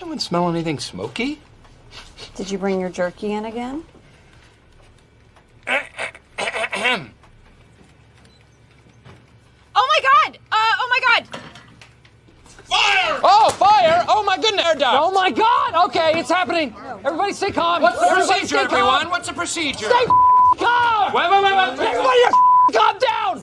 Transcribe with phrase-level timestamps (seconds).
[0.00, 1.40] anyone smell anything smoky?
[2.34, 3.84] Did you bring your jerky in again?
[9.74, 10.38] Oh my god!
[10.52, 11.26] Uh, oh my god!
[12.64, 13.20] Fire!
[13.22, 14.04] Oh, fire!
[14.08, 14.64] Oh my goodness!
[14.66, 14.98] Air duct.
[15.00, 15.86] Oh my god!
[15.86, 16.74] Okay, it's happening.
[17.04, 17.82] Everybody stay calm.
[17.82, 19.02] What's the Everybody procedure, stay everyone?
[19.02, 19.10] calm.
[19.10, 19.86] What's the procedure?
[19.86, 20.06] Stay
[20.58, 21.12] calm.
[21.12, 21.78] Wait, wait, wait, wait.
[21.78, 22.20] Everybody,
[22.72, 23.42] calm down.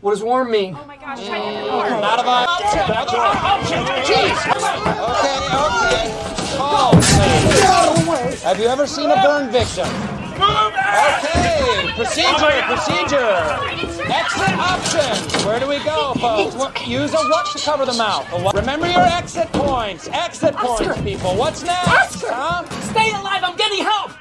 [0.00, 0.74] What does warm mean?
[0.80, 1.84] Oh my gosh, try the door.
[1.84, 2.80] Out of option.
[2.96, 3.84] Other option.
[4.08, 4.59] Jeez.
[5.70, 6.10] Okay,
[6.58, 8.00] okay.
[8.04, 8.42] Please.
[8.42, 9.88] Have you ever seen a burn victim?
[10.40, 13.30] Okay, procedure, procedure.
[14.10, 15.44] Exit options.
[15.44, 16.54] Where do we go, folks?
[16.56, 18.26] What, use a what to cover the mouth?
[18.54, 20.08] Remember your exit points.
[20.08, 21.36] Exit points, people.
[21.36, 22.24] What's next?
[22.26, 22.64] Huh?
[22.90, 23.42] Stay alive.
[23.44, 24.12] I'm getting help.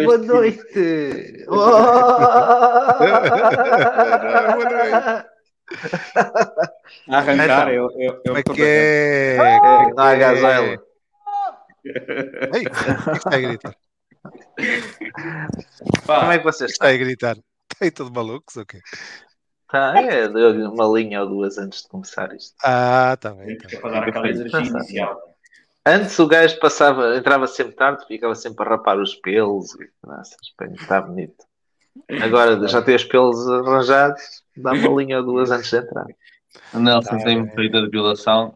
[0.00, 1.44] Eu Ora, adoro boa noite!
[7.08, 9.36] A arrancar, Então, eu, eu, eu Como é que é?
[9.94, 10.66] Não há gazela.
[11.84, 13.76] Ei, o que é está a gritar?
[16.06, 16.88] Como é que vocês Está estão?
[16.88, 17.36] a gritar?
[17.36, 18.56] Está aí tudo malucos?
[18.56, 18.80] Ok.
[19.70, 22.54] Tá, é, deu-lhe uma linha ou duas antes de começar isto.
[22.64, 23.58] Ah, está bem.
[23.58, 23.80] Tá bem.
[23.80, 25.35] para dar aquela energia inicial.
[25.86, 29.72] Antes o gajo passava, entrava sempre tarde, ficava sempre a rapar os pelos.
[29.80, 30.36] e, Nossa,
[30.74, 31.44] está bonito.
[32.22, 36.06] Agora já tem os pelos arranjados, dá uma linha ou duas antes de entrar.
[36.74, 38.52] O Nelson tem-me feito a depilação.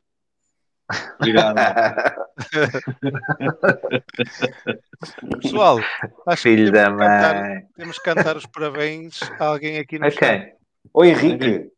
[1.21, 1.57] Obrigado.
[5.41, 5.79] Pessoal,
[6.27, 7.63] acho Filho que da temos que, cantar, mãe.
[7.77, 10.19] temos que cantar os parabéns a alguém aqui no A chat.
[10.19, 10.53] quem?
[10.93, 11.71] Ô Henrique,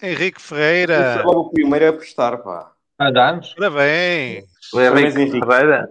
[0.00, 2.72] Henrique Ferreira, logo o primeiro a postar, pá.
[2.98, 3.52] Há danos?
[3.54, 4.44] parabéns!
[4.72, 5.40] O Henrique Henrique.
[5.46, 5.88] Ferreira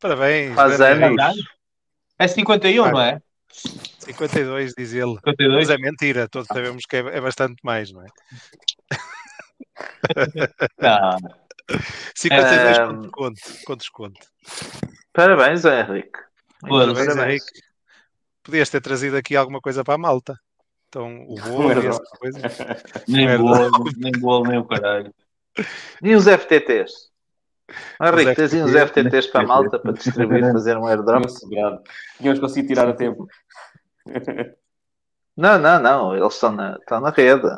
[0.00, 0.54] Parabéns!
[0.54, 1.36] faz anos.
[2.18, 3.20] É 51, não é?
[4.00, 5.14] 52, diz ele.
[5.14, 5.68] 52?
[5.68, 8.06] Mas é mentira, todos sabemos que é, é bastante mais, não é?
[10.78, 11.18] Não.
[12.14, 13.10] 52 Ahm.
[13.10, 14.20] com desconto, com desconto.
[15.12, 16.18] Parabéns, Henrique.
[16.60, 17.16] Parabéns, Parabéns.
[17.44, 17.60] Henrique.
[18.42, 20.38] Podias ter trazido aqui alguma coisa para a malta.
[20.88, 21.84] Então, o bolo Merda.
[21.84, 22.42] e essas coisas.
[23.08, 25.14] Nem bolo, nem bolo, nem o caralho.
[26.02, 27.10] E os FTTs?
[28.00, 31.24] Henrique, Os tens aí uns FTTs para a malta para distribuir, fazer um airdrop?
[32.18, 33.26] Tínhamos conseguido tirar a tempo.
[35.36, 36.16] Não, não, não.
[36.16, 37.48] Eles estão na, estão na rede.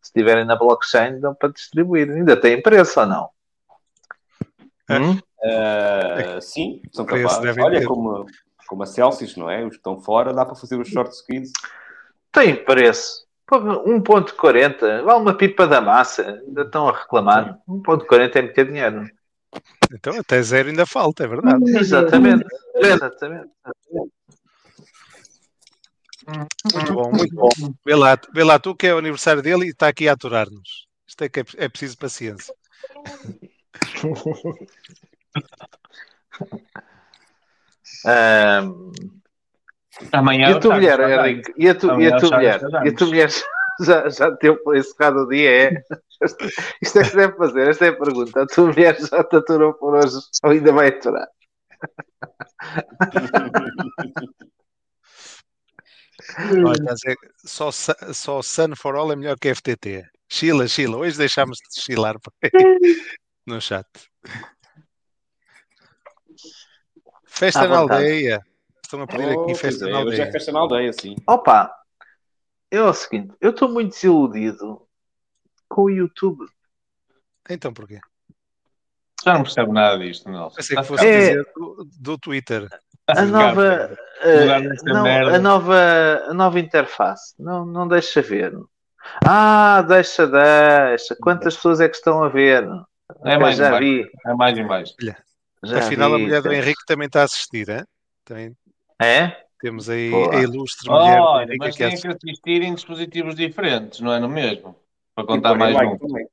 [0.00, 2.08] Se estiverem na blockchain, dão para distribuir.
[2.08, 3.28] Ainda tem preço ou não?
[4.88, 5.18] Hum?
[5.44, 7.58] Ah, sim, são capazes.
[7.58, 7.86] Olha, ter.
[7.86, 8.24] como,
[8.68, 9.64] como a Celsius, não é?
[9.64, 11.52] Os que estão fora, dá para fazer os short squeeze.
[12.30, 13.26] Tem preço.
[13.46, 15.02] Pô, 1.40.
[15.02, 16.40] Vale uma pipa da massa.
[16.46, 17.58] Ainda estão a reclamar.
[17.68, 19.10] 1.40 é muito dinheiro.
[19.92, 21.64] Então, até zero ainda falta, é verdade.
[21.76, 22.44] Exatamente.
[22.76, 23.50] Exatamente.
[26.74, 27.48] Muito bom, muito bom.
[27.84, 30.86] Vê lá, vê lá tu que é o aniversário dele e está aqui a aturar-nos.
[31.06, 32.54] Isto é que é, é preciso paciência.
[38.04, 38.92] Ahm,
[40.10, 41.52] Amanhã e a tua mulher, Henrique?
[41.56, 42.60] E a, tu, e a o tua mulher?
[42.84, 43.28] E a tua mulher
[43.84, 45.68] já, já deu encerrado o dia?
[45.68, 45.82] É?
[46.80, 47.68] Isto é que deve fazer.
[47.68, 48.42] Esta é a pergunta.
[48.42, 51.28] A tua mulher já te aturou por hoje ou ainda vai aturar?
[56.64, 60.04] Olha, dizer, só, só Sun for All é melhor que FTT.
[60.30, 60.96] Chila, Chila.
[60.96, 62.32] Hoje deixámos de chilar por
[63.46, 63.86] no chat.
[67.26, 68.40] Festa na aldeia.
[68.82, 70.22] Estão a pedir Oh, aqui festa é, na hoje aldeia.
[70.22, 71.16] é festa na aldeia, sim.
[71.26, 71.70] Opa,
[72.76, 73.34] é o seguinte.
[73.40, 74.82] Eu estou muito desiludido
[75.68, 76.44] com o YouTube.
[77.48, 77.98] Então porquê?
[79.24, 80.56] Já não percebe nada disto, Nelson.
[80.56, 81.18] Pensei que fosse É.
[81.18, 82.68] dizer do, do Twitter.
[83.08, 87.34] A nova, nesta não, a nova, a nova interface.
[87.38, 88.52] Não, não deixa ver.
[89.24, 91.16] Ah, deixa, deixa.
[91.20, 92.66] Quantas pessoas é que estão a ver?
[93.24, 94.08] É mais já vi.
[94.26, 94.94] É mais em baixo.
[95.64, 96.22] Já Afinal, a vi.
[96.24, 97.84] mulher do Henrique também está a assistir, hein?
[98.24, 98.56] Também
[99.00, 99.36] É?
[99.62, 100.34] Temos aí Boa.
[100.34, 102.62] a ilustre mulher Olha, mas aqui a tem que assistir.
[102.62, 104.74] em dispositivos diferentes, não é no mesmo?
[105.14, 105.96] Para contar mais um.
[105.96, 106.26] também.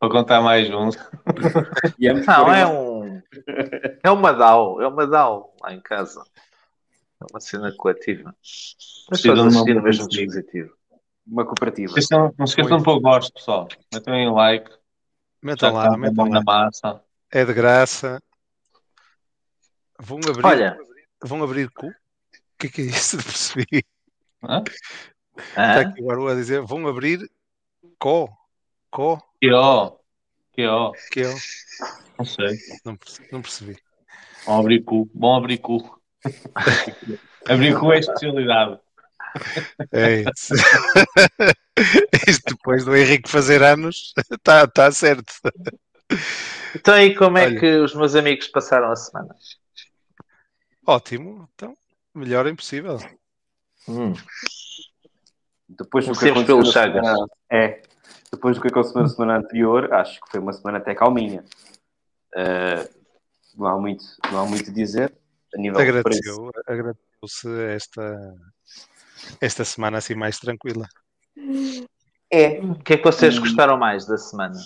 [0.00, 0.90] Para contar mais um.
[2.10, 3.22] Ambos Não, é um.
[4.02, 6.24] É uma DAO, é uma DAO lá em casa.
[7.22, 8.34] É uma cena coletiva.
[9.08, 10.74] Mas uma assistir no mesmo dispositivo.
[11.24, 11.94] uma cooperativa.
[12.10, 13.68] Não, não se esqueçam de pôr gosto, pessoal.
[13.94, 14.72] Metam em like.
[15.40, 16.30] Metam lá, metam lá.
[16.30, 17.00] na massa.
[17.30, 18.20] É de graça.
[20.00, 20.44] Vão abrir.
[20.44, 20.78] Olha.
[21.22, 21.92] Vão abrir cu?
[22.56, 23.16] O que é que é isso?
[23.16, 23.84] Não percebi.
[24.42, 24.64] Hã?
[25.36, 27.30] Está aqui o Aru a dizer: vão abrir
[27.98, 28.30] co.
[28.90, 29.22] Co.
[29.38, 29.92] Que ó.
[30.54, 30.90] Que ó.
[31.12, 31.34] Que é?
[32.18, 32.58] Não sei.
[32.82, 32.98] Não,
[33.30, 33.76] não percebi.
[34.46, 35.10] Bom abrir cu.
[35.12, 36.00] Bom abrir cu.
[37.46, 38.80] abrir cu é especialidade.
[39.92, 40.54] É isso.
[42.26, 45.30] Isto depois do Henrique fazer anos, está tá certo.
[46.74, 47.60] Então aí como é Olha.
[47.60, 49.36] que os meus amigos passaram a semana?
[50.86, 51.46] Ótimo.
[51.54, 51.76] Então,
[52.18, 52.98] melhor é impossível.
[53.88, 54.12] Hum.
[55.68, 57.06] Depois do que aconteceu pelo na Chagas.
[57.06, 57.82] semana- É.
[58.32, 61.44] Depois do que aconteceu na semana anterior, acho que foi uma semana até calminha.
[62.34, 62.88] Eh,
[63.56, 65.16] não há muito, não há muito a dizer.
[65.54, 65.80] A nível.
[65.80, 68.34] Agradeceu, agradeceu-se esta,
[69.40, 70.86] esta semana assim mais tranquila.
[72.30, 72.60] É.
[72.60, 74.58] O que é que vocês gostaram mais da semana?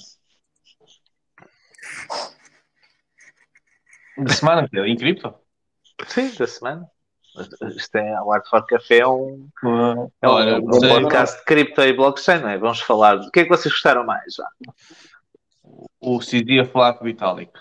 [4.18, 5.32] Da semana que Em cripto?
[6.06, 6.90] Sim, da semana.
[7.76, 11.80] Isto é, o Art for Café é um, é um, Olha, um podcast de cripto
[11.82, 12.58] e blockchain, não é?
[12.58, 13.16] Vamos falar.
[13.16, 14.34] O que é que vocês gostaram mais?
[14.34, 14.48] Já?
[16.00, 17.52] o CD a falar com o Vitalik.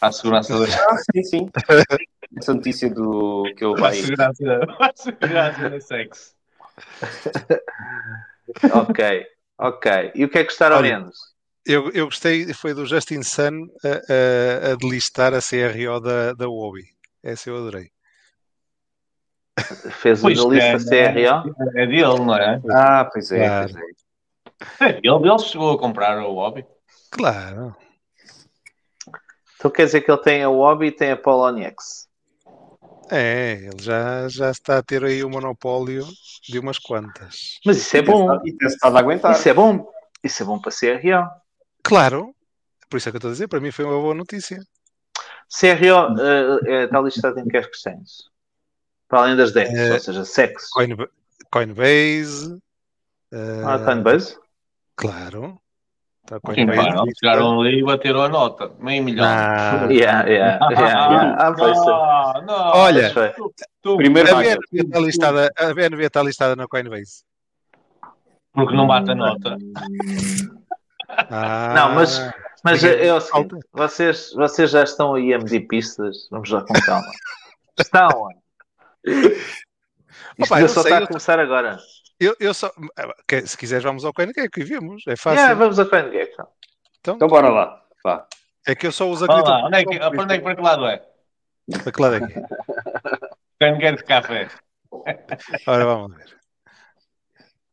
[0.00, 1.50] À segurança da Ah, sim, sim.
[2.36, 3.94] Essa notícia do que ele à vai.
[3.94, 4.44] segurança,
[4.78, 6.34] à segurança da sexo.
[8.74, 9.26] Ok,
[9.56, 10.12] ok.
[10.14, 11.16] E o que é que gostaram Olha, menos?
[11.64, 16.46] Eu, eu gostei, foi do Justin Sun a, a, a delistar a CRO da, da
[16.46, 16.84] Huawei.
[17.22, 17.90] Essa eu adorei.
[19.90, 21.54] Fez Pois uma lista é, CRO?
[21.76, 22.60] É dele, não é?
[22.70, 23.72] Ah, pois é, Claro.
[23.72, 23.92] pois é.
[24.80, 26.64] É Ele, ele chegou a comprar o hobby.
[27.10, 27.76] Claro.
[29.56, 32.08] Então quer dizer que ele tem a Hobby e tem a Poloniex.
[33.10, 36.04] É, ele já, já está a ter aí o monopólio
[36.48, 37.60] de umas quantas.
[37.64, 38.34] Mas isso é bom.
[38.44, 39.32] E tem estado a aguentar.
[39.32, 39.88] Isso é bom.
[40.24, 41.30] Isso é bom para CRO.
[41.84, 42.34] Claro,
[42.90, 44.58] por isso é que eu estou a dizer, para mim foi uma boa notícia.
[45.60, 46.14] CRO
[46.66, 48.24] eh, está listado em que exchanges?
[49.08, 50.70] Para além das DEX, Eh, ou seja, SEX.
[50.70, 51.08] Coinba-
[51.50, 52.58] Coinbase.
[53.32, 54.38] eh, Ah, Coinbase?
[54.96, 55.58] Claro.
[56.24, 57.10] Listado.
[57.18, 58.70] chegaram ali e bateram a nota.
[58.78, 59.26] Meio milhão.
[59.26, 61.36] Ah, Yeah, yeah, yeah.
[61.38, 62.42] Ah, é.
[62.46, 62.54] não.
[62.74, 63.32] Olha, foi.
[63.82, 64.40] Tu- Primeiro a.
[64.40, 67.24] BNB está listada, a BNB está listada na Coinbase.
[68.54, 69.56] Porque não bate a nota.
[71.08, 72.18] Ah, Não, mas,
[72.64, 77.10] mas é, é o seguinte, vocês, vocês já estão aí MDPistas, vamos lá com calma.
[77.78, 78.28] Estão.
[79.04, 81.78] Isto Opa, só sei, está a eu- começar agora.
[82.20, 82.70] Eu, eu só.
[83.26, 85.02] que- Se quiseres, vamos ao CoinGecko e vemos.
[85.08, 85.38] É fácil.
[85.40, 86.46] Yeah, vamos a CoinGecko.
[87.00, 87.82] Então bora lá.
[88.04, 88.26] Vá.
[88.66, 90.38] É que eu só uso a Olha cripto- lá, onde é que, para onde é
[90.38, 91.02] que para que lado é?
[91.82, 92.42] Para que lado é que é?
[93.80, 94.48] Quer de café?
[95.66, 96.36] Ora, vamos ver.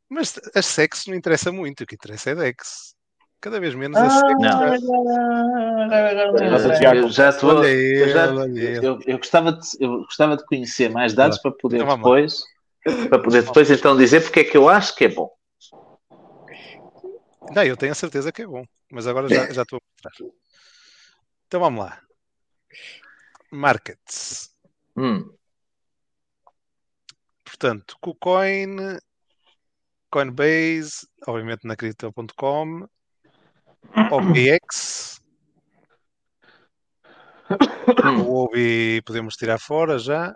[0.09, 2.95] Mas as sex não interessa muito, o que interessa é Dex.
[3.41, 4.13] Cada vez menos sex.
[4.39, 4.77] Não.
[7.09, 7.63] Já estou.
[7.63, 12.43] Eu, gostava de, eu gostava de conhecer mais dados para poder Então depois
[12.83, 15.29] para poder depois então dizer porque é que eu acho que é bom.
[17.53, 20.31] Não, eu tenho a certeza que é bom, mas agora já, já estou a mostrar.
[21.47, 21.99] Então vamos lá.
[23.51, 24.51] Markets.
[24.95, 25.33] Hum.
[27.43, 28.99] Portanto, KuCoin,
[30.11, 32.87] Coinbase, obviamente na Crypto.com,
[34.11, 35.21] OBX,
[38.25, 40.35] o OBI podemos tirar fora já,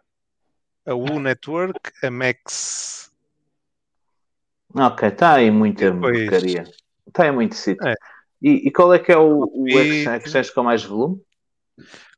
[0.86, 3.12] a U Network, a Max,
[4.76, 6.64] Ok, está aí muita Depois- porcaria.
[7.08, 7.88] Está aí muito sítio.
[7.88, 7.94] É.
[8.42, 11.22] E, e qual é que é o, o E- exchange com mais volume?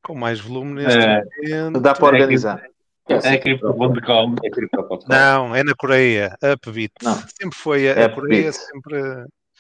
[0.02, 1.22] com mais volume neste É.
[1.60, 1.82] momento.
[1.82, 2.64] Dá para organizar.
[3.10, 4.36] É cripto.com.
[4.42, 5.00] É cripto.com.
[5.10, 6.94] Não, é na Coreia, Upbit.
[7.04, 7.16] Não.
[7.16, 8.10] Sempre foi a, a.
[8.10, 9.02] Coreia, sempre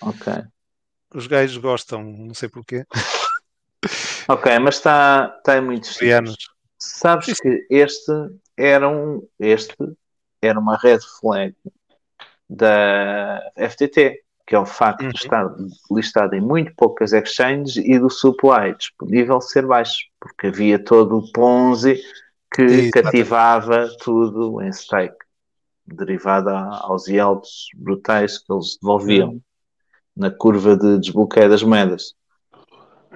[0.01, 0.33] Ok.
[1.15, 2.85] Os gajos gostam, não sei porquê,
[4.27, 6.35] Ok, mas está tá em muitos coreanos.
[6.79, 8.11] Sabes que este
[8.57, 9.75] era um este
[10.41, 11.55] era uma red flag
[12.49, 15.09] da FTT, que é o facto Uhum.
[15.09, 15.55] de estar
[15.91, 21.31] listado em muito poucas exchanges e do supply disponível ser baixo, porque havia todo o
[21.31, 22.01] Ponzi
[22.53, 22.91] que Exatamente.
[22.91, 25.17] cativava tudo em stake,
[25.85, 29.41] derivado aos yields brutais que eles devolviam
[30.15, 32.15] na curva de desbloqueio das moedas.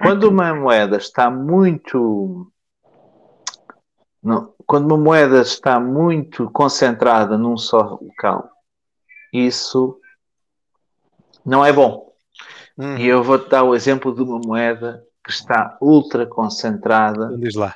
[0.02, 2.50] Quando uma moeda está muito
[4.22, 8.50] não, quando uma moeda está muito concentrada num só local,
[9.32, 9.98] isso
[11.44, 12.12] não é bom.
[12.76, 12.96] Uhum.
[12.98, 17.54] E eu vou-te dar o exemplo de uma moeda que está ultra concentrada Então Diz
[17.54, 17.74] lá.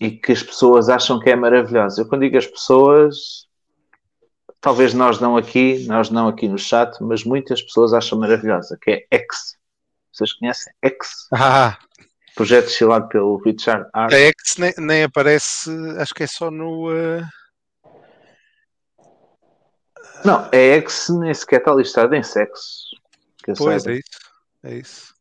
[0.00, 2.02] e que as pessoas acham que é maravilhosa.
[2.02, 3.47] Eu quando digo as pessoas,
[4.60, 9.06] talvez nós não aqui, nós não aqui no chat, mas muitas pessoas acham maravilhosa, que
[9.10, 9.56] é X.
[10.12, 11.28] Vocês conhecem X?
[11.32, 11.78] Ah,
[12.34, 14.12] Projeto estilado pelo Richard Hart.
[14.12, 16.92] a X nem, nem aparece, acho que é só no.
[16.92, 17.22] eh,
[20.24, 22.86] Não, a X nem sequer está listada em sexo.
[23.56, 24.20] Pois é isso.
[24.62, 25.14] É isso.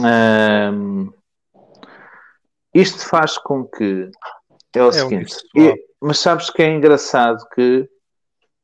[0.00, 1.10] Ahm,
[2.74, 4.10] isto faz com que
[4.74, 5.76] é o um seguinte, visual.
[6.02, 7.88] Mas sabes que é engraçado que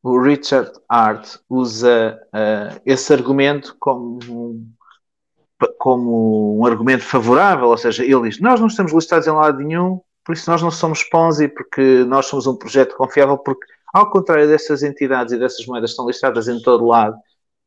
[0.03, 4.73] o Richard Hart usa ah, esse argumento como, um-
[5.79, 10.01] como um argumento favorável, ou seja, ele diz, nós não estamos listados em lado nenhum,
[10.25, 14.47] por isso nós não somos Ponzi, porque nós somos um projeto confiável, porque ao contrário
[14.47, 17.17] destas entidades e dessas moedas que estão listadas em todo lado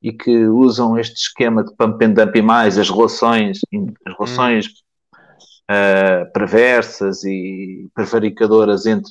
[0.02, 3.60] e que usam este esquema de pump and dump e mais, as relações,
[4.06, 4.68] as relações
[5.68, 9.10] ah, perversas e prevaricadoras entre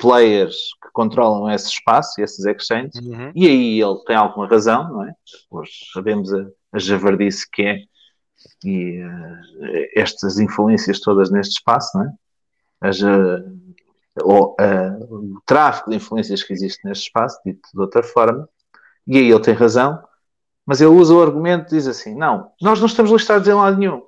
[0.00, 3.32] players que controlam esse espaço, esses exchanges, Uhum.
[3.34, 5.12] e aí ele tem alguma razão, não é?
[5.50, 7.82] Pois sabemos a, a javardice que é
[8.64, 12.12] e eh, estas influências todas neste espaço, não é?
[12.88, 13.44] As, eh,
[14.22, 18.48] o, eh, o tráfico de influências que existe neste espaço, dito de outra forma,
[19.06, 20.00] e aí ele tem razão,
[20.64, 24.02] mas ele usa o argumento, diz assim, não, nós não estamos listados em lado nenhum,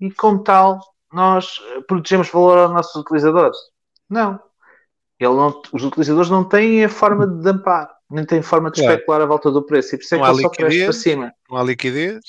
[0.00, 0.78] e como tal,
[1.12, 3.56] nós eh, protegemos valor aos nossos utilizadores.
[4.08, 4.38] Não.
[5.24, 8.94] Ele não- os utilizadores não têm a forma de dampar, nem têm forma de Claro.
[8.94, 11.32] especular à volta do preço, e por isso é que ele só cresce para cima.
[11.50, 12.20] Não há liquidez.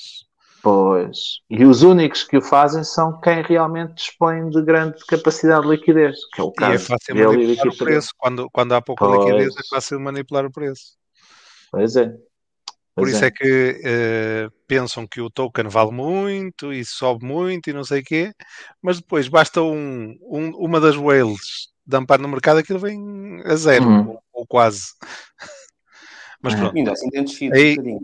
[0.62, 1.18] Pois.
[1.50, 6.16] E os únicos que o fazem são quem realmente dispõe de grande capacidade de liquidez,
[6.32, 8.08] que é o E caso é fácil e manipular o preço.
[8.16, 9.18] Quando, quando há pouca Pois.
[9.18, 10.96] liquidez, é fácil manipular o preço.
[11.70, 12.14] Pois é.
[12.94, 17.72] Por isso é, que eh, pensam que o token vale muito e sobe muito e
[17.72, 18.32] não sei o quê,
[18.80, 23.84] mas depois basta um, um- uma das whales dampar no mercado, aquilo vem a zero,
[23.84, 24.08] Uhum.
[24.10, 24.94] ou, ou quase.
[26.40, 26.58] Mas É.
[26.58, 28.02] pronto, Ainda assim tem descido Aí- um bocadinho.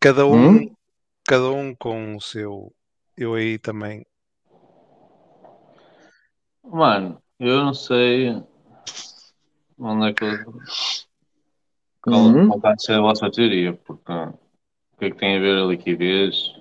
[0.00, 0.74] cada um, Hum?
[1.26, 2.72] cada um com o seu.
[3.16, 4.04] Eu aí também.
[6.62, 8.42] Mano, eu não sei
[9.78, 10.60] onde é que eu...
[12.02, 12.48] qual, Uhum.
[12.48, 14.32] qual vai ser a vossa teoria, porque o
[14.98, 16.54] que é que tem a ver a liquidez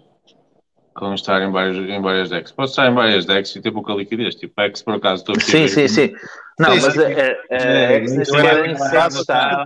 [0.96, 2.52] com estar em, vários, em várias decks?
[2.52, 5.36] Pode estar em várias decks e ter pouca liquidez, tipo, é se por acaso estou
[5.36, 6.14] aqui a Sim, sim, sim.
[6.58, 7.00] Não, Sim, mas sim.
[7.02, 7.12] a, a,
[7.52, 9.66] a É, X nem sequer é em que sexo está.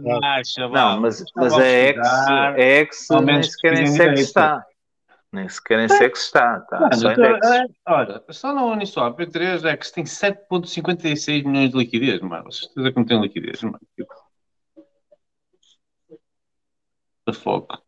[0.71, 4.65] Não, mas, mas a X, a X nem sequer em que sexo está.
[5.31, 6.57] Nem sequer em sexo está.
[6.57, 7.47] Está Mano, só em Dex.
[7.47, 12.51] é, olha, só na Uniswap P3 é que se tem 7.56 milhões de liquidez, mano.
[12.51, 13.79] Certeza que não tem liquidez, mano.
[13.95, 14.13] Tipo.
[17.25, 17.83] The fuck.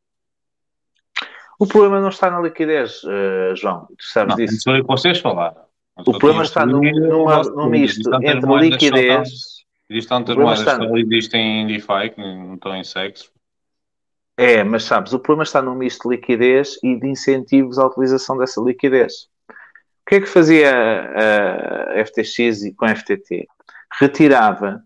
[1.61, 3.85] O problema não está na liquidez, eh, João.
[3.95, 4.55] Tu sabes Não, disso.
[4.55, 5.61] isso foi o que vocês falaram.
[5.95, 9.29] Mas O problema está num, assumir o numa, num misto entre liquidez.
[9.87, 13.31] Existem tantas moedas que existem em DeFi, que não estão em sexo.
[14.37, 18.39] É, mas sabes, o problema está num misto de liquidez e de incentivos à utilização
[18.39, 19.27] dessa liquidez.
[19.47, 23.47] O que é que fazia a FTX e com a FTT?
[23.99, 24.81] Retirava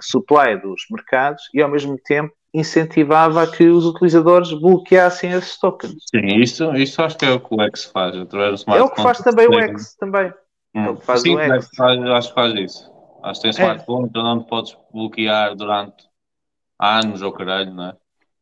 [0.00, 5.94] supply dos mercados e ao mesmo tempo incentivava a que os utilizadores bloqueassem esses tokens.
[6.10, 8.84] Sim, isso, isso acho que é o que o X faz, através do smart É
[8.84, 10.32] o que faz também o X também.
[10.74, 10.84] Hum.
[10.84, 11.68] É o que faz Sim, o X.
[11.76, 12.92] Faz- acho que faz isso.
[13.22, 13.64] Acho que tem É.
[13.64, 16.04] smart contract onde podes bloquear durante
[16.80, 17.96] anos ou caralho, não é?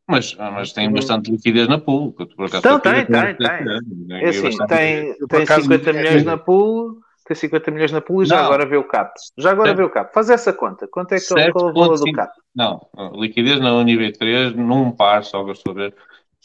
[0.07, 0.95] Mas, mas tem Uhum.
[0.95, 2.13] bastante liquidez na pool.
[2.13, 5.99] por acaso, Então, tem, a tem, ver, É assim, tem, por tem acaso, 50 não
[5.99, 6.99] milhões é- na pool,
[7.29, 9.13] tem 50 milhões na pool e já agora vê o cap.
[9.37, 10.11] Já agora Tem- vê o cap.
[10.11, 10.87] Faz essa conta.
[10.87, 12.15] Quanto é que é o valor do 7.5.
[12.15, 12.33] cap?
[12.55, 15.95] Não, liquidez na UniV3 num par, só que eu estou a ver.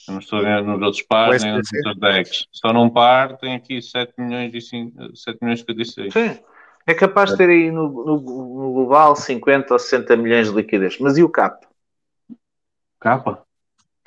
[0.06, 2.46] Eu não estou a ver nos outros pares, nem nos outros decks.
[2.52, 6.12] Só num par tem aqui 7 milhões e 5, 7 milhões e 56.
[6.12, 6.38] Sim.
[6.86, 10.98] É capaz de ter aí no, no, no global 50 ou 60 milhões de liquidez.
[11.00, 11.66] Mas e o cap?
[13.00, 13.42] Capa?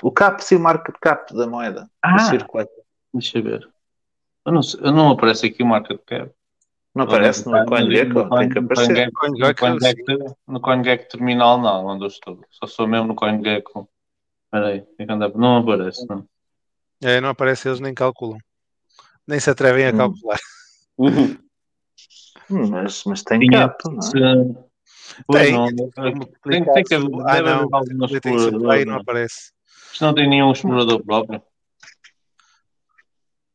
[0.04, 1.90] O cap sim, o market cap da moeda.
[2.04, 2.18] Ah.
[3.12, 3.68] Deixa eu ver.
[4.46, 6.32] Eu não, eu não aparece aqui o market cap.
[6.98, 8.30] Não aparece no CoinGecko?
[8.38, 9.06] Tem que aparecer.
[9.06, 12.40] No CoinGecko, no CoinGecko terminal não, onde eu estou.
[12.50, 13.88] Só sou mesmo no CoinGecko.
[14.46, 16.28] Espera aí, tem que andar- não aparece, não.
[17.04, 18.40] É, não aparece, eles nem calculam.
[19.28, 19.98] Nem se atrevem a Hum.
[19.98, 20.40] calcular.
[20.98, 21.38] Uhum.
[22.50, 24.68] Hum, Mas, mas tem Tinha- cap, não é?
[25.32, 25.52] Tem.
[25.54, 27.70] não, tem, tem que haver, Ah, haver não.
[27.72, 29.02] algum Tem supply e não é?
[29.02, 29.52] aparece.
[29.92, 31.42] Isto não tem nenhum explorador próprio.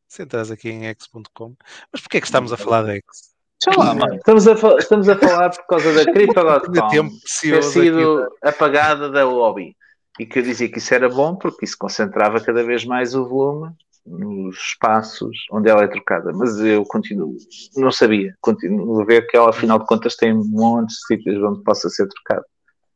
[0.07, 1.55] Se entras aqui em x.com.
[1.91, 3.32] Mas porquê é que estamos a falar de X?
[3.63, 4.15] Sei lá, mano.
[4.15, 7.09] Estamos a, estamos a falar por causa da Crypto.com
[7.41, 9.73] ter sido apagada da lobby.
[10.19, 13.25] e que eu dizia que isso era bom porque isso concentrava cada vez mais o
[13.25, 13.71] volume
[14.05, 16.33] nos espaços onde ela é trocada.
[16.33, 17.37] Mas eu continuo,
[17.77, 21.41] não sabia, continuo a ver que ela, afinal de contas, tem um monte de sítios
[21.41, 22.45] onde possa ser trocada.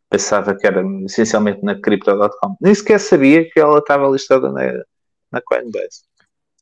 [0.09, 2.57] Pensava que era essencialmente na Crypto.com.
[2.59, 4.83] Nem sequer sabia que ela estava listada na,
[5.31, 6.03] na Coinbase.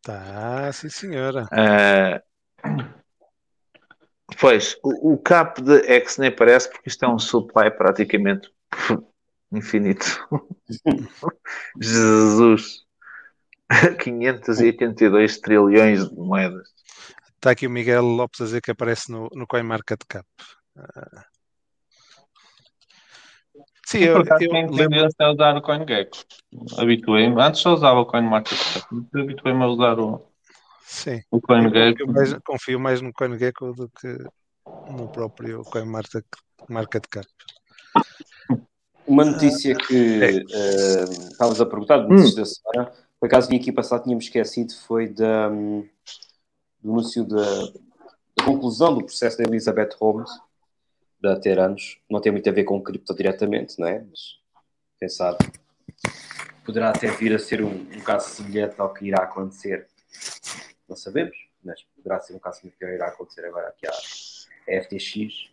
[0.03, 1.47] Tá, sim senhora.
[1.51, 2.21] Uh,
[4.39, 8.49] pois, o, o cap de X nem parece porque isto é um supply praticamente
[9.51, 10.05] infinito.
[11.79, 12.85] Jesus.
[13.99, 16.69] 582 trilhões de moedas.
[17.35, 20.25] Está aqui o Miguel Lopes a dizer que aparece no, no CoinMarketCap.
[20.75, 21.35] Uh...
[23.85, 26.17] Sim, eu, eu, eu lembro de usar o CoinGecko.
[26.77, 27.39] Habituei-me.
[27.39, 28.87] Antes só usava o CoinMarketCap.
[29.13, 30.27] Habituei-me a usar o,
[30.85, 31.21] Sim.
[31.31, 32.01] o CoinGecko.
[32.01, 34.17] Eu confio mais, confio mais no CoinGecko do que
[34.91, 37.27] no próprio CoinMarketCap.
[39.07, 42.35] Uma notícia que uh, estavas a perguntar, notícias hum.
[42.35, 45.87] da semana, por acaso vim aqui passar, tínhamos esquecido, foi da, um,
[46.81, 47.43] do anúncio da,
[48.37, 50.29] da, conclusão do processo da Elizabeth Holmes,
[51.21, 51.99] da Teranos.
[52.09, 54.03] Não tem muito a ver com cripto diretamente, não é?
[54.09, 54.39] Mas,
[54.99, 55.37] quem sabe,
[56.63, 59.87] poderá até vir a ser um, um caso semelhante ao que irá acontecer.
[60.87, 65.49] Não sabemos, mas poderá ser um caso ao que irá acontecer agora aqui à FTX.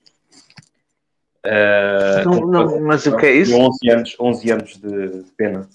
[1.44, 3.56] Uh, não, não, mas o que é isso?
[3.56, 5.68] 11 anos, 11 anos de, pena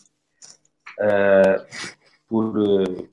[1.00, 1.66] uh,
[2.28, 3.10] por, uh,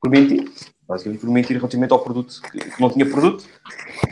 [0.00, 0.52] por mentir,
[0.86, 3.48] basicamente por mentir relativamente ao produto que, que não tinha produto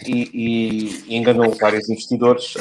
[0.07, 2.55] e, e, e enganou vários investidores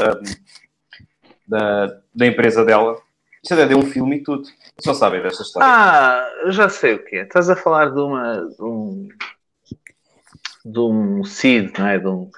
[1.47, 3.01] da, da empresa dela.
[3.43, 4.43] Isso até deu um filme e tudo.
[4.79, 5.67] Só sabem desta história.
[5.67, 7.23] Ah, já sei o que é.
[7.23, 8.47] Estás a falar de uma.
[8.47, 9.09] De um,
[10.65, 11.99] de um seed, não é?
[11.99, 12.29] De um,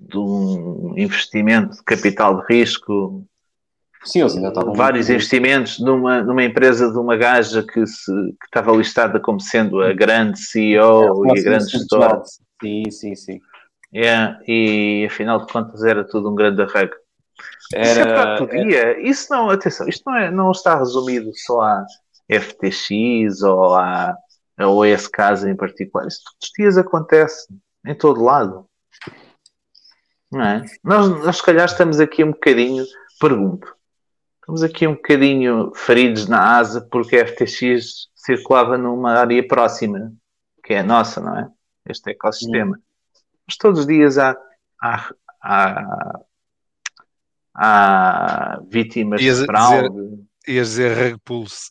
[0.00, 3.24] de um investimento de capital de risco.
[4.04, 5.16] Sim, eles ainda estavam vários muito...
[5.16, 9.92] investimentos numa, numa empresa de uma gaja que, se, que estava listada como sendo a
[9.92, 12.20] grande CEO é, e a grande gestora.
[12.60, 13.40] Sim, sim, sim.
[13.94, 16.94] Yeah, e afinal de contas era tudo um grande arrego.
[17.72, 17.90] Era...
[17.90, 19.00] Isso, é podia.
[19.00, 21.84] Isso não, atenção, isto não, é, não está resumido só à
[22.30, 24.16] FTX ou à,
[24.60, 26.06] ou a esse caso em particular.
[26.06, 27.46] Isso todos os dias acontece
[27.86, 28.66] em todo lado.
[30.30, 30.64] Não é?
[30.82, 32.84] Nós, nós, se calhar, estamos aqui um bocadinho,
[33.20, 33.74] pergunto,
[34.40, 40.12] estamos aqui um bocadinho feridos na asa porque a FTX circulava numa área próxima,
[40.64, 41.50] que é a nossa, não é?
[41.86, 42.76] Este ecossistema.
[42.76, 42.82] Hum.
[43.46, 44.36] Mas todos os dias há,
[44.80, 46.20] há, há,
[47.54, 49.88] há vítimas ias de fraude.
[49.88, 51.70] Dizer, ias dizer rug pulse.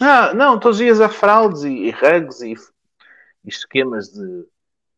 [0.00, 4.44] Não, não, todos os dias há fraudes e, e rugs e, e esquemas de,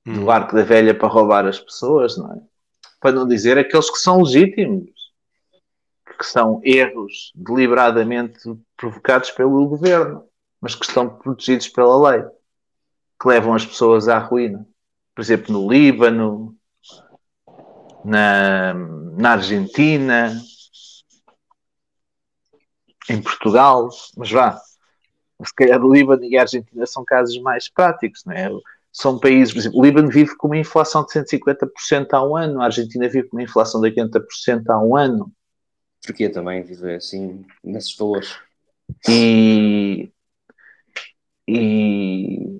[0.06, 0.14] hum.
[0.14, 2.40] do arco da velha para roubar as pessoas, não é?
[3.04, 4.90] para não dizer aqueles que são legítimos,
[6.18, 8.38] que são erros deliberadamente
[8.78, 10.24] provocados pelo governo,
[10.58, 12.24] mas que estão protegidos pela lei,
[13.20, 14.66] que levam as pessoas à ruína.
[15.14, 16.56] Por exemplo, no Líbano,
[18.04, 20.32] na, na Argentina,
[23.08, 24.60] em Portugal, mas vá,
[25.44, 28.50] se calhar o Líbano e a Argentina são casos mais práticos, não é?
[28.94, 32.66] são países, por exemplo, o Líbano vive com uma inflação de 150% ao ano, a
[32.66, 35.32] Argentina vive com uma inflação de 80% ao ano.
[36.00, 38.38] Turquia também vive assim, nesses valores.
[39.08, 40.12] E,
[41.48, 42.53] e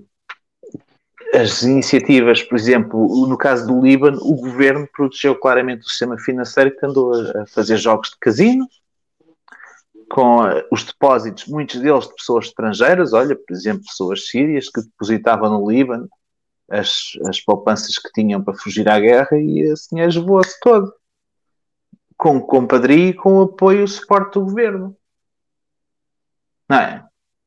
[1.35, 6.77] as iniciativas, por exemplo, no caso do Líbano, o governo protegeu claramente o sistema financeiro
[6.77, 8.69] que andou a fazer jogos de casino,
[10.11, 15.51] com os depósitos, muitos deles de pessoas estrangeiras, olha, por exemplo, pessoas sírias que depositavam
[15.51, 16.09] no Líbano
[16.71, 20.93] as, as poupanças que tinham para fugir à guerra e esse dinheiro esvoou-se todo.
[22.17, 24.97] Com compadria e com o apoio e o suporte do governo.
[26.69, 27.05] Não é?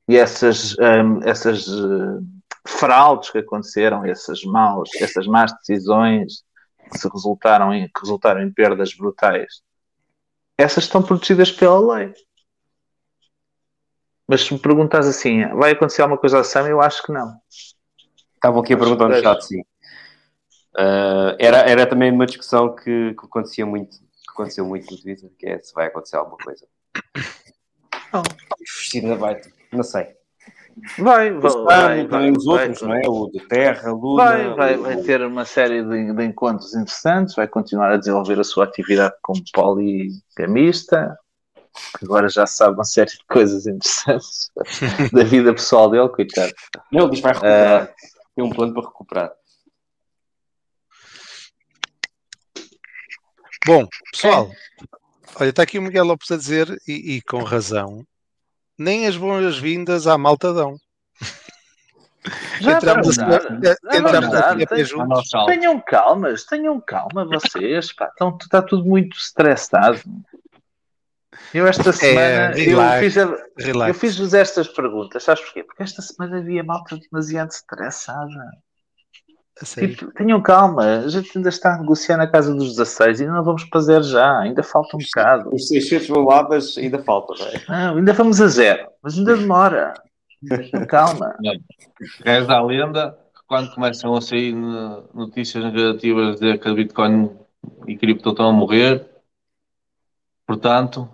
[0.10, 2.22] E essas, um, essas uh,
[2.68, 6.44] fraudes que aconteceram, essas, maus, essas más decisões
[6.92, 9.62] que, se resultaram em, que resultaram em perdas brutais,
[10.58, 12.14] essas estão protegidas pela lei.
[14.28, 16.60] Mas se me perguntas assim, vai acontecer alguma coisa assim?
[16.70, 17.40] Eu acho que não.
[18.36, 19.62] Estavam aqui a perguntar no chat, sim.
[20.76, 25.32] Uh, era, era também uma discussão que, que, acontecia muito, que aconteceu muito no Twitter,
[25.40, 26.68] que é se vai acontecer alguma coisa.
[29.18, 30.17] Vai, não sei.
[31.00, 33.02] Vai, vai, vai, vai os outros, vai, não é?
[33.08, 34.24] O de Terra, Luna.
[34.24, 38.44] Vai, vai, vai ter uma série de, de, encontros interessantes, vai continuar a desenvolver a
[38.44, 41.18] sua atividade como poligamista,
[42.02, 44.52] agora já sabe uma série de coisas interessantes
[45.12, 46.54] da vida pessoal dele, coitado.
[46.92, 47.84] Não, ele diz vai recuperar.
[47.86, 47.94] Uh,
[48.36, 49.32] tem um plano para recuperar.
[53.66, 54.50] Bom, pessoal,
[55.40, 58.04] Olha, está aqui o Miguel Lopes a dizer, e, e com razão,
[58.78, 60.76] nem as boas-vindas à malta dão.
[62.60, 65.30] Já entramos a, a- Já entramos a juntos.
[65.48, 68.10] Tenham calmas, tenham calma vocês, pá.
[68.14, 70.00] Então, está tudo muito estressado.
[71.54, 73.38] Eu esta semana eu relax, fiz, a-
[73.90, 75.64] eu fiz-vos estas perguntas, sabes porquê?
[75.64, 78.52] Porque esta semana havia malta demasiado estressada.
[79.62, 79.66] A.
[79.66, 83.44] Tipo, tenham calma, a gente ainda está a negociar na casa dos 16 e não
[83.44, 85.54] vamos fazer já, ainda falta um bocado.
[85.54, 87.64] Os 600 vão lá, mas ainda falta, não é?
[87.68, 89.94] Não, ainda vamos a zero, mas ainda demora.
[90.48, 91.36] Tenham calma.
[92.24, 93.18] Gás da lenda,
[93.48, 97.32] quando começam a sair no- notícias negativas de dizer que a Bitcoin
[97.88, 99.06] e cripto estão a morrer,
[100.46, 101.10] portanto,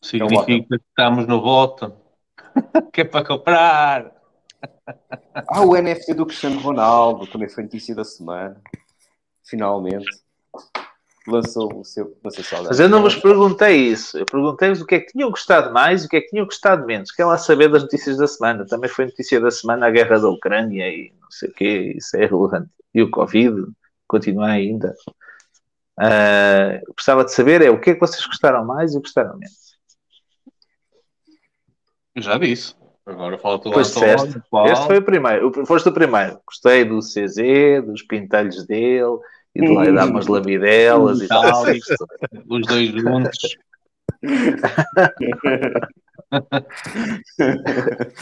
[0.00, 1.92] significa que estamos no voto,
[2.92, 4.13] que é para comprar.
[5.48, 8.60] Ah, o NFT do Cristiano Ronaldo, também foi notícia da semana.
[9.44, 10.06] Finalmente.
[11.26, 12.16] Lançou o seu.
[12.22, 14.18] Não sei se alguém- Mas eu não vos perguntei isso.
[14.18, 16.44] Eu perguntei-vos o que é que tinham gostado mais e o que é que tinham
[16.44, 17.10] gostado menos.
[17.10, 18.66] Quer lá saber das notícias da semana.
[18.66, 21.94] Também foi notícia da semana a guerra da Ucrânia e não sei o quê.
[21.96, 22.68] Isso é relevante.
[22.94, 23.66] E o Covid
[24.06, 24.94] continua ainda.
[25.98, 29.38] Ah, eu gostava de saber é o que é que vocês gostaram mais e gostaram
[29.38, 29.78] menos.
[32.14, 32.74] Eu já disse.
[33.06, 34.40] Agora falta o disseste.
[34.66, 35.66] Este foi o primeiro.
[35.66, 36.40] Foste o primeiro.
[36.46, 39.18] Gostei do CZ, dos pintelhos dele
[39.54, 41.64] e de lá dar umas lamidelas e tal.
[42.48, 43.56] Os dois juntos.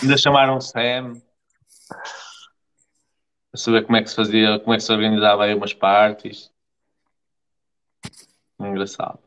[0.03, 1.14] Ainda chamaram Sam.
[3.51, 6.51] Para saber como é que se fazia, como é que se organizava aí umas parties.
[8.59, 9.18] Engraçado.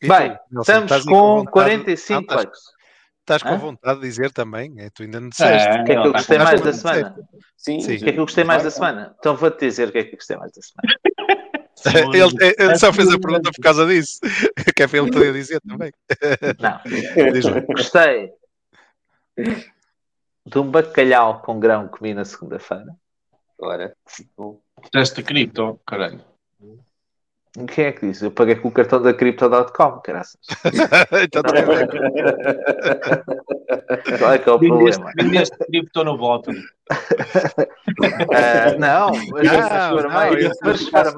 [0.00, 2.77] Bem, Nelson, estamos com vontade- 45 Não, estás- likes.
[3.28, 3.58] Estás com Hã?
[3.58, 5.68] vontade de dizer também, é, tu ainda não disseste.
[5.68, 7.28] O que é que eu gostei mais da semana?
[7.58, 9.14] Sim, O que é que eu gostei mais da semana?
[9.18, 10.98] Então vou-te dizer o que é que eu gostei mais da semana.
[12.12, 14.18] Ele, ele só fez a pergunta por causa disso,
[14.74, 15.92] que é para ele poder dizer também.
[16.58, 17.66] Não.
[17.68, 18.32] Gostei
[20.44, 22.96] de um bacalhau com grão que comi na segunda-feira.
[23.60, 23.94] Ora.
[24.90, 26.20] Teste cripto, caralho.
[27.74, 28.24] Quem é que disse?
[28.24, 30.38] Eu paguei com o cartão da Crypto.com, graças.
[31.22, 31.88] então tem a ver.
[34.18, 35.12] Qual é que é o problema?
[35.16, 36.52] vendeste cripto no bottom.
[36.90, 39.48] Ah, não, mas
[39.90, 41.16] por meio não, o SRO, ah,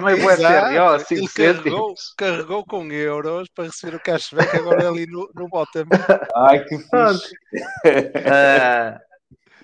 [0.00, 2.14] meio o SRO, Exato, 5 ele carregou, cêntimos.
[2.16, 5.84] carregou com euros para receber o cashback agora ali no, no bottom.
[6.36, 7.34] Ai, que fixe.
[8.30, 9.00] Ah,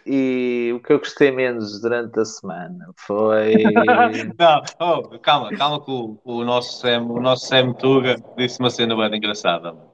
[0.07, 3.55] e o que eu gostei menos durante a semana foi.
[4.39, 8.71] Não, oh, calma, calma que o, o nosso Sam, o nosso Sam Tuga disse uma
[8.71, 9.73] cena bem engraçada.
[9.73, 9.91] mano.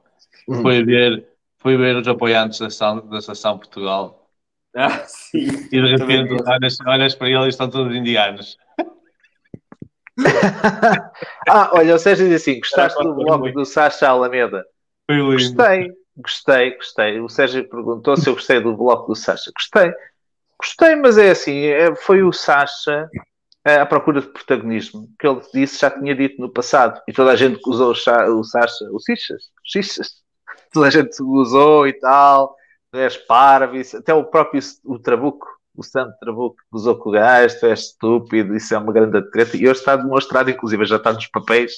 [0.47, 0.61] Hum.
[0.61, 1.27] Foi ver,
[1.59, 4.29] foi ver os apoiantes da Seleção, da Seleção Portugal
[4.75, 5.47] Ah, sim.
[5.71, 8.57] e de repente olhas, olhas para eles e estão todos indianos.
[11.47, 14.65] ah, olha, o Sérgio diz assim: gostaste do blog do Sacha Alameda?
[15.05, 15.33] Foi lindo.
[15.33, 17.19] Gostei, gostei, gostei.
[17.19, 19.51] O Sérgio perguntou se eu gostei do bloco do Sacha.
[19.55, 19.93] Gostei,
[20.59, 23.09] gostei, mas é assim: é- foi o Sacha
[23.65, 27.31] eh, à procura de protagonismo, que ele disse, já tinha dito no passado, e toda
[27.31, 30.09] a gente usou o, Cha- o Sacha, o Sixas, Sixas,
[30.73, 32.55] toda a gente usou e tal,
[32.91, 37.13] tu és parvo, isso- até o próprio o Trabuco, o Sam Trabuco, usou com o
[37.13, 40.97] gajo, tu és estúpido, isso é uma grande treta, e hoje está demonstrado, inclusive já
[40.97, 41.73] está nos papéis,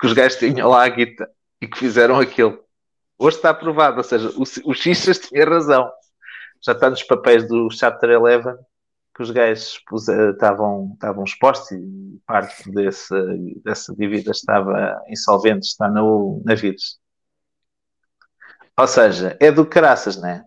[0.00, 1.28] que os gajos tinham lá a guita
[1.60, 2.63] e que fizeram aquilo.
[3.18, 5.90] Hoje está aprovado, ou seja, o, o Xixas tinha razão.
[6.64, 8.58] Já está nos papéis do Chapter 11
[9.14, 13.14] que os gajos eh, estavam, expostos e parte desse,
[13.62, 16.98] dessa dívida estava insolvente, está no, na Vires.
[18.76, 20.44] Ou seja, é do caraças, não é?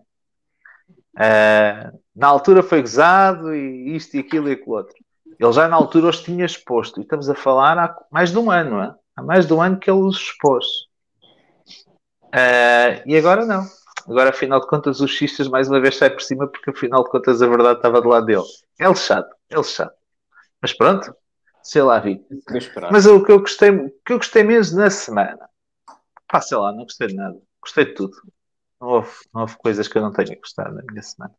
[1.16, 4.94] Ah, na altura foi gozado e isto e aquilo e aquilo outro.
[5.38, 7.00] Ele já na altura os tinha exposto.
[7.00, 8.94] E estamos a falar há mais de um ano, é?
[9.16, 10.87] Há mais de um ano que ele os expôs.
[12.32, 13.64] Ah, e agora não.
[14.06, 17.10] Agora, afinal de contas, os xistas mais uma vez sai por cima porque afinal de
[17.10, 18.42] contas a verdade estava do lado dele.
[18.78, 19.92] É lixado, é lixado.
[20.62, 21.14] Mas pronto,
[21.62, 22.24] sei lá, vi.
[22.90, 25.48] Mas o que eu gostei, o que eu gostei menos na semana,
[26.26, 27.38] pá, sei lá, não gostei de nada.
[27.60, 28.16] Gostei de tudo.
[28.80, 31.34] Não houve, não houve coisas que eu não tenha gostado na minha semana.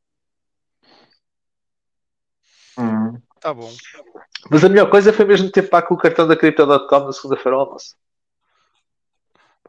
[3.40, 3.72] Tá bom.
[4.52, 7.56] Mas a melhor coisa foi mesmo ter pago com o cartão da Crypto.com na segunda-feira
[7.56, 7.96] ao almoço.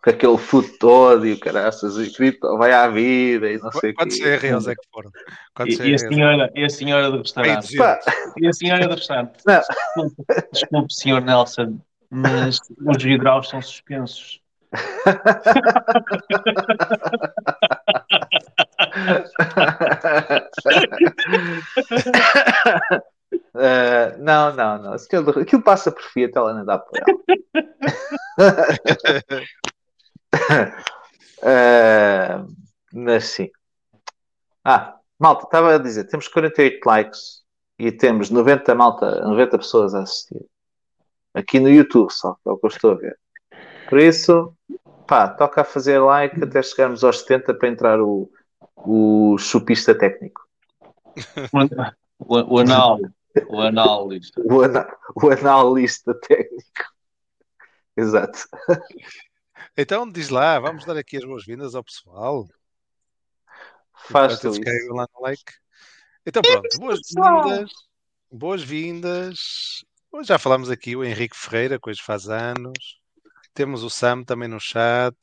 [0.03, 3.91] Com aquele food todo e o caraças e cripto vai à vida e não sei
[3.91, 4.39] o Quantos quê.
[4.39, 5.11] CROs é que foram?
[5.55, 7.77] Quantos E, e a senhora, e a senhora do restaurante?
[7.77, 8.01] Pá,
[8.39, 9.39] E a senhora do restaurante?
[9.47, 9.61] Não.
[9.61, 11.79] Desculpe, desculpe, senhor Nelson,
[12.11, 14.41] mas os hidráulicos são suspensos.
[23.55, 24.93] Ah, não, não, não.
[24.95, 27.07] Aquilo, aquilo passa por Fiat, ela não dá por ela.
[31.43, 32.45] Ah,
[32.93, 33.49] mas sim.
[34.65, 37.43] Ah, malta, estava a dizer, temos 48 likes
[37.79, 40.45] e temos 90, malta, 90 pessoas a assistir.
[41.33, 43.19] Aqui no YouTube só, que é o que eu estou a ver.
[43.89, 44.55] Por isso,
[45.07, 48.31] pá, toca a fazer like até chegarmos aos 70 para entrar o,
[48.77, 50.43] o chupista técnico.
[52.19, 52.99] O, o anal.
[53.49, 54.43] O analista.
[54.45, 56.85] O, ana, o analista técnico.
[57.97, 58.49] Exato.
[59.77, 62.47] Então diz lá, vamos dar aqui as boas-vindas ao pessoal.
[64.09, 64.65] Faz Enquanto eles isso.
[64.65, 65.53] carregam lá no like.
[66.27, 67.71] Então pronto, boas-vindas.
[68.31, 69.85] Boas-vindas.
[70.13, 73.01] Hoje Já falámos aqui o Henrique Ferreira, que hoje faz anos.
[73.55, 75.17] Temos o Sam também no chat.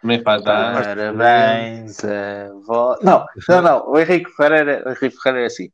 [0.00, 0.42] Também faz.
[0.42, 2.98] Parabéns, avó.
[3.02, 3.90] Não, não, não.
[3.90, 5.70] O Henrique Ferreira, o Henrique Ferreira é assim.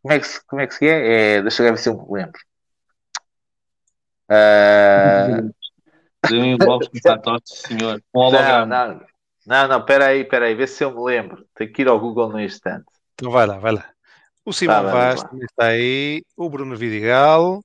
[0.00, 1.36] Como é que se, como é, que se é?
[1.36, 2.40] é deixa eu ver se eu me lembro.
[4.28, 5.42] Ah,
[6.28, 8.02] Deu-me logo que está torto, senhor.
[8.14, 8.66] Um não, holograma.
[8.66, 9.00] não,
[9.46, 11.46] não, não, peraí, aí, espera aí, vê se eu me lembro.
[11.54, 12.84] Tenho que ir ao Google no instante.
[13.14, 13.90] Então vai lá, vai lá.
[14.44, 15.28] O Simão vamos Vaz lá.
[15.28, 16.24] também está aí.
[16.36, 17.62] O Bruno Vidigal.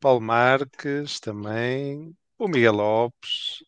[0.00, 2.14] Paulo Marques também.
[2.38, 3.62] O Miguel Lopes.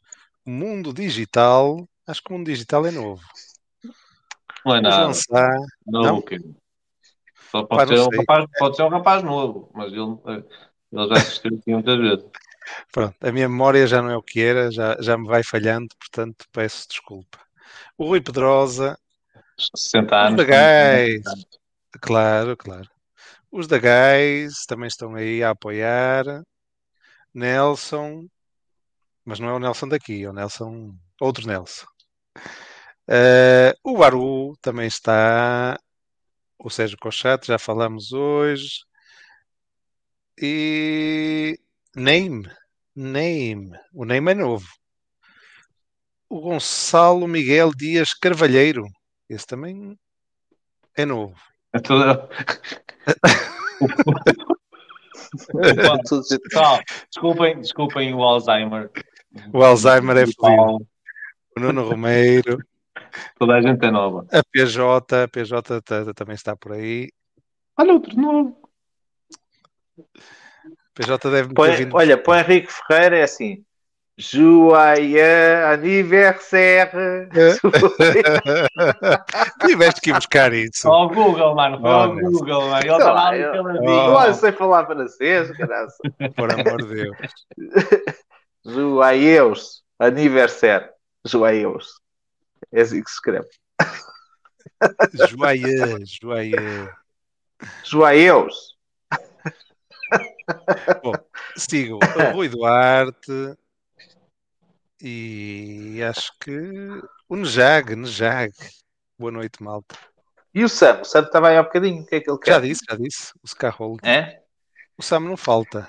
[0.47, 1.89] O Mundo Digital.
[2.07, 3.23] Acho que o Mundo Digital é novo.
[4.65, 5.13] Não é nada.
[5.87, 6.19] Não, Não?
[6.19, 6.39] o quê?
[7.51, 10.45] Só pode não ser, um rapaz, pode ser um rapaz novo, mas ele, eh,
[10.93, 12.25] ele já assistiu aqui muitas vezes.
[12.93, 15.89] Pronto, a minha memória já não é o que era, já, já me vai falhando,
[15.99, 17.39] portanto peço desculpa.
[17.97, 18.99] O Rui Pedrosa,
[19.59, 20.37] 60 os anos.
[20.39, 21.23] da Gás,
[22.01, 22.89] claro, claro.
[23.51, 26.25] Os da Gás também estão aí a apoiar.
[27.35, 28.27] Nelson,
[29.25, 31.87] mas não é o Nelson daqui, é o Nelson, outro Nelson.
[33.09, 35.79] Eh, o Baru também está.
[36.59, 38.85] O Sérgio Cochato, já falamos hoje.
[40.41, 41.59] E
[41.95, 42.49] Name,
[42.95, 44.67] Name, o Name é novo.
[46.29, 48.85] O Gonçalo Miguel Dias Carvalheiro,
[49.29, 49.97] esse também
[50.97, 51.35] é novo.
[51.73, 52.29] É tudo-
[55.51, 58.91] Tudo- Pessoal, desculpem, desculpem o Alzheimer.
[59.53, 60.87] O Alzheimer é fodido.
[61.57, 62.59] O Nuno Romeiro,
[63.39, 64.27] Toda a gente é nova.
[64.33, 67.09] a PJ, a PJ ta- também está por aí.
[67.79, 68.61] Olha outro novo.
[70.95, 71.97] PJ deve ter Põe- vindo.
[71.97, 73.65] olha, para o Henrique Ferreira é assim.
[74.19, 77.29] Joia aniversário.
[79.67, 80.83] Tiveste que ir buscar isso.
[80.83, 81.81] Só o Google, mano.
[81.81, 82.31] Foi Oh, ao Nelson.
[82.39, 82.83] Google, mano.
[82.83, 83.81] Ele está lá ali Eu- pela Oh.
[83.81, 84.27] vida.
[84.29, 85.89] Eu sei falar francês, caralho.
[86.37, 87.17] Por amor de Deus.
[88.65, 90.89] Joaios aniversário.
[91.25, 91.89] Joaios.
[92.73, 93.49] É assim que se escreve.
[95.31, 96.93] Joia, joia.
[100.11, 101.21] Joaios.
[101.57, 103.57] Sigo o Rui Duarte
[105.03, 106.59] e acho que
[107.29, 108.53] o Nejag, Nejag.
[109.19, 109.97] Boa noite, malta.
[110.55, 111.01] E o Sam?
[111.01, 112.03] O Sam estava aí há bocadinho.
[112.03, 112.53] O que é que ele quer?
[112.53, 113.33] Já disse, já disse.
[113.43, 114.01] O Scarhold.
[114.03, 114.43] É?
[114.99, 115.89] O Sam não falta.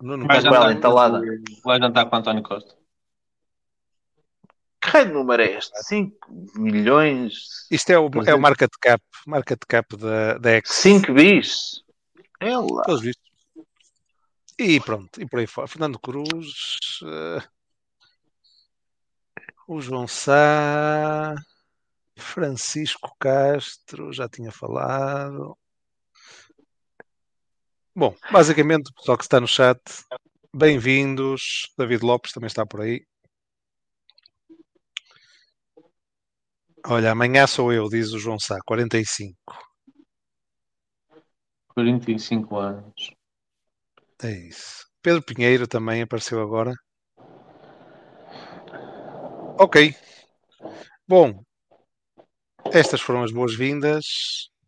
[0.00, 1.20] O Nuno Vai jantar, entalada.
[1.64, 2.74] vai jantar com o António Costa.
[4.80, 5.72] Que raio de número é este?
[5.84, 7.66] 5 milhões?
[7.70, 10.70] Isto é o, é o market cap, market cap da, da X.
[10.70, 11.82] 5 bis?
[12.40, 12.82] Ela.
[13.00, 13.28] Vistos.
[14.58, 15.68] E pronto, e por aí fora.
[15.68, 17.42] Fernando Cruz, eh,
[19.68, 21.34] o João Sá,
[22.18, 25.56] Francisco Castro, já tinha falado.
[27.94, 29.80] Bom, basicamente, o pessoal que está no chat,
[30.54, 31.72] bem-vindos.
[31.76, 33.04] David Lopes também está por aí.
[36.86, 39.67] Olha, amanhã sou eu, diz o João Sá, 45.
[41.78, 43.14] 45 anos.
[44.20, 44.84] É isso.
[45.00, 46.74] Pedro Pinheiro também apareceu agora.
[49.60, 49.94] Ok.
[51.06, 51.40] Bom,
[52.72, 54.04] estas foram as boas-vindas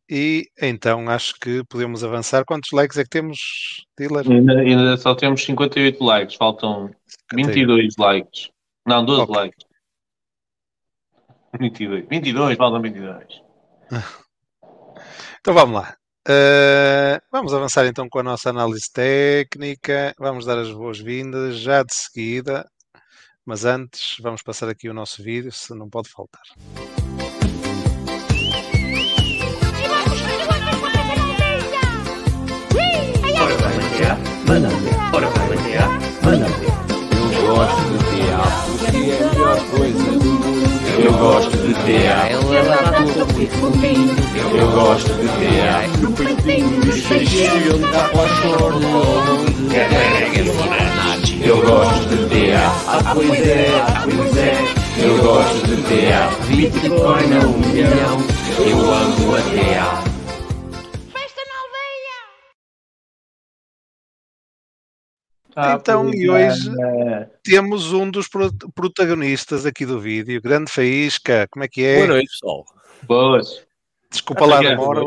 [0.09, 2.45] e então acho que podemos avançar.
[2.45, 4.31] Quantos likes é que temos, Dealer?
[4.31, 6.37] Ainda, ainda só temos 58 likes.
[6.37, 6.95] Faltam
[7.35, 8.51] 22 likes.
[8.87, 9.35] Não, 12 Ok.
[9.35, 9.67] likes.
[11.59, 12.07] 22.
[12.09, 13.43] 22, faltam 22.
[15.41, 15.97] Então vamos lá.
[16.29, 20.15] Uh, vamos avançar então com a nossa análise técnica.
[20.19, 22.69] Vamos dar as boas-vindas já de seguida.
[23.45, 26.43] Mas antes, vamos passar aqui o nosso vídeo, se não pode faltar.
[37.33, 40.10] Eu gosto de teatro, que é a melhor coisa.
[41.11, 42.55] Eu gosto de teatro.
[42.55, 44.17] ela dá todo muito fofinho.
[44.55, 48.81] Eu gosto de ter no peitinho do cheio onde dá para o choro.
[49.73, 51.35] Carrega de bananas.
[51.43, 54.57] Eu gosto de ter, ah pois é, ah pois é.
[55.03, 56.15] Eu gosto de ter
[56.47, 58.25] Bitcoin a um milhão.
[58.61, 60.10] Eu amo a ter.
[65.69, 67.31] Então, pois e é, hoje né?
[67.43, 71.47] temos um dos pro- protagonistas aqui do vídeo, Grande Faísca.
[71.51, 71.97] Como é que é?
[71.97, 72.65] Boa noite, pessoal.
[73.03, 73.67] Boas.
[74.11, 75.03] Desculpa lá a demora,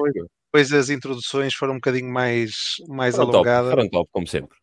[0.55, 3.69] hoje as introduções foram um bocadinho mais, mais Foram top, alongadas.
[3.71, 4.55] foram top, como sempre.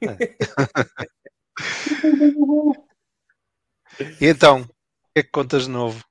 [4.20, 6.02] E então, o que é que contas de novo?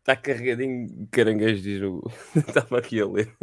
[0.00, 2.02] Está carregadinho de caranguejo, diz o.
[2.36, 3.34] Estava aqui a ler.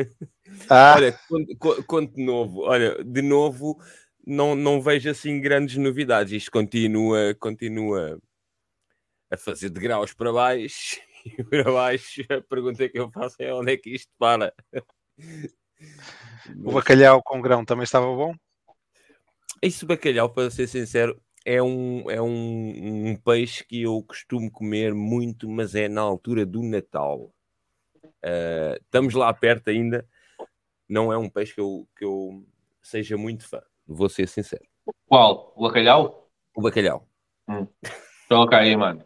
[0.69, 2.61] Ah, Olha, conto, co- conto de novo.
[2.61, 3.79] Olha, de novo,
[4.25, 6.33] não, não vejo assim grandes novidades.
[6.33, 8.19] Isto continua, continua
[9.31, 10.99] a fazer de graus para baixo.
[11.25, 14.53] E para baixo, a pergunta que eu faço é onde é que isto para?
[16.63, 18.35] o bacalhau com grão também estava bom?
[19.59, 24.93] Isso bacalhau, para ser sincero, é um, é um, um peixe que eu costumo comer
[24.93, 27.33] muito, mas é na altura do Natal.
[28.23, 30.07] Ah, estamos lá perto ainda.
[30.89, 32.45] Não é um peixe que eu, que eu
[32.81, 34.63] seja muito fã, vou ser sincero.
[35.07, 35.53] Qual?
[35.55, 36.29] O bacalhau?
[36.55, 37.07] O bacalhau.
[38.27, 39.03] Coloca aí, mano.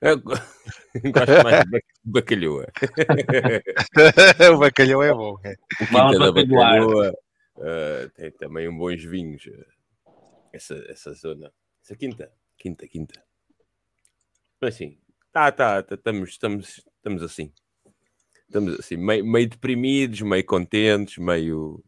[0.00, 2.66] Eu gosto mais de bac- bacalhoa.
[4.54, 5.36] o bacalhau é bom.
[5.44, 5.52] É.
[5.82, 6.80] O Vamos Quinta da bacalhoar.
[6.80, 7.18] Bacalhoa.
[7.58, 9.48] ah, tem também um bons vinhos.
[10.06, 10.10] ah,
[10.52, 11.52] essa, essa zona.
[11.82, 12.32] Essa quinta.
[12.56, 13.22] Quinta, quinta.
[14.60, 14.98] Mas sim.
[15.32, 17.52] Tá, tá, tá, estamos, estamos, estamos assim.
[18.46, 21.84] Estamos assim, meio, meio deprimidos, meio contentes, meio,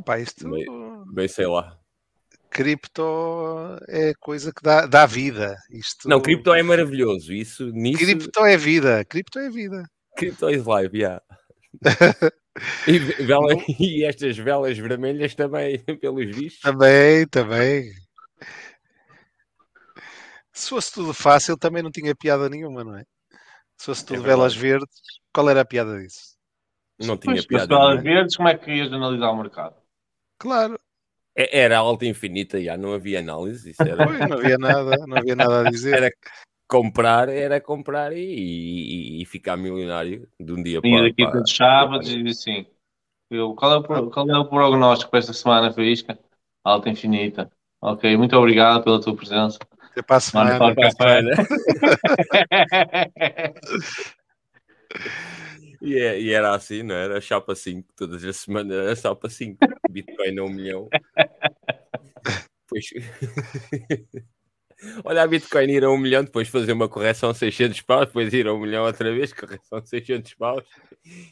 [0.00, 1.78] Epá, isto, meio, meio sei lá.
[2.50, 3.02] cripto
[3.88, 5.56] é coisa que dá, dá vida.
[5.70, 7.32] Isto, Não, cripto é maravilhoso.
[7.32, 9.04] Isso, nisso, Cripto é vida.
[9.04, 9.82] Cripto é vida.
[10.16, 11.22] Crypto is live, yeah.
[12.86, 16.60] e, vela- e estas velas vermelhas também, pelos vistos.
[16.60, 17.92] Também, também.
[20.52, 23.04] Se fosse tudo fácil, também não tinha piada nenhuma, não é?
[23.78, 24.36] Se fosse tudo verdade.
[24.36, 24.96] velas verdes,
[25.32, 26.36] qual era a piada disso?
[26.98, 27.62] Não tinha Pois, piada.
[27.62, 28.14] As balas nenhuma.
[28.14, 29.79] verdes, como é que ias analisar o mercado?
[30.40, 30.80] Claro,
[31.36, 33.70] É- Era alta infinita, já não havia análise.
[33.70, 35.96] Isso era, pois, não havia nada, não havia nada a dizer.
[35.96, 36.12] era
[36.66, 41.32] comprar, era comprar e, e- e ficar milionário de um dia Vinha para, daqui para
[41.32, 42.66] todos os sábados e assim:
[43.30, 46.18] eu, qual, é o, qual é o prognóstico para esta semana, Faísca?
[46.64, 47.50] Alta infinita.
[47.82, 49.58] Ok, muito obrigado pela tua presença.
[49.90, 50.74] Até para a Semana semana.
[50.74, 51.36] para a Para.
[55.80, 57.20] E, é- e era assim, não era?
[57.20, 59.58] Chapa 5, todas as semanas era chapa 5.
[59.90, 60.88] Bitcoin a um milhão.
[62.68, 62.86] Pois...
[65.04, 68.46] Olha, a Bitcoin ir a um milhão, depois fazer uma correção 600 paus, depois ir
[68.46, 70.64] a um milhão outra vez, correção 600 paus.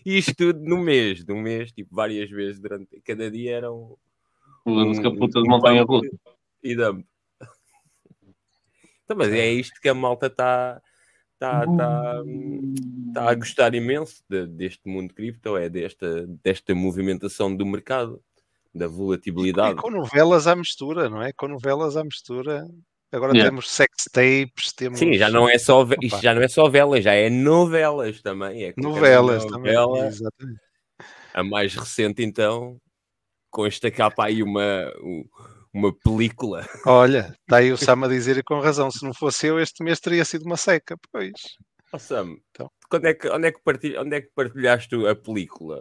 [0.04, 3.96] E isto tudo no mês, no mês, tipo, várias vezes durante cada dia era um.
[4.64, 6.10] Puta de montanha russa.
[6.62, 7.06] E dump.
[9.04, 10.82] Então, mas é isto que a malta está
[11.38, 12.22] tá, tá,
[13.14, 18.20] tá a gostar imenso de- deste mundo cripto, é desta, desta movimentação do mercado,
[18.74, 19.76] da E volatilidade.
[19.76, 21.32] com novelas à mistura, não é?
[21.32, 22.66] Com novelas à mistura.
[23.10, 23.50] Agora Yeah.
[23.50, 25.94] temos sex tapes, temos Sim, já não é só Opa.
[26.02, 28.64] isto já não é só velas, já é novelas também.
[28.64, 29.72] É novelas também.
[29.74, 30.60] novela, Exatamente.
[31.32, 32.78] A mais recente, então,
[33.50, 35.24] com esta capa aí uma, um-
[35.72, 36.66] uma película.
[36.86, 38.90] Olha, está aí o Sam a dizer e com razão.
[38.90, 40.96] Se não fosse eu, este mês teria sido uma seca.
[41.12, 41.32] Pois.
[41.92, 42.70] Oh, Sam, Então.
[42.90, 45.80] quando é que, onde, é que partilha, onde é que partilhaste a película?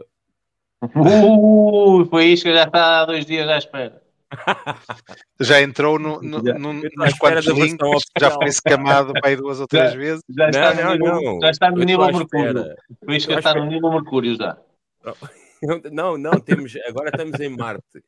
[0.95, 4.02] Uh, Faísca já está há dois dias à espera.
[5.39, 6.54] Já entrou no, no, Já.
[6.56, 7.78] no, Eu nos quantos links,
[8.19, 10.21] já foi escamado para aí duas ou três vezes.
[10.30, 12.26] Já está no nível, já está no Eu nível Mercúrio.
[12.50, 12.76] espera.
[13.06, 14.58] Faísca Eu está no nível Mercúrio já.
[15.92, 18.04] Não, não, temos, agora estamos em Marte.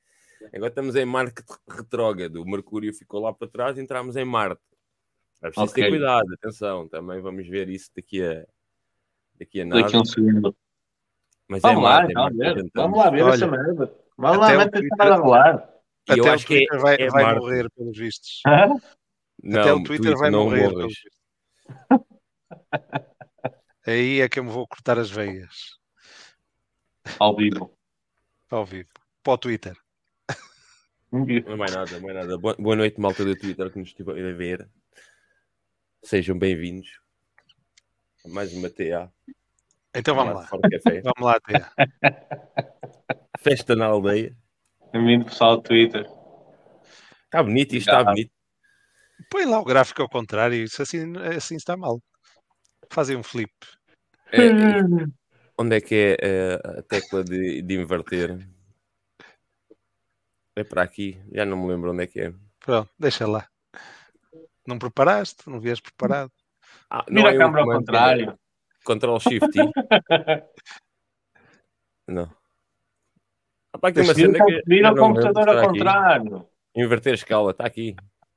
[0.53, 2.41] Agora estamos em Marte retrógrado.
[2.41, 4.61] O Mercúrio ficou lá para trás e entramos em Marte.
[5.41, 5.89] É preciso ter Ok.
[5.91, 6.87] cuidado, atenção.
[6.87, 8.45] Também vamos ver isso daqui a,
[9.35, 9.81] daqui a nada.
[9.83, 10.55] Daqui a um segundo.
[11.47, 12.53] Mas Vamos é lá, Marte, é então, Marte, ver.
[12.55, 12.71] tentamos.
[12.75, 13.95] Vamos lá ver Olha, essa merda.
[14.17, 15.07] Vamos lá, mete a Twitter-
[16.07, 17.39] eu Até o acho que é- Twitter vai, é vai Marte.
[17.39, 18.41] morrer, pelos vistos.
[18.45, 18.67] Hã?
[19.43, 20.69] Não, Até o Twitter vai não morrer.
[20.69, 20.75] morres.
[20.75, 21.19] pelos vistos.
[23.85, 25.77] Aí é que eu me vou cortar as veias.
[27.19, 27.77] Ao vivo.
[28.49, 28.89] Ao vivo.
[29.23, 29.77] Para o Twitter.
[31.11, 32.37] Não é mais nada, não é nada.
[32.37, 34.69] Boa, noite, malta do Twitter que nos estiver a ver.
[36.03, 36.99] Sejam bem-vindos
[38.23, 39.11] a mais uma TA.
[39.95, 40.47] Então vamos lá.
[40.47, 41.01] Café.
[41.01, 41.71] Vamos lá, Tia.
[43.39, 44.37] Festa na aldeia.
[44.93, 46.05] Bem-vindo, pessoal do Twitter.
[47.25, 48.31] Está bonito, isto está bonito.
[49.31, 50.63] Põe lá o gráfico ao contrário.
[50.63, 51.99] Isso assim, assim está mal.
[52.91, 53.51] Fazem um flip.
[54.31, 54.51] É,
[55.57, 58.47] onde é que é eh, a tecla de, de inverter?
[60.59, 61.17] É para aqui.
[61.31, 62.33] Já não me lembro onde é que é.
[62.59, 63.47] Pronto, deixa lá.
[64.67, 65.49] Não preparaste?
[65.49, 66.31] Não vias preparado?
[66.89, 68.31] Ah, Vira é a câmera ao contrário.
[68.31, 68.35] é
[68.83, 69.47] Control Shift.
[72.05, 72.29] Não.
[73.71, 75.67] Há para aqui uma Vira, cena que vira o não computador ao aqui.
[75.67, 76.45] contrário.
[76.75, 77.95] Inverter escala, está aqui.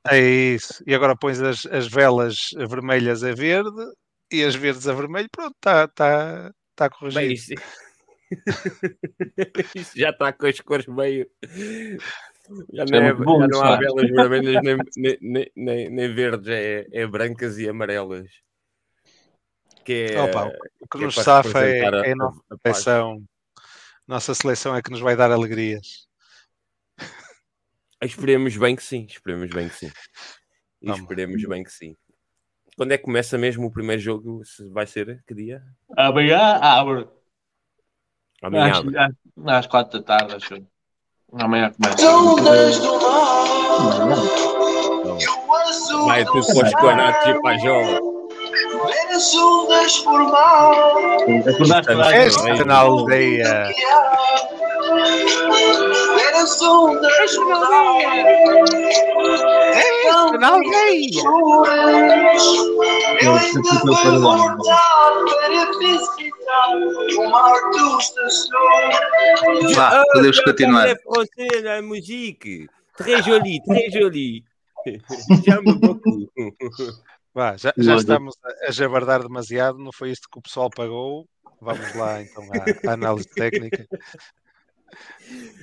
[0.09, 0.85] É isso.
[0.87, 2.37] E agora pões as, as velas
[2.69, 3.83] vermelhas a verde
[4.31, 5.29] e as verdes a vermelho.
[5.33, 7.21] Pronto, está tá, tá corrigido.
[7.25, 7.55] Bem, isto...
[9.97, 11.29] Já está com as cores meio.
[12.73, 13.85] Já não, é é- muito bom, já não há sabe?
[13.87, 14.77] velas vermelhas nem,
[15.21, 18.29] nem, nem, nem, verdes, é, é brancas e amarelas.
[19.85, 20.47] Que é, Opa,
[20.81, 23.25] o que que é nos para safa é, a- é a nossa a seleção.
[24.07, 26.07] Nossa seleção é que nos vai dar alegrias.
[28.03, 29.93] Esperemos bem que sim, esperemos bem que sim.
[30.83, 31.97] Esperemos bem que sim.
[32.77, 34.43] Quando é que começa mesmo o primeiro jogo?
[34.73, 35.23] Vai ser?
[35.27, 35.63] Que dia?
[35.97, 37.07] Amanhã abre.
[38.43, 38.73] Amanhã.
[38.73, 40.55] Às, às, às quatro da tarde, acho.
[40.55, 40.67] eu.
[41.35, 41.97] Amanhã começa.
[46.05, 48.01] Vai tudo para os conatos e para a jola.
[51.49, 53.73] Acordaste para Esta na aldeia.
[59.75, 61.23] Esta na aldeia.
[69.75, 70.89] Vá, podemos continuar.
[70.89, 72.69] É francês, la musique.
[72.97, 74.45] Très joli, très joli.
[75.45, 76.29] J'aime beaucoup.
[77.35, 81.27] Vá, já, já estamos a, a jabardar demasiado, não foi isto que o pessoal pagou.
[81.61, 83.87] Vamos lá então à, à análise técnica.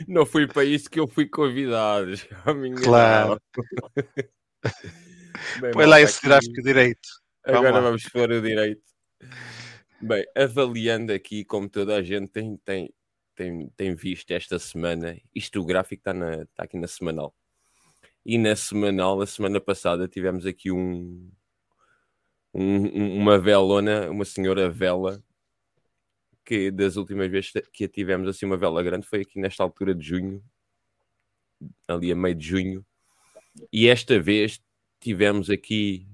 [0.08, 2.12] Não foi para isso que eu fui convidado.
[2.84, 3.40] Claro.
[5.62, 7.08] Bem, Põe lá esse gráfico direito.
[7.46, 7.82] Vamos Agora lá.
[7.82, 8.82] vamos pôr o direito.
[10.02, 12.94] Bem, avaliando aqui, como toda a gente tem, tem,
[13.36, 17.34] tem, tem visto esta semana, isto o gráfico está, na, está aqui na semanal.
[18.26, 21.32] E na semanal, a semana passada, tivemos aqui um-
[22.54, 25.24] um- uma velona, uma senhora vela,
[26.50, 30.04] que das últimas vezes que tivemos assim uma vela grande foi aqui nesta altura de
[30.04, 30.44] junho,
[31.88, 32.86] ali a meio de junho.
[33.72, 34.60] E esta vez
[35.00, 36.08] tivemos aqui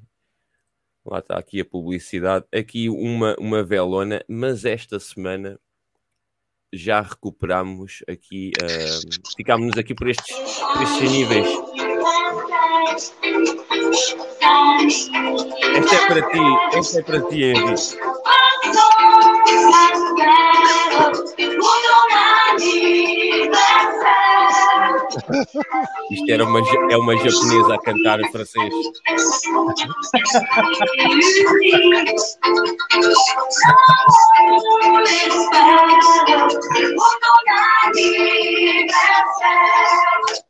[1.06, 2.46] Lá está aqui a publicidade.
[2.52, 5.60] Aqui uma, uma velona, mas esta semana
[6.74, 11.48] já recuperamos aqui, ah, ficámos aqui por estes, por estes níveis.
[15.78, 17.98] Esta é para ti, esta é para ti, Henrique.
[26.12, 26.60] Isto era uma,
[26.92, 28.74] é uma japonesa a cantar em francês.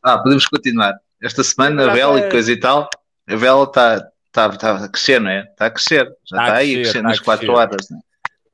[0.02, 0.94] Ah, podemos continuar.
[1.22, 2.88] Esta semana, a Já vela tá- e coisa e tal,
[3.28, 4.00] a vela está
[4.32, 5.40] tá, tá a crescer, não é?
[5.42, 6.06] Está a crescer.
[6.30, 7.60] Já Tá a está aí a crescer, tá a nas 4 crescer.
[7.60, 7.90] horas.
[7.90, 7.98] Né?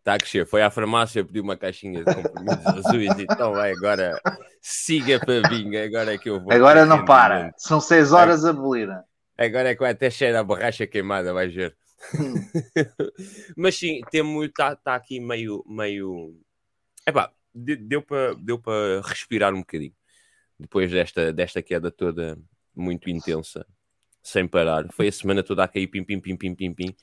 [0.02, 0.44] Está a crescer.
[0.44, 4.20] Foi à farmácia, pediu uma caixinha de comprimidos azuis e então vai agora
[4.60, 5.84] siga para vinha.
[5.84, 6.52] Agora é que eu vou.
[6.52, 7.34] Agora não para.
[7.34, 7.54] rendimento.
[7.58, 8.88] São 6 horas a abolir.
[9.38, 11.76] Agora é que vai até cheira a borracha queimada, vai ver.
[13.56, 16.34] Mas sim, temos, está tá aqui meio, meio.
[17.06, 19.94] Epá, de- deu para deu para respirar um bocadinho
[20.58, 22.38] depois desta, desta queda toda
[22.74, 23.66] muito intensa,
[24.22, 24.86] sem parar.
[24.92, 26.96] Foi a semana toda a cair, pim, pim, pim, pim, pim, pim.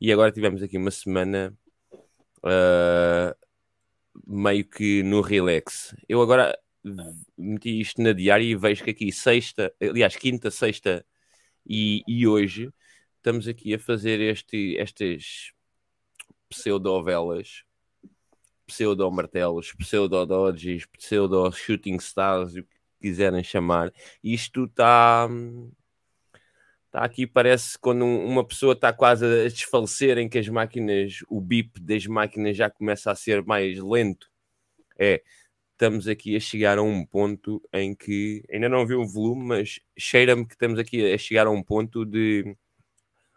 [0.00, 1.56] E agora tivemos aqui uma semana
[2.44, 3.36] ah,
[4.26, 5.94] meio que no relax.
[6.08, 6.56] Eu agora
[7.36, 11.04] meti isto na diária e vejo que aqui sexta, aliás, quinta, sexta
[11.66, 12.70] e, e hoje
[13.16, 15.52] estamos aqui a fazer este, estas
[16.48, 17.64] pseudo-velas,
[18.66, 22.68] pseudo-martelos, pseudo-dodges, pseudo-shooting stars, o que
[23.00, 23.92] quiserem chamar.
[24.22, 25.28] Isto está.
[26.94, 31.24] Está aqui, parece quando um- uma pessoa está quase a desfalecer, em que as máquinas,
[31.28, 34.30] o bip das máquinas já começa a ser mais lento.
[34.96, 35.20] É,
[35.72, 39.80] estamos aqui a chegar a um ponto em que ainda não vi o volume, mas
[39.98, 42.56] cheira-me que estamos aqui a chegar a um ponto de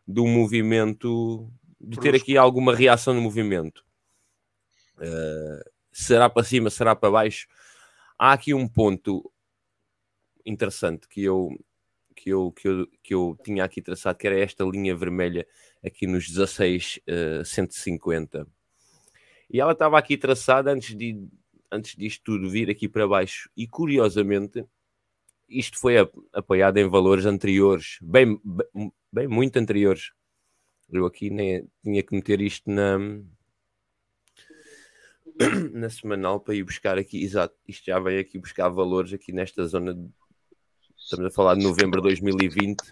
[0.07, 1.51] do movimento
[1.81, 3.83] de ter aqui alguma reação no movimento.
[4.99, 7.47] Uh, será para cima, será para baixo?
[8.19, 9.31] Há aqui um ponto
[10.45, 11.57] interessante que eu
[12.17, 15.47] que eu, que eu, que eu tinha aqui traçado, que era esta linha vermelha
[15.85, 16.99] aqui nos 16,
[17.41, 18.47] uh, 150.
[19.49, 21.27] E ela estava aqui traçada antes, de,
[21.71, 23.49] antes disto tudo vir aqui para baixo.
[23.55, 24.65] E curiosamente,
[25.47, 25.95] isto foi
[26.33, 30.11] apoiado em valores anteriores, bem, bem, bem muito anteriores.
[30.89, 32.97] Eu aqui nem tinha que meter isto na,
[35.71, 39.65] na semanal para ir buscar aqui, exato, isto já veio aqui buscar valores aqui nesta
[39.65, 40.09] zona, de,
[41.09, 42.81] estamos a falar de novembro de 2020.
[42.81, 42.85] Uh,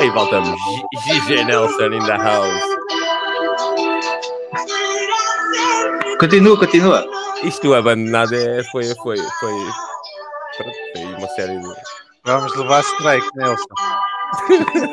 [0.00, 0.58] aí voltamos,
[1.04, 2.62] Gigi Nelson in the house.
[6.18, 7.06] Continua, continua.
[7.44, 9.54] Isto abandonado é, foi, foi, foi,
[10.56, 11.68] foi, uma série de.
[12.24, 13.66] Vamos levar strike, Nelson.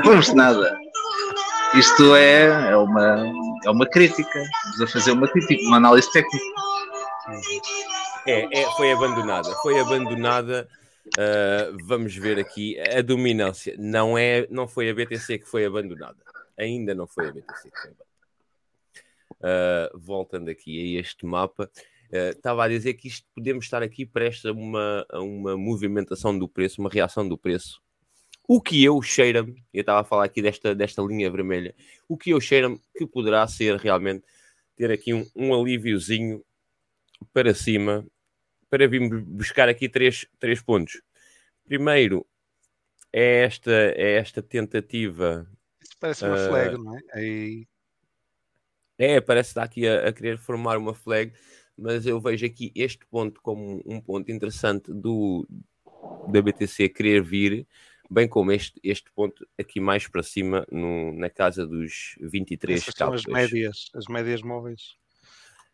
[0.04, 0.78] Vamos nada.
[1.74, 3.32] Isto é, é, uma,
[3.64, 4.44] é uma crítica.
[4.72, 6.46] Estamos a fazer uma crítica, uma análise técnica.
[8.28, 9.50] É, é, foi abandonada.
[9.62, 10.68] Foi abandonada.
[11.08, 13.76] Uh, vamos ver aqui a dominância.
[13.78, 16.18] Não, é, não foi a BTC que foi abandonada.
[16.58, 18.06] Ainda não foi a BTC que foi abandonada.
[19.42, 21.70] Uh, voltando aqui a este mapa,
[22.12, 26.38] uh, estava a dizer que isto podemos estar aqui prestes a uma, a uma movimentação
[26.38, 27.80] do preço, uma reação do preço
[28.48, 31.74] o que eu cheira-me, eu estava a falar aqui desta, desta linha vermelha,
[32.08, 34.24] o que eu cheira-me que poderá ser realmente
[34.76, 36.44] ter aqui um, um alíviozinho
[37.34, 38.06] para cima
[38.76, 41.02] para vir buscar aqui três, três pontos.
[41.64, 42.28] Primeiro
[43.14, 45.50] é esta, é esta tentativa.
[45.82, 47.02] Isso parece uma uh, flag, não é?
[48.98, 51.32] É, parece estar aqui a, a, querer formar uma flag,
[51.78, 55.48] mas eu vejo aqui este ponto como um ponto interessante do
[56.28, 57.66] da BTC querer vir
[58.12, 62.94] bem como este, este ponto aqui mais para cima, no, na casa dos 23 Essas
[62.94, 64.98] são as médias, as médias móveis.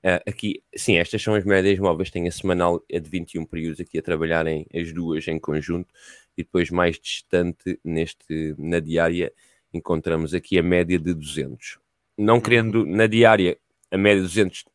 [0.04, 2.10] Uh, aqui, sim, estas são as médias móveis.
[2.10, 5.93] Tem a semanal é de 21 períodos aqui a trabalharem as duas em conjunto
[6.36, 9.32] e depois mais distante neste, na diária
[9.74, 11.80] encontramos aqui a média de 200.
[12.18, 12.41] Não uhum.
[12.41, 13.58] querendo na diária
[13.91, 14.66] a média de 200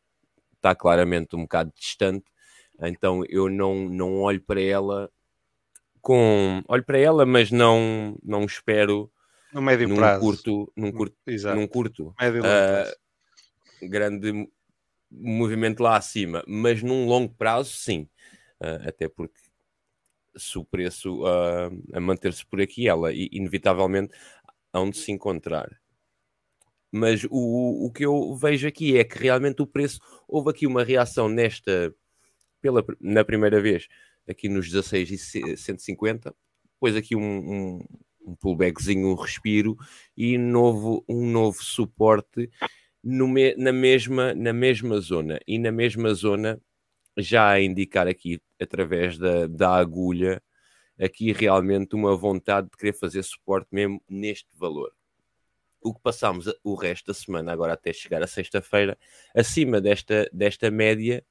[0.55, 2.25] está claramente um bocado distante,
[2.81, 5.11] então eu não, não olho para ela
[6.01, 9.11] com olho para ela, mas não não espero
[9.53, 10.21] no médio num prazo.
[10.21, 11.55] curto, num curto, Exato.
[11.55, 14.47] num curto médio uh, grande
[15.11, 18.07] movimento lá acima, mas num longo prazo, sim,
[18.61, 19.39] uh, até porque
[20.35, 24.13] se o preço uh, a manter-se por aqui, ela inevitavelmente
[24.71, 25.79] há de se encontrar.
[26.91, 30.83] Mas o, o que eu vejo aqui é que realmente o preço houve aqui uma
[30.83, 31.93] reação nesta
[32.61, 33.87] pela na primeira vez
[34.27, 36.35] aqui nos 16 e 150,
[36.73, 37.85] depois aqui um, um,
[38.25, 39.77] um pullbackzinho, um respiro
[40.15, 42.49] e novo, um novo suporte
[43.07, 45.39] me, na, mesma, na mesma zona.
[45.47, 46.59] E na mesma zona,
[47.17, 50.41] já a indicar aqui, através da, da agulha,
[50.99, 54.91] aqui realmente uma vontade de querer fazer suporte mesmo neste valor.
[55.81, 58.97] O que passamos o resto da semana, agora até chegar a sexta-feira,
[59.33, 61.23] acima desta, desta média,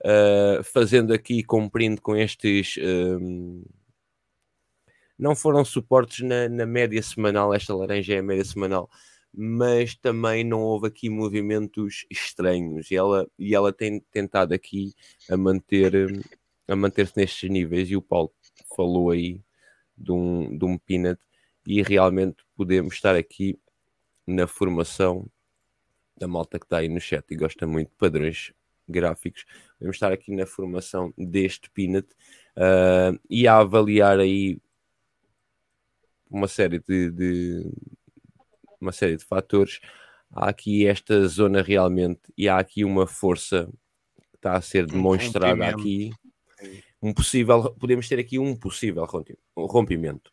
[0.00, 2.76] uh, fazendo aqui, cumprindo com estes.
[2.78, 3.64] Um,
[5.18, 8.90] não foram suportes na, na, média semanal, esta laranja é a média semanal,
[9.36, 12.90] mas também não houve aqui movimentos estranhos.
[12.90, 14.94] E ela, e ela tem tentado aqui
[15.30, 15.92] a manter
[16.68, 17.90] a manter-se nestes níveis.
[17.90, 18.32] E o Paulo
[18.76, 19.40] falou aí
[19.96, 21.20] de um, de um peanut.
[21.66, 23.58] E realmente podemos estar aqui
[24.26, 25.28] na formação
[26.16, 28.52] da malta que está aí no chat e gosta muito de padrões
[28.88, 29.44] gráficos.
[29.80, 32.08] Vamos estar aqui na formação deste Peanut
[32.56, 34.58] uh, e a avaliar aí
[36.30, 37.72] uma série de, de,
[38.80, 39.80] uma série de fatores.
[40.30, 43.68] Há aqui esta zona realmente e há aqui uma força
[44.30, 46.10] que está a ser demonstrada um aqui.
[47.02, 49.06] Um possível, podemos ter aqui um possível
[49.56, 50.30] rompimento.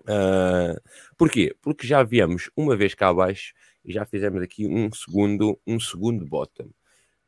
[0.00, 0.80] Uh,
[1.16, 1.54] porquê?
[1.60, 3.52] Porque já viemos uma vez cá abaixo
[3.84, 6.70] e já fizemos aqui um segundo, um segundo bottom.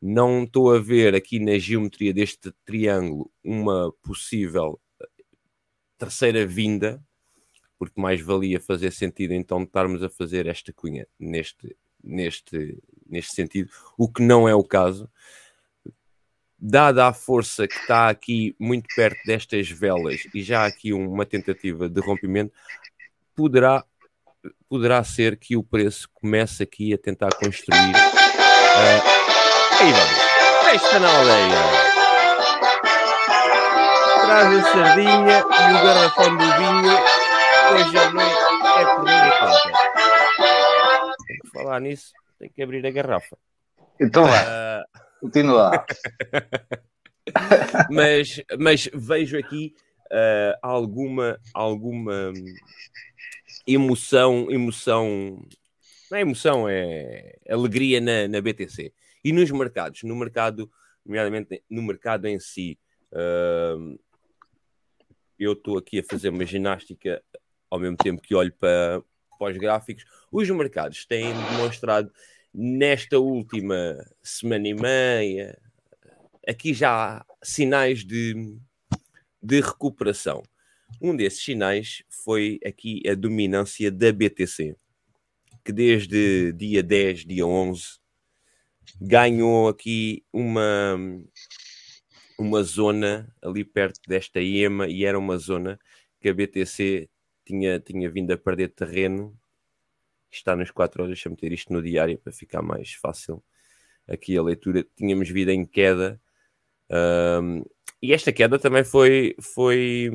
[0.01, 4.81] Não estou a ver aqui na geometria deste triângulo uma possível
[5.97, 7.01] terceira vinda,
[7.83, 13.69] porque mais valia fazer sentido então estarmos a fazer esta cunha neste, neste, neste sentido,
[13.99, 15.11] o que não é o caso.
[16.57, 21.89] Dada a força que está aqui muito perto destas velas e já aqui uma tentativa
[21.89, 22.55] de rompimento,
[23.35, 23.85] poderá,
[24.69, 27.91] poderá ser que o preço comece aqui a tentar construir.
[27.91, 29.23] Uh,
[29.81, 30.71] Aí vamos.
[30.71, 31.59] Festa na aldeia.
[34.25, 37.12] Traz a sardinha e o garrafão do vinho.
[37.73, 38.37] Hoje à noite
[38.79, 41.17] é por minha conta.
[41.27, 43.39] Tem que falar nisso, tem que abrir a garrafa.
[43.99, 44.43] Então lá.
[44.43, 45.01] Uh...
[45.21, 45.87] Continua.
[47.91, 49.75] mas, mas vejo aqui
[50.11, 52.33] uh, alguma, alguma
[53.67, 55.43] emoção, emoção,
[56.11, 58.93] não é emoção, é alegria na, na BTC.
[59.25, 60.71] E nos mercados, no mercado,
[61.07, 62.79] nomeadamente no mercado em si,
[63.13, 63.99] uh,
[65.39, 67.23] eu estou aqui a fazer uma ginástica
[67.73, 69.03] ao mesmo tempo que olho para,
[69.39, 72.13] para os gráficos, os mercados têm demonstrado
[72.53, 75.59] nesta última semana e meia,
[76.47, 78.59] aqui já há sinais de,
[79.43, 80.43] de recuperação.
[81.01, 84.77] Um desses sinais foi aqui a dominância da BTC,
[85.65, 87.85] que desde dia 10, dia 11,
[89.01, 90.99] ganhou aqui uma,
[92.39, 95.79] uma zona ali perto desta IEMA e era uma zona
[96.21, 97.09] que a BTC
[97.45, 99.37] tinha, tinha vindo a perder terreno.
[100.31, 103.43] Está nas 4 horas, deixa-me ter isto no diário para ficar mais fácil.
[104.09, 106.21] Aqui a leitura, tínhamos vindo em queda.
[106.91, 107.63] Um,
[108.01, 110.11] e esta queda também foi, foi,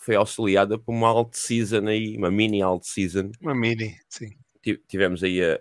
[0.00, 3.30] foi auxiliada por uma alt season aí, uma mini alt season.
[3.40, 4.30] Uma mini, sim.
[4.88, 5.60] Tivemos aí a,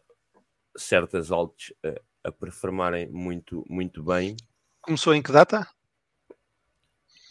[0.78, 4.38] certas altas a, a performarem muito, muito bem.
[4.82, 5.68] Começou em que data?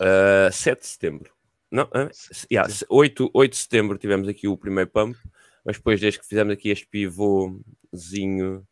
[0.01, 1.40] Uh, 7 de setembro.
[1.71, 2.11] Não, uh,
[2.51, 5.17] yeah, 8, 8 de setembro tivemos aqui o primeiro pump,
[5.65, 8.67] mas depois desde que fizemos aqui este pivôzinho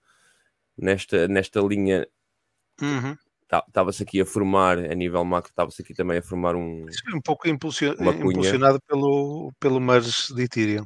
[0.76, 2.06] nesta, nesta linha
[2.80, 3.16] uhum
[3.66, 6.84] estava-se aqui a formar a nível macro, estava-se aqui também a formar um.
[8.02, 10.84] um pouco impulsionado pelo, pelo merge de Ethereum.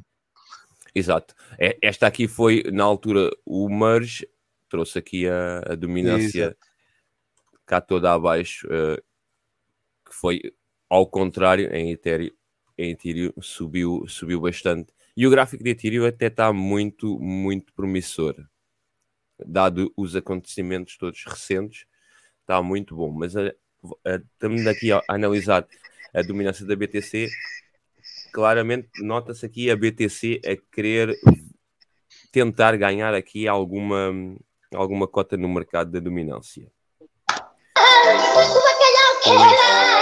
[0.95, 1.35] Exato.
[1.59, 4.27] É, esta aqui foi, na altura, o merge
[4.69, 6.57] trouxe aqui a, a dominância Exato.
[7.65, 9.01] cá toda abaixo, uh,
[10.05, 10.41] que foi
[10.93, 12.29] ao contrário, em Ethereum,
[12.77, 14.93] em Ethereum subiu, subiu bastante.
[15.17, 18.35] E o gráfico de Ethereum até está muito, muito promissor,
[19.43, 21.87] dado os acontecimentos todos recentes
[22.41, 23.09] está muito bom.
[23.11, 23.47] Mas a,
[24.05, 25.67] a, estamos aqui a, a analisar
[26.13, 27.27] a dominância da BTC.
[28.31, 31.17] Claramente nota-se aqui a BTC a querer
[32.31, 34.11] tentar ganhar aqui alguma,
[34.71, 36.71] alguma cota no mercado da dominância.
[39.23, 39.92] Pronto.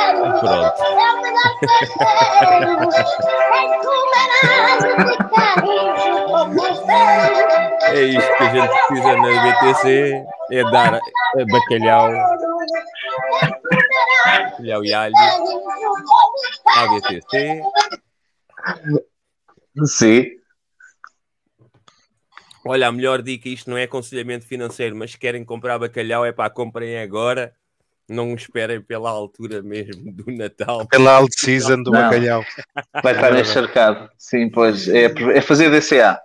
[7.91, 10.99] É isto que a gente precisa na BTC, é dar
[11.51, 12.11] bacalhau,
[14.51, 15.15] bacalhau e alho
[16.67, 17.61] à BTC.
[19.85, 20.25] Sim.
[22.65, 26.31] Olha, a melhor dica, isto não é aconselhamento financeiro, mas se querem comprar bacalhau é
[26.31, 27.53] para comprem agora
[28.11, 30.85] não esperem pela altura mesmo do Natal.
[30.87, 32.01] Pela alt season do não.
[32.01, 32.43] bacalhau.
[33.01, 34.09] Vai estar encharcado.
[34.17, 34.87] Sim, pois.
[34.87, 36.19] É, é fazer DCA.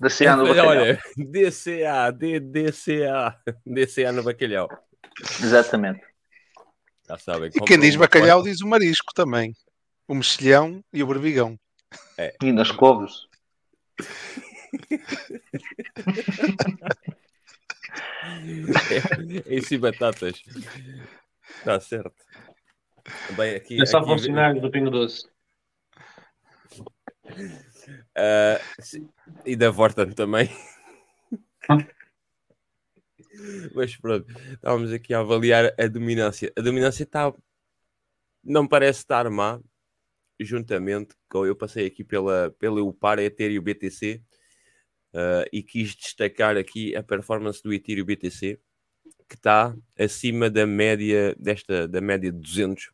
[0.00, 0.68] DCA no bacalhau.
[0.68, 4.68] Olha, DCA, D, DCA, DCA no bacalhau.
[5.42, 6.00] Exatamente.
[7.08, 7.50] Já sabem.
[7.54, 9.54] E quem diz bacalhau diz o marisco também.
[10.06, 11.58] O mexilhão e o berbigão.
[12.16, 12.34] É.
[12.42, 13.26] E nas couves.
[18.90, 20.42] é, é e batatas.
[21.56, 22.24] Está certo.
[23.36, 24.08] Bem, aqui, é só aqui...
[24.08, 25.26] funcionário do Pingo Doce.
[28.16, 28.58] Uh,
[29.44, 30.48] e da Vorten também.
[33.74, 36.52] Mas pronto, estávamos aqui a avaliar a dominância.
[36.56, 37.32] A dominância está.
[38.42, 39.60] Não parece estar má,
[40.40, 41.46] juntamente com.
[41.46, 44.22] Eu passei aqui pela, pela UPAR, Ether e o BTC
[45.14, 48.60] uh, e quis destacar aqui a performance do Ethereum BTC
[49.28, 52.90] que está acima da média desta da média de 200,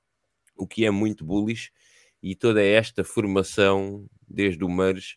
[0.56, 1.70] o que é muito bullish
[2.22, 5.16] e toda esta formação desde o merge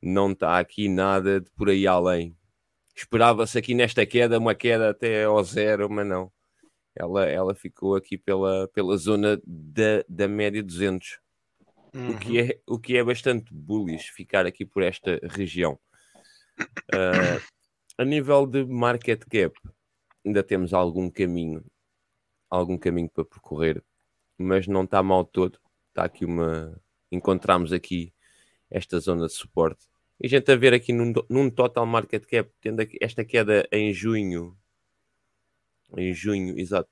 [0.00, 2.36] não está aqui nada de por aí além.
[2.94, 6.30] Esperava-se aqui nesta queda uma queda até ao zero, mas não.
[6.94, 11.18] Ela, ela ficou aqui pela, pela zona da, da média 200,
[11.92, 12.10] uhum.
[12.10, 15.76] o, que é, o que é bastante bullish ficar aqui por esta região.
[16.94, 17.42] Uh,
[17.98, 19.58] a nível de market cap,
[20.24, 21.64] ainda temos algum caminho,
[22.50, 23.82] algum caminho para percorrer,
[24.38, 25.58] mas não está mal todo.
[25.88, 26.80] Está aqui uma.
[27.10, 28.12] Encontramos aqui
[28.70, 29.86] esta zona de suporte.
[30.20, 33.92] E a gente a ver aqui num, num total market cap, tendo esta queda em
[33.92, 34.56] junho,
[35.96, 36.88] em junho, exato,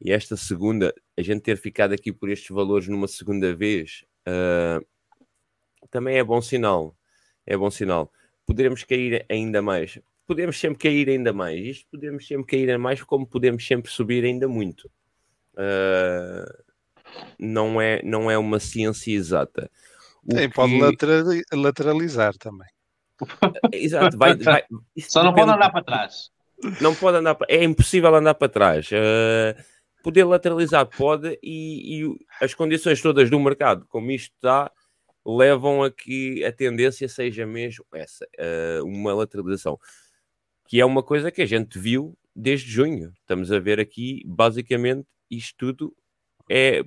[0.00, 4.84] e esta segunda, a gente ter ficado aqui por estes valores numa segunda vez, uh,
[5.90, 6.96] também é bom sinal.
[7.46, 8.12] É bom sinal.
[8.46, 11.60] Poderemos cair ainda mais podemos sempre cair ainda mais.
[11.64, 14.90] Isto podemos sempre cair ainda mais, como podemos sempre subir ainda muito.
[15.54, 16.64] Uh,
[17.38, 19.70] não, é, não é uma ciência exata.
[20.24, 20.54] O Sim, que...
[20.54, 22.68] pode lateralizar também.
[23.72, 24.64] Exato, vai, vai...
[24.98, 26.30] só não pode andar para trás.
[26.80, 28.88] Não pode andar, é impossível andar para trás.
[28.90, 29.62] Uh,
[30.02, 34.70] poder lateralizar pode, e, e, as condições todas do mercado, como isto está,
[35.26, 39.78] levam a que a tendência seja mesmo essa, uh, uma lateralização
[40.66, 43.12] que é uma coisa que a gente viu desde junho.
[43.20, 45.96] Estamos a ver aqui, basicamente, isto tudo
[46.50, 46.84] é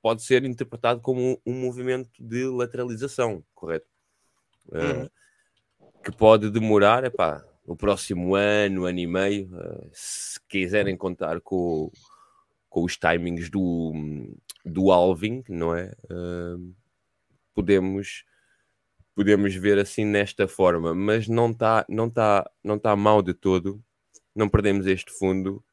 [0.00, 3.86] pode ser interpretado como um movimento de lateralização, correto?
[4.68, 5.10] Uh,
[6.02, 11.90] que pode demorar, epá, o próximo ano, ano e meio, uh, se quiserem contar com,
[12.68, 13.92] com os timings do,
[14.64, 15.92] do Alvin, não é?
[16.04, 16.74] Uh,
[17.54, 18.24] podemos
[19.18, 23.82] podemos ver assim nesta forma, mas não está não tá, não tá mal de todo.
[24.32, 25.64] Não perdemos este fundo,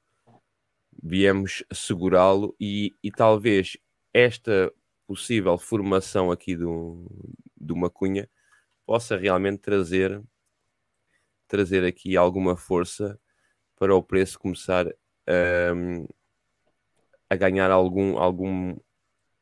[1.04, 3.78] viemos segurá-lo e, e talvez
[4.12, 4.74] esta
[5.06, 7.06] possível formação aqui do,
[7.56, 8.28] de uma cunha
[8.84, 10.24] possa realmente trazer
[11.48, 13.20] trazer aqui alguma força
[13.76, 15.72] para o preço começar a,
[17.30, 18.76] a ganhar algum, algum,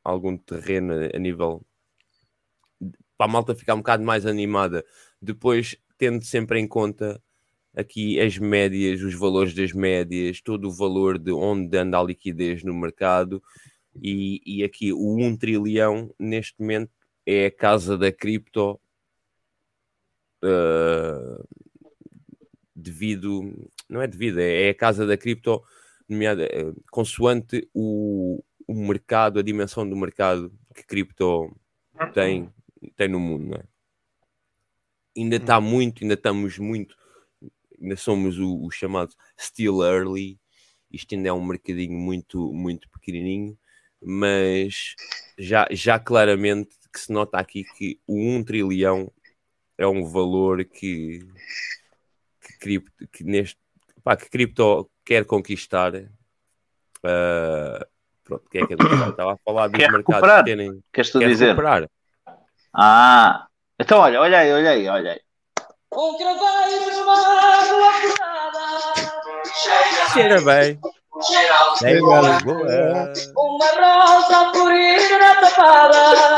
[0.04, 1.66] algum terreno a nível
[3.24, 4.86] para a malta ficar um bocado mais animada.
[5.22, 7.22] Depois, tendo sempre em conta
[7.74, 12.64] aqui as médias, os valores das médias, todo o valor de onde anda a liquidez
[12.64, 13.42] no mercado
[13.96, 16.92] e, e aqui o 1 trilhão neste momento
[17.26, 18.80] é a casa da cripto
[20.44, 21.48] uh,
[22.76, 23.54] devido,
[23.88, 25.64] não é devido, é, é a casa da cripto
[26.10, 31.56] nomeada, uh, consoante o, o mercado, a dimensão do mercado que cripto
[32.14, 32.52] tem
[32.96, 33.64] tem no mundo, é?
[35.16, 35.62] Ainda está hum.
[35.62, 36.96] muito, ainda estamos muito,
[37.80, 40.40] ainda somos o, o, chamado still early.
[40.92, 43.58] Isto ainda é um mercadinho muito, muito pequenininho,
[44.02, 44.96] mas
[45.38, 49.12] já, já claramente que se nota aqui que o 1 trilhão
[49.78, 51.28] é um valor que,
[52.42, 53.58] que, cripto, que neste
[54.04, 55.96] pá, que cripto quer conquistar.
[55.96, 57.86] Uh,
[58.24, 58.78] pronto, que é que eu
[59.10, 60.84] estava a falar dos quer mercados que terem.
[60.92, 61.46] Quer dizer?
[61.48, 61.90] recuperar.
[62.76, 63.46] Ah,
[63.80, 65.22] então olha, olha aí, olha aí, olha aí.
[65.94, 68.60] Um craveiro numa rua furada,
[70.12, 70.80] Cheira bem.
[71.22, 73.14] cheira Cheira a Lisboa.
[73.38, 76.36] Uma rosa a florir na tapada,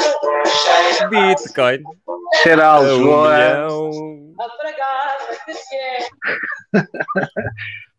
[1.10, 1.84] Bitcoin.
[2.44, 3.34] Cheira a Lisboa.
[3.34, 4.36] milhão.
[4.38, 6.00] a fragata que se é.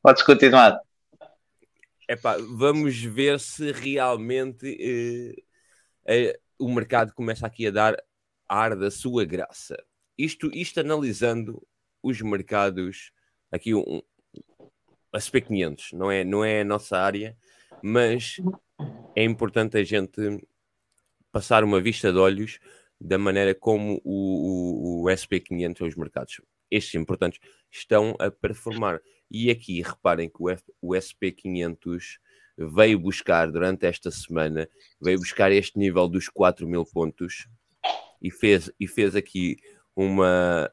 [0.02, 0.78] Podes continuar.
[2.06, 5.42] Epá, vamos ver se realmente eh,
[6.06, 7.96] eh, o mercado começa aqui a dar
[8.48, 9.76] ar da sua graça.
[10.16, 11.66] Isto, isto analisando
[12.02, 13.12] os mercados,
[13.50, 14.00] aqui um,
[15.12, 17.36] a SP500, não é, não é a nossa área,
[17.82, 18.36] mas
[19.14, 20.40] é importante a gente
[21.32, 22.58] passar uma vista de olhos
[23.00, 26.40] da maneira como o, o, o SP500 ou os mercados,
[26.70, 27.40] estes importantes,
[27.70, 29.00] estão a performar.
[29.30, 30.46] E aqui reparem que o,
[30.80, 32.18] o SP500
[32.56, 34.68] veio buscar durante esta semana,
[35.00, 37.46] veio buscar este nível dos 4 mil pontos
[38.20, 39.56] e fez, e fez aqui
[39.94, 40.70] uma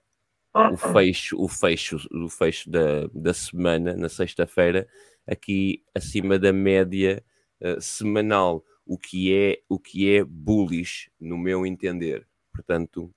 [0.53, 4.87] o fecho, o fecho, o fecho da, da semana, na sexta-feira,
[5.25, 7.23] aqui acima da média
[7.59, 12.27] uh, semanal, o que é o que é bullish no meu entender.
[12.51, 13.11] Portanto,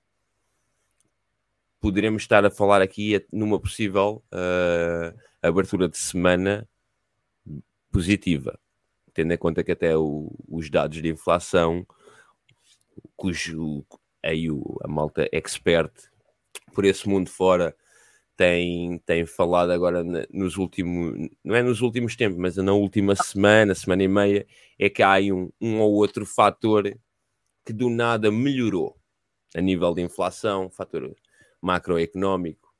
[1.79, 6.67] poderemos estar a falar aqui numa possível uh, abertura de semana
[7.91, 8.59] positiva,
[9.13, 11.85] tendo em conta que até o, os dados de inflação,
[13.15, 13.85] cujo
[14.27, 15.91] aí o, a malta expert
[16.73, 17.75] por esse mundo fora
[18.35, 23.73] tem, tem falado agora nos últimos, não é nos últimos tempos, mas na última semana,
[23.73, 24.45] semana e meia,
[24.77, 26.95] é que há aí um, um ou outro fator
[27.65, 28.95] que do nada melhorou
[29.55, 31.15] a nível de inflação, fator
[31.61, 32.71] macroeconómico,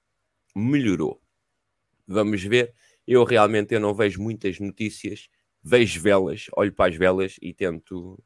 [0.56, 1.20] melhorou.
[2.08, 2.74] Vamos ver.
[3.08, 5.30] Eu realmente eu não vejo muitas notícias,
[5.64, 8.22] vejo velas, olho para as velas e tento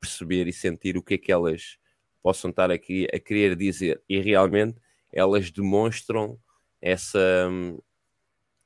[0.00, 1.78] perceber e sentir o que é que elas
[2.22, 4.02] possam estar aqui a querer dizer.
[4.08, 4.80] E realmente
[5.12, 6.38] elas demonstram
[6.80, 7.48] essa,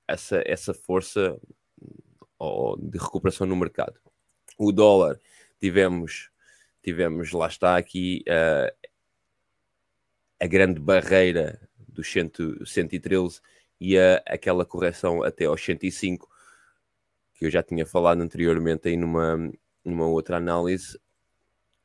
[0.07, 1.41] essa, essa força
[2.79, 3.99] de recuperação no mercado.
[4.59, 5.19] O dólar,
[5.61, 6.31] tivemos,
[6.83, 8.89] tivemos lá está aqui uh,
[10.41, 13.41] a grande barreira dos 113
[13.81, 16.29] e a, aquela correção até aos 105,
[17.35, 19.51] que eu já tinha falado anteriormente aí numa,
[19.85, 20.99] numa outra análise,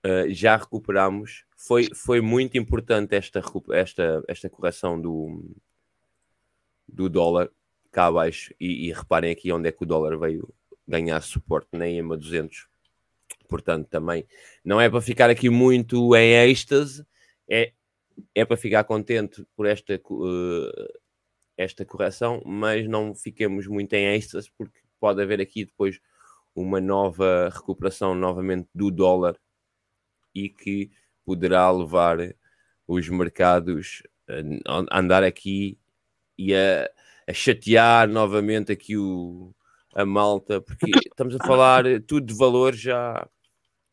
[0.06, 1.46] uh, já recuperamos.
[1.56, 3.42] Foi, foi muito importante esta,
[3.72, 5.54] esta, esta correção do,
[6.88, 7.50] do dólar
[7.92, 8.54] cá abaixo.
[8.60, 10.54] E, e, reparem aqui onde é que o dólar veio
[10.88, 12.68] ganhar suporte, nem em 200.
[13.48, 14.26] Portanto, também
[14.64, 17.06] não é para ficar aqui muito em êxtase,
[17.50, 17.74] é,
[18.34, 21.00] é para ficar contente por esta, uh,
[21.58, 26.00] esta correção, mas não fiquemos muito em êxtase, porque pode haver aqui depois
[26.56, 29.38] uma nova recuperação novamente do dólar
[30.34, 30.92] e que
[31.26, 32.18] poderá levar
[32.88, 34.04] os mercados
[34.68, 35.78] a andar aqui
[36.38, 36.90] e a,
[37.28, 39.54] a chatear novamente aqui o,
[39.94, 43.28] a malta, porque estamos a falar tudo de valor já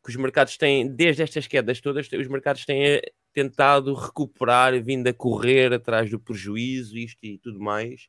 [0.03, 3.01] que os mercados têm, desde estas quedas todas, os mercados têm eh,
[3.33, 8.07] tentado recuperar, vindo a correr atrás do prejuízo, isto e tudo mais.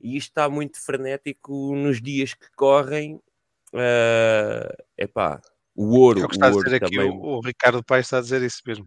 [0.00, 3.16] E isto está muito frenético nos dias que correm.
[3.72, 5.40] Uh, epá,
[5.74, 6.20] o ouro.
[6.20, 7.10] É o que está o a ouro dizer aqui, também.
[7.10, 8.86] o, o Ricardo Paes está a dizer isso mesmo.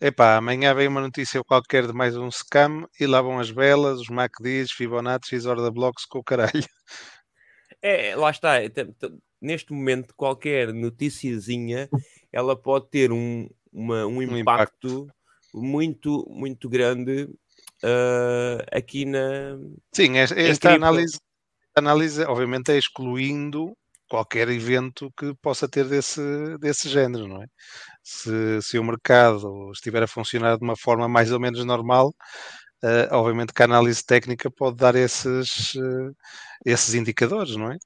[0.00, 4.00] Epá, amanhã vem uma notícia qualquer de mais um scam e lá vão as belas,
[4.00, 6.52] os MACDs, Fibonacci, Orda Blocks com o caralho.
[7.82, 8.62] É, lá está.
[8.62, 8.70] é,
[9.42, 11.88] Neste momento, qualquer noticiazinha,
[12.32, 15.06] ela pode ter um, uma- um impacto,
[15.52, 17.28] muito, muito grande
[17.82, 19.58] ah, aqui na.
[19.92, 20.68] Sim, esta cripto.
[20.68, 21.20] análise,
[21.76, 23.76] análise, obviamente, é excluindo
[24.08, 26.20] qualquer evento que possa ter desse,
[26.58, 27.46] desse género, não é?
[28.02, 32.14] Se, se o mercado estiver a funcionar de uma forma mais ou menos normal,
[32.82, 36.10] eh, obviamente que a análise técnica pode dar esses, eh,
[36.66, 37.76] esses indicadores, não é?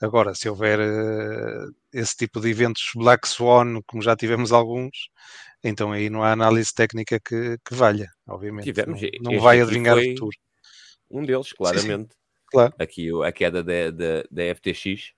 [0.00, 5.08] Agora, se houver eh, esse tipo de eventos Black Swan, como já tivemos alguns,
[5.64, 8.64] então aí não há análise técnica que, que valha, obviamente.
[8.64, 9.00] Tivemos.
[9.22, 10.36] não, não vai adivinhar o futuro.
[11.10, 11.54] Um deles, sim.
[11.56, 12.14] claramente.
[12.46, 12.74] Claro.
[12.78, 15.12] Aqui a queda da, da, da FTX,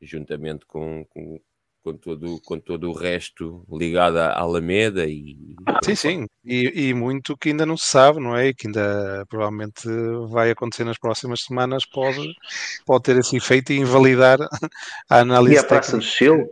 [0.00, 1.40] juntamente com, com,
[1.82, 5.36] com, todo, com todo o resto ligado à Alameda e.
[5.84, 8.48] Sim, sim, e, e muito que ainda não se sabe, não é?
[8.48, 9.82] E que ainda provavelmente
[10.28, 12.34] vai acontecer nas próximas semanas, pode,
[12.86, 14.38] pode ter esse efeito e invalidar
[15.10, 16.02] a análise E a Praça do.
[16.02, 16.46] Chile?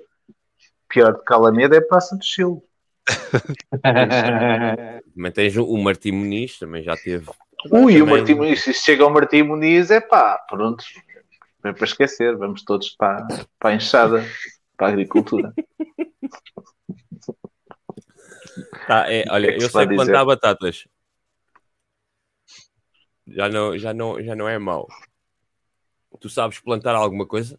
[0.88, 2.58] Pior do que Alameda é a Praça do Chile.
[5.14, 7.26] Também tens o Martim Muniz, também já teve.
[7.70, 10.84] Ui, o também- Martim Muniz, se chega ao Martim Muniz, é pá, pronto,
[11.64, 13.26] é para esquecer, vamos todos para,
[13.58, 14.24] para a enxada,
[14.76, 15.52] para a agricultura.
[18.88, 19.96] Ah, é, olha, O que é que eu sei dizer?
[19.96, 20.84] plantar batatas.
[23.26, 24.88] Já não, já, não, já não é mau.
[26.20, 27.58] Tu sabes plantar alguma coisa?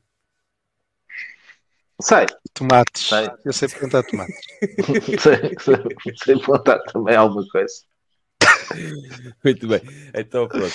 [2.02, 3.30] Sei, Tomates, Sei.
[3.46, 4.36] eu sei plantar tomates.
[5.22, 7.74] sei, sei, sei plantar também alguma coisa.
[9.44, 9.82] Muito bem.
[10.14, 10.74] Então pronto.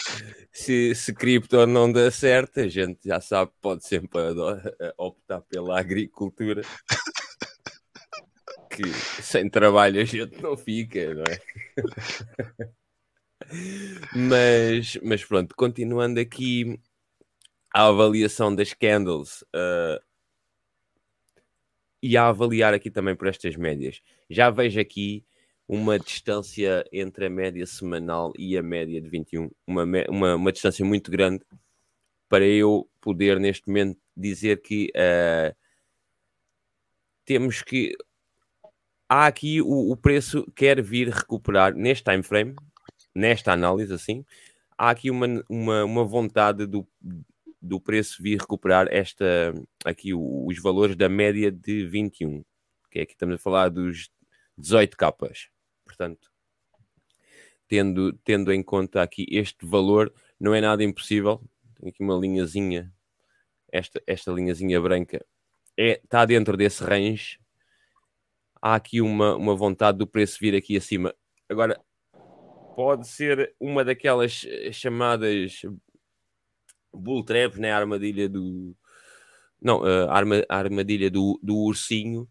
[0.53, 4.21] Se, se cripto não dá certo, a gente já sabe, pode sempre
[4.97, 6.63] optar pela agricultura.
[8.71, 8.93] Que
[9.23, 11.39] sem trabalho a gente não fica, não é?
[14.15, 16.79] Mas, mas pronto, continuando aqui
[17.73, 20.01] a avaliação das candles ah,
[22.03, 24.01] e a avaliar aqui também por estas médias.
[24.29, 25.25] Já vejo aqui
[25.69, 30.85] uma distância entre a média semanal e a média de 21, uma, uma, uma distância
[30.85, 31.45] muito grande
[32.29, 35.55] para eu poder neste momento dizer que ah,
[37.25, 37.95] temos que
[39.09, 42.57] há aqui o, o preço quer vir recuperar neste time frame,
[43.15, 44.25] nesta análise assim,
[44.77, 46.87] há aqui uma, uma, uma vontade do,
[47.61, 49.53] do preço vir recuperar esta
[49.85, 52.43] aqui os valores da média de 21,
[52.91, 54.11] que é que estamos a falar dos
[54.57, 55.49] 18 capas.
[55.89, 56.31] Portanto,
[57.67, 61.43] tendo, tendo em conta aqui este valor, não é nada impossível.
[61.81, 62.93] Tem aqui uma linhazinha,
[63.73, 65.25] esta, esta linhazinha branca
[65.79, 67.39] é, está dentro desse range.
[68.61, 71.15] Há aqui uma, uma vontade do preço vir aqui acima.
[71.49, 71.81] Agora,
[72.75, 75.63] pode ser uma daquelas eh, chamadas
[76.93, 77.73] bull traps, né?
[77.73, 78.77] A armadilha do.
[79.63, 82.29] Não, a arma, a armadilha do, do ursinho,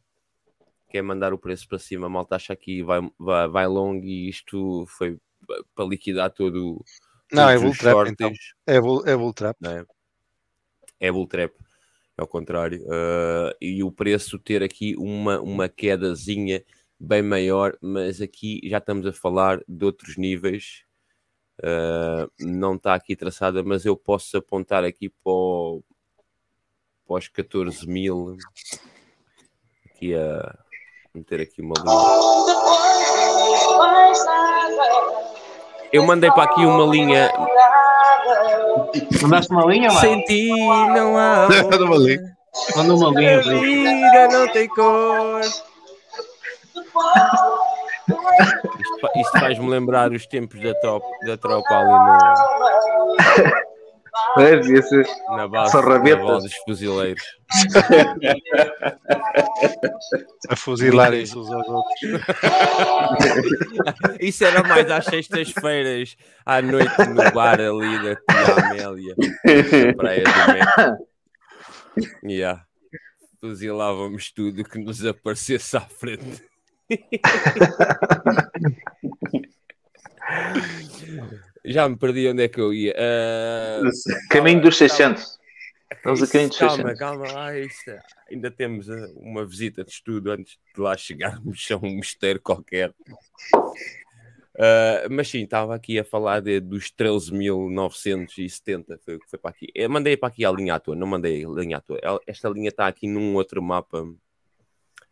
[0.90, 2.08] que é mandar o preço para cima.
[2.08, 6.84] A malta acha que vai, vai, vai longo e isto foi pa- para liquidar todo
[7.32, 8.32] Não, é bull trap, então.
[8.66, 9.58] É bull, é bull trap.
[9.66, 9.86] é?
[11.00, 11.54] É bull trap,
[12.18, 12.82] é ao contrário.
[12.84, 16.64] Uh, e o preço ter aqui uma, uma quedazinha
[17.00, 20.84] bem maior, mas aqui já estamos a falar de outros níveis.
[21.60, 25.84] Uh, não está aqui traçada, mas eu posso apontar aqui para, o-
[27.06, 28.38] para os 14 mil.
[29.86, 30.58] Aqui a
[31.18, 32.07] meter aqui uma linha.
[35.91, 37.32] Eu mandei para aqui uma linha.
[39.22, 39.99] Mandaste uma linha, mano?
[39.99, 41.47] Sem ti não há.
[41.70, 42.38] Manda uma linha.
[42.76, 43.41] Manda uma linha.
[43.41, 45.41] Vida não tem cor.
[48.80, 53.66] Isto, isto faz-me lembrar os tempos da, top, da tropa ali no-
[54.38, 54.55] É,
[55.36, 56.20] na base São rabetas.
[56.20, 57.24] naval dos fuzileiros.
[60.49, 61.99] A fuzilarem-se uns aos outros.
[64.20, 66.15] Isso era mais às sextas-feiras
[66.45, 70.61] à noite no bar ali da Tia Amélia, na Praia do Mé.
[72.24, 72.63] Yeah.
[73.39, 76.43] Fuzilávamos tudo que nos aparecesse à frente.
[81.68, 82.95] Já me perdi onde é que eu ia.
[82.97, 83.82] Ah,
[84.30, 85.38] Caminho dos 600.
[85.91, 86.99] Estamos a caminho de Calma, 600.
[86.99, 87.59] calma lá.
[87.59, 87.91] Isso,
[88.32, 92.91] ainda temos uh, uma visita de estudo antes de lá chegarmos a um mistério qualquer.
[94.55, 98.97] Uh, mas sim, estava aqui a falar de, dos 13.970.
[99.03, 99.68] Foi o que foi para aqui.
[99.76, 101.99] Eu mandei para aqui a linha à toa, não mandei a linha à toa.
[102.26, 104.03] Esta linha está aqui num outro mapa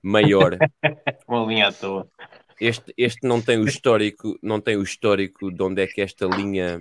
[0.02, 0.58] maior.
[1.28, 2.10] Uma linha à toa.
[2.60, 6.26] Este, este não tem o histórico, não tem o histórico de onde é que esta
[6.26, 6.80] linha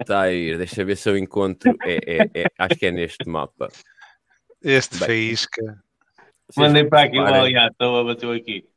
[0.00, 0.58] está a ir.
[0.58, 1.76] Deixa eu ver se eu encontro.
[1.82, 3.68] É, é- é- acho que é neste mapa.
[4.62, 5.06] Este Bem.
[5.06, 5.82] faísca.
[6.56, 8.68] Mandei para aqui linha à toa, bateu aqui.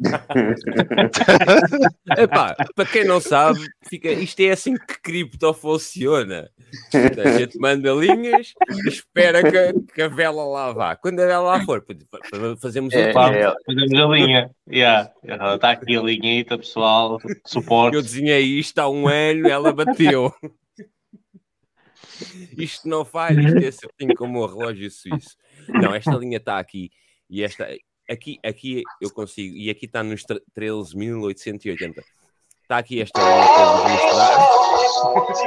[2.16, 6.50] Epá, para quem não sabe, fica, isto é assim que cripto funciona.
[6.92, 8.54] A gente manda linhas,
[8.86, 10.96] espera que, que a vela lá vá.
[10.96, 11.84] Quando a vela lá for,
[12.60, 14.50] fazemos É, Pá, é, Fazemos a linha.
[14.70, 15.10] Yeah.
[15.54, 17.18] Está aqui a linhita, pessoal.
[17.44, 17.96] Suporte.
[17.96, 20.32] Eu desenhei isto há um ano, ela bateu.
[22.56, 25.36] Isto não falha, isto é certinho como o relógio suíço.
[25.68, 26.90] Não, esta linha está aqui.
[27.28, 27.68] E esta,
[28.10, 29.56] aqui, aqui eu consigo.
[29.56, 32.02] E aqui está nos tre- 13.880.
[32.62, 35.40] Está aqui esta linha para vos mostrar.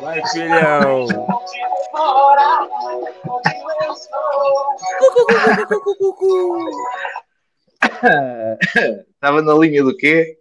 [0.00, 1.06] Vai, filhão!
[9.14, 10.38] Estava na linha do quê?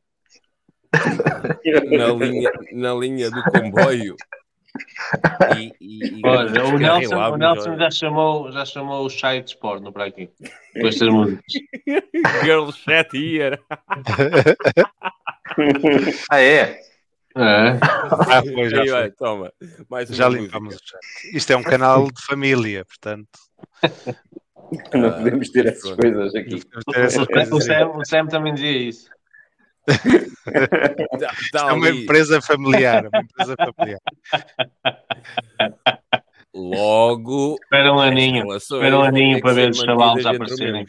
[1.92, 4.16] Na linha, na linha do comboio.
[5.58, 9.58] E, e, e Olha, o Nelson, o Nelson já, chamou, já chamou o chai de
[9.58, 10.30] porno para aqui.
[10.80, 11.44] Com estas músicas.
[12.44, 13.60] Girl chat here.
[16.30, 16.80] Ah, é?
[17.36, 17.80] É.
[17.82, 19.52] Ah, foi, já vai, toma.
[19.90, 21.36] Mais Já limpamos o chat.
[21.36, 23.40] Isto é um canal de família, portanto.
[24.94, 26.02] Não podemos ter essas pronto.
[26.02, 26.60] coisas aqui.
[26.92, 27.62] ter essas coisas o.
[27.62, 29.10] Sam, o Sam também dizia isso.
[29.88, 32.04] Tá- tá É uma ali.
[32.04, 33.08] empresa familiar.
[33.08, 34.00] Uma empresa familiar.
[36.54, 37.58] Logo.
[37.64, 38.54] Espera um aninho.
[38.56, 40.86] Espera um aninho ter para ver os chavalos aparecerem.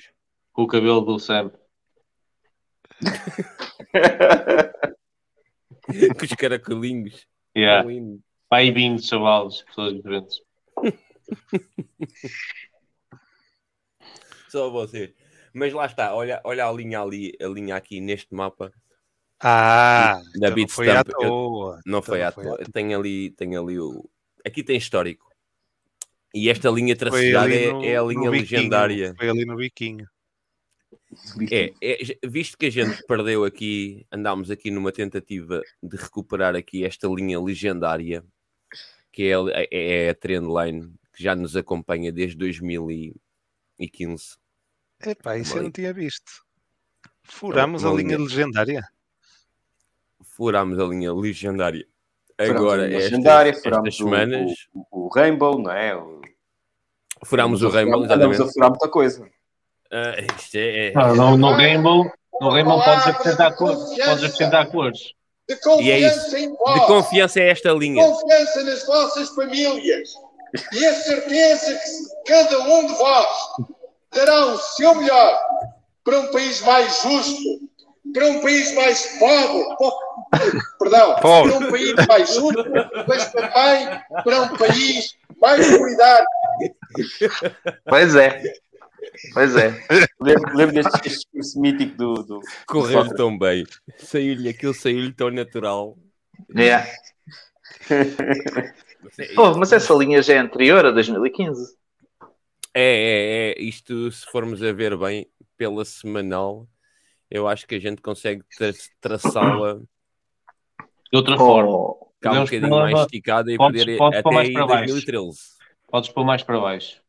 [0.52, 1.52] Com o cabelo do Sam.
[6.18, 7.26] Com os caracolinhos.
[7.56, 7.88] Yeah.
[7.90, 10.40] E vindo de chavalos, pessoas diferentes.
[14.48, 15.14] Só você.
[15.54, 18.72] Mas lá está, olha, olha a linha ali, a linha aqui neste mapa.
[19.40, 21.80] Ah, Da então não foi à Stamp, eu- toa.
[21.86, 22.58] Não Então foi à foi toa.
[22.72, 24.08] Tem ali, tem ali o.
[24.44, 25.26] Aqui tem histórico.
[26.34, 28.32] E esta linha tracejada é, no- é a linha biquinho.
[28.32, 29.14] legendária.
[29.16, 30.06] Foi ali no biquinho.
[31.50, 36.84] É, é, visto que a gente perdeu aqui, andámos aqui numa tentativa de recuperar aqui
[36.84, 38.24] esta linha legendária,
[39.12, 44.36] que é, a- é, é a trendline que já nos acompanha desde 2015.
[45.04, 46.44] Epá, isso eu não tinha visto.
[47.22, 48.18] Furamos a linha linha.
[48.18, 48.82] legendária.
[50.42, 51.84] Furámos a linha legendária.
[52.38, 54.52] Furámos Agora, a estas, legendária, estas furámos o- semanas,
[54.92, 55.96] O, o Rainbow, não é?
[55.96, 56.20] O,
[57.24, 58.52] furámos o Rainbow, Andamos a exatamente.
[58.54, 59.28] furar muita coisa.
[59.90, 62.08] Ah, isto é, é- Ah, no, no Rainbow,
[62.40, 63.78] no Rainbow podes acrescentar cores.
[63.80, 64.98] Podes acrescentar cores.
[65.48, 66.20] de E é isso.
[66.20, 68.04] confiança em De vós, confiança é esta linha.
[68.06, 70.10] confiança nas vossas famílias
[70.72, 73.26] e a certeza que cada um de vós
[74.14, 75.40] dará o seu melhor
[76.04, 77.42] para um país mais justo,
[78.14, 80.07] para um país mais pobre, po-
[80.78, 81.52] perdão, Pobre.
[81.52, 82.64] para um país mais justo,
[83.06, 86.26] mas também para um país mais solidário.
[87.86, 88.42] Pois é.
[89.32, 89.68] Pois é.
[90.20, 92.14] Lembro, lembro deste discurso mítico do.
[92.22, 93.64] do Correu do tão bem.
[93.98, 95.96] Saiu-lhe aquilo, saiu-lhe tão natural.
[96.56, 96.86] Yeah.
[99.34, 101.76] Pô, mas essa linha já é anterior a 2015.
[102.74, 103.62] É, é, é.
[103.62, 105.26] Isto, se formos a ver bem,
[105.56, 106.68] pela semanal,
[107.30, 109.80] eu acho que a gente consegue tra- traçá-la
[111.10, 111.70] De outra forma.
[111.70, 114.66] Oh, cá um Podemos bocadinho mais esticada e podes- poder podes pôr até mais para
[114.66, 114.86] baixo.
[114.94, 115.38] 2013.
[115.88, 117.02] Podes pôr mais para baixo.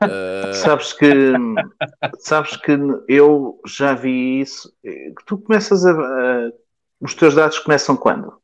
[0.00, 1.06] Ah, sabes que
[2.18, 2.72] sabes que
[3.08, 4.72] eu já vi isso.
[4.82, 6.52] Que tu começas a, a-
[7.00, 8.40] os teus dados começam quando?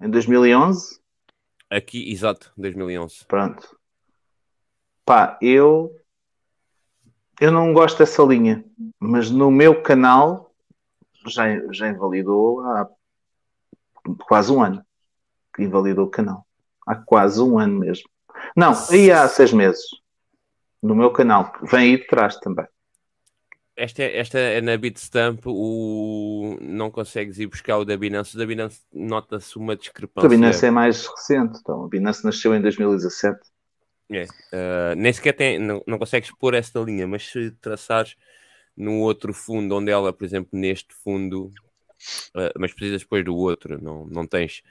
[0.00, 0.98] Em 2011?
[1.70, 3.24] aqui, exato, 2011.
[3.26, 3.76] Pronto.
[5.04, 5.94] Pá, eu
[7.40, 8.64] eu não gosto dessa linha,
[8.98, 10.54] mas no meu canal
[11.26, 12.88] já, já invalidou há
[14.26, 14.84] quase um ano
[15.54, 16.46] que invalidou o canal.
[16.86, 18.08] Há quase um ano mesmo.
[18.56, 19.84] Não, aí há seis meses.
[20.82, 22.66] No meu canal, que vem aí de trás também.
[23.76, 26.56] Esta, é- esta é na Bitstamp, o...
[26.60, 28.36] não consegues ir buscar o da Binance.
[28.36, 30.26] O da Binance nota-se uma discrepância.
[30.26, 33.38] A Binance é mais recente, então a Binance nasceu em 2017.
[34.12, 38.16] É, ah, nem sequer tem, não, não consegues pôr esta linha, mas se traçares,
[38.76, 41.50] no outro fundo, onde ela, por exemplo, neste fundo,
[42.36, 44.62] uh, mas precisas depois do outro, não, não tens.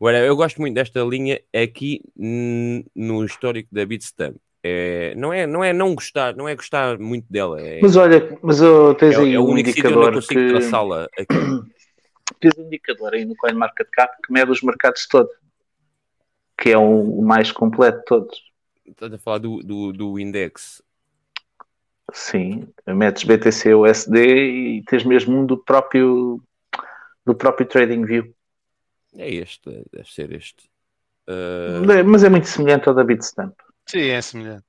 [0.00, 4.36] Agora, eu gosto muito desta linha aqui no histórico da Beatstamp.
[4.66, 7.60] É, não, é, não é não gostar, não é gostar muito dela.
[7.60, 10.40] É, Mas olha, mas oh, tens é, aí é um sítio onde eu indicador consigo
[10.40, 10.48] que...
[10.48, 11.36] traçá-la aqui.
[12.40, 15.30] Tens um indicador aí no CoinMarketCap que mede os mercados todos.
[16.58, 18.42] Que é o, o mais completo de todos.
[18.86, 20.82] Estás a falar do, do, do index.
[22.12, 26.40] Sim, metes BTC USD e tens mesmo um do próprio
[27.24, 28.34] do próprio TradingView.
[29.16, 30.68] É este, deve ser este.
[31.28, 33.54] Uh, Mas é muito semelhante ao da Bitstamp.
[33.86, 34.64] Sim, é semelhante.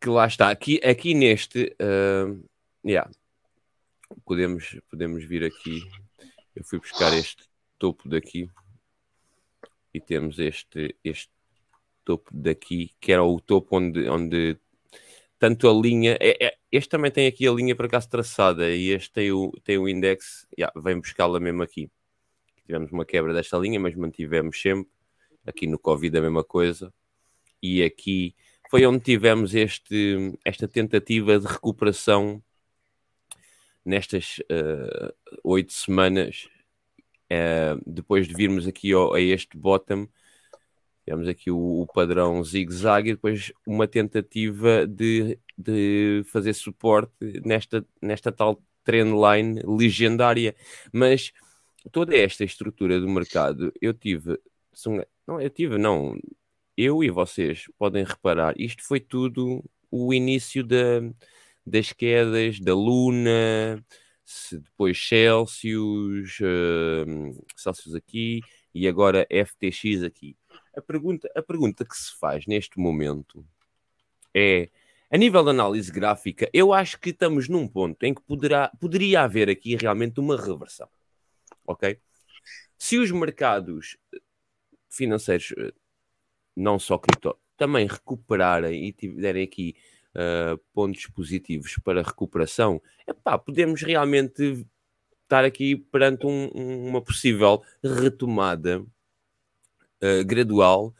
[0.00, 0.50] que lá está.
[0.50, 2.44] Aqui, aqui neste, uh,
[2.84, 3.10] yeah,
[4.24, 5.82] podemos, podemos vir aqui.
[6.54, 7.44] Eu fui buscar este
[7.78, 8.50] topo daqui
[9.92, 11.30] e temos este, este
[12.04, 14.58] topo daqui, que era o topo onde, onde
[15.42, 16.16] tanto a linha.
[16.20, 19.50] É, é- este também tem aqui a linha por acaso traçada e este tem o,
[19.64, 20.46] tem o index.
[20.56, 21.90] Yeah, vem buscá-la mesmo aqui.
[22.64, 24.88] Tivemos uma quebra desta linha, mas mantivemos sempre.
[25.44, 26.94] Aqui no Covid a mesma coisa.
[27.60, 28.36] E aqui
[28.70, 32.40] foi onde tivemos este, esta tentativa de recuperação
[33.84, 35.12] nestas eh,
[35.42, 36.48] oito semanas,
[37.28, 40.06] eh, depois de virmos aqui ao- a este bottom,
[41.04, 47.12] tivemos aqui o, o padrão zigue-zague e depois uma tentativa de, de fazer suporte
[47.44, 50.54] nesta, nesta tal trendline legendária.
[50.92, 51.32] Mas
[51.90, 54.38] toda esta estrutura do mercado, eu tive,
[55.26, 56.16] não, eu tive, não,
[56.76, 61.00] eu e vocês podem reparar, isto foi tudo o início da,
[61.66, 63.84] das quedas da Luna,
[64.50, 67.04] depois Celsius, eh,
[67.56, 68.40] Celsius aqui
[68.74, 70.36] e agora FTX aqui.
[70.74, 73.44] A pergunta, a pergunta que se faz neste momento
[74.34, 74.70] é,
[75.10, 79.22] a nível de análise gráfica, eu acho que estamos num ponto em que poderá, poderia
[79.22, 80.88] haver aqui realmente uma reversão.
[81.66, 81.98] Ok?
[82.78, 83.98] Se os mercados
[84.88, 85.72] financeiros, eh,
[86.56, 89.76] não só cripto, também recuperarem e tiverem aqui
[90.16, 94.66] uh, pontos positivos para recuperação, epá, podemos realmente
[95.22, 96.48] estar aqui perante um-
[96.88, 98.84] uma possível retomada
[100.02, 100.94] uh, gradual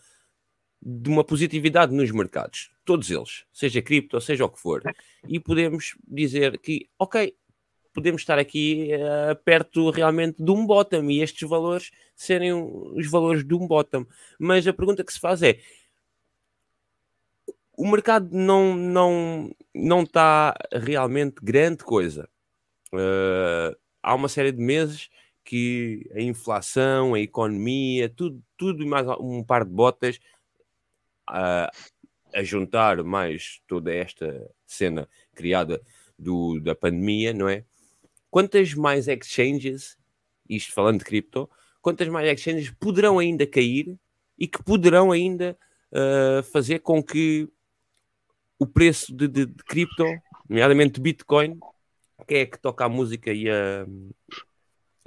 [0.81, 4.83] de uma positividade nos mercados, todos eles, seja cripto, seja o que for,
[5.29, 7.37] e podemos dizer que, ok,
[7.93, 13.45] podemos estar aqui eh, perto realmente de um bottom e estes valores serem os valores
[13.47, 14.07] de um bottom.
[14.39, 15.59] Mas a pergunta que se faz é:
[17.77, 22.29] o mercado não não não está realmente grande coisa.
[22.95, 25.11] Eh, há uma série de meses
[25.45, 30.19] que a inflação, a economia, tudo, tudo e mais um par de botas
[31.27, 31.71] a,
[32.33, 35.81] a juntar mais toda esta cena criada
[36.19, 37.65] do, da pandemia, não é?
[38.31, 39.99] Quantas mais exchanges,
[40.49, 43.97] isto falando de cripto, quantas mais exchanges poderão ainda cair
[44.39, 45.59] e que poderão ainda
[45.93, 47.49] uh, fazer com que
[48.59, 50.05] o preço de, de, de cripto,
[50.49, 51.59] nomeadamente Bitcoin,
[52.27, 53.85] que é que toca a música e a,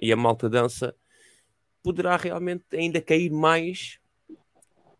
[0.01, 0.95] e a malta dança,
[1.83, 3.99] poderá realmente ainda cair mais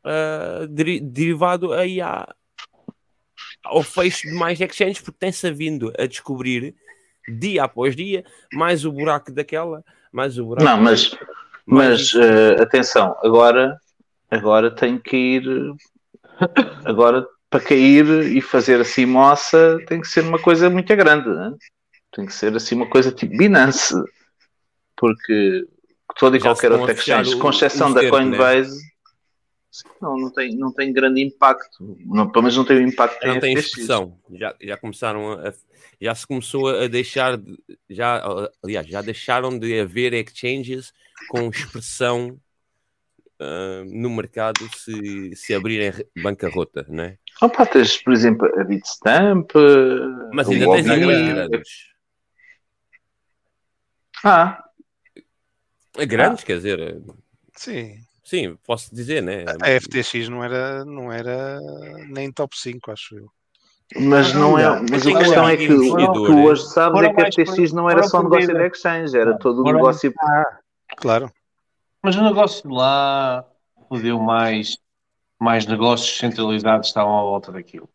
[0.06, 2.34] uh, deri- derivado aí à,
[3.64, 6.76] ao fecho de mais exchanges, porque tem-se vindo a descobrir
[7.28, 8.24] dia após dia
[8.54, 10.64] mais o buraco daquela, mais o buraco.
[10.66, 11.18] Não, mas,
[11.66, 13.80] mas eh, atenção, agora,
[14.30, 15.44] agora tem que ir.
[16.86, 18.06] Agora, para cair
[18.36, 21.28] e fazer assim moça, tem que ser uma coisa muito grande.
[21.30, 21.54] né?
[22.12, 23.96] Tem que ser assim uma coisa tipo Binance.
[24.98, 25.66] Porque
[26.18, 28.10] toda e Já qualquer outra fechar exchange, com exceção da né?
[28.10, 28.96] Coinbase,
[30.02, 31.98] não, não, tem, não tem grande impacto.
[32.06, 34.18] Não, pelo menos não tem o impacto não tem expressão.
[34.34, 35.54] Já, já começaram a,
[36.00, 37.58] já se começou a deixar de,
[37.90, 38.24] já,
[38.64, 40.94] aliás, já deixaram de haver exchanges
[41.30, 42.40] com expressão
[43.40, 47.18] ah, no mercado se, se abrirem re- bancarrota, não é?
[47.42, 49.52] Opa, tens, por exemplo, a Bitstamp,
[50.32, 51.62] Mas ainda tens Wallbee.
[55.96, 56.44] Aquelas grandes.
[56.44, 57.02] Ah, quer dizer.
[57.56, 58.00] Sim.
[58.24, 59.46] Sim, posso dizer, né?
[59.62, 61.60] A FTX não era, não era
[62.10, 63.30] nem top 5, acho eu.
[63.96, 64.82] Mas não é.
[64.90, 66.66] Mas a questão um é que tu hoje é?
[66.66, 70.12] sabes é que a FTX não era só negócio de exchange, era todo o negócio.
[70.98, 71.32] Claro.
[72.02, 73.46] Mas o negócio de lá
[73.88, 74.78] fodeu mais,
[75.40, 77.88] mais negócios centralizados estavam à volta daquilo.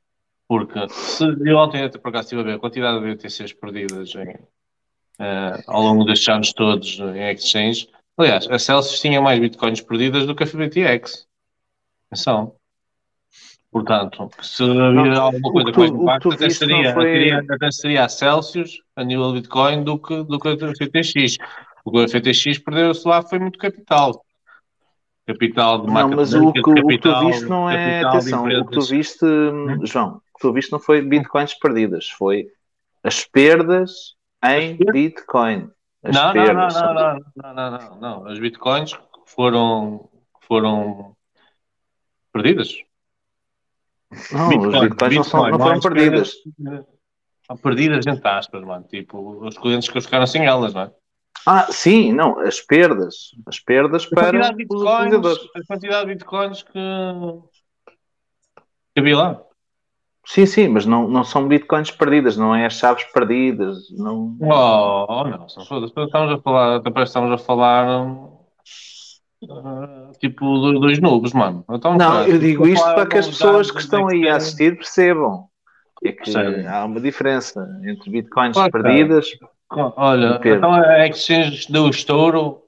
[0.47, 4.15] Porque se eu ontem até por acaso estive a ver a quantidade de BTCs perdidas
[4.15, 4.37] em,
[5.21, 7.89] eh, ao longo destes anos todos em exchange.
[8.17, 11.27] Aliás, a Celsius tinha mais bitcoins perdidas do que a FBTX.
[12.11, 12.55] Atenção.
[13.71, 17.39] Portanto, se havia alguma coisa que com tu- que impacto, até não seria, foi- seria,
[17.49, 21.37] até seria a Celsius a nível de Bitcoin do que, do que a FTX.
[21.85, 24.25] O FTX perdeu-se lá foi muito capital.
[25.27, 27.77] Capital de Não, marca mas de o que, o que tu capital, viste não é.
[27.77, 29.27] capital Atenção, o que tu viste,
[29.85, 32.49] João, o que tu viste não foi bitcoins perdidas, foi
[33.05, 35.71] as perdas em bitcoin.
[36.03, 38.27] As Não, não, não, não, não, não, não, não, não.
[38.29, 40.09] As bitcoins foram,
[40.41, 41.15] foram
[42.33, 42.75] perdidas.
[44.33, 46.35] Não, Bitcoin, os bitcoins não, são- não foram as perdidas.
[46.57, 46.87] perdas-
[47.63, 48.85] Perdidas entre aspas, mano.
[48.85, 50.93] Tipo, os clientes que ficaram sem elas, não é?
[51.47, 53.31] Ah, sim, não, as perdas.
[53.47, 55.27] As perdas A para quantidade bitcoins,
[55.57, 56.73] a quantidade de bitcoins que,
[58.95, 59.43] que havia lá.
[60.33, 63.79] Sim, sim, mas não, não são bitcoins perdidas, não é as chaves perdidas.
[63.91, 64.37] Não...
[64.41, 65.47] Oh, oh não.
[65.47, 68.07] Estamos a falar, até parece que estamos a falar
[69.51, 71.65] ah, tipo do- dos nubes, mano.
[71.69, 75.47] Então, Não, eu digo isto para que as pessoas que estão aí a assistir percebam.
[76.05, 76.65] É que Percebem.
[76.65, 78.71] há uma diferença entre bitcoins Ok.
[78.71, 79.27] perdidas.
[79.73, 82.63] Olha, então a Exchange deu estouro.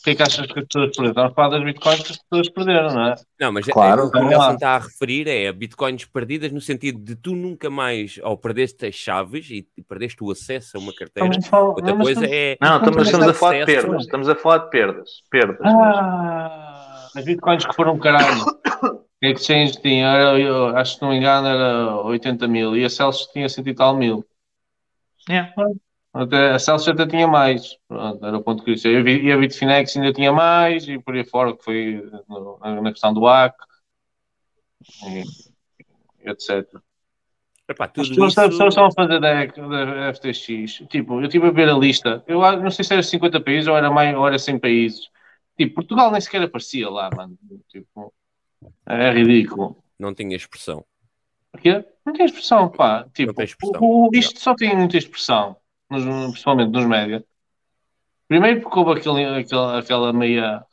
[0.00, 1.08] O que é que achas que as pessoas perderam?
[1.10, 3.14] Estamos a falar das bitcoins que as pessoas perderam, não é?
[3.40, 4.00] Não, mas Claro.
[4.00, 7.16] é, o que o Nelson está a referir é a bitcoins perdidas no sentido de
[7.16, 11.28] tu nunca mais, ou perdeste as chaves e e perdeste o acesso a uma carteira.
[11.42, 12.56] Falar- Outra coisa estamos- é.
[12.60, 14.00] Não, estamos, estamos a falar de perdas.
[14.02, 15.10] Estamos a falar de perdas.
[15.30, 15.58] Perdas.
[15.64, 18.44] Ah, as bitcoins que foram caralho.
[19.20, 22.84] A Exchange tinha, era, eu acho que se não me engano, era 80 mil e
[22.84, 24.24] a Celsius tinha 100 e tal mil.
[25.28, 25.52] Yeah.
[26.20, 27.76] Até, a Celsius até tinha mais.
[27.86, 28.88] Pronto, era o ponto que eu disse.
[28.88, 32.58] E a Bit- a Bitfinex ainda tinha mais, e por aí fora, que foi no-
[32.58, 33.54] na, questão do AC,
[35.04, 35.22] e,
[36.28, 36.80] etc.
[37.68, 40.88] Epá, As tudo pessoas, isso- as pessoas estão a fazer da, da FTX.
[40.88, 42.24] Tipo, eu estive a ver a lista.
[42.26, 45.08] Eu não sei se era 50 países ou era, mais, ou era 100 países.
[45.56, 47.36] Tipo, Portugal nem sequer aparecia lá, mano.
[47.68, 48.12] Tipo,
[48.86, 49.76] é ridículo.
[49.98, 50.84] Não tinha expressão.
[51.52, 53.06] Porque não tem expressão, pá.
[53.12, 53.80] Tipo, expressão.
[53.82, 55.56] o- o- isto só tem muita expressão,
[55.90, 57.24] nos- principalmente nos média.
[58.28, 60.64] Primeiro porque houve aquele, aquela, aquela meia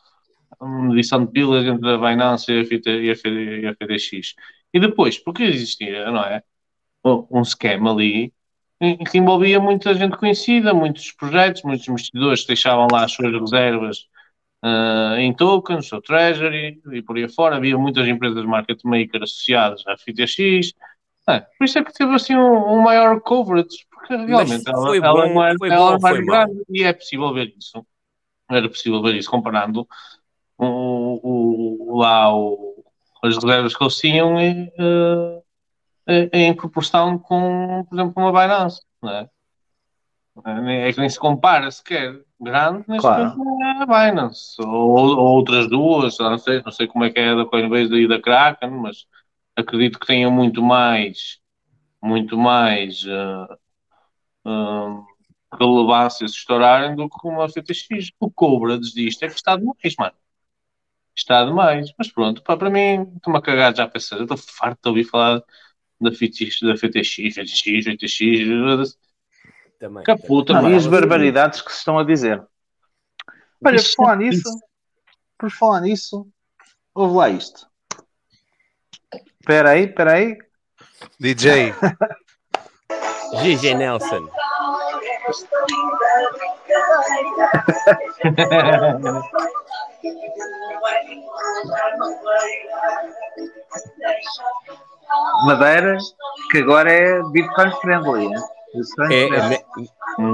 [0.61, 4.35] medição de pilas entre a Binance e a, FT, e a, FD e a FDX.
[4.73, 6.43] E depois, porque existia, não é?
[7.31, 8.33] Um esquema ali
[9.09, 14.07] que envolvia muita gente conhecida, muitos projetos, muitos investidores deixavam lá as suas reservas
[14.61, 17.57] ah, em tokens, ou treasury, e por aí fora.
[17.57, 20.73] Havia muitas empresas market maker associadas à FTX.
[21.27, 25.33] É, por isso é que teve assim um, um maior coverage, porque realmente ela, bom-
[25.33, 27.85] não é, foi ela bom é grande e é possível ver isso.
[28.49, 29.87] Era possível ver isso comparando
[30.57, 32.83] o, o, lá o,
[33.23, 34.71] as reservas que eles tinham em,
[36.07, 39.29] eh, em- proporção com, por exemplo, com a Binance, não é?
[40.87, 42.21] É que nem se compara sequer.
[42.39, 43.29] Grande neste Claro.
[43.31, 44.61] caso é a Binance.
[44.61, 48.07] Ou, ou outras duas, não sei, não sei como é que é da Coinbase e
[48.07, 49.07] da Kraken, mas
[49.55, 51.39] acredito que tenham muito mais
[52.01, 53.57] muito mais eh,
[54.45, 55.15] eh,
[55.59, 58.11] relevância se estourarem do que uma FTX.
[58.19, 60.15] O cobra disto é que está demais, mano.
[61.15, 61.91] Está demais.
[61.97, 64.17] Mas pronto, pá, para mim, estou-me a cagar já a pensar.
[64.17, 65.41] Eu estou farto de ouvir falar
[65.99, 68.97] da FTX, da FTX, FTX, FTX.
[69.79, 70.03] Também.
[70.03, 70.75] Que puta, Não, mano.
[70.75, 72.45] e as barbaridades que se estão a dizer.
[73.65, 74.49] Olha, por falar nisso,
[75.37, 76.27] por falar nisso,
[76.93, 77.67] ouve lá isto.
[79.45, 80.37] Espera aí, espera aí.
[81.19, 81.71] DJ.
[83.43, 84.27] GG Nelson.
[95.45, 95.97] Madeira,
[96.51, 98.29] que agora é Bitcoin friendly.
[98.73, 99.63] Bitcoin É ne-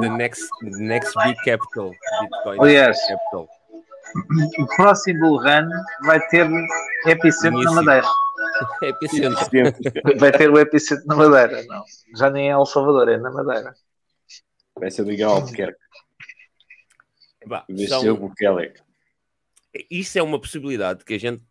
[0.02, 1.92] the next, the next big capital.
[2.22, 2.98] Bitcoin Oh, yes.
[3.08, 3.48] capital.
[4.60, 5.70] O próximo Bull Run
[6.06, 6.48] vai ter
[7.08, 7.72] epicentro na.
[7.74, 8.08] Madeira.
[8.82, 10.20] Epicentro.
[10.20, 11.64] Vai ter o epicentro na Madeira.
[11.68, 11.84] Não.
[12.16, 13.74] Já nem é El Salvador, é na Madeira.
[14.78, 15.80] Vai ser Miguel Albuquerque.
[17.88, 18.74] São- ser o Bukele.
[19.90, 21.42] Isso é uma possibilidade que a gente.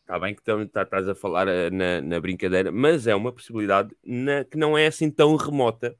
[0.00, 3.94] Está bem que tá- estás a falar eh, na, na brincadeira, mas é uma possibilidade
[4.04, 5.94] na- que não é assim tão remota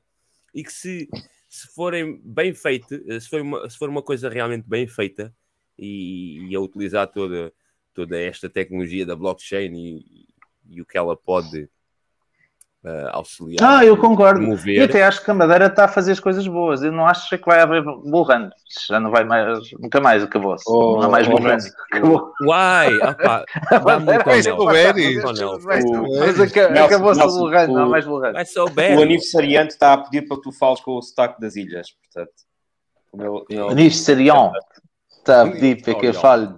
[0.55, 1.09] e que se,
[1.49, 5.33] se forem bem feita, eh, se for, se for uma coisa realmente bem feita
[5.79, 7.53] e, e a utilizar toda,
[7.95, 10.27] toda esta tecnologia da blockchain e,
[10.69, 11.69] e o que ela pode
[12.85, 13.59] eh, auxiliar.
[13.61, 14.39] Ah, eu concordo.
[14.39, 14.77] promover.
[14.77, 16.81] E até acho que a Madeira está a fazer as coisas boas.
[16.81, 18.51] Eu não acho que vai haver Run.
[18.89, 20.65] Já não vai mais, nunca mais acabou-se.
[20.69, 21.39] Oh, não há mais oh.
[21.39, 22.33] Nelson, Acabou.
[22.43, 23.45] Uai, opá,
[23.83, 26.41] Vai muito ao Mas
[26.85, 28.05] acabou-se o não há mais
[28.53, 28.97] souber.
[28.97, 32.33] O aniversariante está a pedir para que tu fales com o sotaque das ilhas, portanto.
[33.71, 34.59] Aniversariante.
[35.29, 36.55] Está a pedir para que eu fale,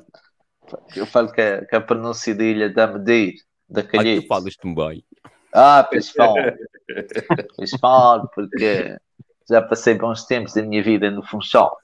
[0.92, 3.36] que eu fale que a, que a pronúncia da ilha da Madeira.
[3.68, 4.24] da Ai, Calheiros.
[4.24, 5.04] tu falas-te bem.
[5.52, 6.36] Ah, pois falo.
[7.56, 8.96] Pois falo, porque
[9.48, 11.76] já passei bons tempos da minha vida no Funchal.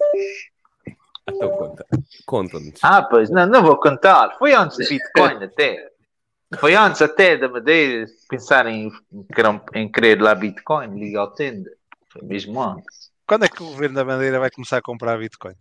[1.29, 1.87] Então conta.
[2.25, 2.79] Conta-nos.
[2.85, 4.37] Ah, pois, não, não vou contar.
[4.39, 5.91] Foi antes do Bitcoin até.
[6.61, 8.93] Foi antes até da Madeira pensar em,
[9.75, 11.69] em querer lá Bitcoin, liga ao tenda.
[12.13, 13.11] Foi mesmo antes.
[13.27, 15.57] Quando é que o governo da Madeira vai começar a comprar Bitcoin?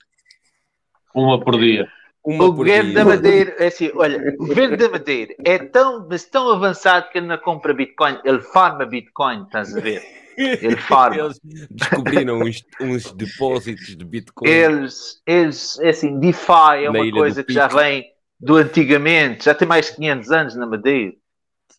[1.16, 1.88] Uma por dia.
[2.24, 6.26] Uma o governo da Madeira, é assim, olha, o governo da Madeira é tão, mas
[6.26, 10.02] tão avançado que ele não compra Bitcoin, ele farma Bitcoin, estás a ver?
[10.36, 11.18] Ele farma.
[11.18, 11.40] Eles
[11.70, 14.50] descobriram uns, uns depósitos de Bitcoin.
[14.50, 19.68] Eles, eles, é assim, DeFi é uma coisa que já vem do antigamente, já tem
[19.68, 21.14] mais de 500 anos na Madeira.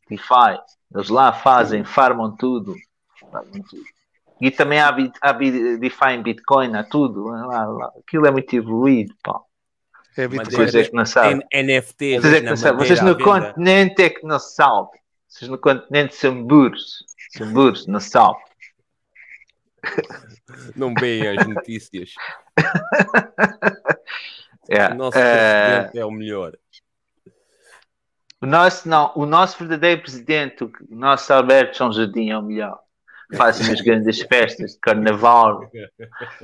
[0.09, 0.59] DeFi,
[0.95, 2.75] eles lá fazem, farmam tudo.
[3.33, 3.96] Farmam tudo.
[4.41, 7.25] E também há, bit- há bit- DeFi em Bitcoin, há tudo.
[7.25, 7.93] Lá, lá.
[7.99, 9.41] Aquilo é muito evoluído, pá.
[10.17, 11.41] É Madeira Vocês é que não sabem.
[11.53, 12.87] NFTs Vocês é que não sabem.
[12.87, 15.01] Vocês no continente é que não sabem.
[15.29, 17.05] Vocês no continente são burros.
[17.37, 18.41] São burros, não sabem.
[20.75, 22.15] Não veem as notícias.
[24.69, 26.57] É, O nosso eh, presidente é o melhor.
[28.41, 32.43] O nosso, não, o nosso verdadeiro presidente, o o nosso Alberto São Jardim é o
[32.43, 32.77] melhor.
[33.35, 35.69] Faz umas grandes festas de carnaval.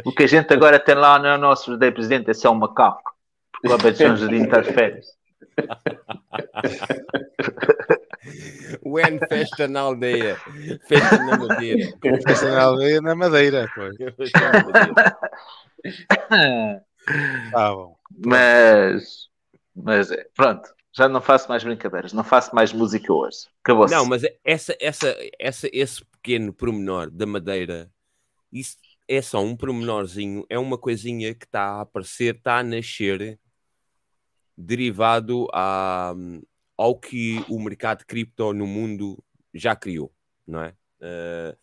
[0.05, 2.51] O que a gente agora tem lá não é o nosso verdadeiro presidente, é só
[2.51, 3.13] um macaco.
[3.53, 5.07] Porque o Alberto São Jardim está de férias.
[8.85, 10.37] When festa na aldeia.
[10.89, 11.93] Festa na madeira.
[12.27, 13.97] Festa na aldeia na Madeira, pois.
[17.51, 17.97] Tá bom.
[18.25, 19.29] Mas,
[19.75, 20.73] mas é, pronto.
[20.95, 23.39] Já não faço mais brincadeiras, não faço mais música hoje.
[23.65, 23.95] Acabou-se.
[23.95, 27.93] Não, mas essa, essa, essa, esse pequeno pormenor da madeira,
[28.53, 28.77] isso
[29.09, 33.39] é só um pormenorzinho, é uma coisinha que está a aparecer, está a nascer,
[34.57, 36.15] derivado a,
[36.77, 39.23] ao que o mercado cripto no mundo
[39.53, 40.13] já criou,
[40.47, 40.75] não é?
[41.01, 41.57] Eh,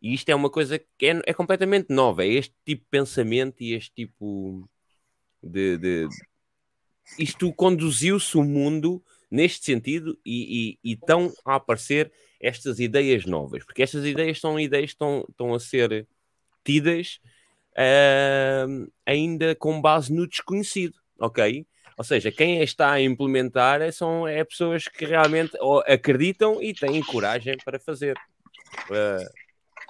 [0.00, 3.62] e isto é uma coisa que é, é completamente nova, é este tipo de pensamento
[3.62, 4.68] e este tipo
[5.42, 5.78] de.
[5.78, 6.08] de-
[7.18, 13.64] Isto conduziu-se o mundo neste sentido e, e, e estão a aparecer estas ideias novas,
[13.64, 16.06] porque estas ideias são ideias que estão, estão a ser
[16.64, 17.20] tidas
[17.76, 21.66] ahm, ainda com base no desconhecido, ok?
[21.96, 27.56] Ou seja, quem está a implementar são é pessoas que realmente acreditam e têm coragem
[27.64, 28.16] para fazer.
[28.90, 29.28] Ah,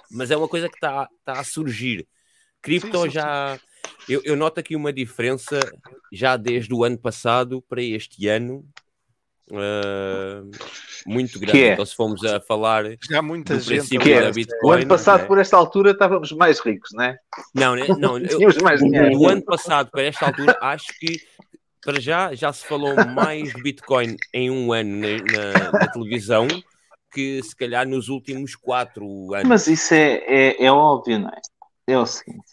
[0.09, 2.07] mas é uma coisa que está está a surgir.
[2.61, 3.59] Cripto já.
[4.07, 5.59] Eu, eu noto aqui uma diferença
[6.11, 8.67] já desde o ano passado para este ano.
[9.53, 10.41] Ah,
[11.05, 11.63] muito grande.
[11.63, 11.73] é?
[11.73, 13.69] Então, se formos a falar Já há muita do gente.
[13.69, 14.69] princípio Que da era, Bitcoin.
[14.69, 15.27] o ano passado, né?
[15.27, 17.17] por esta altura, estávamos mais ricos, não é?
[17.53, 17.87] Não, né?
[17.97, 19.11] não, Tínhamos mais dinheiro.
[19.17, 21.19] do ano passado para esta altura, acho que
[21.81, 26.47] para já já se falou mais de Bitcoin em um ano na, na- na televisão
[27.11, 29.47] que se calhar nos últimos quatro anos.
[29.47, 31.39] Mas isso é, é, é óbvio, não é?
[31.87, 32.43] É o seguinte.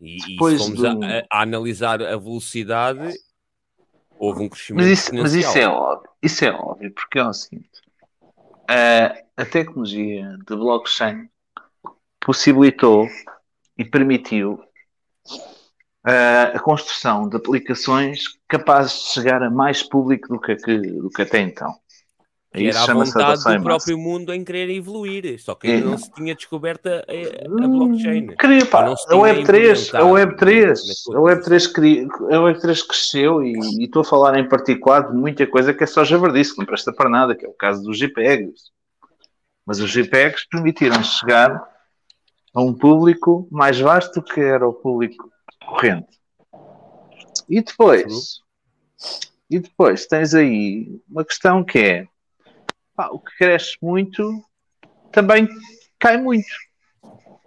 [0.00, 3.12] e, e se formos do- a- a analisar a velocidade,
[4.20, 6.10] houve um crescimento Mas isso, mas isso é óbvio.
[6.22, 7.70] Isso é óbvio, porque é o seguinte.
[8.68, 11.28] A, a tecnologia de blockchain
[12.20, 13.08] possibilitou
[13.78, 14.62] e permitiu
[16.04, 21.22] a, a construção de aplicações capazes de chegar a mais público do que- do que
[21.22, 21.74] até então.
[22.52, 25.74] Que era Isso a vontade do próprio mundo em querer evoluir, só que É.
[25.76, 28.26] ainda não se tinha descoberto a, a- blockchain.
[28.36, 32.36] Queria, Ou pá, a tinha Web3, a implementado Web3, na a sua Web3, cri- a
[32.38, 36.02] Web3 cresceu e e estou a falar em particular de muita coisa que é só
[36.04, 38.72] javardice, que não presta para nada, que é o caso dos JPEGs.
[39.64, 41.62] Mas os JPEGs permitiram chegar
[42.52, 45.30] a um público mais vasto que era o público
[45.64, 46.08] corrente.
[47.48, 48.40] E depois,
[49.48, 52.06] e depois tens aí uma questão que é
[53.00, 54.44] pá, o que cresce muito
[55.10, 55.48] também
[55.98, 56.46] cai muito.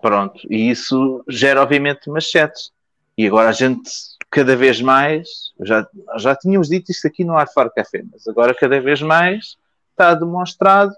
[0.02, 2.72] Pronto, e isso gera obviamente machetes.
[3.16, 3.90] E agora a gente,
[4.32, 5.30] cada vez mais,
[5.62, 9.56] já, já tínhamos dito isto aqui no Arfar Café, mas agora cada vez mais
[9.92, 10.94] está demonstrado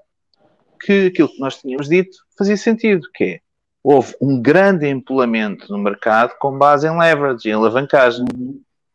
[0.80, 3.40] que aquilo que nós tínhamos dito fazia sentido, que é,
[3.84, 8.26] houve um grande empolamento no mercado com base em leverage, em alavancagem.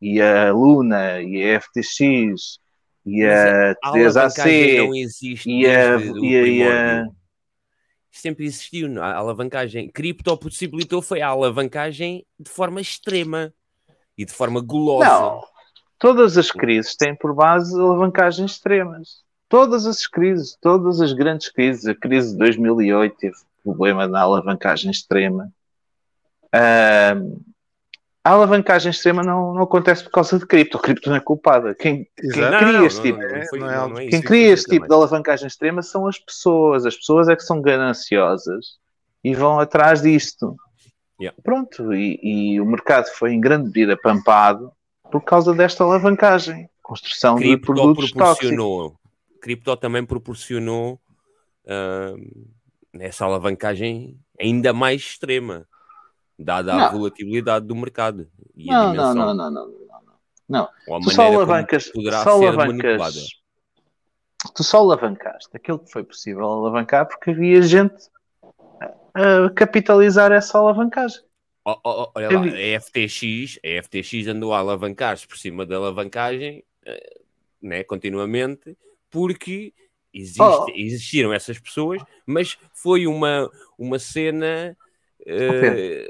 [0.02, 2.58] E a Luna, e a FTX,
[3.04, 7.06] e a A alavancagem 3AC, não existe e a, e a-.
[8.10, 9.02] Sempre existiu não?
[9.02, 9.88] a alavancagem.
[9.88, 13.52] Cripto possibilitou foi a alavancagem de forma extrema
[14.18, 15.08] e de forma gulosa.
[15.08, 15.42] Não.
[15.98, 19.22] Todas as crises têm por base alavancagens extremas.
[19.48, 21.86] Todas as crises, todas as grandes crises.
[21.86, 25.52] A crise de 2008 teve problema na alavancagem extrema.
[28.22, 30.76] A alavancagem extrema não, não acontece por causa de cripto.
[30.76, 31.74] A cripto não é culpada.
[31.74, 34.26] Quem, quem cria Não, não, este tipo, não, não foi- não é é quem que
[34.26, 36.84] cria este tipo de alavancagem extrema são as pessoas.
[36.84, 38.78] As pessoas é que são gananciosas
[39.24, 40.54] e vão atrás disto.
[41.20, 41.36] Yeah.
[41.42, 44.72] Pronto, e, e o mercado foi em grande medida pampado
[45.10, 46.68] por causa desta alavancagem.
[46.82, 48.48] Construção de Cripto produtos tóxicos.
[48.48, 48.94] proporcionou,
[49.40, 51.00] cripto também proporcionou
[51.66, 52.16] ahm,
[52.98, 55.66] essa alavancagem ainda mais extrema,
[56.42, 56.92] dada a Não.
[56.92, 60.68] volatilidade do mercado e a Não, não, não, não, não, não, não.
[60.86, 61.84] Não, a tu só alavancas,
[62.24, 63.28] só alavancas,
[64.54, 67.94] tu só alavancaste aquilo que foi possível alavancar porque havia gente
[68.80, 71.20] a a capitalizar essa alavancagem.
[71.64, 75.76] Oh, oh, oh, olha lá, a FTX, a FTX andou a alavancar-se por cima da
[75.76, 77.20] alavancagem eh,
[77.60, 78.76] né, continuamente,
[79.10, 79.74] porque
[80.14, 80.66] existe- Oh.
[80.74, 84.76] existiram essas pessoas, mas foi uma, uma cena.
[85.26, 86.08] eh,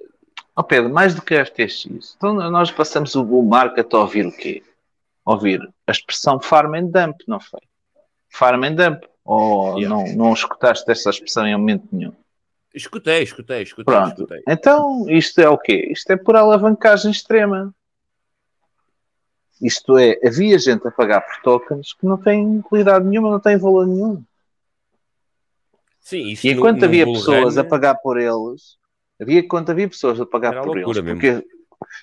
[0.61, 0.91] Oh, Pedro.
[0.91, 4.63] Mais do que a FTX, então nós passamos o bull market a ouvir o quê?
[5.25, 7.61] Ouvir a expressão farm and dump, não foi?
[8.29, 9.07] Farm and dump.
[9.25, 9.89] Ou Yeah.
[9.89, 12.13] não, não escutaste essa expressão em momento nenhum?
[12.75, 14.09] escutei, escutei, escutei, Pronto.
[14.23, 14.43] escutei.
[14.47, 15.89] Então, isto é o quê?
[15.91, 17.75] Isto é por alavancagem extrema.
[19.63, 23.57] Isto é, havia gente a pagar por tokens que não têm utilidade nenhuma, não têm
[23.57, 24.23] valor nenhum.
[26.01, 28.79] Sim, E enquanto havia pessoas a pagar por eles,
[29.21, 31.47] havia enquanto havia pessoas a pagar Era por eles, porque,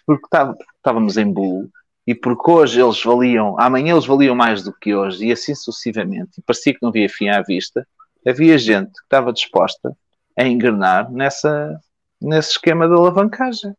[0.06, 1.70] porque tá- estávamos em bull
[2.06, 6.40] e porque hoje eles valiam, amanhã eles valiam mais do que hoje e assim sucessivamente,
[6.40, 7.86] e parecia que não havia fim à vista,
[8.26, 9.96] havia gente que estava disposta
[10.38, 11.80] a engrenar nessa,
[12.22, 13.74] nesse esquema de alavancagem.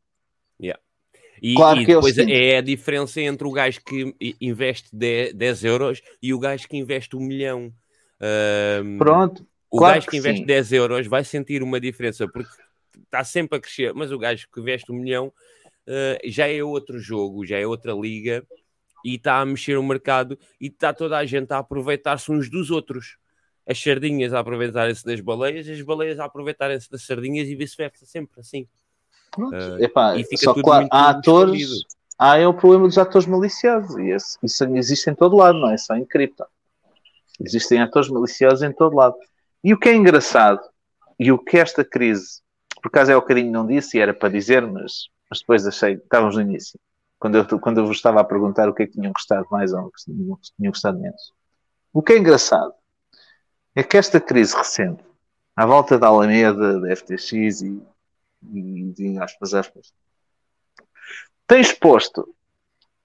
[0.60, 0.81] Yeah.
[1.40, 5.35] E, Claro e que é depois é a diferença entre o gajo que investe 10,
[5.35, 7.73] 10 euros e o gajo que investe um milhão.
[8.98, 10.47] Pronto, o claro gajo que que investe sim.
[10.47, 12.51] 10 euros vai sentir uma diferença porque
[13.04, 15.32] está sempre a crescer, mas o gajo que investe um milhão
[15.86, 18.46] ah, já é outro jogo, já é outra liga
[19.04, 22.70] e está a mexer o mercado e está toda a gente a aproveitar-se uns dos
[22.70, 23.16] outros.
[23.66, 28.40] As sardinhas a aproveitarem-se das baleias, as baleias a aproveitarem-se das sardinhas e vice-versa, sempre
[28.40, 28.66] assim.
[29.38, 31.86] Ah, Epá, e fica só tudo há, muito há atores, escondido.
[32.18, 35.70] há é o problema dos atores maliciosos e esse- isso existe em todo lado, não
[35.70, 36.44] é só em cripto.
[37.38, 39.14] Existem atores maliciosos em todo lado.
[39.62, 40.60] E o que é engraçado,
[41.18, 42.40] e o que esta crise,
[42.89, 45.94] por acaso é o carinho não disse e era para dizer, mas, mas depois achei,
[45.94, 46.81] estávamos no início,
[47.19, 49.73] quando eu, quando eu vos estava a perguntar o que é que tinham gostado mais
[49.73, 50.02] ou o que
[50.56, 51.32] tinham, gostado menos.
[51.93, 52.73] O que é engraçado
[53.74, 55.05] é que esta crise recente,
[55.55, 57.32] à volta da Alameda, da FTX
[57.62, 57.82] e,
[58.52, 59.93] e de aspas, aspas,
[61.47, 62.35] tem exposto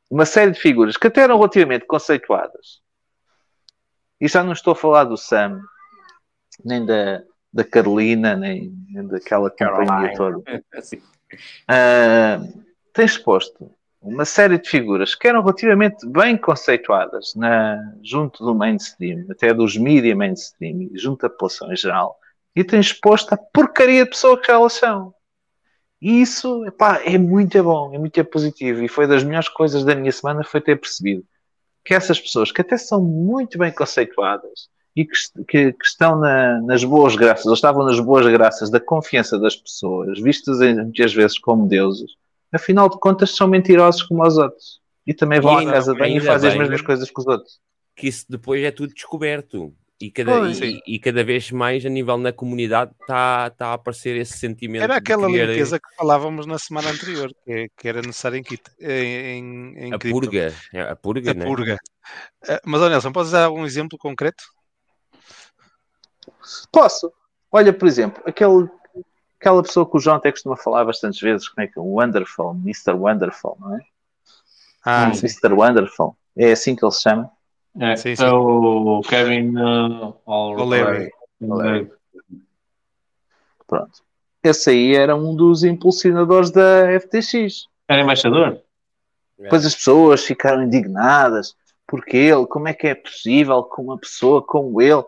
[0.10, 2.82] uma série de figuras que até eram relativamente conceituadas.
[4.22, 5.60] E já não estou a falar do Sam,
[6.64, 7.24] nem da,
[7.54, 10.42] da Carolina, nem, nem daquela companhia toda.
[10.82, 11.02] Sim.
[11.68, 12.42] Ah,
[12.94, 13.72] tem exposto
[14.02, 19.78] uma série de figuras que eram relativamente bem conceituadas na, junto do mainstream, até dos
[19.78, 22.18] mídia mainstream, junto da população em geral,
[22.56, 25.14] e tem exposto a porcaria de pessoa que elas são.
[26.02, 28.84] E isso epá, é muito bom, é muito positivo.
[28.84, 31.24] E foi das melhores coisas da minha semana foi ter percebido
[31.86, 35.14] que essas pessoas que até são muito bem conceituadas e que,
[35.48, 39.56] que- que estão na- nas boas graças, ou estavam nas boas graças da confiança das
[39.56, 42.12] pessoas, vistas muitas vezes como deuses,
[42.52, 44.82] afinal de contas são mentirosos como os outros.
[45.06, 47.60] E também vão E à casa bem e fazem as mesmas coisas que os outros.
[47.96, 49.74] que isso depois é tudo descoberto.
[50.02, 50.60] E cada, Pois.
[50.60, 54.82] e, e cada vez mais a nível na comunidade está tá a aparecer esse sentimento.
[54.84, 58.44] Era de aquela querer limpeza que falávamos na semana anterior, que, que era necessária em,
[58.82, 60.20] em, em A cripto.
[60.20, 60.54] purga.
[60.74, 61.46] é, A purga, A né?
[61.46, 61.78] purga.
[62.50, 64.44] Ah, Mas, ó Nelson, podes dar algum exemplo concreto?
[66.72, 67.12] Posso.
[67.52, 68.70] Olha, por exemplo, aquele,
[69.40, 71.82] aquela pessoa que o João até costuma falar bastantes vezes, como é que é?
[71.82, 72.94] O Wonderful, Mr.
[72.94, 73.80] Wonderful, não é?
[74.86, 75.54] Ah, Mr.
[75.54, 76.16] Wonderful.
[76.36, 77.32] É assim que ele se chama.
[77.80, 78.24] É, Sim, sim.
[78.24, 81.12] é o Kevin uh, O'Leary.
[81.42, 81.92] O'Leary.
[83.66, 84.04] Pronto.
[84.44, 87.68] Esse aí era um dos impulsionadores da FTX.
[87.88, 88.62] Era embaixador?
[89.40, 91.56] Depois as pessoas ficaram indignadas
[91.88, 95.04] porque ele, como é que é possível que uma pessoa como ele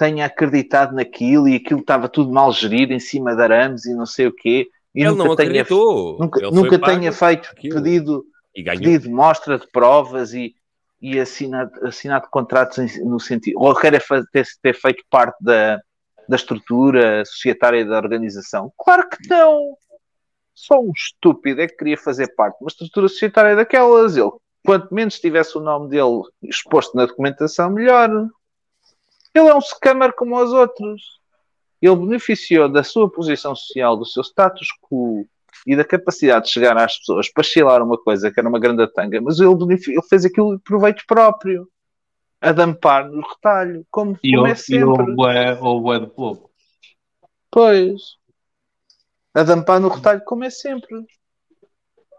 [0.00, 4.06] tenha acreditado naquilo e aquilo estava tudo mal gerido em cima de arames e não
[4.06, 4.66] sei o quê.
[4.94, 6.18] E Ele nunca não tenha, acreditou.
[6.18, 7.74] nunca, Ele nunca pago tenha feito aquilo.
[7.74, 8.24] pedido,
[8.54, 10.54] pedido mostra de provas e,
[11.02, 13.60] e assinado, assinado contratos em- no sentido.
[13.60, 15.78] Ou quer fa- ter, ter feito parte da,
[16.26, 18.72] da estrutura societária da organização.
[18.78, 19.76] Claro que não!
[20.54, 24.16] Só um estúpido é que queria fazer parte de uma estrutura societária daquelas.
[24.16, 24.30] Ele,
[24.64, 28.08] quanto menos tivesse o nome dele exposto na documentação, melhor.
[29.34, 31.20] Ele é um scammer como os outros.
[31.80, 35.26] Ele beneficiou da sua posição social, do seu status quo
[35.66, 38.86] e da capacidade de chegar às pessoas para chilar uma coisa que era uma grande
[38.92, 41.68] tanga, mas ele, ele fez aquilo de proveito próprio,
[42.40, 45.14] a dampar no retalho, como, E como é houve e houve sempre.
[45.14, 46.50] bué- houve bué de pouco.
[47.50, 48.00] Pois.
[49.34, 51.04] A dampar no retalho, como é sempre.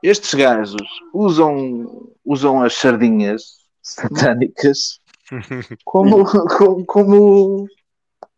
[0.04, 0.82] Estes gajos
[1.14, 5.00] usam, usam as sardinhas satânicas
[5.84, 6.24] como,
[6.58, 7.68] como, como,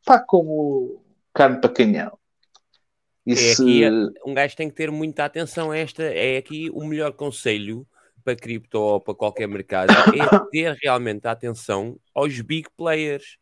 [0.06, 1.04] pá, como
[1.34, 2.18] carne para canhão.
[3.26, 3.82] É se- aqui,
[4.26, 6.04] um gajo tem que ter muita atenção esta.
[6.04, 7.88] É aqui o melhor conselho
[8.24, 9.94] para cripto ou para qualquer mercado é
[10.52, 13.38] ter realmente atenção aos big players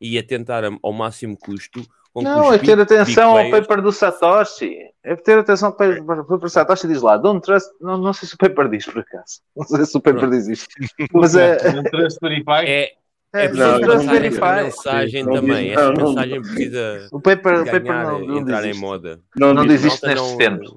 [0.00, 1.82] e a tentar ao máximo custo.
[2.22, 4.76] Não, é ter atenção ao paper do Satoshi.
[5.04, 6.86] É ter atenção ao paper paper do Satoshi.
[6.88, 7.68] Diz lá, don't trust.
[7.80, 9.40] Não, não sei se o paper diz por acaso.
[9.56, 10.68] Não sei se o paper diz isto.
[11.12, 11.72] Mas é.
[11.72, 12.64] Não trust verify?
[12.66, 12.92] É,
[13.34, 14.62] É, é preciso verify.
[14.64, 15.74] mensagem Não também.
[15.74, 16.08] não, Essa não.
[16.08, 19.20] mensagem precisa O paper, o paper ganhar, não, não entrar em moda.
[19.36, 20.76] Não, Não diz, isto nestes não- termos.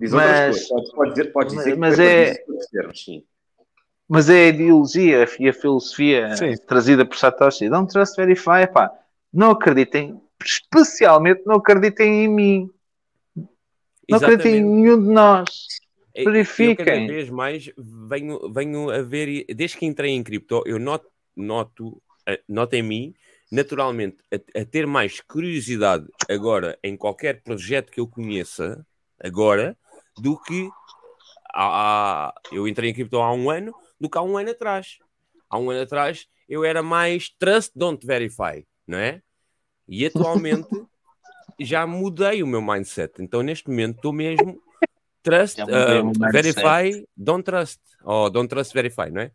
[0.00, 0.92] diz Mas- coisas.
[0.92, 3.22] Pode, dizer, pode dizer Mas que é- outros termos, sim.
[4.12, 6.52] Mas é a ideologia e a filosofia Sim.
[6.66, 7.68] trazida por Satoshi.
[7.68, 8.90] Don't trust verify, pá.
[9.32, 12.70] Não acreditem, especialmente não acreditem em mim.
[14.08, 15.66] Não acreditem em nenhum de nós.
[16.14, 17.06] Eu- Eu cada Verifiquem.
[17.06, 21.06] vez mais venho, venho a ver, desde que entrei em cripto, eu noto,
[21.36, 23.14] noto, eh, noto em mim,
[23.50, 28.84] naturalmente, a, a ter mais curiosidade agora em qualquer projeto que eu conheça,
[29.22, 29.76] agora,
[30.18, 30.68] do que
[31.54, 34.98] há- eu entrei em cripto há um ano, do que há um ano atrás.
[35.48, 39.22] Há um ano atrás eu era mais trust, don't verify, não é?
[39.90, 40.68] E atualmente
[41.58, 43.20] já mudei o meu mindset.
[43.20, 44.62] Então neste momento estou mesmo
[45.20, 47.80] trust, uh, verify, don't trust.
[48.04, 49.32] Ou don't trust, verify, não é?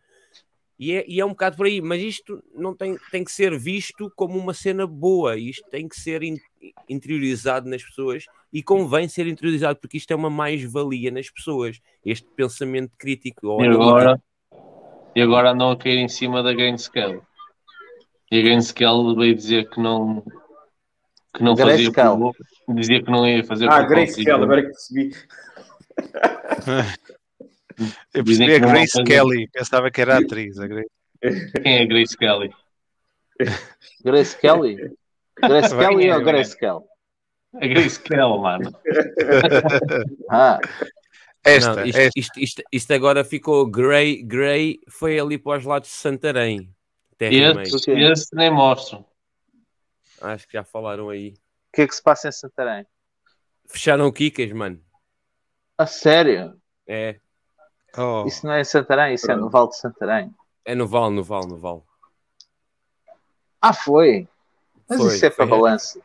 [0.77, 3.57] E é, e é um bocado por aí, mas isto não tem, tem que ser
[3.57, 6.39] visto como uma cena boa, isto tem que ser in-
[6.89, 12.27] interiorizado nas pessoas e convém ser interiorizado porque isto é uma mais-valia nas pessoas, este
[12.35, 14.21] pensamento crítico ou E agora,
[15.15, 17.21] e agora andam a cair em cima da Grayscale.
[18.29, 20.25] E a Grayscale veio dizer que não
[21.35, 22.17] que não fazia Grayscale.
[22.19, 22.35] por-
[22.75, 24.43] dizia que não ia fazer Ah, Grayscale, consigo.
[24.43, 25.15] agora que percebi.
[28.13, 29.03] Eu percebi a Grace.
[29.03, 30.57] Kelly, pensava que era a atriz.
[30.59, 30.89] A Grace.
[31.61, 32.49] Quem é Grace Kelly?
[34.03, 34.77] Grace Kelly?
[35.41, 36.33] Grace Vai, Kelly vai, ou vai.
[36.33, 36.83] Grace Kelly?
[37.61, 38.71] A Grace Kelly, mano.
[40.31, 40.59] Ah,
[41.43, 42.19] Esta, Não, isto, esta.
[42.19, 46.69] isto, isto, isto agora ficou Grey, Grey foi ali para os lados de Santarém.
[47.19, 47.41] E.
[47.61, 49.05] Esse, esse nem mostro.
[50.21, 51.29] Acho que já falaram aí.
[51.29, 52.85] o que é que se passa em Santarém?
[53.67, 54.79] Fecharam o Kikas, mano.
[55.77, 56.55] A sério?
[56.87, 57.19] É,
[57.97, 60.29] Oh, Isso não é em Santarém, isso é no Val de Santarém.
[60.65, 61.85] é no Val, no Val, no Val.
[63.61, 64.27] Ah, foi?
[64.89, 66.01] Mas Foi, isso é para balanço.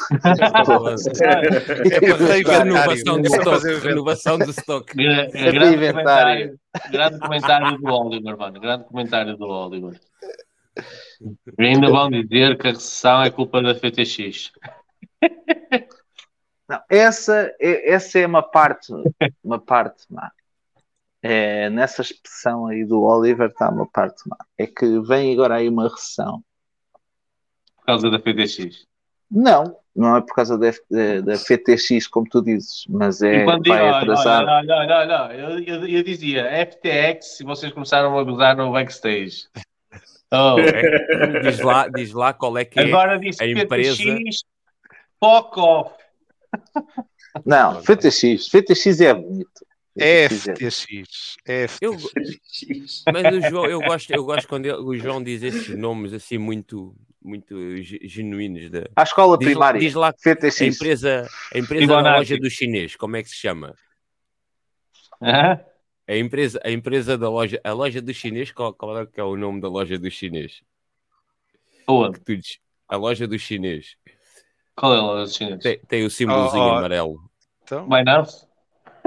[0.10, 2.00] É
[2.40, 3.68] para renovação de inventário.
[3.68, 4.94] É para Renovação de stock.
[4.96, 5.92] Gra- É para grande, inventário.
[5.92, 6.60] comentário,
[6.90, 8.60] grande comentário do Oliver, mano.
[8.60, 10.00] Grande comentário do Oliver.
[11.58, 14.52] Ainda vão dizer que a recessão é culpa da FTX.
[16.68, 18.92] Não, essa, é, essa é uma parte,
[19.42, 20.30] uma parte má.
[21.22, 24.36] É, nessa expressão aí do Oliver está uma parte má.
[24.56, 26.42] É que vem agora aí uma recessão.
[27.76, 28.86] Por causa da FTX.
[29.28, 30.70] Não, não é por causa da,
[31.22, 34.42] da, FTX, como tu dizes, mas é, e quando digo, vai olha, atrasar.
[34.42, 38.72] olha, olha, olha, olha, eu, eu, eu dizia FTX e vocês começaram a gozar no
[38.72, 39.48] backstage.
[40.32, 43.94] Oh, É, diz, lá, diz lá qual é que é agora disse a empresa.
[44.02, 44.44] FTX,
[45.18, 45.94] fuck off.
[47.46, 49.66] Não, FTX, FTX é bonito.
[49.98, 51.76] é FTX é- FTX.
[51.82, 51.96] É Eu,
[53.12, 56.38] mas o João, eu gosto, eu gosto quando ele- o João diz esses nomes assim
[56.38, 58.70] muito, muito ge- genuínos.
[58.70, 58.84] Da...
[58.96, 60.60] À escola Diz primária, diz lá FTX.
[60.60, 63.74] A empresa, a empresa da loja do chinês, como é que se chama?
[65.22, 65.60] Hã?
[66.10, 69.22] A empresa, a empresa da loja, a loja do chinês, qual, qual é que é
[69.22, 70.60] o nome da loja do chinês?
[71.86, 72.18] Onde?
[72.20, 72.32] Tu
[72.88, 73.96] a loja do chinês
[74.74, 75.62] Qual é a loja dos chineses?
[75.62, 76.76] tem, tem o símbolozinho Oh, oh.
[76.78, 77.30] amarelo.
[77.62, 78.46] Então, Binance?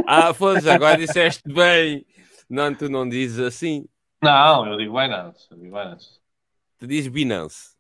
[0.07, 2.05] Ah, foda agora disseste bem.
[2.49, 3.85] Não, tu não dizes assim.
[4.21, 5.47] Não, eu digo Binance.
[5.51, 6.19] Eu digo Binance.
[6.79, 7.73] Tu dizes Binance.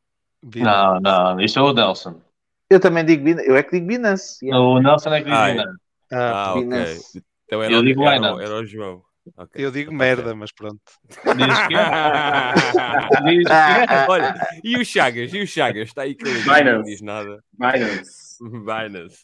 [0.57, 2.21] Não, não, isto é o Nelson.
[2.69, 4.45] Eu também digo Binance, eu é que digo Binance.
[4.45, 4.61] yeah.
[4.61, 5.53] O Nelson é que diz Ah, é.
[5.53, 5.77] Binance.
[6.11, 6.53] ah, Ah.
[6.55, 7.23] Binance.
[7.45, 8.43] Então era, Eu o- digo era, o- Binance.
[8.43, 9.03] era o João.
[9.37, 9.63] Ok.
[9.65, 10.81] eu digo Tá merda, mas pronto.
[11.07, 11.73] Diz que
[13.25, 15.33] Diz Ah, que ah, Olha, e o Chagas?
[15.33, 15.87] E o Chagas?
[15.89, 16.89] Está aí que ele não Binance.
[16.89, 17.43] diz nada.
[17.53, 18.37] Binance.
[18.41, 19.23] Binance.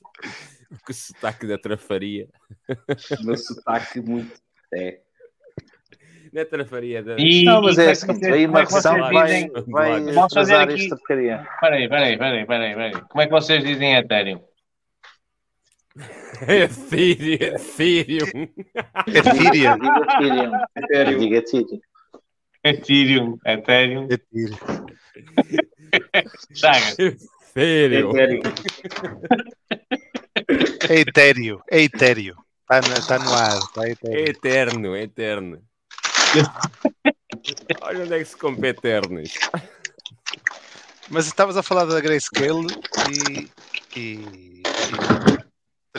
[0.71, 2.27] O sotaque da trafaria.
[3.19, 4.39] O meu sotaque muito.
[4.73, 4.99] É.
[6.31, 7.15] Não é trafaria, é da...
[7.17, 9.25] E- Não, mas e é assim, que aí como uma é que vocês recessão vai,
[9.25, 11.47] dizem- vai Vamos fazer aqui- esta porcaria.
[11.59, 12.91] Peraí, peraí, peraí, peraí, peraí.
[13.09, 14.39] Como é que vocês dizem Ethereum?
[16.47, 17.57] Ethereum.
[19.07, 19.79] Ethereum.
[19.87, 20.51] Ethereum.
[20.77, 21.19] Ethereum.
[21.19, 21.43] Diga
[22.63, 23.37] Ethereum.
[23.45, 24.07] Ethereum.
[24.09, 24.57] Ethereum.
[27.55, 28.11] Ethereum.
[30.89, 31.61] É etéreo.
[31.69, 32.35] É etéreo.
[32.61, 33.57] Está no, tá no ar.
[33.57, 34.29] Está etéreo.
[34.29, 35.61] Eterno, eterno.
[37.81, 39.33] Olha onde é que se compra eternos.
[41.09, 42.67] Mas estavas a falar da Grayscale
[43.09, 43.49] e,
[43.99, 44.63] e, e-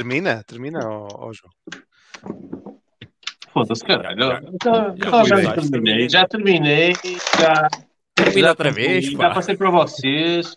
[0.01, 1.53] termina, termina, ó, ó, João.
[3.53, 4.19] Foda-se, caralho.
[4.65, 6.09] Já- já já já terminei.
[6.09, 6.93] Já terminei.
[7.39, 7.69] Já,
[8.15, 9.29] Termina outra vez, pá.
[9.29, 10.57] Já passei para vocês.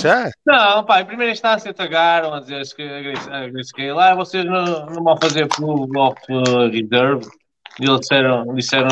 [0.00, 0.30] Já?
[0.46, 5.04] Não, pá, em primeira instância tagaram a dizer que a Grace- ah, vocês não, não
[5.04, 7.26] vão fazer proof of uh, reserve.
[7.80, 8.88] E eles disseram, disseram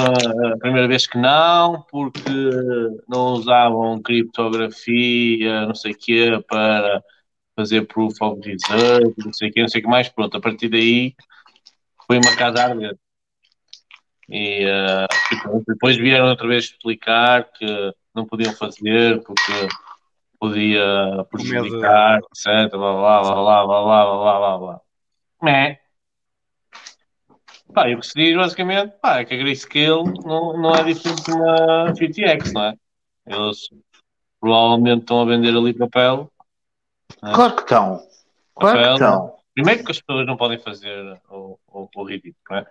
[0.54, 2.30] a primeira vez que não, porque
[3.08, 7.02] não usavam criptografia, não sei o quê, para
[7.60, 10.08] fazer proof of reserve, não sei o quê, não sei o que mais.
[10.08, 11.14] Pronto, a partir daí
[12.06, 12.98] foi uma casa a arder.
[14.28, 17.66] E, eh, e pronto, depois vieram outra vez explicar que
[18.14, 19.52] não podiam fazer porque
[20.38, 22.70] podia prejudicar, etc.
[22.70, 24.80] Blá blá blá blá blá blá blá blá blá.
[25.42, 25.80] Mé.
[27.74, 30.82] Pá, e o que se diz basicamente pá, é que a Grayscale não, não é
[30.82, 32.74] diferente de uma FTX, não é?
[33.26, 33.68] Eles
[34.40, 36.32] provavelmente estão a vender ali papel.
[37.22, 37.32] É?
[37.34, 38.02] Claro que estão.
[38.54, 39.34] Claro que Papel, estão.
[39.54, 42.66] Primeiro que as pessoas não podem fazer o, o, o ridículo, não é?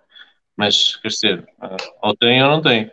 [0.56, 2.92] Mas, quer dizer, ah, ou tem ou não tem.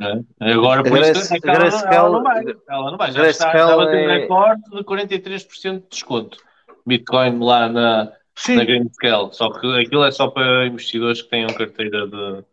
[0.00, 0.52] Não é?
[0.52, 2.44] Agora, por Grace- isso é que ela, não- Grayscale- ela não vai.
[2.68, 3.12] Ela não vai.
[3.12, 6.38] Já está, Grayscale já bateu um recorde de 43% de desconto.
[6.86, 9.32] Bitcoin lá na, na Grayscale.
[9.32, 12.44] Só que aquilo é só para investidores que tenham carteira de,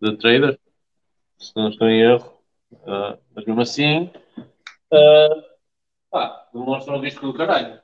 [0.00, 0.58] de trader.
[1.38, 2.32] Se não estou em erro.
[2.86, 4.10] Ah, mas mesmo assim,
[4.92, 5.28] ah,
[6.10, 7.80] pá, demonstra um risco do caralho.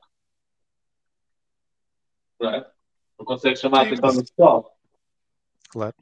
[2.40, 2.70] Não é?
[3.18, 4.78] Não consegue chamar a atenção do pessoal.
[5.70, 5.94] Claro.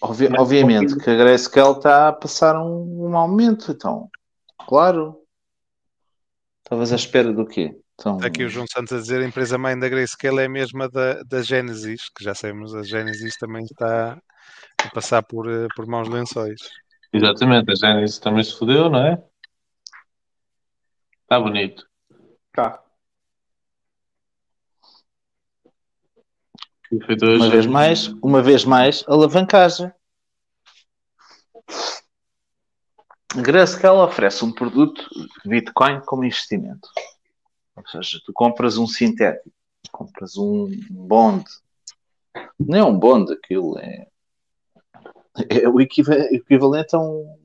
[0.00, 4.10] Obvi- obviamente que a Grayscale está a passar um, um aumento, então.
[4.66, 5.22] Claro.
[6.64, 7.78] Estavas à espera do quê?
[7.94, 10.48] Então, Está aqui o João Santos a dizer a empresa mãe da Grayscale é a
[10.48, 14.18] mesma da, da Genesis, que já sabemos, a Genesis também está
[14.84, 16.60] a passar por, eh, por maus lençóis.
[17.12, 19.22] Exatamente, a Genesis também se fodeu, não é?
[21.22, 21.86] Está bonito.
[22.52, 22.82] Tá.
[26.90, 29.92] Uma vez mais, uma vez mais, alavancagem.
[33.36, 35.06] Grayscale oferece um produto
[35.42, 36.88] de Bitcoin como investimento.
[37.76, 39.54] Ou seja, tu compras um sintético,
[39.92, 41.44] compras um bond.
[42.58, 44.08] Não é um bond, aquilo é,
[45.48, 47.36] é o equiva- equivalente a um.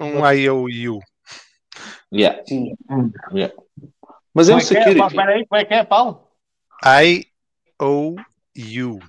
[0.00, 1.00] Um IOU.
[2.12, 2.42] Yeah.
[3.32, 3.54] Yeah.
[4.32, 4.64] Mas é um é é?
[4.64, 4.98] security.
[4.98, 6.28] Pá, Espera aí, como é que é, Paulo?
[8.56, 9.00] IOU.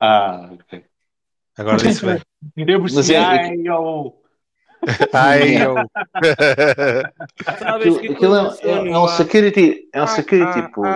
[0.00, 0.84] Ah, ok.
[1.58, 2.20] Agora disse bem.
[2.80, 4.22] Mas si, é- ai, eu- IOU.
[7.46, 10.86] Aquilo, aquilo é, é- é um security, é um security pool.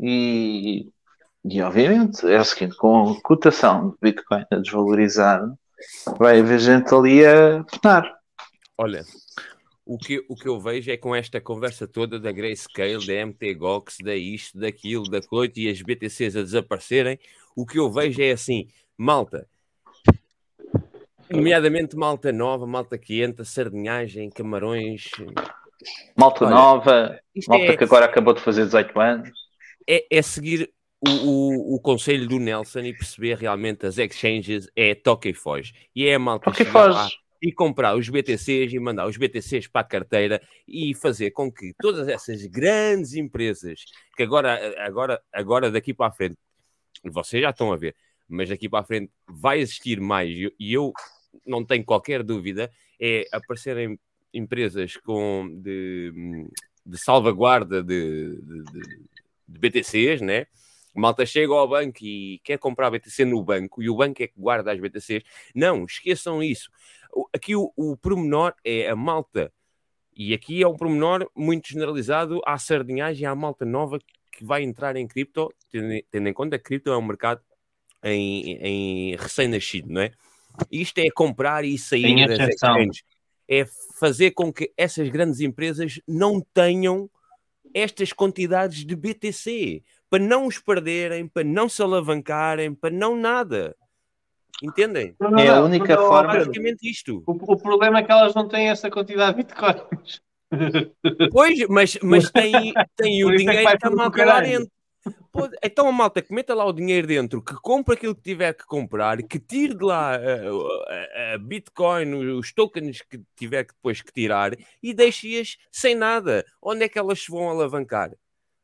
[0.00, 0.88] E,
[1.44, 5.42] e obviamente é o seguinte, com a cotação de Bitcoin a desvalorizar,
[6.18, 8.14] vai haver gente ali a penar.
[8.76, 9.04] Olha,
[9.84, 13.98] o que, o que eu vejo é com esta conversa toda da Grayscale, da MTGOX,
[14.02, 17.18] da isto, daquilo, da coisa e as BTCs a desaparecerem,
[17.56, 19.48] o que eu vejo é assim, malta,
[21.30, 25.10] nomeadamente malta nova, malta quente, sardinhagem, camarões,
[26.16, 29.30] Malta Olha, nova, malta é- que agora acabou de fazer 18 anos.
[29.88, 30.70] é, é seguir
[31.00, 35.72] o, o, o conselho do Nelson e perceber realmente as exchanges é toca e foge.
[35.94, 36.70] E é a malta e lá
[37.04, 37.16] foge.
[37.42, 41.72] e comprar os BTCs e mandar os BTCs para a carteira e fazer com que
[41.80, 43.84] todas essas grandes empresas
[44.16, 46.36] que agora, agora, agora daqui para a frente,
[47.04, 47.94] vocês já estão a ver,
[48.28, 50.92] mas daqui para a frente vai existir mais e eu-
[51.46, 52.70] não tenho qualquer dúvida,
[53.00, 53.98] é aparecerem
[54.34, 56.12] empresas com de,
[56.84, 59.00] de salvaguarda de, de- de-
[59.48, 60.46] de BTCs, né?
[60.94, 64.34] Malta chega ao banco e quer comprar BTC no banco e o banco é que
[64.36, 65.22] guarda as BTCs.
[65.54, 66.70] Não, esqueçam isso.
[67.32, 69.52] Aqui o, o pormenor é a malta,
[70.14, 73.98] e aqui é um pormenor muito generalizado à sardinhagem, à malta nova
[74.30, 77.40] que vai entrar em cripto, tendo, tendo em conta que cripto é um mercado
[78.02, 80.10] em, em recém-nascido, não é?
[80.70, 83.02] Isto é comprar e sair das exchanges.
[83.48, 83.64] É
[83.98, 87.10] fazer com que essas grandes empresas não tenham
[87.72, 93.74] estas quantidades de BTC para não os perderem, para não se alavancarem, para não nada.
[94.62, 95.14] Entendem?
[95.18, 97.22] Não, não, É a única não, forma- Pedro, Basicamente isto.
[97.26, 100.20] O, o problema é que elas não têm essa quantidade de bitcoins.
[101.32, 104.68] Pois, mas, mas tem, tem o é que dinheiro que malta pro lá dentro.
[105.32, 108.52] Pô, então a malta que meta lá o dinheiro dentro, que compra aquilo que tiver
[108.52, 113.72] que comprar, que tire de lá a, a- a Bitcoin, os tokens que tiver que
[113.72, 116.44] depois que tirar e deixe-as sem nada.
[116.60, 118.10] Onde é que elas se vão alavancar?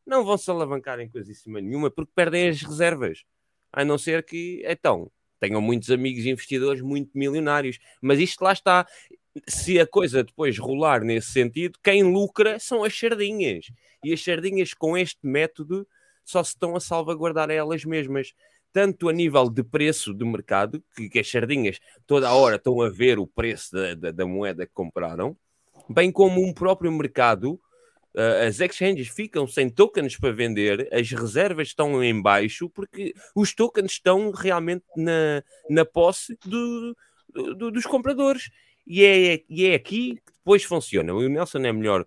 [0.06, 3.24] Não vão se alavancar em coisíssima nenhuma porque perdem as reservas.
[3.72, 5.10] A não ser que, então,
[5.40, 7.78] tenham muitos amigos investidores muito milionários.
[8.00, 8.86] Mas isto lá está.
[9.48, 13.66] Se a coisa depois rolar nesse sentido, quem lucra são as sardinhas.
[14.04, 15.86] E as sardinhas com este método
[16.24, 18.32] só se estão a salvaguardar elas mesmas.
[18.72, 22.80] Tanto a nível de preço do mercado, que, que as sardinhas toda a hora estão
[22.80, 25.36] a ver o preço da, da- da moeda que compraram,
[25.88, 27.58] bem como um próprio mercado,
[28.46, 33.92] as exchanges ficam sem tokens para vender, as reservas estão em baixo, porque os tokens
[33.92, 36.96] estão realmente na, na posse do-
[37.54, 38.50] do- dos compradores.
[38.86, 41.12] E é, e é aqui que depois funciona.
[41.12, 42.06] O Nelson é melhor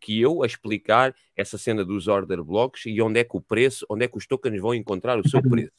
[0.00, 3.86] que eu a explicar essa cena dos order blocks e onde é que o preço,
[3.88, 5.72] onde é que os tokens vão encontrar o seu preço.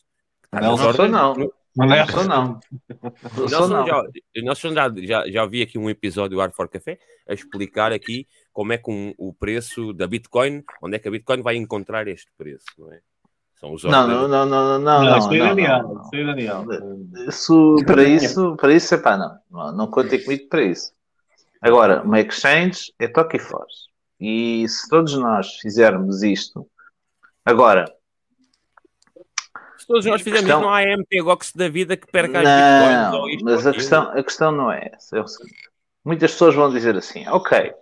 [0.46, 1.54] Está Nelson ordens- não.
[1.76, 2.60] No- Nelson não.
[3.02, 3.86] o Nelson Nelson, não.
[3.88, 4.04] já,
[4.38, 8.28] Nelson já, já, já vi aqui um episódio do Art for Café a explicar aqui
[8.52, 12.08] como é que um- o preço da Bitcoin, onde é que a Bitcoin vai encontrar
[12.08, 13.00] este preço, não é?
[13.60, 16.66] São os Não, não, não, não, não, não, Não, não, isso é não, Daniel.
[16.66, 17.28] não.
[17.30, 20.92] Isso é para isso, para isso, epá, não, não, não contem comigo para isso.
[21.62, 23.88] Agora, uma exchange é toque e foge.
[24.20, 26.68] E se todos nós fizermos isto,
[27.46, 27.86] agora,
[29.84, 33.30] Se todos nós fizermos questão- não há MPGOX da vida que perca as Bitcoins não,
[33.30, 35.18] isto mas a questão, a questão não é essa.
[35.18, 35.70] É o seguinte:
[36.06, 37.74] muitas pessoas vão dizer assim, ok,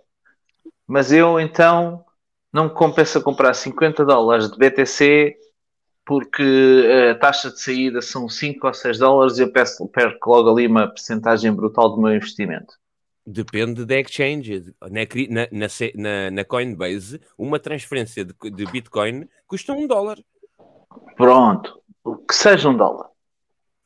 [0.86, 2.04] mas eu então
[2.52, 5.36] não me compensa comprar 50 dólares de BTC
[6.04, 10.50] porque a taxa de saída são 5 ou 6 dólares e eu peço, perco logo
[10.50, 12.74] ali uma percentagem brutal do meu investimento.
[13.24, 14.74] Depende da exchange.
[14.82, 20.18] Na, na, na, na- na Coinbase, uma transferência de, de Bitcoin custa um dólar.
[21.16, 21.80] Pronto,
[22.28, 23.08] que seja um dólar.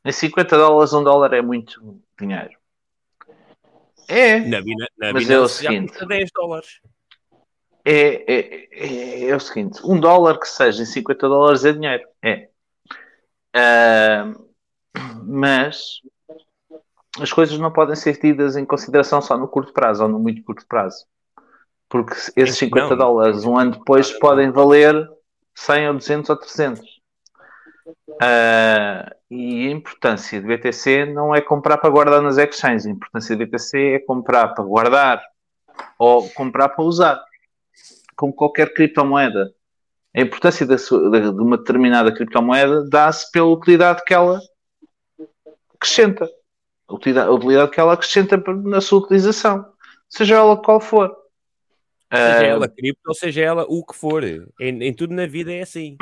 [0.05, 2.57] Em 50 dólares, um dólar é muito dinheiro.
[4.07, 4.59] É, Na,
[4.97, 5.89] na Mas é o seguinte.
[5.89, 6.79] custa 10 dólares.
[7.83, 12.07] é, é, é, é o seguinte: um dólar que seja em 50 dólares é dinheiro.
[12.23, 12.49] É.
[13.53, 14.33] Ah,
[15.23, 16.01] mas
[17.19, 20.43] as coisas não podem ser tidas em consideração só no curto prazo ou no muito
[20.43, 21.05] curto prazo.
[21.89, 22.97] Porque esses 50 Não.
[22.97, 25.09] dólares, um ano depois, podem valer
[25.55, 26.96] 100 ou 200 ou 300.
[28.21, 32.85] Ah, e a importância de BTC não é comprar para guardar nas exchanges.
[32.85, 35.21] A importância de BTC é comprar para guardar
[35.99, 37.23] ou comprar para usar.
[38.15, 39.53] Como qualquer criptomoeda.
[40.15, 44.39] A importância de de uma determinada criptomoeda dá-se pela utilidade que ela
[45.75, 46.27] acrescenta.
[46.87, 49.65] A utilidade, a utilidade que ela acrescenta na sua utilização.
[50.09, 51.15] Seja ela qual for.
[52.09, 54.23] Seja Ah, ela cripto ou seja ela o que for.
[54.23, 55.97] Em, em tudo na vida é assim.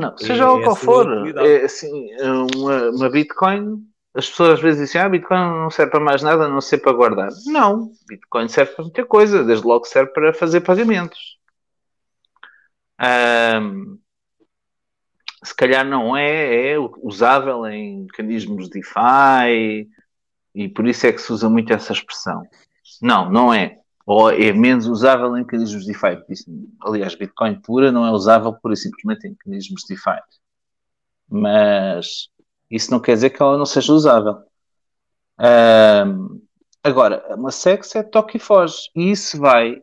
[0.00, 2.10] Não, seja É ela qual essa for, é assim,
[2.56, 6.44] uma, uma Bitcoin, as pessoas às vezes dizem, ah, Bitcoin não serve para mais nada,
[6.44, 7.28] a não ser para guardar.
[7.46, 11.38] Não, Bitcoin serve para muita coisa, desde logo serve para fazer pagamentos.
[13.00, 13.98] Ahm,
[15.42, 19.88] se calhar não é, é usável em mecanismos DeFi
[20.54, 22.42] e por isso é que se usa muito essa expressão.
[23.00, 23.78] Não, não é.
[24.08, 26.18] Ou é menos usável em mecanismos DeFi.
[26.80, 30.18] Aliás, Bitcoin pura não é usável pura e simplesmente em mecanismos DeFi.
[31.28, 32.30] Mas
[32.70, 34.38] isso não quer dizer que ela não seja usável.
[35.36, 36.40] Ahm,
[36.82, 38.90] agora, uma sex é toque e foge.
[38.96, 39.82] E isso vai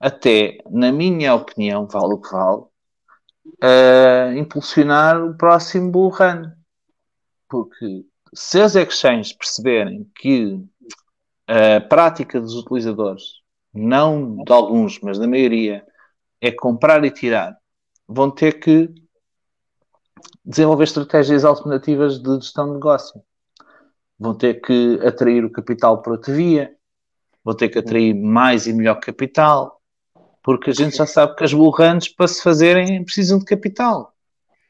[0.00, 2.64] até, na minha opinião, vale o que vale,
[3.62, 6.50] ah, impulsionar o próximo bull run.
[7.48, 8.04] Porque
[8.34, 10.60] se as exchanges perceberem que
[11.46, 13.40] a prática dos utilizadores,
[13.72, 15.84] não de alguns, mas da maioria,
[16.40, 17.56] é comprar e tirar,
[18.06, 18.92] vão ter que
[20.44, 23.20] desenvolver estratégias alternativas de gestão de negócio.
[24.18, 26.74] Vão ter que atrair o capital por outra via,
[27.44, 29.80] vão ter que atrair mais e melhor capital,
[30.42, 34.14] porque a gente já sabe que as bullruns para se fazerem precisam de capital.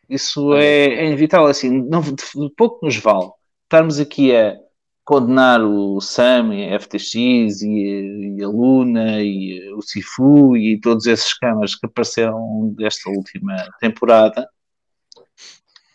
[0.09, 1.47] Isso é, é inevitável.
[1.47, 3.31] Assim, não, de pouco nos vale
[3.65, 4.57] estarmos aqui a
[5.07, 11.07] condenar o SAM e a FTX e, e a Luna e o Sifu e todos
[11.07, 14.47] esses camas que apareceram desta última temporada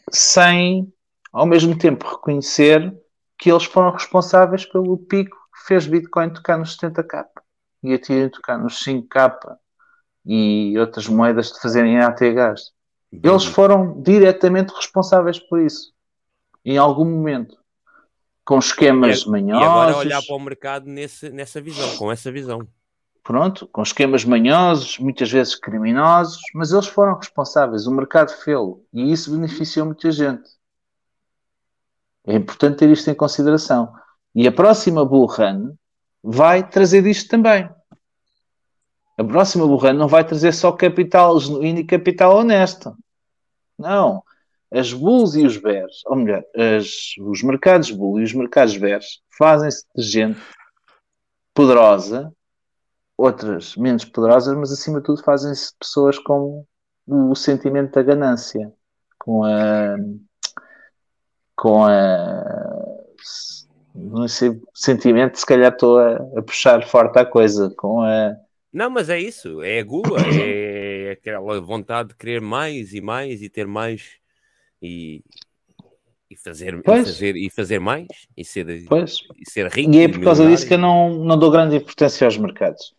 [0.10, 0.92] sem
[1.32, 2.98] ao mesmo tempo reconhecer
[3.38, 7.26] que eles foram responsáveis pelo pico que fez Bitcoin tocar nos 70k
[7.84, 9.58] e a Ethereum tocar nos 5k
[10.26, 12.72] e outras moedas de fazerem ATHs.
[13.12, 15.92] Eles foram diretamente responsáveis por isso.
[16.64, 17.61] Em algum momento.
[18.44, 19.68] Com esquemas E, e manhosos.
[19.68, 22.68] agora olhar para o mercado nesse, nessa visão, com essa visão.
[23.24, 29.12] pronto, com esquemas manhosos, muitas vezes criminosos, mas eles foram responsáveis, o mercado fê-lo e
[29.12, 30.50] isso beneficiou muita gente.
[32.26, 33.94] É importante ter isto em consideração.
[34.34, 35.74] E a próxima Bull Run
[36.24, 37.70] vai trazer disto também.
[39.18, 42.96] A próxima Bull Run não vai trazer só capital genuíno e capital honesto.
[43.78, 44.24] Não.
[44.74, 49.22] As Bulls e os Bears, ou melhor, as- os mercados Bull e os mercados Bears
[49.38, 50.40] fazem-se de gente
[51.54, 52.32] poderosa,
[53.18, 56.66] outras menos poderosas, mas acima de tudo fazem-se de pessoas com
[57.06, 58.72] o sentimento da ganância,
[59.20, 59.98] com a
[61.56, 62.44] com a
[63.94, 68.34] não sei, sentimento, se calhar estou a, a puxar forte a coisa, com a
[68.72, 73.42] Não, mas é isso, é a gula, é aquela vontade de querer mais e mais
[73.42, 74.21] e ter mais
[74.82, 75.24] e,
[76.30, 79.18] e, fazer, e, fazer, e fazer mais e ser, Pois.
[79.38, 79.92] e ser rico.
[79.92, 82.94] E é por causa disso que eu não, não dou grande importância aos mercados.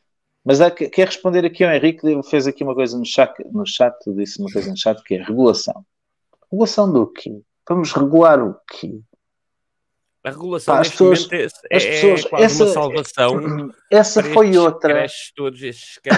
[0.45, 3.33] Mas há, que- quer responder aqui ao Henrique, ele fez aqui uma coisa no chat,
[3.53, 5.85] no chat, disse uma coisa no chat que é regulação.
[6.51, 7.41] Regulação do quê?
[7.69, 9.01] Vamos regular o quê?
[10.25, 13.71] A regulação Pá, as pessoas- é, as é pessoas- quase essa- uma salvação.
[13.91, 14.95] essa foi outra.
[14.95, 16.11] creches todos, estes que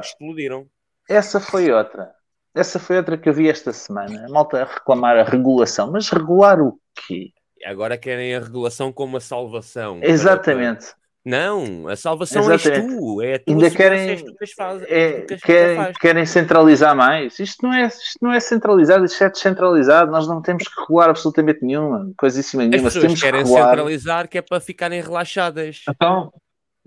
[0.00, 0.66] explodiram.
[1.08, 2.14] Essa foi outra.
[2.56, 4.24] Essa foi outra que eu vi esta semana.
[4.26, 5.90] A malta a reclamar a regulação.
[5.92, 7.30] Mas regular o quê?
[7.64, 10.00] Agora querem a regulação como uma salvação.
[10.00, 10.86] para- Exatamente.
[11.24, 12.88] Não, a salvação Exatamente.
[12.92, 13.20] és tu.
[13.20, 16.94] É a tua Ainda segurança, querem, que as faz- é, que as querem, querem centralizar
[16.94, 17.38] mais.
[17.40, 20.10] Isto não, é, isto não é centralizado, isto é descentralizado.
[20.12, 22.90] Nós não temos que regular absolutamente nenhuma, coisíssima As nenhuma.
[22.90, 23.68] Se pessoas temos que querem regular.
[23.70, 25.82] centralizar que é para ficarem relaxadas.
[25.90, 26.32] Então,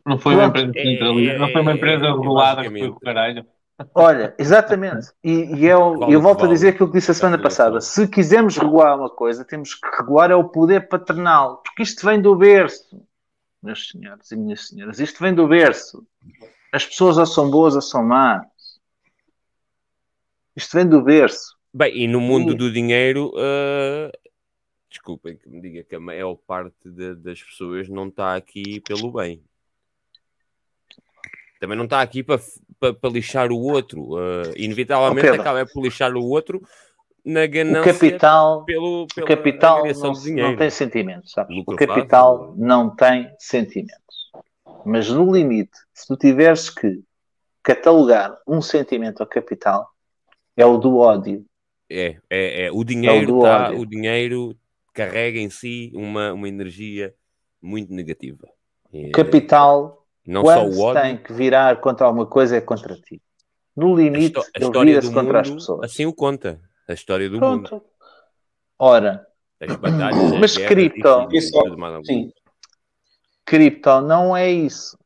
[0.06, 2.96] não foi uma empresa centralizada, não foi uma empresa É, é, regulada que foi o
[2.96, 3.46] caralho.
[3.96, 5.08] Olha, exatamente.
[5.24, 6.54] E, e eu, Vale eu volto a vale.
[6.54, 7.80] dizer aquilo que disse a semana passada.
[7.80, 12.22] Se quisermos regular uma coisa, temos que regular é o poder paternal, porque isto vem
[12.22, 13.02] do berço,
[13.64, 15.00] meus senhores e minhas senhoras.
[15.00, 16.06] Isto vem do berço.
[16.74, 18.46] As pessoas ou são boas ou são más.
[20.56, 21.58] Isto vem do berço.
[21.74, 22.58] Bem, e no mundo Sim.
[22.58, 24.12] do dinheiro, ah,
[24.90, 29.12] desculpem que me diga que a maior parte de- das pessoas não está aqui pelo
[29.12, 29.42] bem.
[31.60, 32.40] Também não está aqui para,
[32.80, 34.18] para, para lixar o outro.
[34.18, 36.61] Ah, inevitavelmente Oh, acaba por lixar o outro
[37.26, 41.57] na O ganância capital, pelo, o pela capital não, não tem sentimentos, sabes?
[41.57, 42.56] O capital fácil.
[42.57, 44.31] não tem sentimentos.
[44.86, 47.02] Mas no limite, se tu tiveres que
[47.61, 49.90] catalogar um sentimento ao capital,
[50.56, 51.45] é o do ódio.
[51.90, 52.72] É, é, é.
[52.72, 53.80] O dinheiro, do tá, ódio.
[53.80, 54.56] o dinheiro
[54.94, 57.14] carrega em si uma, uma energia
[57.61, 58.48] muito negativa.
[58.94, 59.99] É, Capital,
[60.30, 63.22] não só quando o se ódio, tem que virar contra alguma coisa, é contra ti.
[63.76, 65.92] No limite, a ele vira-se contra as mundo pessoas.
[65.92, 66.60] assim o conta.
[66.88, 67.70] A história do mundo.
[67.70, 67.86] Pronto.
[68.78, 69.26] Ora,
[69.62, 71.52] As batalhas, Mas cripto- Isso,
[72.06, 72.32] sim.
[73.46, 74.98] cripto não é isso.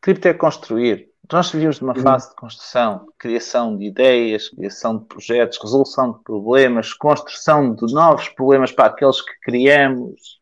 [0.00, 1.10] Cripto é construir.
[1.32, 6.92] Nós vivemos numa fase de construção, criação de ideias, criação de projetos, resolução de problemas,
[6.92, 10.39] construção de novos problemas para aqueles que criamos.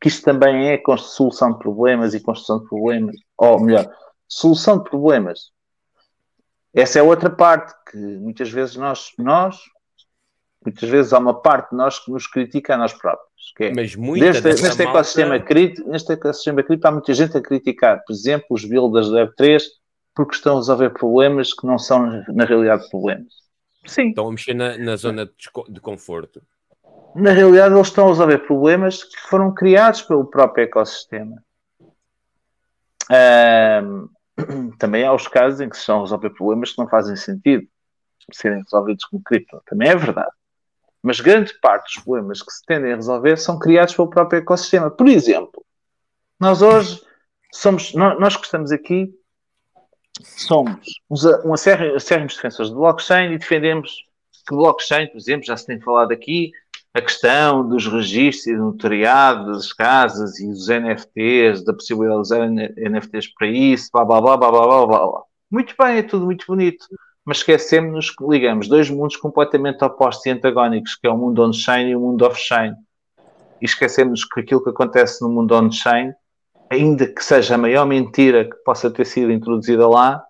[0.00, 3.16] Que isto também é solução de problemas e construção de problemas.
[3.36, 3.90] Ou melhor,
[4.28, 5.50] solução de problemas.
[6.72, 9.58] Essa é outra parte que muitas vezes nós, nós
[10.64, 13.52] muitas vezes há uma parte de nós que nos critica a nós próprios.
[13.56, 17.14] Que é, Mas muita Neste, dessa neste malta- ecossistema crítico, neste ecossistema crítico há muita
[17.14, 19.62] gente a criticar, por exemplo, os builders do Web3
[20.14, 23.32] porque estão a resolver problemas que não são na realidade problemas.
[23.86, 24.08] Sim.
[24.08, 25.32] Estão a mexer na, na zona de,
[25.72, 26.42] de conforto.
[27.14, 31.42] Na realidade eles estão a resolver problemas que foram criados pelo próprio ecossistema.
[33.10, 34.08] Ahm,
[34.78, 37.66] também há os casos em que se estão a resolver problemas que não fazem sentido
[38.32, 39.60] serem resolvidos com cripto.
[39.66, 40.30] Também é verdade.
[41.02, 44.90] Mas grande parte dos problemas que se tendem a resolver são criados pelo próprio ecossistema.
[44.90, 45.64] Por exemplo,
[46.38, 47.00] nós hoje
[47.52, 49.12] somos, nós, que estamos aqui,
[50.22, 54.04] somos uns, um acérrimos defensores de blockchain e defendemos
[54.46, 56.52] que blockchain, por exemplo, já se tem falado aqui,
[56.98, 62.22] a questão dos registros e do notariado das casas e dos NFTs, da possibilidade de
[62.22, 65.22] usar NFTs para isso, blá blá blá blá blá blá blá.
[65.50, 66.86] Muito bem, é tudo muito bonito,
[67.24, 71.88] mas esquecemos que ligamos dois mundos completamente opostos e antagónicos, que é o mundo on-chain
[71.88, 72.74] e o mundo off-chain.
[73.62, 76.12] E esquecemos que aquilo que acontece no mundo on-chain,
[76.68, 80.22] ainda que seja a maior mentira que possa ter sido introduzida lá,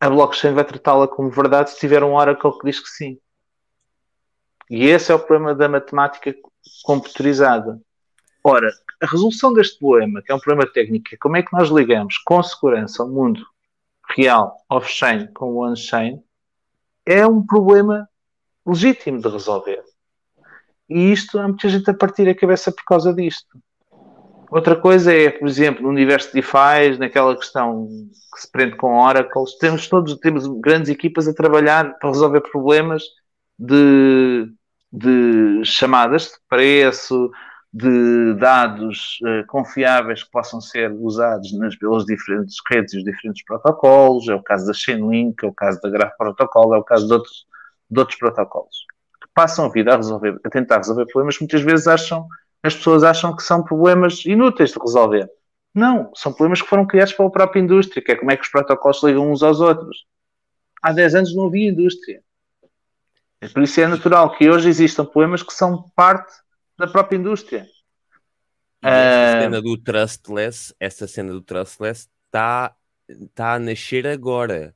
[0.00, 3.18] a blockchain vai tratá-la como verdade se tiver um Oracle que diz que sim.
[4.70, 6.34] E esse é o problema da matemática
[6.84, 7.80] computerizada.
[8.44, 8.70] Ora,
[9.00, 12.18] a resolução deste problema, que é um problema técnico, é como é que nós ligamos
[12.18, 13.44] com segurança o mundo
[14.16, 16.22] real, off-chain, com o on-chain,
[17.04, 18.08] é um problema
[18.66, 19.82] legítimo de resolver.
[20.88, 23.58] E isto, há muita gente a partir a cabeça por causa disto.
[24.50, 27.86] Outra coisa é, por exemplo, no universo de DeFi, naquela questão
[28.34, 33.02] que se prende com Oracles, temos todos temos grandes equipas a trabalhar para resolver problemas
[33.58, 34.50] de,
[34.92, 37.30] de chamadas de preço,
[37.72, 43.44] de dados eh, confiáveis que possam ser usados nas, pelas diferentes redes e os diferentes
[43.44, 44.28] protocolos.
[44.28, 47.12] É o caso da Chainlink, é o caso da Graph Protocol, é o caso de
[47.12, 47.46] outros,
[47.90, 48.86] de outros protocolos
[49.20, 52.26] que passam a vida a, resolver, a tentar resolver problemas que muitas vezes acham,
[52.62, 55.28] as pessoas acham que são problemas inúteis de resolver.
[55.74, 58.48] Não, são problemas que foram criados pela própria indústria, que é como é que os
[58.48, 60.06] protocolos ligam uns aos outros.
[60.82, 62.22] Há 10 anos não havia indústria.
[63.42, 66.32] E por isso é natural que hoje existam problemas que são parte
[66.78, 67.66] da própria indústria.
[68.82, 72.76] E essa Ah, cena do trustless, essa cena do trustless está
[73.34, 74.74] tá a nascer agora.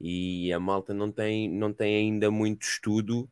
[0.00, 3.30] E a malta não tem, não tem ainda muito estudo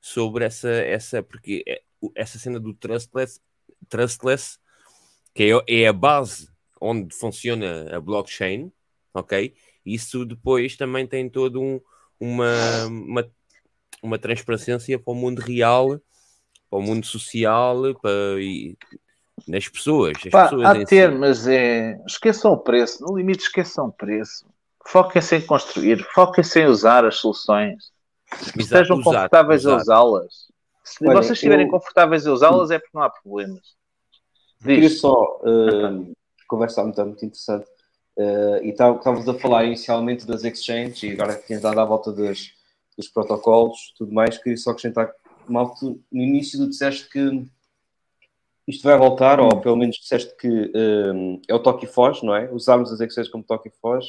[0.00, 1.82] sobre essa, essa porque é-
[2.14, 3.40] essa cena do trustless,
[3.88, 4.58] trustless
[5.34, 6.48] que é, é a base
[6.80, 8.72] onde funciona a blockchain,
[9.14, 9.54] ok?
[9.84, 11.80] Isso depois também tem todo um,
[12.20, 13.32] uma, uma,
[14.04, 15.98] uma transparência para o mundo real,
[16.70, 18.76] para o mundo social, para, e,
[19.48, 20.12] nas pessoas.
[20.24, 21.18] As Pá, pessoas há ter, si.
[21.18, 21.98] mas é.
[22.06, 23.02] Esqueçam o preço.
[23.02, 24.46] No limite, esqueçam o preço.
[24.86, 26.04] Foquem-se em construir.
[26.14, 27.92] Foquem-se em usar as soluções.
[28.58, 29.82] Estejam usar, confortáveis a usar.
[29.82, 30.34] usá-las.
[30.84, 33.62] Se Olha, vocês estiverem eu- confortáveis a usá-las, é porque não há problemas.
[34.62, 35.00] Queria Diz.
[35.00, 36.12] só uh,
[36.46, 37.66] conversar muito, muito interessante.
[38.16, 41.84] Uh, e tá- estávamos a falar inicialmente das exchanges e agora que tens dado à
[41.84, 42.50] volta das,
[42.96, 44.38] dos protocolos tudo mais.
[44.38, 47.46] Queria só acrescentar que, mal tu, no início tu disseste que
[48.66, 52.34] isto vai voltar, ou pelo menos disseste que um, é o toque e foge, não
[52.34, 52.50] é?
[52.50, 54.08] Usarmos as exchanges como toque e foge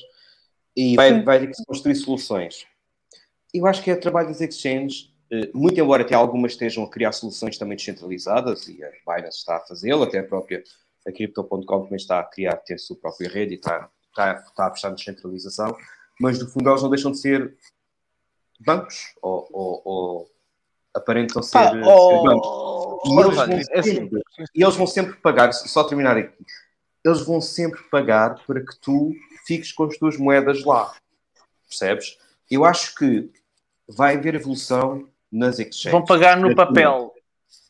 [0.76, 2.66] e vai, vai ter que se construir soluções.
[3.54, 6.90] Eu acho que é o trabalho das exchanges, eh, muito embora até algumas estejam a
[6.90, 10.62] criar soluções também descentralizadas, e a Binance está a fazê-lo, até a própria
[11.08, 14.64] a Crypto.com também está a criar, ter a sua própria rede e está, está, está
[14.64, 15.78] a apostar na descentralização,
[16.20, 17.56] mas no fundo elas não deixam de ser
[18.66, 20.32] bancos, ou, ou, ou
[20.94, 22.48] aparentam ser, ser oh, bancos.
[23.06, 23.94] E oh, eles, António, vão é assim.
[23.94, 24.22] sempre,
[24.56, 26.46] e eles vão sempre pagar, só terminar aqui,
[27.04, 29.14] eles vão sempre pagar para que tu
[29.46, 30.94] fiques com as tuas moedas lá.
[31.68, 32.18] Percebes?
[32.50, 33.30] Eu acho que
[33.88, 35.92] vai haver evolução nas exchanges.
[35.92, 37.14] Vão pagar no papel.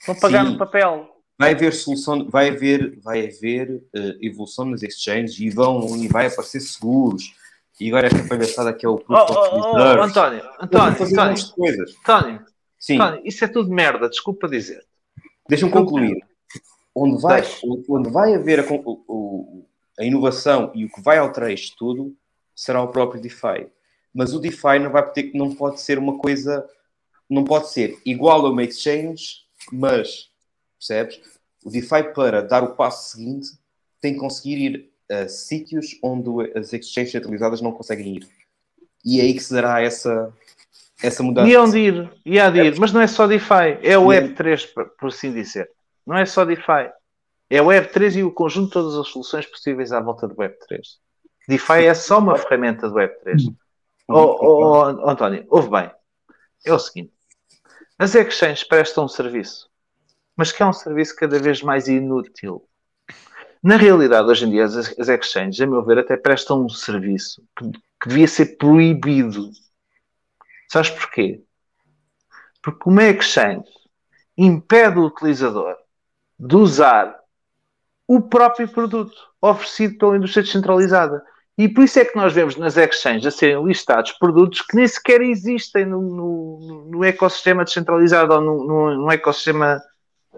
[0.06, 0.52] Vão pagar Sim.
[0.54, 1.12] no papel.
[1.38, 6.28] Vai haver solução, vai haver, vai haver eh, evolução nas exchanges e vão e vai
[6.28, 7.34] aparecer seguros.
[7.80, 10.02] E agora esta palhaçada que é o Oh, Proof oh, of oh, Reserve.
[10.02, 11.86] António, António, António.
[12.04, 12.46] António,
[12.80, 12.96] Sim.
[12.96, 14.86] António, isso é tudo merda, desculpa dizer.
[15.50, 16.18] Deixa-me concluir.
[16.94, 17.44] Onde vai,
[17.90, 19.66] onde vai haver a, o-
[20.00, 22.16] a inovação e o que vai alterar isto tudo
[22.56, 23.68] será o próprio DeFi.
[24.14, 26.66] Mas o DeFi não, vai ter, não pode ser uma coisa,
[27.30, 29.40] não pode ser igual a uma exchange,
[29.72, 30.30] mas,
[30.80, 31.20] percebes?
[31.66, 33.50] O DeFi, para dar o passo seguinte,
[34.00, 38.28] tem que conseguir ir a sítios onde as exchanges centralizadas não conseguem ir.
[39.04, 40.34] E é aí que se dará essa,
[41.02, 41.48] essa mudança.
[41.48, 42.12] E onde ir?
[42.26, 42.80] E há de ir.
[42.80, 45.70] Mas não é só DeFi, é o Web3, por- por assim dizer.
[46.06, 46.92] Não é só DeFi.
[47.50, 50.80] É o Web3 e o conjunto de todas as soluções possíveis à volta do Web3.
[51.48, 53.54] DeFi é só uma ferramenta do Web3.
[54.08, 55.92] Oh, oh, oh, António, ouve bem.
[56.66, 57.12] É o seguinte:
[58.00, 59.70] as exchanges prestam um serviço,
[60.36, 62.68] mas que é um serviço cada vez mais inútil.
[63.66, 67.42] Na realidade, hoje em dia, as, as exchanges, a meu ver, até prestam um serviço
[67.58, 69.50] que, que devia ser proibido.
[70.72, 71.42] Sabes porquê?
[72.62, 73.66] Porque uma exchange
[74.38, 75.76] impede o utilizador
[76.38, 77.18] de usar
[78.08, 81.24] o próprio produto oferecido pela indústria descentralizada.
[81.58, 84.88] E por isso é que nós vemos nas exchanges a serem listados produtos que nem
[84.88, 89.82] sequer existem no, no- no ecossistema descentralizado ou no, no- no ecossistema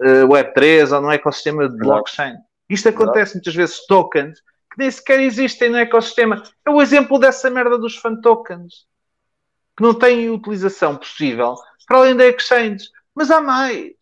[0.00, 2.36] eh, Web3 ou no ecossistema de blockchain.
[2.68, 4.40] Isto acontece muitas vezes tokens
[4.70, 6.42] que nem sequer existem no ecossistema.
[6.66, 8.86] É o exemplo dessa merda dos fan tokens
[9.76, 11.54] que não têm utilização possível
[11.86, 12.88] para além da exchange.
[13.14, 13.92] Mas há mais.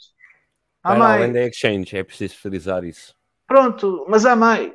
[0.83, 1.23] Há Para mais.
[1.23, 3.15] além da exchange, é preciso frisar isso.
[3.47, 4.73] Pronto, mas há mais.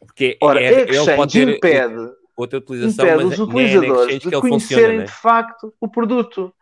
[0.00, 3.42] Porque Ora, é, a ele exchange pode ter impede, outra utilização, impede mas os é-
[3.42, 5.04] é utilizadores exchange de conhecerem funciona, né?
[5.04, 6.54] de facto o produto.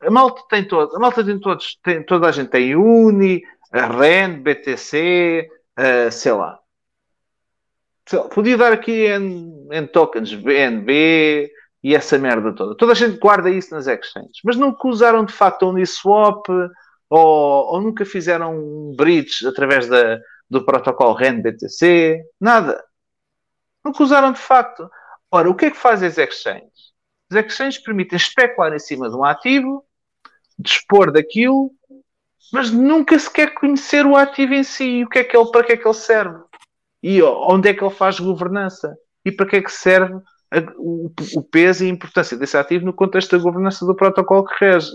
[0.00, 3.42] A malta tem todo, a malta tem todos, tem, toda a gente tem Uni,
[3.72, 6.58] a REN, BTC, eh, sei lá.
[8.34, 11.50] Podia dar aqui em, em tokens, BNB
[11.82, 12.76] e essa merda toda.
[12.76, 16.48] Toda a gente guarda isso nas exchanges, mas nunca usaram de facto a Uniswap
[17.08, 20.18] ou, ou nunca fizeram um bridge através da,
[20.48, 22.82] do protocolo REN BTC, nada.
[23.84, 24.88] Nunca usaram de facto.
[25.30, 26.92] Ora, o que é que fazem as exchanges?
[27.30, 29.84] As exchanges permitem especular em cima de um ativo,
[30.58, 31.70] dispor daquilo
[32.52, 35.50] mas nunca se quer conhecer o ativo em si e o que é que ele,
[35.50, 36.42] para que é que ele serve
[37.02, 40.14] e onde é que ele faz governança e para que é que serve
[40.50, 44.44] a- o, o peso e a importância desse ativo no contexto da governança do protocolo
[44.44, 44.92] que rege.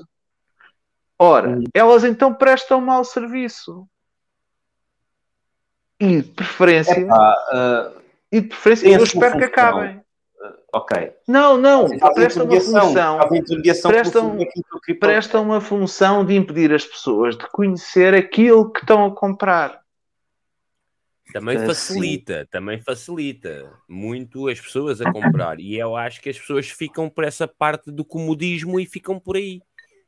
[1.19, 3.87] Ora, elas então prestam mau serviço.
[5.99, 7.91] E de preferência, Epá, ah,
[8.31, 9.99] e de preferência eu espero que acabem.
[10.77, 11.11] Ok.
[11.27, 13.19] Não, não, Fazem prestam uma função.
[13.89, 14.37] Prestam,
[14.99, 19.81] prestam uma função de impedir as pessoas de conhecer aquilo que estão a comprar.
[21.33, 25.59] Também Ah, facilita, também facilita muito as pessoas a comprar.
[25.59, 29.35] E eu acho que as pessoas ficam por essa parte do comodismo e ficam por
[29.35, 29.61] aí.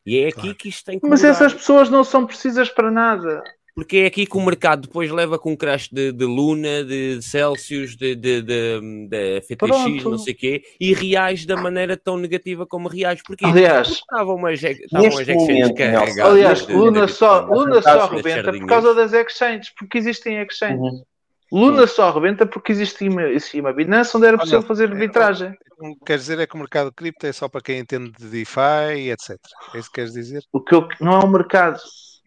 [0.06, 1.32] E é aqui que isto tem que Mas mudar.
[1.34, 3.44] essas pessoas não são precisas para nada.
[3.80, 7.22] Porque é aqui que o mercado depois leva com um crash de, de Luna, de
[7.22, 10.10] Celsius, de, de, de, de FTX, Pronto.
[10.10, 13.22] não sei o quê, e reage da maneira tão negativa como reage.
[13.26, 16.20] Porque Aliás, estavam umas, estavam exchanges carregadas.
[16.20, 17.46] Aliás, de- Luna de só.
[17.46, 20.78] Luna só rebenta por causa das exchanges, porque existem exchanges.
[20.82, 21.04] Uhum.
[21.50, 23.24] Luna só rebenta porque existe uma,
[23.56, 25.56] uma Binance onde era Olha, possível fazer arbitragem.
[25.74, 29.10] Então, Quer dizer é que o mercado cripto é só para quem entende de DeFi,
[29.10, 29.40] etc.
[29.74, 30.44] É isso que queres dizer?
[30.52, 31.80] O que eu, não é um mercado.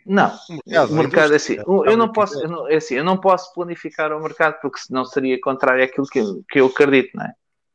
[0.05, 1.53] Não, O mercado, o mercado é assim.
[1.55, 2.45] indústria, Eu, não posso, quiser.
[2.45, 6.07] eu não, é assim, eu não posso planificar o mercado porque senão seria contrário àquilo
[6.07, 7.33] que, que eu acredito, não é?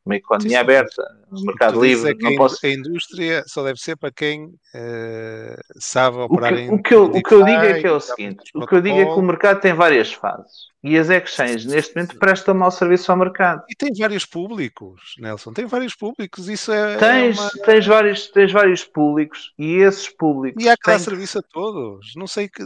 [0.07, 2.65] Uma economia aberta, um mercado livre, é não a posso.
[2.65, 6.93] a indústria só deve ser para quem eh, sabe O operar que, em o, que
[6.93, 9.05] eu, o que eu digo é que é o seguinte: o que eu digo é
[9.05, 13.17] que o mercado tem várias fases e as exchanges neste momento prestam mau serviço ao
[13.17, 13.63] mercado.
[13.69, 15.51] E tem vários públicos, Nelson.
[15.51, 16.47] Tem vários públicos.
[16.47, 17.49] Isso é, é Tens, uma...
[17.65, 21.41] tens, vários, tens vários públicos e esses públicos E há que dar têm serviço a
[21.41, 22.13] todos.
[22.15, 22.63] Não sei que-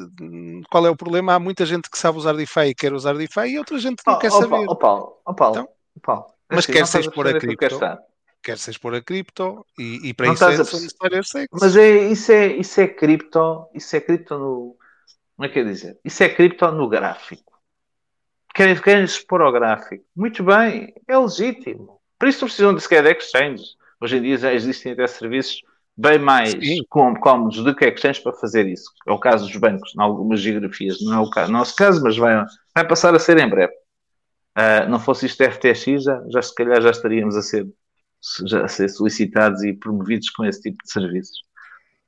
[0.70, 1.34] qual é o problema.
[1.34, 4.10] Há muita gente que sabe usar DeFi e quer usar DeFi e outra gente que
[4.10, 4.50] não Oh, quer oh, saber.
[4.50, 5.70] Paulo, oh, Paulo, oh, Paulo, Então?
[5.96, 8.00] oh, Paulo, Mas assim, quer não se estás a expor a cripto, queres estar.
[8.44, 11.46] quer se expor a cripto e, e para Não isso é, a são.
[11.60, 14.78] Mas é, isso, é, isso é cripto, isso é cripto no.
[15.36, 15.98] Como é que é dizer?
[16.04, 17.52] Isso é cripto no gráfico.
[18.54, 20.04] Querem, querem expor ao gráfico.
[20.16, 22.00] Muito bem, é legítimo.
[22.20, 23.76] Por isso não precisam de sequer de exchanges.
[24.00, 25.62] Hoje em dia já existem até serviços
[25.96, 26.54] bem mais
[26.90, 28.92] cómodos do que exchanges para fazer isso.
[29.08, 31.02] É o caso dos bancos, em algumas geografias.
[31.02, 32.44] Não é o caso, nosso caso, mas vai,
[32.76, 33.74] vai passar a ser em breve.
[34.56, 37.68] Ah, não fosse isto FTX, já, já se calhar já estaríamos a ser,
[38.46, 41.44] já a ser solicitados e promovidos com esse tipo de serviços.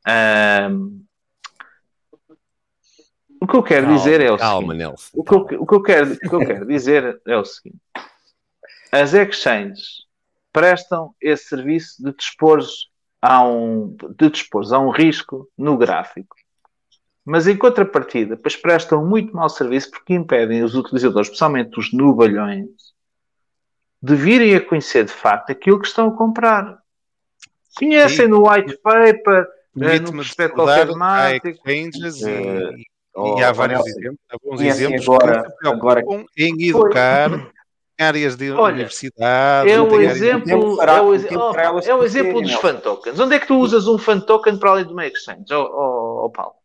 [0.06, 1.04] Ahm,
[3.40, 4.78] o que eu quero Calma, dizer é o calma, seguinte.
[4.78, 5.10] Nelson.
[5.14, 7.80] O que, eu, o, que eu quero, o que eu quero dizer é o seguinte.
[8.92, 10.06] As exchanges
[10.52, 12.62] prestam esse serviço de dispor
[13.22, 16.36] a um, de dispor a um risco no gráfico.
[17.26, 22.68] Mas em contrapartida, depois prestam muito mau serviço porque impedem os utilizadores, especialmente os nubalhões,
[24.02, 26.78] de virem a conhecer de facto aquilo que estão a comprar.
[27.78, 28.28] Conhecem Sim.
[28.28, 29.48] no white paper,
[29.82, 31.48] eh, no prospecto recordar, há automático.
[31.70, 32.84] exchanges e, Eh, e
[33.16, 37.48] oh, há oh, vários Nelson, exemplos, há bons conhecem exemplos agora- preocupam em educar em
[38.04, 39.70] áreas de Olha, universidade.
[39.72, 41.54] É o áreas exemplo, para- é o, ex- oh,
[41.90, 42.58] é o exemplo dos Nelson.
[42.68, 43.18] fan tokens.
[43.20, 45.46] Onde é que tu usas um fan token para além de uma exchange?
[45.54, 46.56] Oh, oh, oh, Paulo.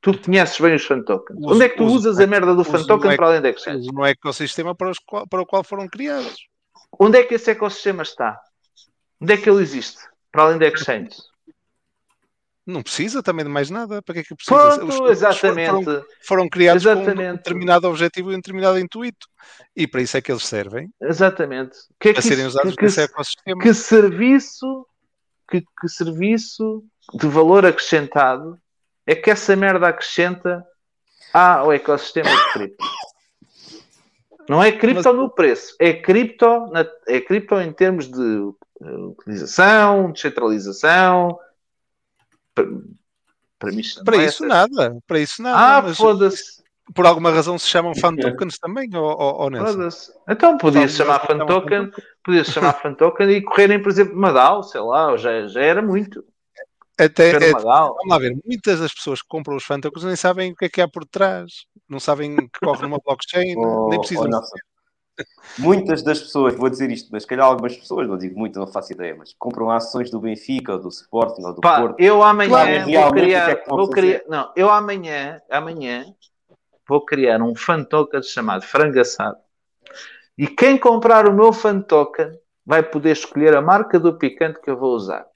[0.00, 1.38] Tu conheces bem os fan tokens.
[1.40, 3.88] Uso- Onde é que tu usas a merda do fan token para além da exchange?
[3.92, 4.98] no ecossistema para, os
[5.28, 6.46] para o qual foram criados.
[6.98, 8.40] Onde é que esse ecossistema está?
[9.20, 9.98] Onde é que ele existe?
[10.30, 11.16] Para além da exchange?
[12.64, 14.02] Não precisa também de mais nada.
[14.02, 14.76] Para que é que precisa?
[14.76, 15.84] Pronto, Os exatamente.
[15.84, 17.36] Foram, foram criados com um Exatamente.
[17.38, 19.26] determinado objetivo e um determinado intuito.
[19.74, 20.90] E para isso é que eles servem.
[21.00, 21.76] Exatamente.
[21.98, 23.62] Que é Para que serem isso- usados que- nesse ecossistema.
[23.62, 24.86] que serviço
[25.50, 26.84] que, que serviço
[27.14, 28.58] de valor acrescentado
[29.08, 30.64] é que essa merda acrescenta
[31.32, 32.84] ao ecossistema de cripto?
[34.48, 38.52] Não é cripto no preço, é cripto, na- é cripto em termos de
[38.82, 41.38] eh, utilização, descentralização.
[42.54, 42.66] Para,
[43.58, 44.96] para mim, Para é isso essa- nada.
[45.06, 45.78] Para isso nada.
[45.78, 46.62] Ah, mas foda-se.
[46.94, 49.50] por alguma razão se chamam fan tokens também, ou, ou?
[49.56, 50.12] Foda-se.
[50.28, 51.90] Então podia-se chamar fan token,
[52.24, 56.24] podia-se chamar fan token e correrem, por exemplo, Madal, sei lá, já, já era muito.
[56.98, 60.52] Até, é- vamos lá ver, muitas das pessoas que compram os fan tokens nem sabem
[60.52, 61.64] o que é que há por trás.
[61.88, 64.24] Não sabem que corre numa blockchain, Oh, nem oh, precisam.
[64.28, 64.56] Nelson.
[65.58, 68.66] Muitas das pessoas, vou dizer isto, mas se calhar algumas pessoas, não digo muito, não
[68.66, 72.00] faço ideia, mas compram ações do Benfica, ou do Sporting, ou do Pá, Porto.
[72.00, 76.04] eu amanhã Sabem vou criar, é vou criar, não, eu amanhã, amanhã
[76.88, 79.38] vou criar um fan token chamado frango assado.
[80.36, 84.70] E quem comprar o meu fan token vai poder escolher a marca do picante que
[84.70, 85.26] eu vou usar.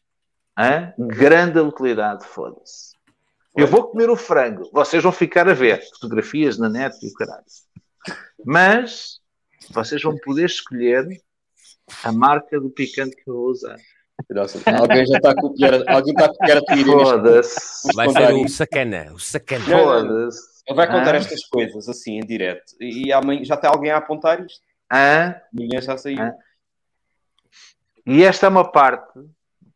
[0.58, 0.92] Hã?
[0.98, 2.92] Grande utilidade, foda-se.
[3.56, 7.12] Eu vou comer o frango, vocês vão ficar a ver fotografias na net e o
[7.14, 7.44] caralho.
[8.44, 9.20] Mas
[9.70, 11.06] vocês vão poder escolher
[12.02, 13.76] a marca do picante que eu vou usar.
[14.30, 17.88] Nossa, alguém já está a copiar, alguém está a copiar a tua Foda-se.
[17.94, 19.64] Vai contar ser o sacana, o sacana.
[19.64, 20.62] Foda-se.
[20.66, 21.18] Ele vai contar Ah.
[21.18, 22.72] estas coisas assim em direto.
[22.80, 24.60] E amanhã já está alguém a apontar isto.
[24.90, 25.34] Hã?
[25.52, 26.22] Ninguém já saiu.
[26.22, 26.32] Hã?
[28.06, 29.18] E esta é uma parte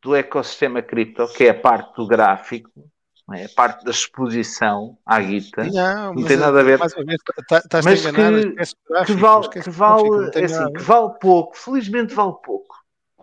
[0.07, 2.89] do ecossistema cripto, que é a parte do gráfico,
[3.35, 3.47] é?
[3.47, 5.65] a parte da exposição à guita.
[5.65, 6.79] Não, Não tem nada a ver.
[6.79, 10.83] Mais uma vez, tá- a Mas que, que vale, que gráfico, vale, é assim, que
[10.83, 11.57] vale pouco.
[11.57, 12.77] Felizmente vale pouco.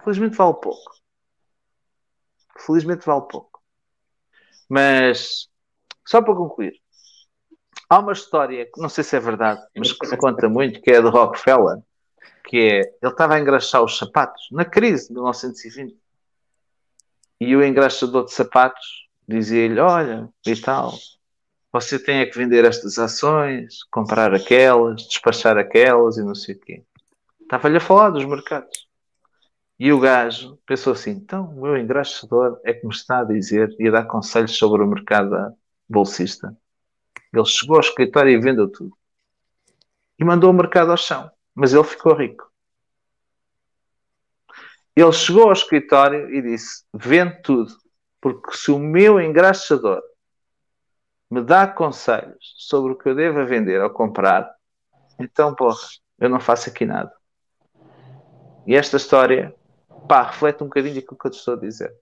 [0.04, 0.92] Felizmente vale pouco.
[2.60, 3.62] Felizmente vale pouco.
[4.68, 5.48] Mas,
[6.06, 6.74] só para concluir,
[7.90, 10.92] há uma história que não sei se é verdade, mas que se conta muito, que
[10.92, 11.78] é a de Rockefeller,
[12.46, 16.03] que é, ele estava a engraxar os sapatos na crise de 1920.
[17.46, 20.94] E o engraxador de sapatos dizia-lhe, olha, e tal,
[21.74, 26.60] você tem é que vender estas ações, comprar aquelas, despachar aquelas e não sei o
[26.60, 26.84] quê.
[27.42, 28.88] Estava-lhe a falar dos mercados.
[29.78, 33.76] E o gajo pensou assim: então o meu engraxador é que me está a dizer
[33.78, 35.54] e a dar conselhos sobre o mercado
[35.90, 36.58] bolsista.
[37.34, 38.96] Ele chegou ao escritório e vendeu tudo.
[40.18, 41.30] E mandou o mercado ao chão.
[41.54, 42.53] Mas ele ficou rico.
[44.96, 47.74] Ele chegou ao escritório e disse: vende tudo.
[48.22, 50.02] Porque se o meu engraxador
[51.30, 54.50] me dá conselhos sobre o que eu devo vender ou comprar,
[55.20, 55.78] então, porra,
[56.20, 57.12] eu não faço aqui nada.
[58.66, 59.54] E esta história,
[60.08, 61.94] pá, reflete um bocadinho aquilo que eu te estou a dizer.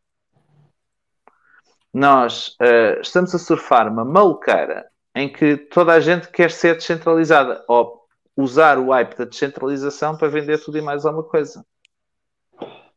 [1.93, 7.65] Nós eh, estamos a surfar uma maluqueira em que toda a gente quer ser descentralizada
[7.67, 8.01] ou
[8.37, 11.65] usar o hype da descentralização para vender tudo e mais alguma coisa.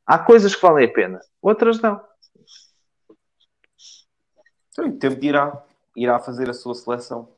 [0.07, 2.01] Há coisas que valem a pena, outras não.
[4.71, 5.65] Então, o tempo irá,
[5.97, 7.33] irá fazer a sua seleção.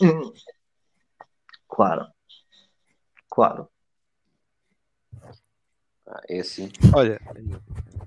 [0.00, 0.32] Hum.
[1.68, 2.06] Claro.
[3.30, 3.68] Claro.
[6.06, 6.70] Ah, é assim.
[6.94, 7.20] Olha,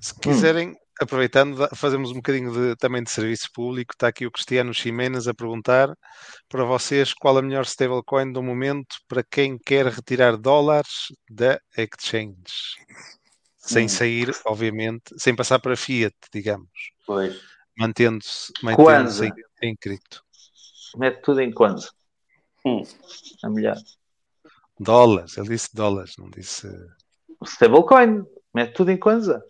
[0.02, 3.94] se quiserem, aproveitando, da- fazemos um bocadinho de- também de serviço público.
[3.94, 5.94] Está aqui o Cristiano Ximenes a perguntar
[6.50, 12.78] para vocês qual a melhor stablecoin do momento para quem quer retirar dólares da exchange.
[13.66, 13.90] Sem Hum.
[13.90, 16.70] sair, obviamente, sem passar para fiat, digamos.
[17.08, 17.40] Pois.
[17.78, 19.32] Mantendo-se mantendo em,
[19.70, 20.22] em cripto.
[20.98, 21.90] Mete tudo em Kwanza.
[22.66, 22.84] Hum.
[23.42, 23.78] A melhor.
[24.78, 26.68] Dólares, ele disse dólares, não disse.
[27.46, 28.26] Stablecoin.
[28.54, 29.42] Mete tudo em Kwanza.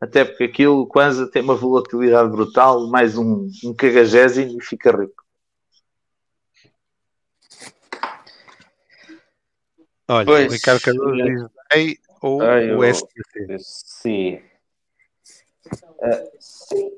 [0.00, 5.24] Até porque aquilo, Kwanza tem uma volatilidade brutal, mais um, um cagagésimo e fica rico.
[10.08, 13.58] Olha, Pois, o Ricardo Cardoso diz ou Ai, o eu- STC.
[13.58, 14.42] Sim.
[16.02, 16.90] Ah, sim.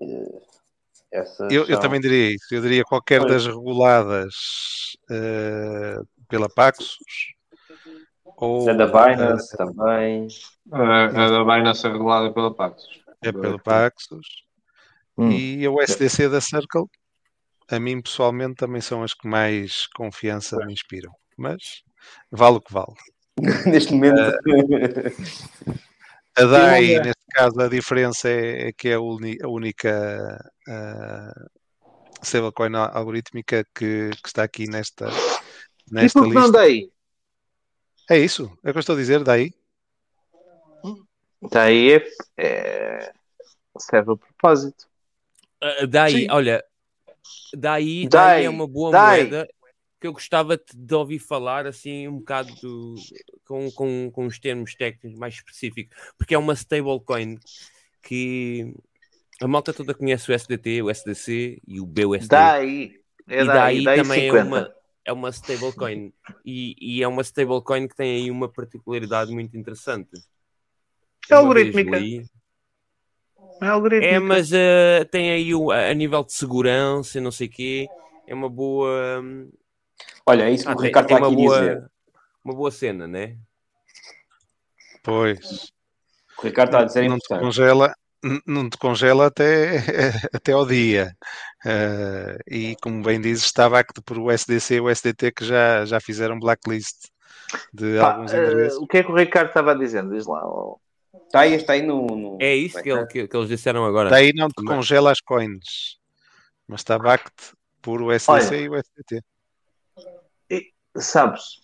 [1.51, 2.55] Eu, eu são- também diria isso.
[2.55, 3.33] Eu diria qualquer Pois.
[3.33, 4.35] das reguladas
[5.11, 5.97] eh,
[6.29, 6.97] pela Paxos
[8.25, 10.29] ou É da Binance também.
[10.73, 13.03] A, a da Binance é regulada pela Paxos.
[13.23, 14.27] é pelo Paxos
[15.19, 15.31] Hum.
[15.31, 16.87] e o SDC da Circle.
[17.71, 21.13] A mim pessoalmente também são as que mais confiança me inspiram.
[21.37, 21.83] Mas
[22.31, 22.95] vale o que vale.
[23.67, 24.21] Neste momento.
[26.37, 30.39] A DAI, neste caso, a diferença é, é que é a, uni- a única
[30.69, 31.51] uh,
[32.23, 36.59] stablecoin al- algorítmica que, que está aqui nesta, E nesta por que não lista.
[36.59, 36.93] dei?
[38.11, 39.53] É isso, é o que eu estou a dizer, daí.
[41.51, 42.07] Daí é,
[42.37, 43.13] é-
[43.79, 44.87] serve a propósito.
[45.89, 46.31] Daí, Sim.
[46.31, 46.65] olha,
[47.55, 49.25] daí, daí Dai, é uma boa dai.
[49.25, 49.49] moeda
[50.03, 52.97] que eu gostava de, ouvir falar assim um bocado do-
[53.47, 57.39] com, com, com os termos técnicos mais específicos, porque é uma stablecoin
[58.03, 58.75] que
[59.41, 62.27] a malta toda conhece o SDT, o SDC e o BUSD.
[62.27, 63.01] Daí.
[63.29, 64.39] É e daí, daí, daí também 50.
[64.39, 64.71] é uma,
[65.05, 66.13] é uma stablecoin
[66.45, 70.11] e, e é uma stablecoin que tem aí uma particularidade muito interessante.
[71.31, 71.97] É algorítmica.
[73.61, 74.15] É algorítmica.
[74.17, 77.89] é, mas eh, tem aí o- a, nível de segurança, não sei o quê,
[78.27, 79.21] é uma boa.
[79.23, 79.49] hum,
[80.27, 81.91] Olha, é isso que ah, o Ricardo tem está aqui boa, dizer.
[82.45, 83.37] Uma boa cena, né?
[85.03, 85.73] Pois.
[86.39, 87.41] O Ricardo está a dizer é não te importante.
[87.45, 87.95] congela,
[88.47, 89.77] não te congela até,
[90.33, 91.17] até ao dia.
[91.65, 95.85] Eh, e como bem dizes, está backed por o SDC e o SDT que já,
[95.85, 97.09] já fizeram blacklist
[97.73, 98.79] de Pá, alguns eh, endereços.
[98.79, 100.15] o que é que o Ricardo estava dizendo?
[100.15, 100.43] Diz lá.
[101.27, 102.07] Está aí, está aí no.
[102.07, 104.09] no- É isso que, ele- que- que eles disseram agora.
[104.11, 105.99] Daí não te congela as coins,
[106.67, 107.33] mas está backed
[107.81, 108.57] por o SDC Olha.
[108.57, 109.23] e o SDT.
[110.97, 111.61] Sabes,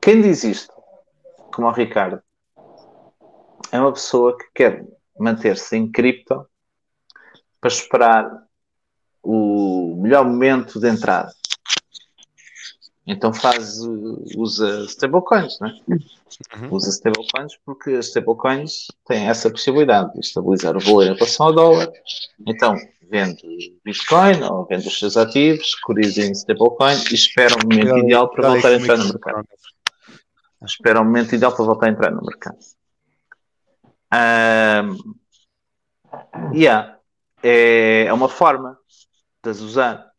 [0.00, 0.72] quem diz isto,
[1.52, 2.22] como o Ricardo,
[3.70, 4.86] é uma pessoa que quer
[5.18, 6.46] manter-se em cripto
[7.60, 8.46] para esperar
[9.22, 11.32] o melhor momento de entrada.
[13.06, 13.80] Então faz,
[14.36, 15.76] usa stablecoins, né?
[16.70, 21.52] Usa stablecoins porque as stablecoins têm essa possibilidade de estabilizar o valor em relação ao
[21.52, 21.92] dólar.
[22.46, 22.76] Então
[23.12, 28.30] vende Bitcoin ou vende os seus ativos, securiza em stablecoin e espera um momento ideal
[28.30, 29.48] para voltar a entrar no mercado.
[30.64, 32.56] Espera um momento ideal para voltar a entrar no mercado.
[34.14, 35.14] Um,
[36.54, 36.98] yeah,
[37.42, 38.78] é, é uma forma
[39.42, 40.10] de as usar,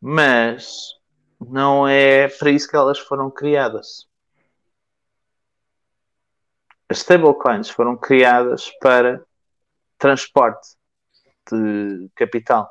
[0.00, 0.94] mas
[1.40, 4.06] não é para isso que elas foram criadas.
[6.88, 9.24] As stablecoins foram criadas para
[9.98, 10.76] transporte
[12.14, 12.70] capital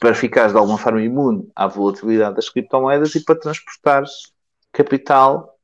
[0.00, 4.10] para ficares de alguma forma imune à volatilidade das criptomoedas e para transportares
[4.72, 5.56] capital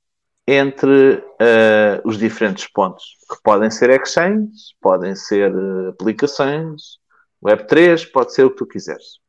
[0.46, 6.98] entre uh, os diferentes pontos, que podem ser exchanges, podem ser uh, aplicações,
[7.44, 9.20] Web3, pode ser o que tu quiseres.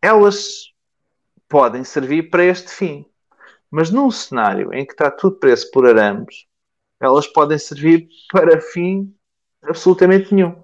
[0.00, 0.72] Elas
[1.48, 3.06] podem servir para este fim,
[3.70, 6.46] mas num cenário em que está tudo preso por arames,
[7.00, 9.14] elas podem servir para fim
[9.62, 10.63] absolutamente nenhum.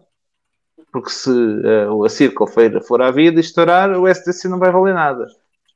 [0.92, 2.46] Porque se uh, a Circle
[2.86, 5.26] for, à vida e estourar, o SDC não vai valer nada.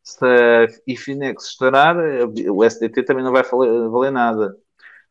[0.02, 1.96] Se a Efinex estourar,
[2.50, 4.56] o SDT também não vai valer, nada.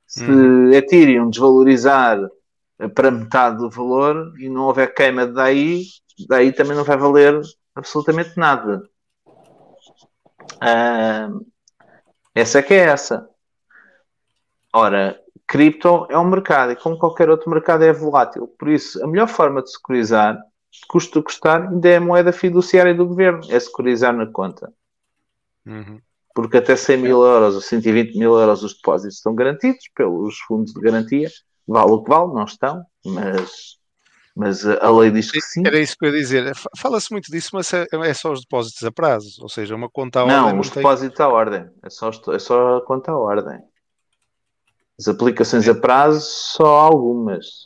[0.05, 0.71] Se Uhum.
[0.71, 2.19] Ethereum desvalorizar
[2.77, 5.85] eh, para metade do valor e não houver queima daí,
[6.27, 7.41] daí também não vai valer
[7.73, 8.88] absolutamente nada.
[10.61, 11.30] Ah,
[12.35, 13.27] essa é que é essa.
[14.71, 18.47] Ora, cripto é um mercado e como qualquer outro mercado é volátil.
[18.57, 20.37] Por isso, a melhor forma de securizar,
[20.87, 24.71] custo custar, ainda é a moeda fiduciária do governo, é securizar na conta.
[25.65, 25.99] Uhum.
[26.35, 30.73] Porque até 100 mil euros ou 120 mil euros os depósitos estão garantidos pelos fundos
[30.73, 31.29] de garantia.
[31.67, 33.77] Vale o que vale, não estão, mas,
[34.35, 35.61] mas a lei diz que sim.
[35.65, 36.55] Era isso que eu ia dizer.
[36.55, 39.89] Fa- Fala-se muito disso, mas é, é só os depósitos a prazo, ou seja, uma
[39.89, 40.59] conta à Não, ordem.
[40.59, 41.69] os tem- depósitos à ordem.
[41.83, 43.59] É só, os- é só a conta à ordem.
[44.99, 47.65] As aplicações a prazo, só algumas.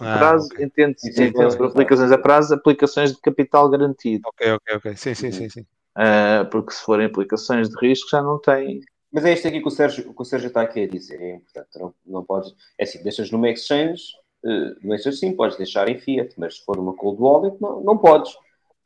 [0.00, 0.64] Ah, prazo, ok.
[0.66, 4.22] entende-se por aplicações a prazo, aplicações de capital garantido.
[4.26, 4.96] Ok, ok, ok.
[4.96, 5.66] Sim, sim, sim, sim.
[5.94, 8.80] Ah, porque se forem aplicações de risco já não têm.
[9.12, 11.20] Mas é isto aqui que o Sérgio, que o Sérgio está aqui a dizer.
[11.20, 11.68] É importante.
[11.78, 12.54] Não, não podes.
[12.78, 14.02] É assim, deixas numa exchange,
[14.44, 17.82] eh, no exchange sim, podes deixar em fiat, mas se for uma cold wallet, não,
[17.82, 18.32] não podes.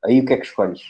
[0.05, 0.81] Aí o que é que escolhes?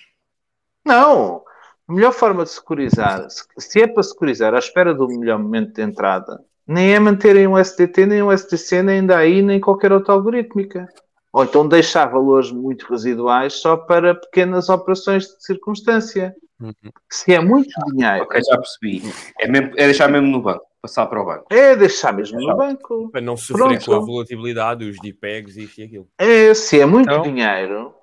[0.84, 1.42] Não!
[1.88, 5.72] A melhor forma de securizar, se- se é para securizar à espera do melhor momento
[5.72, 10.12] de entrada, nem é manterem um SDT, nem um SDC, nem daí, nem qualquer outra
[10.14, 10.86] algorítmica.
[11.32, 16.34] Ou então deixar valores muito residuais só para pequenas operações de circunstância.
[16.60, 16.72] Uhum.
[17.10, 19.02] Se é muito dinheiro, Ok, já percebi.
[19.40, 21.47] É, mesmo- é deixar mesmo no banco, passar para o banco.
[21.51, 23.09] é deixar mesmo no banco.
[23.10, 23.84] Para não sofrer Pronto.
[23.86, 26.09] com a volatilidade, os DPEGs e isto e aquilo.
[26.18, 27.94] É, se é muito Então- dinheiro,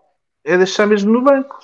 [0.44, 1.58] é deixar mesmo no banco.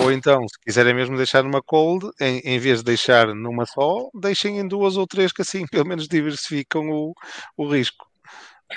[0.00, 4.08] Ou então, se quiserem mesmo deixar numa cold, em, em vez de deixar numa só,
[4.14, 7.14] deixem em duas ou três, que assim pelo menos diversificam o,
[7.56, 8.06] o risco.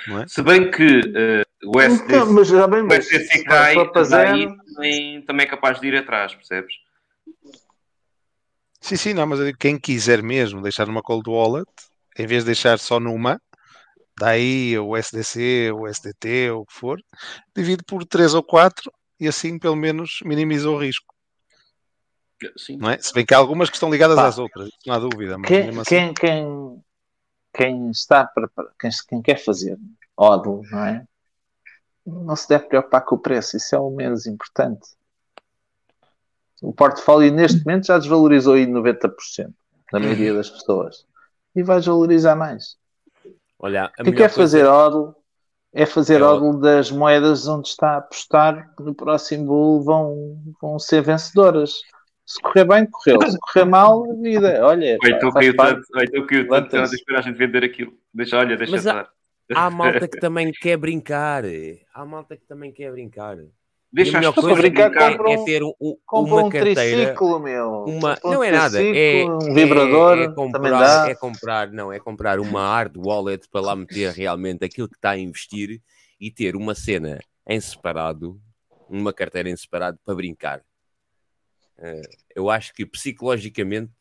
[0.07, 0.27] Não é?
[0.27, 3.75] Se bem que eh, o SDC, Então, mas já bem, o mas SDC se cai,
[4.09, 6.73] daí também, também é capaz de ir atrás, percebes?
[8.81, 11.71] Sim, sim, não, mas eu digo, quem quiser mesmo deixar numa cold wallet,
[12.19, 13.39] em vez de deixar só numa,
[14.19, 16.99] daí o SDC, o SDT, ou o que for,
[17.55, 21.13] divide por três ou quatro e assim pelo menos minimiza o risco.
[22.57, 22.77] Sim.
[22.77, 22.97] Não é?
[22.99, 24.27] Se bem que há algumas que estão ligadas Pá.
[24.27, 25.37] às outras, não há dúvida.
[25.37, 26.83] Mas Quem, assim, quem, quem,
[27.53, 29.77] quem está para, para- quem, quem quer fazer
[30.17, 31.05] ODL, não é?
[32.05, 34.87] Não se deve preocupar com o preço, isso é o menos importante.
[36.61, 39.53] O portfólio neste momento já desvalorizou em 90%
[39.91, 41.05] na maioria das pessoas
[41.55, 42.77] e vai desvalorizar mais.
[43.57, 45.15] Olha, a Quem quer coisa- fazer ODL
[45.75, 50.37] é fazer o- ODL das moedas onde está a apostar que no próximo bull vão,
[50.61, 51.73] vão ser vencedoras.
[52.25, 53.19] Se correr bem, correu.
[53.29, 54.65] Se correr mal, a vida.
[54.65, 56.65] Olha, Ou então tanto, então caiu tanto, Levanta-se.
[56.65, 57.93] estava a esperar a gente vender aquilo.
[58.13, 59.07] Deixa, olha, deixa Mas há-.
[59.53, 61.43] Há malta que também quer brincar.
[61.93, 63.37] Há malta que também quer brincar.
[63.95, 66.75] Deixa as pessoas brincar, é, é um- ter um- um- uma um carteira.
[67.05, 67.85] triciclo, meu.
[67.85, 71.93] Uma, um não é nada, é, um é- vibrador, é, também comprar, é comprar, não,
[71.93, 75.81] é comprar uma hard wallet para lá meter realmente aquilo que está a investir
[76.19, 78.37] e ter uma cena em separado,
[78.89, 80.61] uma carteira em separado para brincar.
[81.77, 82.01] Eh,
[82.35, 83.91] eu acho que psicologicamente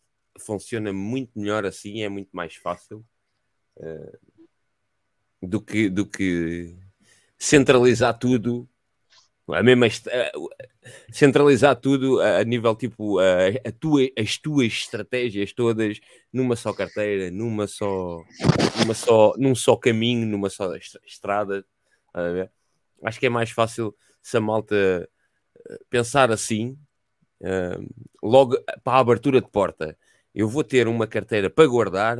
[0.40, 3.04] funciona muito melhor assim, é muito mais fácil
[3.78, 4.18] eh,
[5.40, 6.76] do, que, do que
[7.38, 8.68] centralizar tudo
[9.48, 9.86] a mesma
[11.12, 16.00] centralizar tudo a, nível tipo a, a tua, as tuas estratégias todas
[16.32, 18.22] numa só carteira, numa só,
[18.78, 21.64] numa só, num só caminho, numa só estra- estrada.
[23.02, 25.08] Acho que é mais fácil se a malta
[25.70, 26.78] eh, pensar assim
[27.44, 27.78] ah,
[28.22, 29.98] logo para a abertura de porta,
[30.34, 32.18] eu vou ter uma carteira para guardar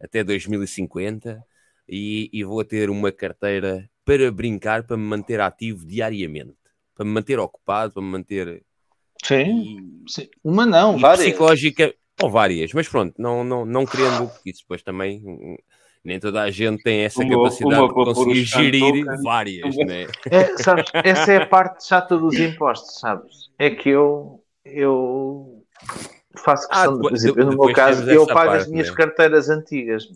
[0.00, 1.44] até 2050
[1.88, 6.56] e, e vou ter uma carteira para brincar, para me manter ativo diariamente,
[6.96, 8.64] para me manter ocupado, para me manter
[9.24, 10.28] Sim, sim.
[10.42, 11.26] uma não, e várias.
[11.26, 15.56] psicológica, ou várias, mas pronto, não, não, não querendo, porque isso depois também hum,
[16.02, 20.06] nem toda a gente tem essa Uma- capacidade uma de conseguir gerir várias, né?
[20.28, 23.48] É, sabes, essa é a parte chata dos impostos, sabes?
[23.60, 25.62] É que eu, eu
[26.36, 28.70] faço Ah, questão, de, por depois- exemplo, no meu depois caso, eu pago as parte,
[28.72, 28.96] minhas né?
[28.96, 30.08] carteiras antigas.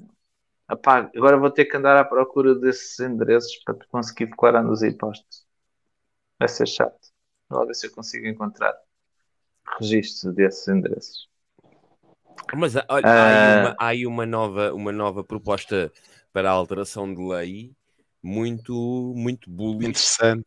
[0.66, 1.10] Apago.
[1.16, 5.44] Agora vou ter que andar à procura desses endereços para conseguir declarar nos impostos.
[6.38, 6.98] Vai ser chato.
[7.48, 8.74] Vou ver se eu consigo encontrar
[9.78, 11.28] registro desses endereços.
[12.54, 13.60] Mas ah, olha, há, aí Ah.
[13.60, 15.92] uma, há aí uma nova, uma nova proposta
[16.32, 17.72] para a alteração de lei
[18.22, 19.88] muito, muito bullish.
[19.90, 20.46] Interessante.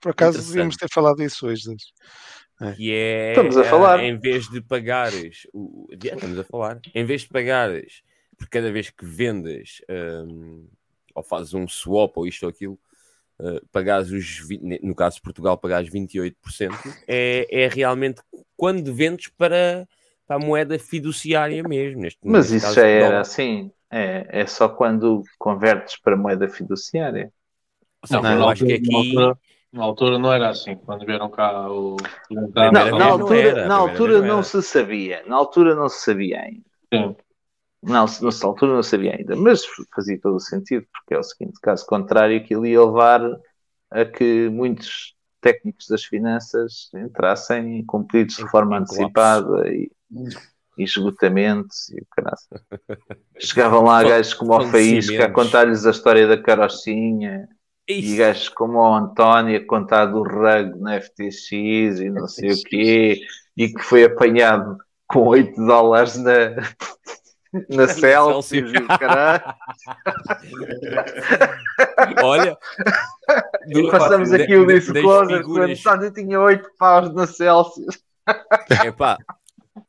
[0.00, 0.48] Por acaso Interessante.
[0.52, 1.74] devíamos ter falado disso hoje.
[2.60, 2.72] É.
[2.72, 4.00] que é Estamos a ah, falar.
[4.00, 8.02] em vez de pagares o, estamos a falar em vez de pagares
[8.44, 9.80] por cada vez que vendes
[10.28, 10.66] hum,
[11.14, 12.78] ou fazes um swap ou isto ou aquilo
[13.38, 16.74] uh, pagares os vi- no caso de Portugal pagares 28%
[17.08, 18.20] é, é realmente
[18.56, 19.88] quando vendes para,
[20.26, 23.72] para a moeda fiduciária mesmo neste, Mas neste isso caso, já era assim.
[23.90, 27.32] É, é só quando convertes para moeda fiduciária.
[28.04, 29.38] Seja, Não, eu na acho que altura- aqui altura-
[29.72, 30.76] Na altura não era assim.
[30.76, 31.96] Quando vieram cá o.
[32.30, 34.42] Não, na vez não altura, era, na altura não não era.
[34.44, 35.22] se sabia.
[35.26, 36.64] Na altura não se sabia ainda.
[36.92, 37.16] Sim.
[37.86, 39.36] Não, se- nessa altura não sabia ainda.
[39.36, 39.62] Mas
[39.94, 43.20] fazia todo o sentido, porque é o seguinte: caso contrário, aquilo ia levar
[43.90, 48.94] a que muitos técnicos das finanças entrassem com pedidos de colapso.
[48.94, 49.90] antecipada e,
[50.78, 52.38] e esgotamentos e o caralho.
[53.38, 57.48] Chegavam lá gajos como o Faísca a contar-lhes a história da carochinha.
[58.00, 58.16] E Isso.
[58.16, 63.20] gajos como o António a contar do rug na FTX e não sei o quê,
[63.56, 66.32] e que foi apanhado com 8 dólares na,
[67.70, 69.42] na Celsius e o caralho.
[72.22, 72.56] olha
[73.68, 77.26] E passamos aqui o da- disclosure das que o figuras- António tinha 8 paus na
[77.26, 77.98] Celsius.
[78.84, 79.18] Epá,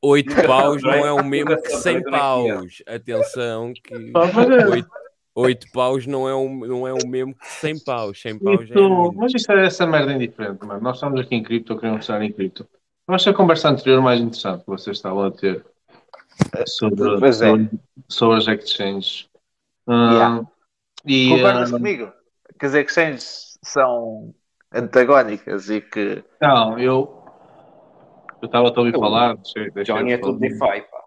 [0.01, 2.83] 8 paus não é o mesmo que 100 paus.
[2.87, 4.87] Atenção que Pá, mas é- 8,
[5.35, 8.21] 8 paus não é, o, não é o mesmo que 100 paus.
[8.21, 9.17] 100 paus é Isso, muito.
[9.17, 10.81] mas isso é essa merda indiferente, mano.
[10.81, 12.67] Nós estamos aqui em cripto, queremos estar em cripto.
[13.07, 15.63] Eu acho a conversa anterior mais interessante que vocês estavam a ter
[16.67, 17.47] sobre, Pois é.
[17.49, 17.69] sobre,
[18.07, 19.29] sobre as exchanges.
[19.87, 20.47] Ah, Yeah.
[21.05, 22.11] e, Concordas ah, comigo?
[22.59, 24.33] Que as exchanges são
[24.73, 26.23] antagónicas e que.
[26.41, 27.21] Não, eu
[28.41, 30.73] eu estava a ouvir falar, deixei- deixei-vos Johnny é tudo falar.
[30.75, 30.97] DeFi, pá.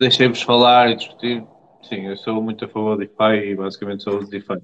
[0.00, 1.44] deixei-vos falar e discutir.
[1.82, 4.58] Sim, eu sou muito a favor de DeFi e basicamente sou de DeFi.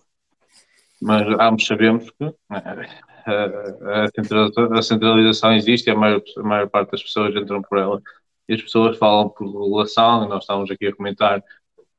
[1.00, 2.88] Mas ambos sabemos que eh,
[3.26, 7.62] a, a centralização, a centralização existe e a maior, a maior parte das pessoas entram
[7.62, 8.00] por ela.
[8.48, 11.42] E as pessoas falam por regulação, e nós estamos aqui a comentar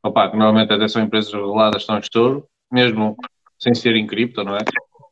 [0.03, 3.15] opa, que normalmente até são empresas reguladas, estão em estouro, mesmo
[3.59, 4.59] sem ser em cripto, não é?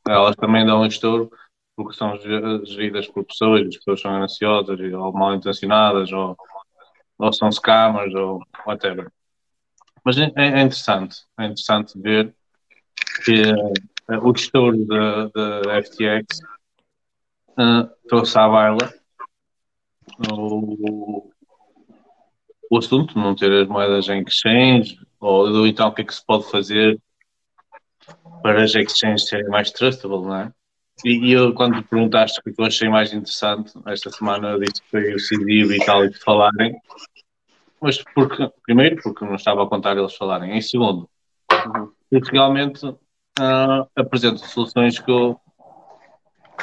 [0.07, 1.31] Elas também dão em estouro
[1.75, 6.35] porque são ge- geridas por pessoas, as pessoas são gananciosas e- ou mal intencionadas ou,
[7.17, 9.09] ou são scammers ou whatever.
[10.05, 12.33] Mas é, é interessante, é interessante ver
[13.25, 13.33] que
[14.11, 16.39] eh, o estouro da FTX
[17.57, 18.93] eh, trouxe à baila
[20.31, 21.29] o,
[22.69, 26.05] o assunto de não ter as moedas em exchange ou, ou então o que é
[26.05, 26.99] que se pode fazer
[28.41, 30.51] para as exchanges serem mais trustable, não é?
[31.03, 34.81] E, e eu, quando perguntaste o que eu achei mais interessante esta semana, eu disse
[34.81, 36.75] que foi o CD e o Vitalik falarem,
[37.81, 41.09] mas porque, primeiro, porque não estava a contar eles falarem, em segundo,
[42.09, 42.81] porque realmente
[43.39, 45.39] ah, apresentam soluções que eu,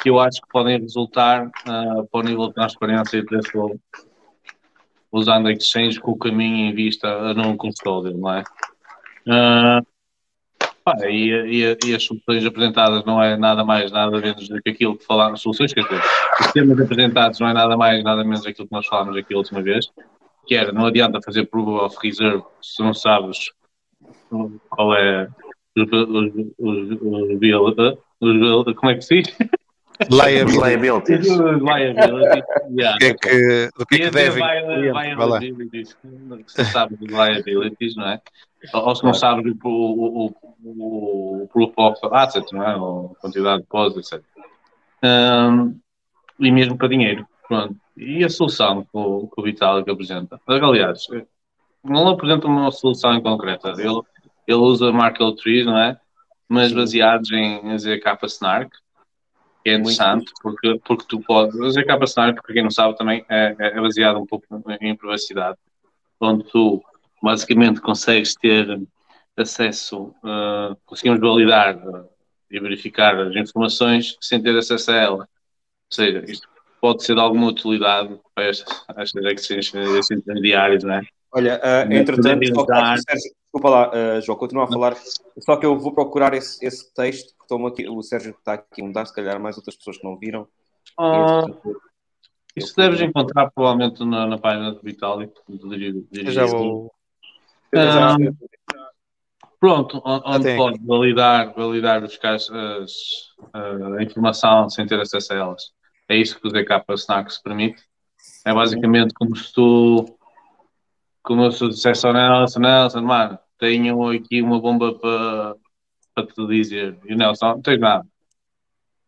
[0.01, 3.79] que eu acho que podem resultar ah, para o nível de transparência e preço
[5.11, 8.43] usando exchange com o caminho em vista a não custódio, não é?
[9.29, 9.81] Ah,
[10.83, 14.69] pá, e, e- e as soluções apresentadas não é nada mais, nada menos do que
[14.69, 16.01] aquilo que falámos, soluções, quer dizer,
[16.39, 19.37] os temas apresentados não é nada mais, nada menos daquilo que nós falámos aqui a
[19.37, 19.91] última vez,
[20.47, 23.51] que era, não adianta fazer proof of reserve se não sabes
[24.69, 25.27] qual é
[25.77, 27.01] os, os, os,
[28.21, 29.37] os, os- como é que se diz?
[30.09, 30.59] Liability.
[30.59, 31.27] Liabilities.
[31.27, 32.95] Liability, yeah.
[32.95, 34.43] O que é que, do que é que devem?
[34.43, 35.97] liabilities,
[36.47, 38.21] Se sabe de liabilities, não é?
[38.73, 42.75] Ou se não sabe o, o, o, o, o proof of asset, não é?
[42.75, 44.23] Ou quantidade de depósito, etc.
[45.03, 45.79] Hum,
[46.39, 47.27] e mesmo para dinheiro.
[47.47, 47.75] Pronto.
[47.97, 50.39] E a solução que o, que o Vitalik apresenta?
[50.47, 51.07] Aliás,
[51.83, 53.67] não apresenta uma solução em concreto.
[53.69, 54.01] Ele,
[54.47, 55.97] ele usa Markle Trees, não é?
[56.47, 58.75] Mas baseados em ZK Snark.
[59.63, 61.55] Que é interessante, porque, porque tu podes.
[61.55, 64.45] O ZK Personal, para quem não sabe, também é, é baseado um pouco
[64.79, 65.57] em privacidade,
[66.19, 66.83] onde tu
[67.21, 68.81] basicamente consegues ter
[69.37, 72.09] acesso, uh, conseguimos validar uh,
[72.49, 75.23] e verificar as informações sem ter acesso a ela.
[75.23, 76.47] Ou seja, isto
[76.79, 78.65] pode ser de alguma utilidade para estas,
[78.97, 81.01] estas estes intermediários, não é?
[81.33, 84.95] Olha, uh, entretanto, Sérgio, desculpa lá, uh, João, continua a falar.
[85.39, 88.81] Só que eu vou procurar esse, esse texto, que estou aqui, o Sérgio está aqui
[88.81, 90.47] a mudar, se calhar mais outras pessoas que não viram.
[90.97, 91.45] Ah,
[92.55, 95.33] isso deves encontrar provavelmente na, na página do Vitalik.
[96.11, 96.93] Eu já vou.
[97.75, 98.15] Ah,
[99.59, 102.91] pronto, onde pode validar, validar buscar as, as,
[103.53, 105.63] a informação sem ter acesso a elas.
[106.09, 107.81] É isso que o DK Snacks permite.
[108.45, 110.17] É basicamente como se tu
[111.23, 115.55] como se dissesse ao Nelson, Nelson, mano, tenho aqui uma bomba para
[116.13, 116.99] para te dizer.
[117.05, 118.05] E o Nelson, não tens nada.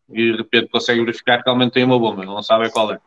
[0.08, 3.00] E de repente consegue verificar que realmente tem uma bomba, não sabe qual é.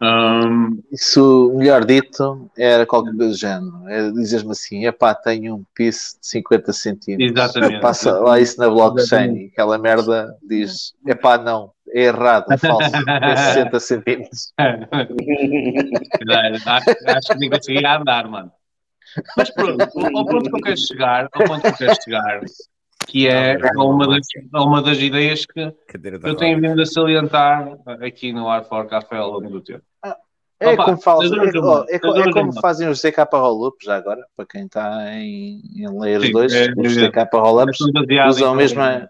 [0.00, 0.82] Um...
[0.92, 3.88] Isso, melhor dito, era qualquer coisa do género.
[3.88, 7.30] É dizer-me assim: epá, tenho um piso de 50 centímetros.
[7.30, 7.80] Exatamente.
[7.80, 12.90] Passa lá isso na blockchain e aquela merda diz: epá, não, é errado, é falso,
[13.22, 14.52] é 60 centímetros.
[16.66, 18.52] acho, acho que nem conseguia andar, mano.
[19.36, 22.40] Mas pronto, ao ponto que eu quero chegar, ao ponto que eu quero chegar,
[23.06, 28.48] que é uma das, uma das ideias que eu tenho vindo a salientar aqui no
[28.48, 29.82] Ar for Café ao longo do tempo.
[30.60, 34.44] É Opa, como, fala, é, é, é como fazem os ZK Rollups já agora, para
[34.44, 37.78] quem está em, em Layers 2, é, os ZK Rollups
[38.28, 39.08] usam a mesma.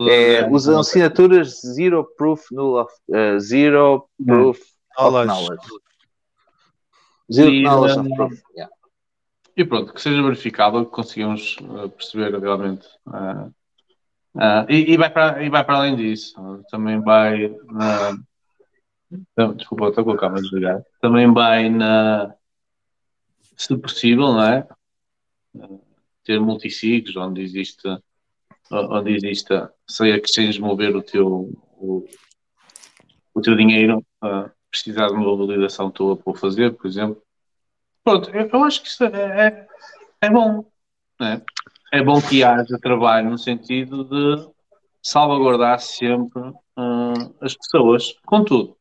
[0.00, 4.58] É, usam assinaturas Zero Proof Null of, uh, Zero Proof
[4.96, 5.66] of Knowledge.
[7.30, 8.42] Zero Knowledge of Proof.
[8.56, 8.72] Yeah.
[9.60, 12.88] E pronto, que seja verificável, que consigamos uh, perceber realmente.
[13.06, 13.52] Uh,
[14.34, 16.34] uh, e, e, vai para, e vai para além disso.
[16.70, 17.54] Também vai.
[17.66, 18.16] Na,
[19.36, 20.86] não, desculpa, estou com a câmera desligada.
[21.02, 22.34] Também vai na.
[23.54, 24.66] Se possível, não é?
[26.24, 27.86] Ter multisigs onde existe.
[28.70, 29.52] Onde existe,
[29.86, 32.06] sei a que mover o teu, o,
[33.34, 34.02] o teu dinheiro,
[34.70, 37.22] precisar de uma validação tua para o fazer, por exemplo,
[38.04, 39.66] Pronto, eu acho que isso é, é,
[40.22, 40.64] é bom.
[41.20, 41.40] É?
[41.92, 44.48] é bom que haja trabalho no sentido de
[45.02, 48.14] salvaguardar sempre uh, as pessoas.
[48.24, 48.76] Contudo,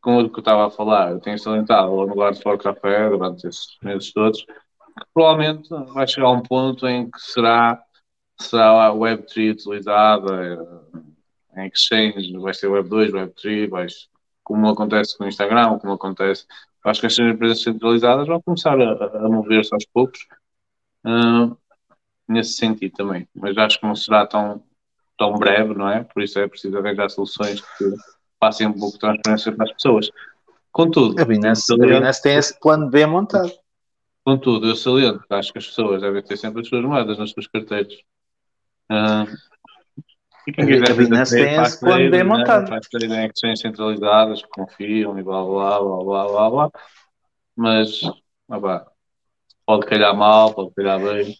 [0.00, 3.46] como o que eu estava a falar, eu tenho salientado no Guard for Café durante
[3.46, 7.82] esses meses todos, que provavelmente vai chegar um ponto em que será,
[8.40, 10.84] será a Web3 utilizada
[11.56, 13.86] em exchange, vai ser Web2, Web3, vai,
[14.42, 16.46] como acontece com o Instagram, como acontece
[16.84, 20.20] acho que estas empresas centralizadas vão começar a, a mover-se aos poucos
[21.06, 21.56] uh,
[22.28, 23.28] nesse sentido também.
[23.34, 24.62] Mas acho que não será tão,
[25.16, 26.04] tão breve, não é?
[26.04, 27.84] Por isso é preciso arranjar soluções que
[28.38, 30.10] passem um pouco de transparência para as pessoas.
[30.70, 33.52] Contudo, a Binance, a Binance tem esse plano B montado.
[34.24, 37.46] Contudo, eu saliento acho que as pessoas devem ter sempre as suas moedas nas suas
[37.46, 37.92] carteiras.
[38.90, 39.26] Uh,
[40.46, 40.96] e quem quiser
[41.30, 42.68] tem esse plano bem montado.
[42.68, 46.70] Faz trade em exchanges centralizadas que confiam e blá blá blá blá blá blá.
[47.56, 48.00] Mas,
[48.50, 48.86] ah,
[49.66, 51.36] pode calhar mal, pode calhar bem.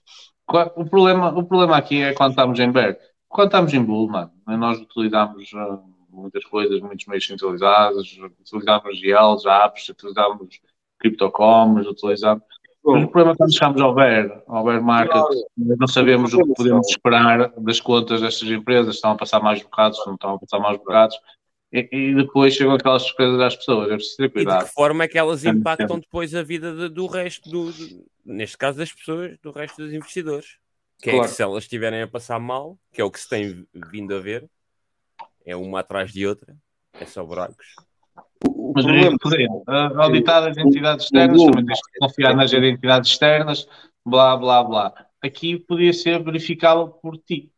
[0.76, 2.96] O problema, o problema aqui é quando estamos em bear.
[3.28, 9.48] Quando estamos em bull, mano, nós utilizamos uh, muitas coisas, muitos meios centralizados, utilizamos GLs,
[9.48, 10.60] apps, utilizamos
[10.98, 12.44] criptocoms, utilizamos
[12.84, 15.22] mas o problema é quando chegamos ao bear, ao bear market,
[15.56, 19.98] não sabemos o que podemos esperar das contas destas empresas, estão a passar mais bocados,
[20.06, 21.16] não estão a passar mais bocados,
[21.72, 24.56] e, e depois chegam aquelas surpresas às pessoas, é preciso ter cuidado.
[24.56, 27.72] E de que forma é que elas impactam depois a vida de, do resto, do,
[27.72, 30.58] de, neste caso das pessoas, do resto dos investidores?
[31.00, 31.24] Que claro.
[31.24, 34.14] é que se elas estiverem a passar mal, que é o que se tem vindo
[34.14, 34.48] a ver,
[35.46, 36.54] é uma atrás de outra,
[36.92, 37.74] é só buracos.
[38.46, 43.68] O Mas problema, é, auditar as entidades externas, também tens que confiar nas entidades externas,
[44.04, 45.06] blá, blá, blá.
[45.22, 47.52] Aqui podia ser verificável por ti.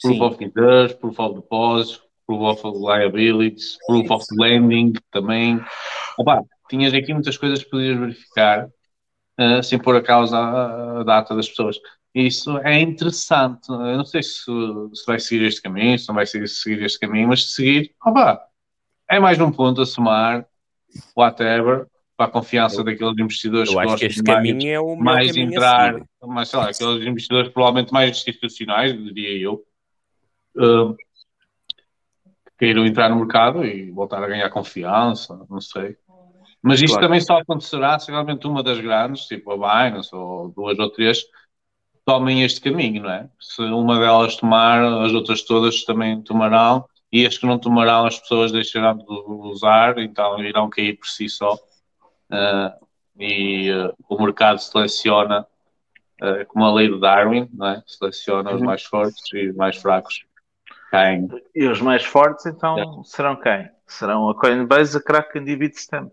[0.00, 0.22] Proof Sim.
[0.22, 5.60] of Reserves, Proof of Deposit, Proof of Liabilities, Proof of Lending também.
[6.18, 8.68] Opa, tinhas aqui muitas coisas que podias verificar
[9.40, 11.76] uh, sem pôr a causa a, a data das pessoas.
[12.14, 13.68] Isso é interessante.
[13.68, 17.00] Eu não sei se, se vai seguir este caminho, se não vai seguir, seguir este
[17.00, 18.40] caminho, mas se seguir, opa,
[19.10, 20.46] é mais um ponto a somar,
[21.16, 21.86] whatever,
[22.16, 25.36] para a confiança eu, daqueles investidores eu que acho que este caminho é o mais
[25.36, 29.64] entrar, mais, sei lá, aqueles investidores provavelmente mais institucionais, diria eu,
[30.56, 35.96] uh, que queiram entrar no mercado e voltar a ganhar confiança, não sei.
[36.62, 37.08] Mas isto claro.
[37.08, 41.22] também só acontecerá se realmente uma das grandes, tipo a Binance ou duas ou três,
[42.06, 43.28] tomem este caminho, não é?
[43.38, 48.18] Se uma delas tomar, as outras todas também tomarão e as que não tomarão as
[48.18, 51.54] pessoas deixarão de usar, então irão cair por si só.
[51.54, 52.84] Uh,
[53.16, 55.46] e uh, o mercado seleciona,
[56.20, 57.82] uh, como a lei de Darwin, não é?
[57.86, 58.66] seleciona os Uhum.
[58.66, 60.24] mais fortes e os mais fracos
[60.90, 61.28] caem.
[61.54, 63.70] E os mais fortes, então, serão quem?
[63.86, 66.10] Serão a Coinbase, a Kraken e a Bitstamp.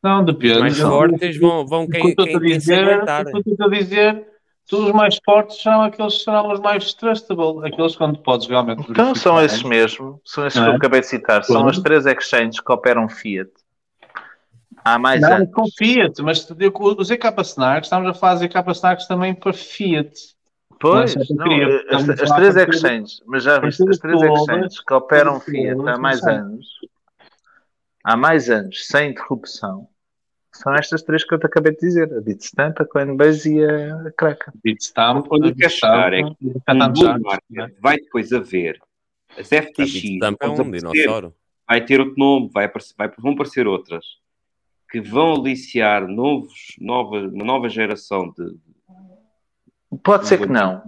[0.00, 0.52] Não, depende.
[0.52, 2.00] Os mais fortes vão, vão aguentar.
[2.00, 4.24] o que eu estou a dizer,
[4.68, 8.84] todos os mais fortes são aqueles que serão os mais trustable, aqueles quando podes realmente
[8.90, 10.76] Então são esses mesmo, são esses Não que eu é?
[10.76, 11.42] acabei de citar.
[11.44, 13.50] São as três exchanges que operam Fiat.
[14.84, 15.50] Há mais Não, anos.
[15.52, 19.34] com Fiat, mas te digo que o ZK Snarks, estamos a fazer ZK Snarks também
[19.34, 20.12] para Fiat.
[20.80, 25.40] Pois, Não, queria- as, as três exchanges, mas já viste, as três exchanges que operam
[25.40, 26.66] Fiat há mais anos,
[28.04, 29.88] há mais anos, sem interrupção,
[30.52, 34.10] são estas três que eu te acabei de dizer: a Bitstamp, a Coinbase e a
[34.16, 34.52] Kraken.
[34.64, 37.18] Bitstamp, Onde eu quero chegar é que um né?
[37.20, 38.80] market vai depois haver
[39.36, 41.34] as FTX, Bitstamp é um aparecer, dinossauro.
[41.68, 44.04] vai ter outro nome, vai aparecer, vai- vão aparecer outras
[44.90, 48.56] que vão aliciar novos, nova, uma nova geração de
[50.02, 50.82] Pode ser que não.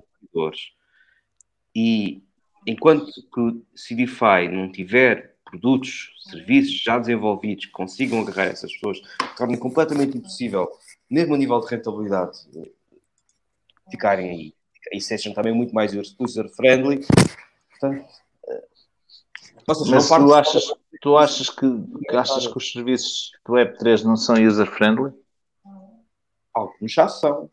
[1.74, 2.22] E
[2.66, 9.00] enquanto que o CDFI não tiver produtos, serviços já desenvolvidos que consigam agarrar essas pessoas,
[9.36, 10.70] torna completamente impossível,
[11.10, 12.38] mesmo a nível de rentabilidade,
[13.90, 14.54] ficarem aí.
[14.92, 17.06] E sejam também muito mais user-friendly.
[17.70, 18.06] Portanto,
[18.48, 18.64] eh,
[19.66, 19.78] Mas
[20.08, 21.66] tu achas, tu achas que,
[22.08, 25.12] que achas que os serviços do Web3 não são user-friendly?
[26.54, 27.50] Alguns já são.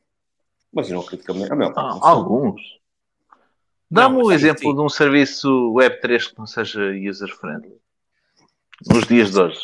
[0.72, 2.61] Mas eu não acredito que a maior Ah, alguns.
[3.90, 7.80] Dá-me um sim, exemplo de um serviço Web3 que não seja user-friendly.
[8.85, 9.59] Nos dias de hoje.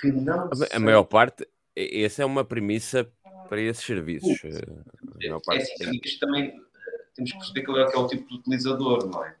[0.00, 3.10] Que não A, a maior parte, essa é uma premissa
[3.48, 4.40] para esses serviços.
[4.44, 6.60] É parte assim, sim, isto também eh,
[7.14, 9.34] temos que perceber qual é, que é o tipo de utilizador, não é?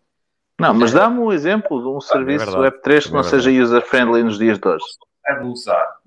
[0.60, 2.76] Não, mas dá-me um exemplo de um serviço verdade.
[2.76, 4.84] Web3 que É não seja user-friendly nos dias de hoje.
[5.24, 6.00] Deve usar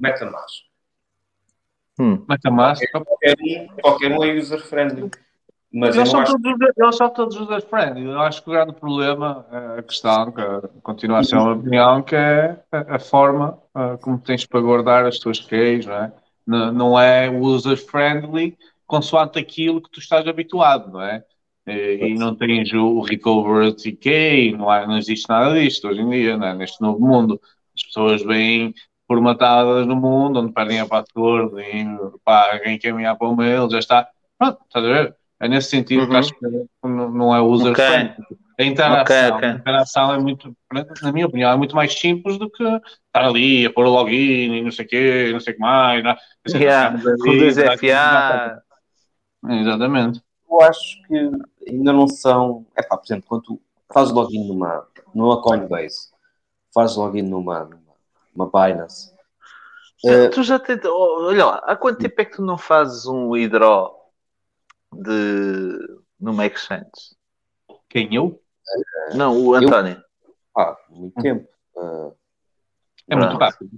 [0.00, 0.64] MetaMask.
[2.00, 2.24] Hum.
[2.28, 2.82] MetaMask.
[2.90, 5.10] Qualquer um, qualquer um é user-friendly.
[5.74, 8.04] Mas Eles são, acho todos, eles são todos user-friendly.
[8.04, 10.42] Eu acho que o grande problema, eh, a questão, que
[10.82, 15.04] continua a ser uma opinião, que é a, a forma eh, como tens para guardar
[15.04, 16.12] as tuas keys, não é?
[16.46, 21.24] Não, não é user-friendly consoante aquilo que tu estás habituado, não é?
[21.66, 26.10] E, e não tens o recovery key, não, há, não existe nada disto hoje em
[26.10, 26.54] dia, é?
[26.54, 27.40] neste novo mundo.
[27.74, 28.72] As pessoas vêm
[29.08, 31.84] formatadas no mundo, onde perdem a password e
[32.24, 34.08] pá, alguém encaminhar para o mail, já está.
[34.38, 35.16] Pronto, estás a ver?
[35.44, 36.18] É nesse sentido que Uhum.
[36.18, 36.46] acho que
[36.82, 38.14] não, é user-friendly.
[38.58, 39.48] A interação, Ok, ok.
[39.48, 40.56] a interação é muito,
[41.02, 44.54] na minha opinião, é muito mais simples do que estar ali a pôr o login
[44.54, 46.02] e não sei o quê, não sei o que mais.
[46.02, 46.16] Não, é?
[46.48, 48.62] Yeah, Estamos com ali, FA.
[49.50, 50.22] Exatamente.
[50.50, 51.30] eu acho que
[51.68, 52.64] ainda não são.
[52.74, 53.60] É pá, por exemplo, quando tu
[53.92, 56.08] fazes login numa, numa Coinbase,
[56.72, 57.82] fazes login numa, numa,
[58.34, 59.12] numa Binance,
[60.06, 60.80] eh, Tu já tens.
[60.86, 64.03] oh, Olha lá, há quanto tempo é que tu não fazes um withdraw
[65.02, 65.78] de
[66.20, 66.90] numa exchange?
[67.88, 68.40] Quem eu?
[69.14, 70.02] Não, o António.
[70.56, 71.48] há muito tempo.
[71.76, 72.12] eh,
[73.08, 73.40] É muito Pronto.
[73.40, 73.70] rápido.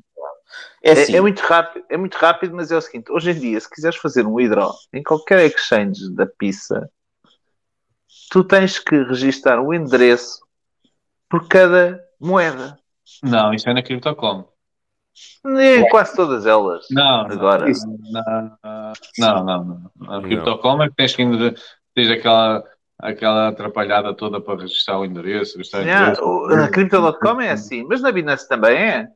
[0.82, 3.38] é É, assim, é muito rápido, é muito rápido, mas é o seguinte: hoje em
[3.38, 6.88] dia, se quiseres fazer um withdraw em qualquer exchange da pizza,
[8.30, 10.40] tu tens que registar o endereço
[11.28, 12.78] por cada moeda.
[13.22, 14.48] Não, isso é na CryptoCom.
[15.44, 16.86] Nem quase todas elas.
[16.90, 17.66] Não, Agora.
[19.18, 19.90] Não, não, não.
[19.96, 20.14] não.
[20.14, 21.54] A CryptoCom é que tens que ainda
[21.94, 22.64] tens aquela,
[22.98, 25.56] aquela atrapalhada toda para registrar o endereço.
[25.56, 26.28] registrar o Yeah, endereço.
[26.28, 29.08] o- na Crypto.com é assim, mas na Binance também é?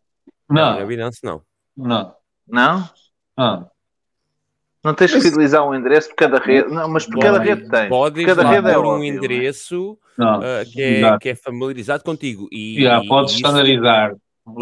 [0.49, 1.43] Não, Não, na Binance não.
[1.77, 2.15] não.
[2.49, 2.89] Não?
[3.37, 3.71] não.
[4.83, 6.71] Não tens que fidelizar um endereço por cada rede.
[6.73, 7.87] Não, mas por cada rede tem.
[7.91, 10.41] Podes Cada rede é pôr um óbvio, endereço Não.
[10.41, 12.49] ah, que, é, que é familiarizado contigo.
[12.51, 13.55] E, Yeah, e podes isso teus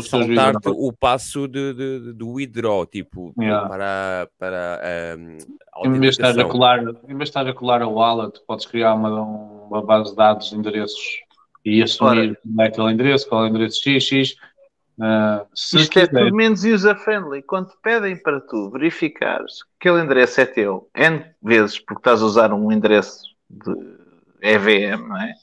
[0.03, 3.69] saltar-te o passo de, de, de- do withdraw, tipo, Yeah.
[3.69, 6.49] para, para a Em vez de estás a autenticação.
[6.51, 10.17] colar, em vez de estás a colar a wallet, podes criar uma, uma base de
[10.17, 11.21] dados de endereços
[11.65, 14.35] e assumir como é aquele endereço, qual é o endereço XX.
[15.01, 16.25] ah, se Isto é quiser.
[16.25, 17.43] tudo menos user-friendly.
[17.43, 22.21] Quando te pedem para tu verificares que aquele endereço é teu, N vezes, porque estás
[22.23, 23.73] a usar um endereço de
[24.43, 25.35] EVM, não é?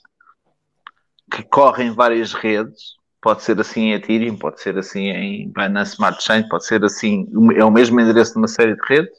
[1.32, 2.95] Que corre em várias redes.
[3.26, 7.28] Pode ser assim em Ethereum, pode ser assim em Binance Smart Chain, pode ser assim,
[7.56, 9.18] é o mesmo endereço de uma série de redes.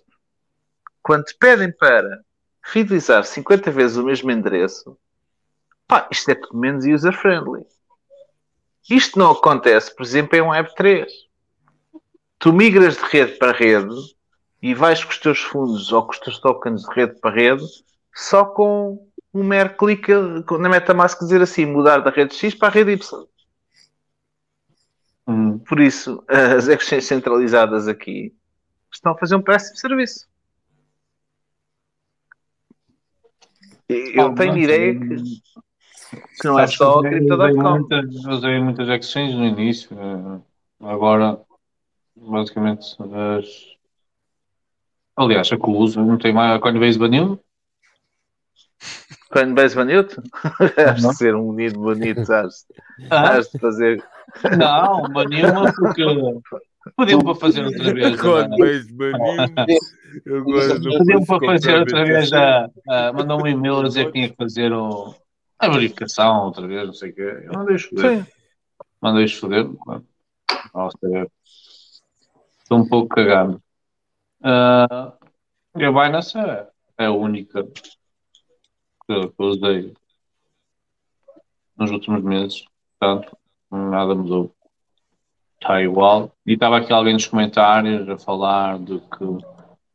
[1.03, 2.21] Quando te pedem para
[2.65, 4.97] fidelizar 50 vezes o mesmo endereço,
[5.89, 7.67] pá, isto é tudo menos user-friendly.
[8.89, 11.09] Isto não acontece, por exemplo, em um Web3.
[12.39, 13.93] Tu migras de rede para rede
[14.63, 17.67] e vais com os teus fundos ou com os teus tokens de rede para rede
[18.15, 19.05] só com
[19.35, 20.13] um mero clique
[20.61, 23.27] na MetaMask dizer assim, mudar da rede X para a rede Y.
[25.67, 28.33] Por isso, as exchanges centralizadas aqui
[28.93, 30.29] estão a fazer um péssimo serviço.
[33.89, 35.17] Eu tenho ideia que,
[36.41, 37.87] que não é só Crypto.com.
[38.31, 39.97] Usei muitas exchanges no início.
[39.99, 40.41] eh,
[40.81, 41.41] Agora,
[42.17, 43.47] basicamente, as...
[45.17, 47.41] aliás, a que uso não tem mais a Coinbase baniu.
[49.31, 50.17] Coinbase baniu-te?
[50.77, 52.67] Has de ser um menino bonito, has,
[53.11, 53.41] Ah?
[53.41, 54.05] de fazer.
[54.59, 56.05] Não, baniu-me porque
[56.97, 58.21] pediu para fazer outra vez.
[58.21, 58.57] Agora não
[60.17, 62.71] Pediu para fazer outra vez a.
[62.89, 65.15] a mandou um e-mail a dizer que tinha que fazer o,
[65.59, 67.43] a verificação outra vez, não sei o quê.
[67.45, 68.19] Eu mandei-os foder.
[68.19, 68.27] Sim.
[69.01, 69.71] Mandei-os foder.
[70.75, 71.27] Não sei.
[72.63, 73.63] Estou um pouco cagado.
[74.43, 75.15] Ah,
[75.77, 77.83] e a Binance é, é a única que,
[79.07, 79.95] que eu usei
[81.77, 82.65] nos últimos meses.
[82.99, 83.36] Portanto,
[83.71, 84.53] nada mudou.
[85.61, 86.33] Está igual.
[86.47, 89.25] E estava aqui alguém nos comentários a falar de que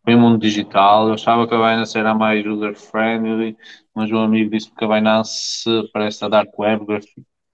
[0.04, 1.08] foi mundo digital.
[1.08, 3.56] Eu achava que a Binance era mais user-friendly,
[3.94, 6.86] mas o amigo disse que a Binance parece a Dark Web,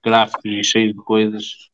[0.02, 1.68] gráficos e cheio de coisas.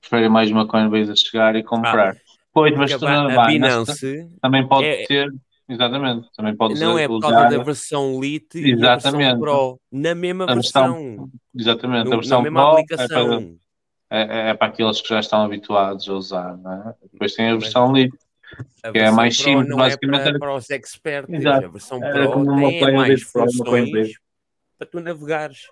[0.00, 2.16] Prefere mais uma Coinbase a chegar e comprar.
[2.52, 5.28] pois, mas tu a Binance Binance também pode é- ter,
[5.68, 9.40] exatamente, também pode Não é por causa da versão Lite e a versão Exatamente.
[9.40, 9.80] Pro.
[9.90, 11.30] Na mesma versão- versão.
[11.54, 13.32] Exatamente, No- a versão na mesma Pro aplicação.
[13.34, 13.69] É
[14.10, 16.94] é, é para aqueles que já estão habituados a usar, não é?
[17.12, 17.94] Depois tem a versão
[18.82, 20.20] A que é mais Pro simples, não basicamente.
[20.20, 21.32] é para, para os experts.
[21.34, 21.66] Exato.
[21.66, 24.12] A versão Pro como uma tem mais uma funções
[24.76, 25.68] para tu navegares.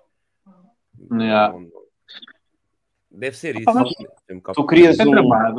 [1.13, 1.53] Yeah.
[1.53, 1.89] Não- não-
[3.11, 3.69] Deve ser isso.
[3.69, 3.89] Ah, mas
[4.55, 5.11] Tu crias um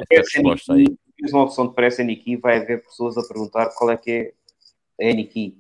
[0.08, 4.34] crias uma opção de pressa NKey, vai haver pessoas a perguntar qual é que
[5.02, 5.58] é a NKey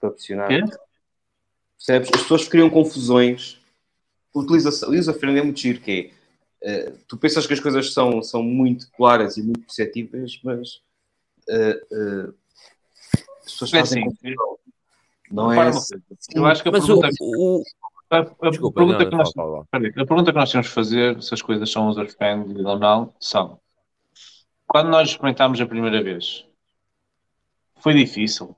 [0.00, 0.48] para pressionar.
[0.48, 2.08] Percebes?
[2.14, 3.60] As pessoas criam confusões.
[4.34, 6.19] Utilização, user friendly é muito giro, que é,
[6.62, 10.80] eh, tu pensas que as coisas são, são muito claras e muito perceptíveis, mas
[11.48, 12.28] eh, eh,
[13.44, 14.34] as pessoas É fazem assim.
[15.30, 15.94] Não é assim.
[16.34, 17.62] Eu acho que a Mas pergunta, o-
[18.10, 21.32] a, a Desculpa, pergunta não, que nós, a pergunta que nós temos que fazer se
[21.32, 23.60] as coisas são user-friendly ou não são
[24.66, 26.44] quando nós experimentámos a primeira vez
[27.78, 28.54] foi difícil?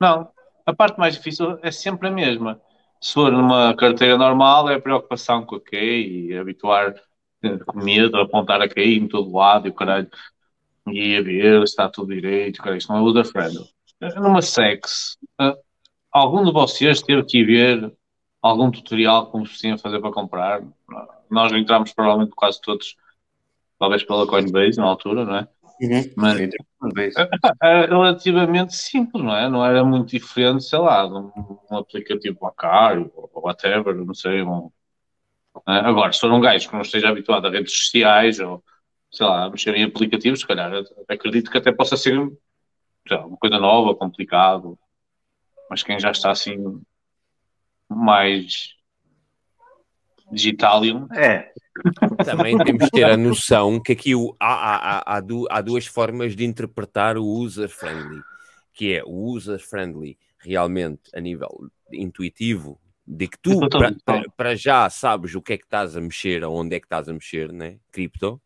[0.00, 0.30] Não.
[0.64, 2.60] A parte mais difícil é sempre a mesma.
[3.00, 6.94] Se for numa carteira normal, é a preocupação com a QI e habituar
[7.66, 10.08] com medo, a apontar a QI em todo lado e o caralho
[10.86, 12.62] e a ver se está tudo direito.
[12.62, 13.68] Cara, isto não é user-friendly.
[14.16, 15.56] Numa sex, eh,
[16.10, 17.92] algum de vocês teve que ir ver
[18.40, 20.62] algum tutorial como se tinha a fazer para comprar?
[21.30, 22.96] Nós entramos provavelmente quase todos,
[23.78, 25.48] talvez pela Coinbase na altura, não é?
[26.16, 26.40] Mas
[27.16, 29.48] epá, era relativamente simples, não é?
[29.48, 31.30] Não era muito diferente, sei lá, de um,
[31.70, 34.42] um aplicativo bancário ou whatever, não sei.
[34.42, 34.77] Um, é?
[35.66, 38.62] Agora, se for um gajo que não esteja habituado a redes sociais ou,
[39.10, 40.70] sei lá, a mexer em aplicativos, se calhar
[41.08, 42.18] acredito que até possa ser
[43.10, 44.78] lá, uma coisa nova, complicado.
[45.70, 46.80] Mas quem já está assim
[47.88, 48.74] mais
[50.30, 50.82] digital
[51.14, 51.52] É.
[52.24, 55.60] Também temos de ter a noção que aqui o- há, há- há- há du- há
[55.60, 58.20] duas formas de interpretar o user-friendly,
[58.74, 62.80] que é o user-friendly realmente a nível intuitivo,
[63.10, 63.58] de que tu
[64.36, 67.12] para- já sabes o que é que estás a mexer, aonde é que estás a
[67.12, 67.78] mexer, né?
[67.90, 68.38] Cripto,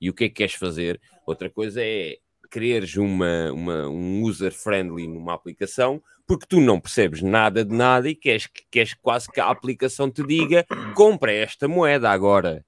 [0.00, 1.00] e o que é que queres fazer.
[1.26, 2.18] Outra coisa é
[2.48, 8.14] quereres uma, uma- um user-friendly numa aplicação porque tu não percebes nada de nada e
[8.14, 12.64] queres, que- queres quase que a aplicação te diga compra esta moeda agora.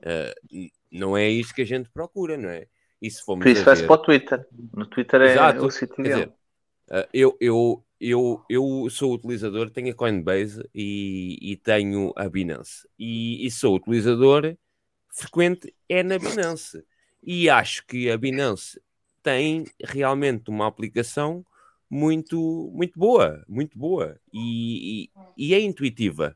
[0.00, 2.66] Uh, não é isso que a gente procura, não é?
[3.00, 4.46] E se formos Por isso vai-se ver- para o Twitter.
[4.74, 5.66] No Twitter é Exato.
[5.66, 12.12] o sítio uh, eu, eu, eu, eu sou utilizador, tenho a Coinbase e, e tenho
[12.16, 12.88] a Binance.
[12.98, 14.56] E, e sou utilizador
[15.08, 16.84] frequente é na Binance.
[17.22, 18.82] E acho que a Binance
[19.22, 21.46] tem realmente uma aplicação
[21.88, 24.18] muito, muito boa, muito boa.
[24.32, 26.34] E, e, é intuitiva.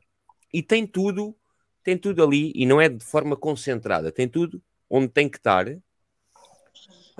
[0.53, 1.35] E tem tudo,
[1.83, 5.67] tem tudo ali, e não é de forma concentrada, tem tudo onde tem que estar.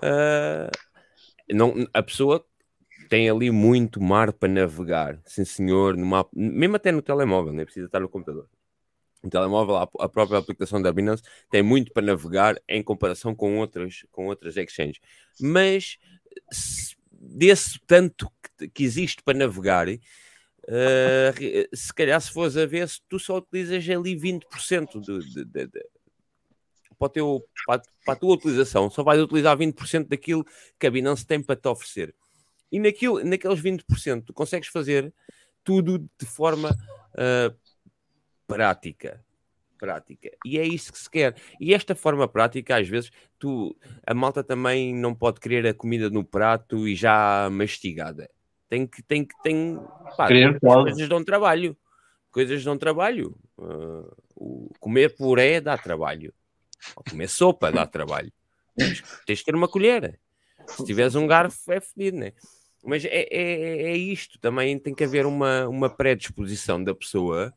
[0.01, 0.71] Ah,
[1.49, 2.45] não, a pessoa
[3.09, 7.85] tem ali muito mar para navegar, sim senhor, numa, mesmo até no telemóvel, nem precisa
[7.87, 8.49] estar no computador.
[9.23, 14.05] No telemóvel, a, própria aplicação da Binance tem muito para navegar em comparação com outras,
[14.11, 14.99] com outras exchanges.
[15.39, 15.97] Mas
[16.51, 19.87] se- desse tanto que, que existe para navegar,
[21.35, 25.45] re- se calhar se fores a ver, se tu só utilizas ali 20% do, de,
[25.45, 25.85] de, de,
[26.99, 30.45] para, teu, para, para a tua utilização, só vais utilizar 20% daquilo
[30.79, 32.13] que a Binance tem para te oferecer.
[32.71, 35.13] E naquilo, naqueles 20% tu consegues fazer
[35.63, 36.75] tudo de forma
[37.17, 37.53] ah,
[38.47, 39.23] prática.
[39.77, 40.31] Prática.
[40.43, 41.35] E é isso que se quer.
[41.59, 46.09] E esta forma prática, às vezes, tu, a malta também não pode querer a comida
[46.09, 48.29] no prato e já mastigada.
[48.69, 49.79] Tem que, tem que, tem,
[50.17, 51.77] pá, Querer coisas dão trabalho.
[52.31, 53.37] Coisas dão trabalho.
[53.59, 56.33] Ah, o comer puré dá trabalho.
[56.95, 58.31] Ou comer sopa dá trabalho.
[58.75, 60.19] Tens, tens de ter uma colher.
[60.67, 62.33] Se tiveres um garfo, é fedido, né?
[62.87, 64.39] Mas é, é, é isto.
[64.39, 67.53] Também tem que haver uma, uma predisposição da pessoa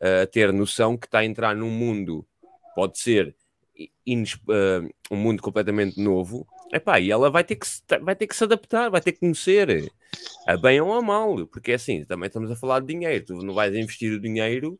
[0.00, 2.26] a ter noção que está a entrar num mundo,
[2.74, 3.36] pode ser
[4.48, 6.48] ah, um mundo completamente novo.
[6.72, 9.20] Epá, e ela vai ter, que se, vai ter que se adaptar, vai ter que
[9.20, 9.92] conhecer
[10.46, 13.24] a bem ou a mal, porque é assim, também estamos a falar de dinheiro.
[13.24, 14.78] Tu não vais investir o dinheiro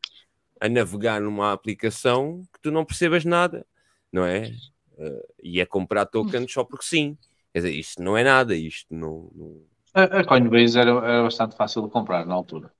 [0.59, 3.65] a navegar numa aplicação que tu não percebas nada,
[4.11, 4.51] não é?
[4.99, 7.17] Ah, e a comprar tokens só porque sim.
[7.53, 9.29] Quer dizer, isto não é nada, isto não.
[9.35, 9.61] não-
[9.93, 12.71] A, a Coinbase era, era bastante fácil de comprar na altura.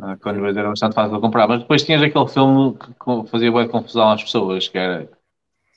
[0.00, 3.68] A Coinbase era bastante fácil de comprar, mas depois tinhas aquele filme que fazia boa
[3.68, 5.10] confusão às pessoas, que era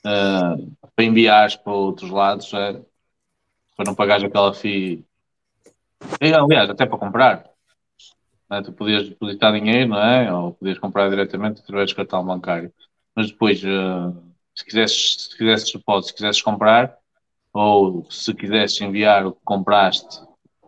[0.04, 0.56] ah,
[0.96, 2.82] para enviares para outros lados, eh,
[3.76, 4.52] para não pagares aquela.
[6.20, 7.44] E, aliás, até para comprar.
[8.50, 8.62] né?
[8.62, 10.32] Tu podias depositar dinheiro, não é?
[10.32, 12.72] Ou podias comprar diretamente através do cartão bancário.
[13.14, 14.12] Mas depois, ah,
[14.54, 16.96] se quisesses, se quisesses se quisesses comprar,
[17.52, 20.20] ou se quisesses enviar o que compraste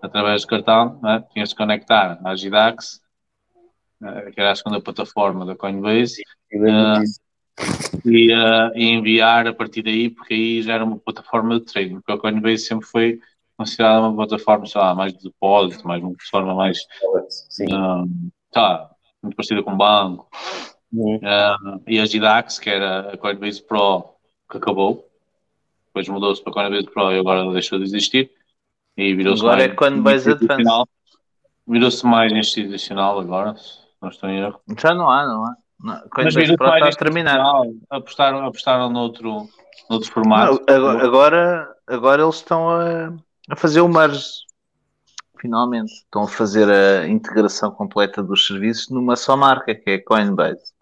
[0.03, 1.21] através do cartão, é?
[1.33, 3.01] tinhas de conectar à Gidax,
[4.03, 6.23] eh, que era a segunda plataforma da Coinbase,
[6.53, 7.05] eh,
[8.05, 11.95] e, eh, e enviar a partir daí, porque aí já era uma plataforma de trading,
[11.97, 13.21] porque a Coinbase sempre foi
[13.57, 16.79] considerada uma plataforma, sei lá, mais de depósito, mais uma plataforma mais,
[17.61, 17.67] eh,
[18.51, 18.91] tá,
[19.23, 20.29] muito parecida com um banco.
[21.23, 21.57] Eh,
[21.87, 24.17] e a Gidax, que era a Coinbase Pro,
[24.51, 25.09] que acabou,
[25.94, 28.28] depois mudou-se para Coinbase Pro e agora deixou de existir.
[28.97, 30.89] E virou-se Agora mais é Coinbase institucional.
[31.66, 34.60] Virou-se mais institucional agora, se não estou em erro.
[34.76, 35.56] Já não há, não há.
[35.81, 37.64] Não, Mas virou-se está institucional.
[37.90, 39.48] Apostaram, apostaram noutro,
[39.89, 40.60] noutro formato.
[40.68, 43.14] Não, agora, agora, agora eles estão a,
[43.48, 44.24] a fazer o merge.
[45.40, 45.92] Finalmente.
[45.92, 50.74] Estão a fazer a integração completa dos serviços numa só marca, que é a Coinbase.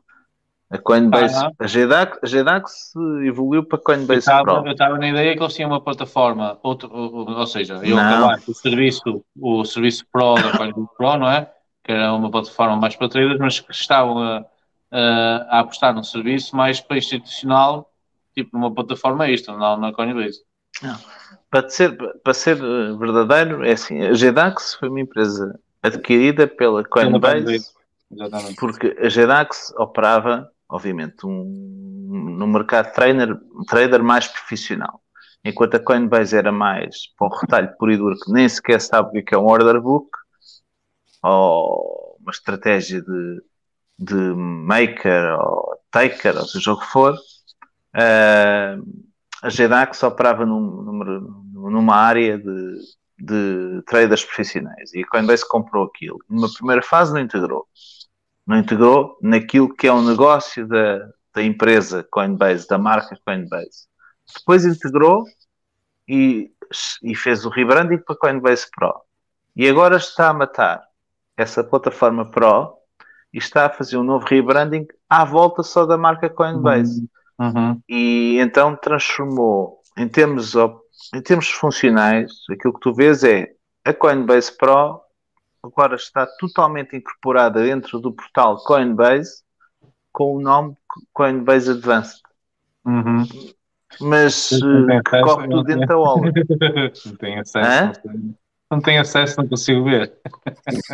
[0.73, 1.51] A Coinbase, Ah.
[1.59, 2.93] a GDAX, a GDAX
[3.27, 4.67] evoluiu para Eu Coinbase estava, Pro.
[4.67, 8.03] eu estava na ideia que eles tinham uma plataforma, outro, ou, ou seja, eu Não.
[8.03, 11.51] acabar o serviço, o serviço Pro da Coinbase Pro, não é?
[11.85, 14.45] Que era uma plataforma mais para traders, mas que estavam a,
[14.91, 17.91] a, a apostar num serviço mais para institucional,
[18.35, 20.41] tipo numa plataforma extra, não na Coinbase.
[21.51, 21.95] Para ser,
[22.25, 27.45] para ser eh, verdadeiro, é assim: a GDAX foi uma empresa adquirida pela Coinbase
[28.11, 35.03] Coinbase, porque a GDAX operava, obviamente, um, no mercado trainer, um trader mais profissional.
[35.45, 39.21] Enquanto a Coinbase era mais para o retalho puro e duro, que nem sequer sabe
[39.21, 40.09] o que é um order book,
[41.23, 43.43] ou uma estratégia de,
[43.99, 47.17] de maker ou taker, ou seja o que for,
[47.97, 48.77] eh,
[49.43, 52.77] a GDAX operava num, número- numa área de,
[53.19, 56.19] de traders profissionais e a Coinbase comprou aquilo.
[56.29, 57.67] Numa primeira fase não integrou.
[58.47, 63.87] Não integrou naquilo que é o negócio da, da empresa Coinbase, da marca Coinbase.
[64.37, 65.25] Depois integrou
[66.09, 66.51] e,
[67.03, 68.95] e fez o rebranding para Coinbase Pro.
[69.55, 70.83] E agora está a matar
[71.37, 72.75] essa plataforma Pro
[73.33, 77.09] e está a fazer um novo rebranding à volta só da marca Coinbase.
[77.39, 77.81] Uhum.
[77.89, 80.55] E então transformou, em termos,
[81.15, 83.53] em termos funcionais, aquilo que tu vês é
[83.85, 85.01] a Coinbase Pro
[85.63, 89.43] agora está totalmente incorporada dentro do portal Coinbase
[90.13, 90.77] com o nome
[91.13, 92.21] Coinbase Advanced.
[92.85, 93.25] Uhum.
[94.01, 96.33] Mas eh, que corre tudo dentro da Ola.
[97.07, 98.35] Não tem acesso, Hã?
[98.73, 100.15] não tem acesso, não consigo ver.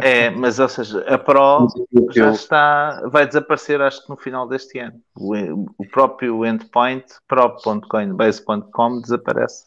[0.03, 1.69] É, mas ou seja, a Pro
[2.11, 5.01] já está, vai desaparecer acho que no final deste ano.
[5.15, 5.33] O,
[5.79, 9.67] o próprio endpoint pro.coinbase.com desaparece.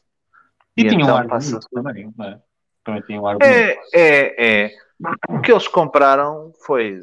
[0.75, 2.39] E, tinha um então ar passa- bonito também, não é?
[2.83, 3.37] Também tinha um ar.
[3.41, 4.71] É, é, é.
[5.29, 6.99] O que eles compraram foi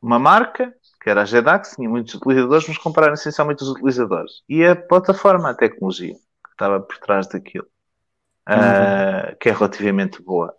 [0.00, 0.72] uma marca,
[1.02, 4.42] que era a GDAX, tinha muitos utilizadores, mas compraram essencialmente os utilizadores.
[4.48, 7.66] E a plataforma, a tecnologia, que estava por trás daquilo,
[8.46, 10.54] ah, que é relativamente boa.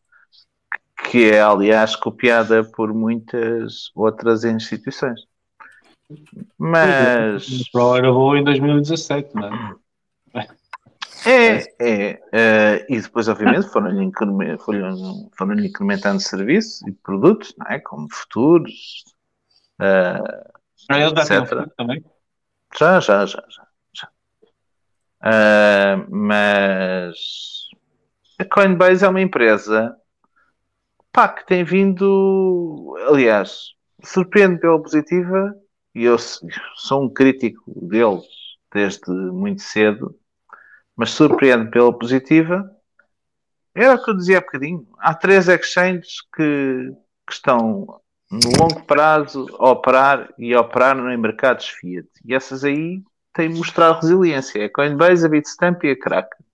[1.04, 5.22] Que é, aliás, copiada por muitas outras instituições.
[6.58, 7.48] Mas.
[7.74, 9.76] O era boa em 2017, não é?
[11.26, 12.22] É, é.
[12.32, 17.80] eh, e depois, obviamente, foram-lhe increme- foram- foram-lhe incrementando serviços e produtos, não é?
[17.80, 19.04] Como futuros.
[19.82, 20.22] eh,
[20.88, 21.46] Para eles já
[21.78, 22.04] também.
[22.78, 23.68] Já, já, já, já.
[23.94, 24.10] já.
[25.24, 27.68] Eh, mas
[28.40, 29.96] a Coinbase é uma empresa
[31.12, 33.74] pá, que tem vindo, aliás,
[34.04, 35.54] surpreende pela positiva,
[35.94, 36.18] e eu
[36.76, 38.24] sou um crítico deles
[38.74, 40.16] desde muito cedo,
[41.00, 42.70] mas surpreende pela positiva.
[43.74, 44.86] Era o que eu dizia há bocadinho.
[44.98, 46.92] Há três exchanges que,
[47.26, 52.10] que estão no longo prazo a operar e a operar em mercados Fiat.
[52.26, 53.02] E essas aí
[53.34, 54.66] têm mostrado resiliência.
[54.66, 56.46] A Coinbase, a Bitstamp e a Kraken.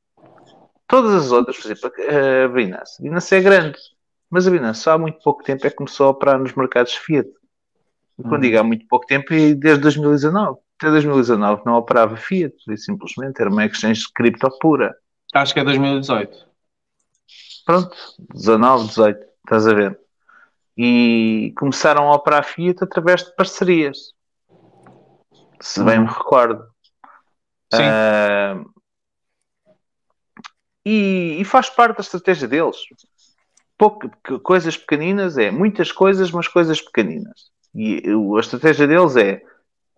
[0.87, 1.91] Todas as outras, por exemplo,
[2.43, 2.99] a Binance.
[2.99, 3.79] A Binance é grande,
[4.29, 6.93] mas a Binance só há muito pouco tempo é que começou a operar nos mercados
[6.93, 7.27] Fiat.
[8.19, 8.39] E quando Uhum.
[8.41, 10.59] digo há muito pouco tempo, é desde 2019.
[10.77, 14.95] Até 2019 não operava Fiat, simplesmente era uma exchange de cripto pura.
[15.33, 16.45] Acho que é 2018.
[17.65, 17.95] Pronto,
[18.33, 19.99] 19, 18, estás a ver?
[20.77, 24.13] E começaram a operar Fiat através de parcerias.
[25.61, 26.63] Se bem me recordo.
[27.73, 27.83] Sim.
[27.83, 28.61] Ah,
[30.85, 32.77] e, e faz parte da estratégia deles.
[34.43, 37.49] Coisas pequeninas é muitas coisas, mas coisas pequeninas.
[37.73, 39.41] E a estratégia deles é,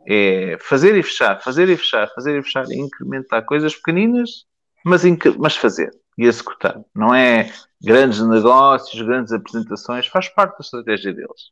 [0.09, 4.45] é fazer e fechar, fazer e fechar, fazer e fechar, e incrementar coisas pequeninas,
[4.85, 5.03] mas,
[5.37, 6.81] mas fazer e executar.
[6.95, 11.51] Não é grandes negócios, grandes apresentações, faz parte da estratégia deles.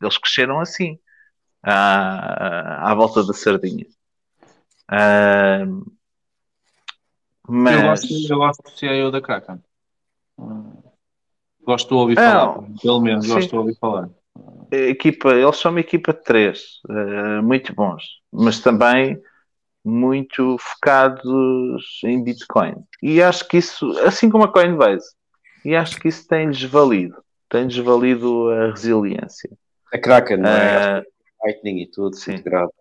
[0.00, 0.96] Eles cresceram assim,
[1.62, 3.86] à, à volta da sardinha.
[4.88, 5.82] Ah, Eu,
[7.48, 9.58] mas gosto, eu gosto do CIO da Kraken.
[11.64, 12.62] Gosto de ouvir falar.
[12.80, 14.08] Pelo menos gosto de ouvir falar.
[14.70, 18.02] A equipa, eles são uma equipa de três, eh, muito bons,
[18.32, 19.20] mas também
[19.84, 22.74] muito focados em Bitcoin.
[23.02, 25.08] E acho que isso, assim como a Coinbase,
[25.64, 27.16] e acho que isso tem-lhes valido,
[27.48, 29.50] tem-lhes valido a resiliência.
[29.92, 30.98] A Kraken, não é?
[30.98, 31.02] Ah,
[31.44, 32.72] Lightning e tudo, integrado.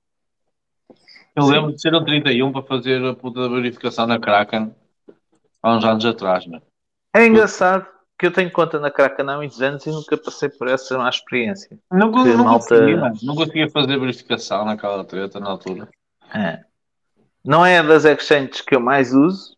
[1.35, 1.51] Eu Sim.
[1.51, 4.73] lembro de ser um 31 para fazer a puta da verificação na Kraken
[5.61, 6.61] há uns anos atrás, né?
[7.15, 10.67] é engraçado que eu tenho conta na Kraken há muitos anos e nunca passei por
[10.67, 11.77] essa má experiência.
[11.91, 13.17] Não, não, malta- conseguia, mano.
[13.21, 15.87] não conseguia fazer verificação naquela treta na altura.
[16.33, 16.63] É.
[17.45, 19.55] Não é das exchanges que eu mais uso.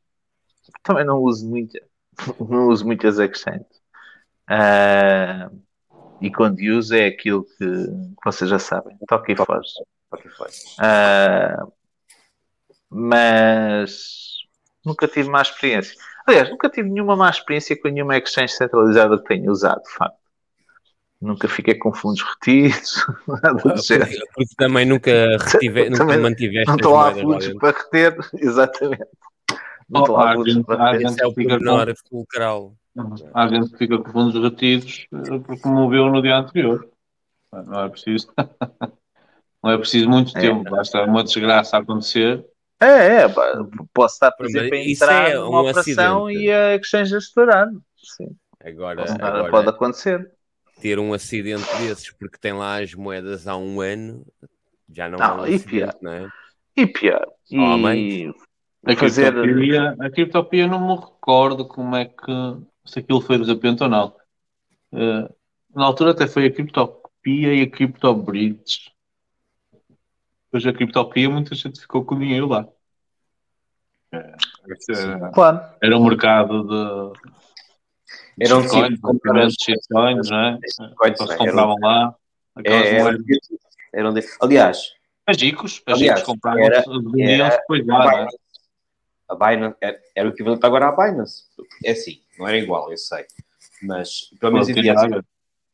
[0.84, 1.80] Também não uso muita.
[2.40, 3.66] Não uso muitas exchanges.
[4.48, 5.50] Ah,
[6.20, 8.98] e quando uso é aquilo que, que vocês já sabem.
[9.08, 9.70] Toque e foge.
[10.80, 11.66] Ah,
[12.90, 14.40] mas
[14.86, 15.96] nunca tive má experiência.
[16.30, 20.18] Aliás, nunca tive nenhuma má experiência com nenhuma exchange centralizada que tenha usado, de facto.
[21.22, 24.10] Nunca fiquei com fundos retidos, nada do género.
[24.10, 27.60] Porque, porque também nunca, retive, nunca Também mantiveste Não estão lá lá fundos dentro.
[27.60, 29.08] para reter, exatamente.
[29.90, 31.08] Não Oh, estão lá há fundos para reter.
[31.08, 32.74] Esse é o pormenor com- fulcral.
[33.34, 36.88] Há gente que fica com fundos retidos eh, porque moveu no dia anterior.
[37.52, 38.32] Não é preciso.
[39.64, 40.42] Não é preciso muito É.
[40.42, 42.46] tempo, basta uma desgraça acontecer.
[42.82, 43.28] É, é,
[43.94, 46.46] posso estar, por exemplo, a entrar é numa um operação acidente.
[46.46, 47.68] e a exchange a estourar.
[47.98, 50.32] Sim, Agora, pode, agora pode acontecer.
[50.82, 54.26] ter um acidente desses porque tem lá as moedas há um ano
[54.90, 55.98] já não, Não, é um e acidente, pior.
[56.02, 56.30] não é?
[56.78, 58.34] E pior, e Homem.
[58.86, 59.34] A fazer.
[59.34, 62.32] criptopia, a criptopia não me recordo como é que
[62.86, 64.16] se aquilo foi de repente ou não.
[64.94, 65.30] Eh,
[65.76, 68.92] na altura até foi a criptopia e a criptobridge.
[70.52, 72.68] Depois a criptopia muita gente ficou com dinheiro lá.
[74.12, 74.36] Era,
[75.32, 76.64] Claro, era um mercado
[77.14, 77.20] de
[78.40, 80.60] Era um tipo de comprar primeiros shitcoins, não é?
[80.82, 81.38] é?
[81.38, 82.16] compravam lá.
[82.66, 83.22] É, era, moedas.
[83.94, 84.92] era um de- Aliás,
[85.28, 88.28] Aliás, agicos compravam era- vendiam-se era depois a lá, é?
[89.30, 91.44] A Binance era, era o equivalente agora à Binance.
[91.86, 93.24] É assim, não era igual, eu sei.
[93.84, 95.22] Mas pelo menos havia assim,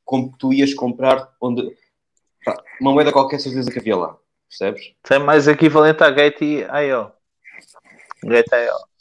[0.04, 1.74] como tu ias comprar onde
[2.82, 4.18] uma moeda qualquer certeza que havia lá.
[4.58, 4.93] Percebes?
[5.03, 7.11] tem mais equivalente à Gate.io.
[8.24, 8.95] Gate.io.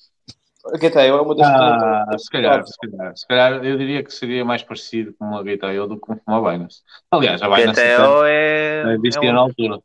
[0.66, 4.10] A GTO é uma das Ah, se calhar, se calhar, se calhar eu diria que
[4.10, 6.80] seria mais parecido com uma GTO do que com uma Binance.
[7.10, 8.94] Aliás, a Binance até é.
[8.94, 9.82] existia é na onde, altura.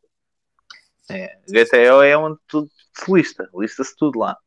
[1.10, 3.48] é, GTO é onde tudo se lista.
[3.54, 4.38] Lista-se tudo lá.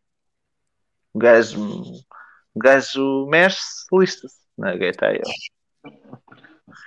[1.14, 1.62] O gajo,
[2.56, 5.30] o gajo mexe-se, lista-se na GTO.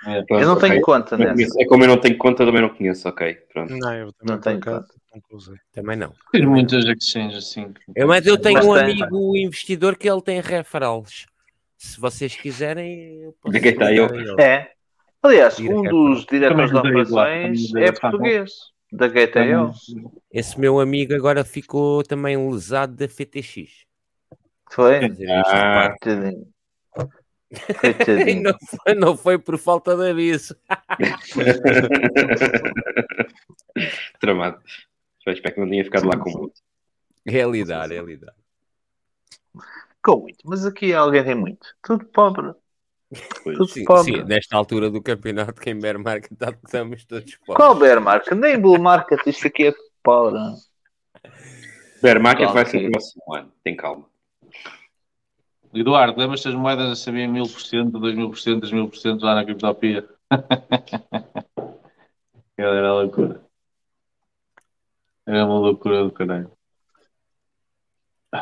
[0.05, 0.81] É, Eu não tenho Ok.
[0.81, 1.59] conta Não conheço.
[1.61, 3.33] É como eu não tenho conta, também não conheço, ok.
[3.53, 3.75] Pronto.
[3.75, 4.87] Não, eu também Não tenho conta.
[5.31, 5.55] usei.
[5.73, 6.13] Também não.
[6.31, 7.73] Fiz muitas exchanges assim.
[7.95, 9.01] Eu, mas eu tenho um Bastante.
[9.03, 11.25] amigo investidor que ele tem referrals.
[11.77, 14.07] Se vocês quiserem, eu posso De quem está eu?
[14.39, 14.71] É.
[15.21, 18.51] Aliás, um é dos diretores de operações é português,
[18.91, 19.73] da GTO.
[20.31, 23.85] Esse meu amigo agora ficou também lesado da FTX.
[24.71, 25.07] Foi?
[25.09, 25.95] Dizer, Ah.
[26.01, 26.47] Coitadinho.
[28.41, 30.55] não, foi, não foi por falta de aviso.
[34.19, 34.61] Tramado.
[35.23, 36.61] Só espero que não tinha ficado lá com muito.
[37.25, 38.35] É lidar, é lidar.
[40.03, 40.39] Com muito.
[40.45, 41.67] Mas aqui alguém tem muito.
[41.81, 42.53] Tudo pobre.
[43.43, 44.17] Tudo Sim, pobre.
[44.17, 47.55] sim, nesta altura do campeonato, quem bear market tá, estamos todos pobres.
[47.55, 48.33] Qual bear market?
[48.33, 50.37] Nem bull market, isto aqui é pobre.
[52.01, 53.53] Bear market Claro vai ser no próximo ano.
[53.63, 54.05] Tem calma.
[55.81, 60.07] Eduardo, lembras-te das moedas a saber 1000%, 2000%, 3000% lá na criptopia?
[60.29, 60.75] Aquela
[62.75, 63.41] era loucura.
[65.25, 66.51] Era uma loucura do caralho.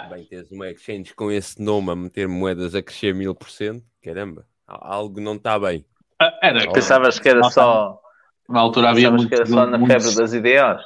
[0.10, 3.84] Bem, tens uma exchange com esse nome a meter moedas a crescer mil por cento,
[4.04, 5.86] caramba, a- algo não está bem.
[6.20, 8.00] Ah, Era, Pensavas que era só.
[8.48, 10.82] Na altura havia Pensavas que era muitos- só na muitos- febre das ideias?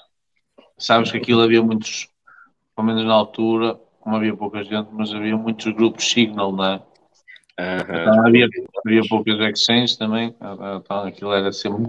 [0.77, 2.07] Sabes que aquilo havia muitos,
[2.75, 6.81] pelo menos na altura, como havia pouca gente, mas havia muitos grupos Signal, não é?
[7.57, 8.47] Então, havia,
[8.85, 11.83] havia poucas exchanges também, então aquilo era sempre.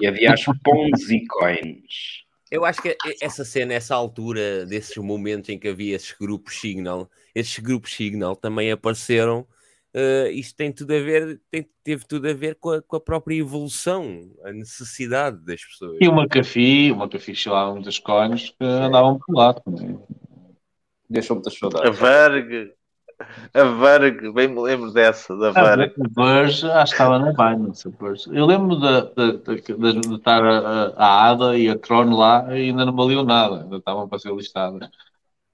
[0.00, 2.26] E havia as Ponzi Coins.
[2.50, 7.10] Eu acho que essa cena, essa altura desses momentos em que havia esses grupos Signal,
[7.34, 9.46] esses grupos Signal também apareceram.
[9.94, 13.00] eh, isto tem tudo a ver, tem- teve tudo a ver com a, com a
[13.00, 15.96] própria evolução, a necessidade das pessoas.
[16.00, 19.98] E uma café, uma café lá muitas coins que andavam por lá também.
[21.08, 21.98] Deixou muitas A saudades.
[21.98, 22.72] Verg.
[23.52, 25.92] A Verg, bem me lembro dessa, da A Verg.
[26.10, 27.88] Verge, acho que estava na Binance.
[27.88, 28.30] a Verge.
[28.32, 32.46] Eu lembro de, de, de, de- de estar a, a Ada e a Tron lá
[32.56, 34.88] e ainda não valiam nada, ainda estavam para ser listadas.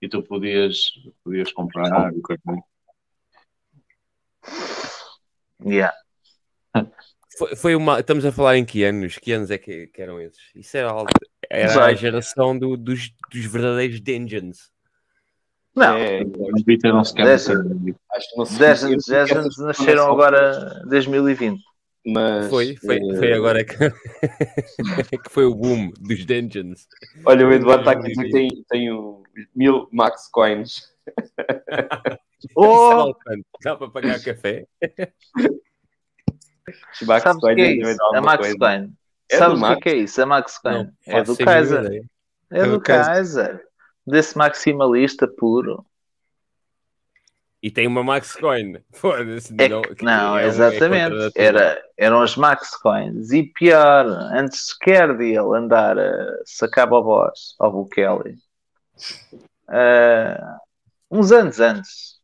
[0.03, 0.91] E tu podias,
[1.25, 2.43] podias comprar coisa.
[5.65, 5.95] Yeah.
[7.37, 7.99] Foi, foi uma.
[7.99, 9.19] Estamos a falar em que anos?
[9.19, 10.39] Que anos é que, que eram esses?
[10.55, 10.91] Isso era,
[11.51, 14.71] era a geração do- dos, dos verdadeiros dungeons.
[15.77, 17.97] Não, É, Os Twitter não se quer Dez- meter.
[18.13, 20.89] acho que não se 10 eu anos, não 10 quero anos essa nasceram agora em
[20.89, 21.61] 2020.
[22.07, 23.75] Mas, Foi, foi, eh, foi agora que,
[25.25, 26.87] que foi o boom dos dungeons.
[27.25, 29.23] Olha, o Eduardo está aqui que tem, tem o
[29.55, 30.93] mil Max Coins.
[32.55, 33.45] Oh, Só quanto?
[33.63, 34.67] Dá para pagar café?
[37.07, 38.03] Max sabes o Coins que é isso?
[38.15, 38.59] A Max coisa.
[38.59, 38.93] Coin.
[39.31, 39.83] É Sabes do o que é Max?
[39.83, 40.23] que é isso?
[40.23, 40.75] A Max Coin.
[40.75, 42.05] Não, É do Kaiser.
[42.51, 43.63] É É do do Kaiser.
[44.07, 45.85] Desse maximalista puro.
[47.63, 48.79] E tem uma Max Coin.
[48.93, 49.55] Foda-se.
[49.59, 51.03] É, não, é um- é exatamente.
[51.15, 51.33] natureza.
[51.35, 53.33] Era, eram as Max Coins.
[53.33, 58.37] E pior, antes sequer de ele andar a sacar bobós ao Bukele,
[59.69, 60.59] ah,
[61.11, 62.21] uns anos antes,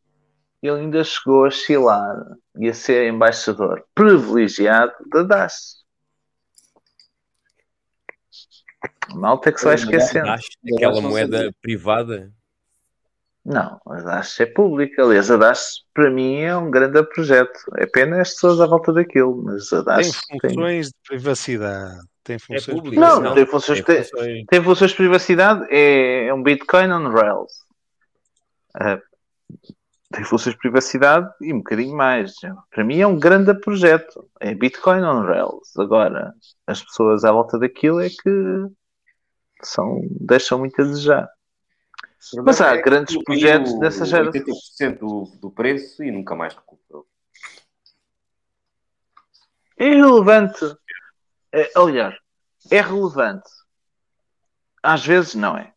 [0.61, 2.23] ele ainda chegou a chilar
[2.57, 5.81] e a ser embaixador privilegiado da DAS.
[8.69, 8.70] A
[9.13, 10.25] Malta é que se vai esquecendo.
[10.25, 10.45] Dash,
[10.75, 12.31] aquela moeda privada.
[13.43, 15.03] Não, a DAS é pública.
[15.03, 17.59] Aliás, a DAS para mim é um grande projeto.
[17.77, 20.39] É pena as pessoas à volta daquilo, mas a Tem DAS tem.
[20.39, 21.99] funções de privacidade.
[22.23, 23.23] Tem funções de público, Não, privacidade.
[23.29, 24.45] não tem funções, tem, funções.
[24.47, 25.67] tem funções de privacidade.
[25.71, 27.51] É, é um Bitcoin on Rails.
[28.75, 28.99] Ah,
[30.11, 32.33] tem funções de privacidade e um bocadinho mais.
[32.69, 34.29] Para mim é um grande projeto.
[34.39, 35.77] É Bitcoin on Rails.
[35.77, 36.33] Agora,
[36.67, 38.67] as pessoas à volta daquilo é que
[39.63, 41.29] são, deixam muito a desejar.
[42.43, 44.31] Mas há É grandes projetos dessa geração.
[44.31, 47.07] 80% do, do preço e nunca mais recuperou.
[49.77, 50.75] É relevante.
[51.51, 52.15] É, aliás,
[52.69, 53.49] é relevante.
[54.83, 55.73] Às vezes não é.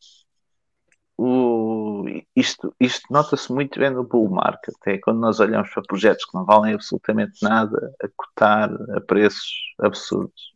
[2.36, 4.74] Isto isto nota-se muito bem no bull market.
[4.86, 9.52] É quando nós olhamos para projetos que não valem absolutamente nada a cotar a preços
[9.78, 10.52] absurdos.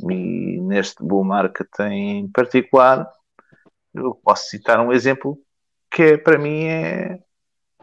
[0.00, 3.10] E neste bull market em particular,
[3.94, 5.38] eu posso citar um exemplo
[5.90, 7.18] que é, para mim é,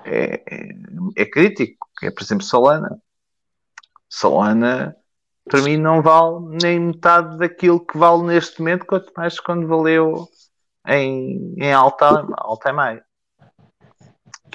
[0.06, 0.70] é, é,
[1.18, 3.02] é crítico, que é, por exemplo, Solana.
[4.08, 4.96] Solana,
[5.50, 10.28] para mim, não vale nem metade daquilo que vale neste momento, quanto mais quando valeu
[10.88, 13.06] em, em alta, alta.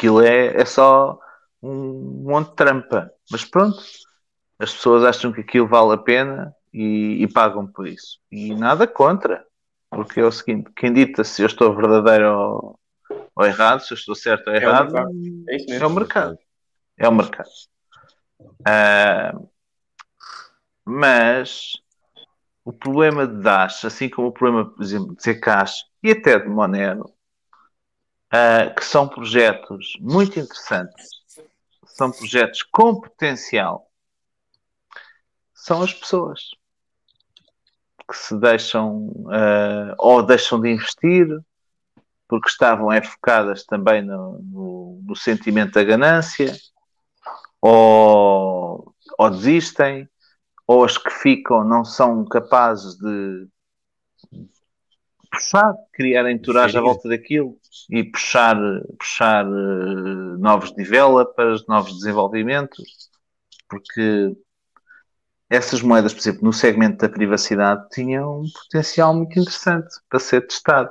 [0.01, 1.21] Aquilo é, é só
[1.63, 3.13] um monte de trampa.
[3.31, 3.77] Mas pronto,
[4.59, 8.19] as pessoas acham que aquilo vale a pena e, e pagam por isso.
[8.33, 9.45] E nada contra.
[9.91, 12.81] Porque é o seguinte, quem dita se eu estou verdadeiro ou,
[13.37, 15.11] ou errado, se eu estou certo ou É o errado, mercado.
[15.11, 15.85] É mesmo.
[15.85, 16.39] é o mercado.
[16.97, 17.51] É o mercado.
[18.67, 19.39] Ah,
[20.83, 21.73] mas
[22.65, 26.49] o problema de Dash, assim como o problema, por exemplo, de Zcash e até de
[26.49, 27.05] Monero,
[28.31, 31.09] ah, que são projetos muito interessantes,
[31.85, 33.91] são projetos com potencial,
[35.55, 36.51] são as pessoas
[38.09, 41.27] que se deixam ah, ou deixam de investir
[42.31, 46.57] porque estavam é, focadas também no, no, no sentimento da ganância,
[47.61, 50.09] ou, ou desistem,
[50.65, 53.49] ou as que ficam não são capazes de,
[55.31, 57.57] puxar, criar entourage à volta daquilo
[57.89, 58.57] e puxar,
[58.99, 63.11] puxar eh, novos developers, novos desenvolvimentos,
[63.69, 64.33] porque
[65.49, 70.47] essas moedas, por exemplo, no segmento da privacidade, tinham um potencial muito interessante para ser
[70.47, 70.91] testado.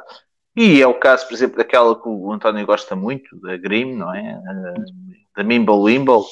[0.56, 4.14] E é o caso, por exemplo, daquela que o António gosta muito, da Grim, não
[4.14, 4.22] é?
[4.22, 6.26] Eh, Da Mimble Wimble.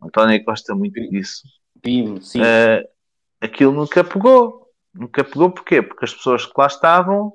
[0.00, 1.42] O António gosta muito disso.
[1.80, 2.40] Bim, sim.
[2.42, 2.84] Eh,
[3.40, 4.67] aquilo nunca pegou.
[4.98, 5.80] Nunca pegou porquê?
[5.80, 7.32] Porque as pessoas que lá estavam,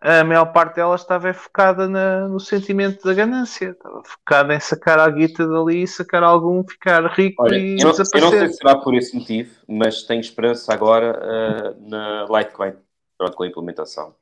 [0.00, 3.70] a maior parte delas estava focada na- no sentimento da ganância.
[3.70, 7.84] Estava focada em sacar a guita dali, sacar algum, ficar rico Olha, e eu não,
[7.84, 8.48] eu não sei desaparecer.
[8.50, 12.72] se será por esse motivo, mas tenho esperança agora ah, na Litecoin,
[13.16, 14.14] pronto, com a implementação.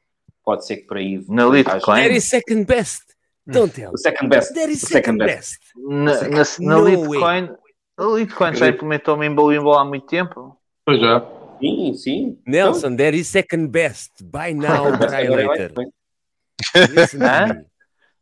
[0.45, 1.25] Pode ser que por aí.
[1.29, 2.03] Na Litecoin?
[2.03, 3.03] That is second best.
[3.47, 3.93] Don't tell.
[3.93, 4.53] O second best.
[4.55, 5.59] That is O second second best.
[5.59, 5.73] best.
[5.89, 7.51] Na, na, na Litecoin,
[7.99, 10.57] a Litecoin já implementou o Mimble Wimble há muito tempo.
[10.85, 11.21] Pois já.
[11.61, 12.39] Sim, sim.
[12.47, 14.13] Nelson, that is second best.
[14.23, 15.73] Buy now, é later.
[16.95, 17.67] Listen to.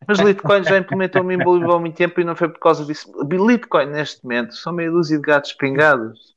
[0.06, 3.10] Mas Litecoin já implementou o Mimble há muito tempo e não foi por causa disso.
[3.30, 6.34] Litecoin, neste momento, são meia dúzia de gatos pingados.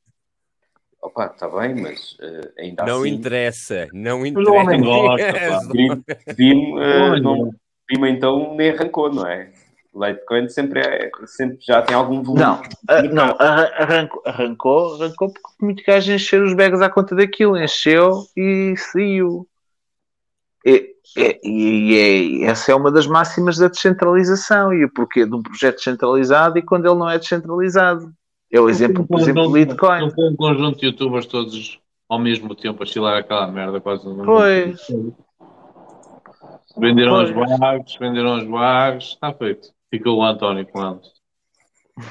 [1.02, 3.10] Opa, está bem, mas ah, ainda Não assim.
[3.10, 4.60] interessa, não interessa.
[4.60, 4.78] Olha.
[7.20, 7.50] não,
[7.88, 9.50] Bim então nem arrancou, não é?
[9.98, 12.40] Litecoin sempre, é, sempre já tem algum volume.
[12.42, 17.14] Não, ah, não arran- arrancou, arrancou, arrancou porque muito gajo encheu os bags à conta
[17.14, 19.46] daquilo, encheu e saiu.
[20.64, 25.34] E, e- e é- essa é uma das máximas da descentralização e o porquê de
[25.34, 28.12] um projeto descentralizado e quando ele não é descentralizado.
[28.52, 30.00] É o exemplo, por exemplo, do Bitcoin.
[30.16, 31.78] Não um conjunto de youtubers todos
[32.08, 34.06] ao mesmo tempo a estilar aquela merda quase.
[34.08, 34.80] no- Pois.
[36.76, 37.30] Venderam Pois.
[37.30, 39.68] os bugs, venderam os bugs, está feito.
[39.90, 41.12] Ficou o António com eles.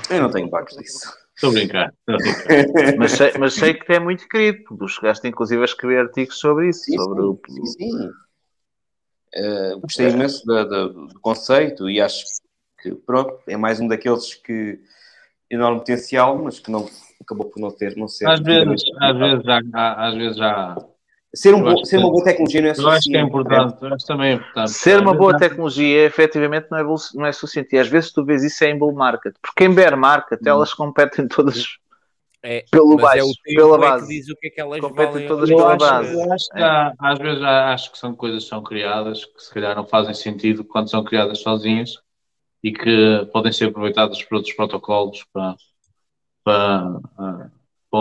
[0.09, 1.13] Eu não tenho bugs disso.
[1.35, 1.93] Estou a brincar.
[2.97, 4.63] Mas sei, mas sei que é muito querido.
[4.77, 8.09] Tu chegaste inclusive a escrever artigos sobre isso, Sim, sobre sim, o, sim, sim.
[9.35, 12.23] Eh, gostei imenso da- da- do conceito e acho
[12.81, 14.79] que pronto, é mais um daqueles que
[15.49, 16.89] enorme potencial, mas que não
[17.21, 18.27] acabou por não ter, não ser.
[18.27, 20.77] Às vezes, às vezes já, há- às vezes já.
[21.35, 23.27] Ser, um bo- ser uma boa tecnologia não é Eu acho que é suficiente.
[23.27, 24.71] importante, eu acho que também é importante.
[24.71, 26.83] Ser uma boa tecnologia, efetivamente, não é,
[27.15, 27.75] não é suficiente.
[27.75, 29.35] E às vezes tu vês isso é em bull market.
[29.41, 31.77] Porque em bear market elas competem todas
[32.43, 34.07] É, pelo mas baixo, é o pela é que base.
[34.07, 35.27] diz o que é que elas Competem valem.
[35.27, 36.13] todas Eu pela acho, base.
[36.13, 39.43] eu acho que há- às vezes há- acho que são coisas que são criadas que
[39.43, 41.99] se calhar não fazem sentido quando são criadas sozinhas
[42.63, 45.55] e que podem ser aproveitadas por outros protocolos para,
[46.43, 47.51] para,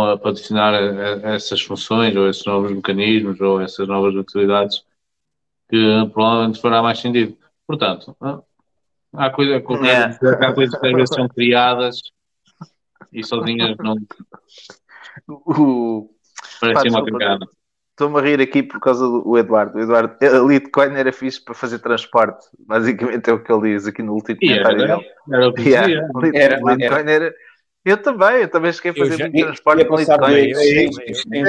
[0.05, 4.85] a- essas funções ou esses novos mecanismos ou essas novas utilidades
[5.69, 7.37] que provavelmente fará mais sentido.
[7.67, 8.41] Portanto, ah,
[9.15, 12.01] há, coisa, há coisas que às vezes são criadas
[13.13, 13.97] e sozinhas não
[15.29, 16.11] O...
[16.61, 17.47] parecem Pá, uma cagada.
[17.91, 19.79] Estou-me a rir aqui por causa do Eduardo.
[19.79, 22.47] O Eduardo, a Litecoin era fixe para fazer transporte.
[22.59, 25.09] Basicamente é o que ele diz aqui no último comentário era, dele.
[25.33, 25.87] era o que Yeah.
[25.87, 26.09] dizia.
[26.23, 27.35] Lit- Era, Litecoin era.
[27.87, 29.95] Eu também, eu também cheguei a Eu fazer muito transporte com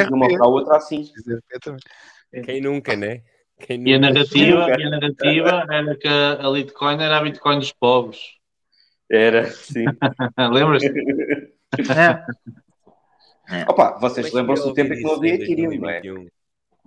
[0.05, 1.11] de uma para a outra assim.
[2.45, 3.23] Quem nunca, né?
[3.59, 4.13] Quem E a nunca?
[4.13, 8.19] narrativa, e a narrativa era que a Litecoin era a Bitcoin dos pobres.
[9.09, 9.85] Era, sim.
[10.53, 10.93] Lembras-te?
[13.49, 13.63] É.
[13.69, 16.01] Opa, vocês é lembram-se eu do tempo em que em Ethereum, não é?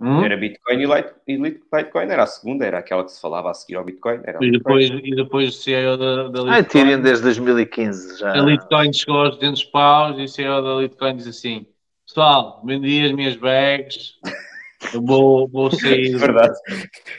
[0.01, 0.19] 2021?
[0.19, 0.23] Hum?
[0.25, 3.51] Era Bitcoin e, Lite, e Lite- Litecoin era a segunda, era aquela que se falava
[3.51, 4.19] a seguir ao Bitcoin.
[4.41, 7.01] E depois, e depois o CEO da, da Ah, Ethereum Litecoin.
[7.03, 8.31] desde 2015 já.
[8.33, 11.65] A Litecoin chegou aos 200 paus e o CEO da Litecoin diz assim:
[12.07, 14.15] Pessoal, vendi as minhas bags,
[14.93, 16.17] eu vou, vou sair.
[16.17, 16.57] Verdade.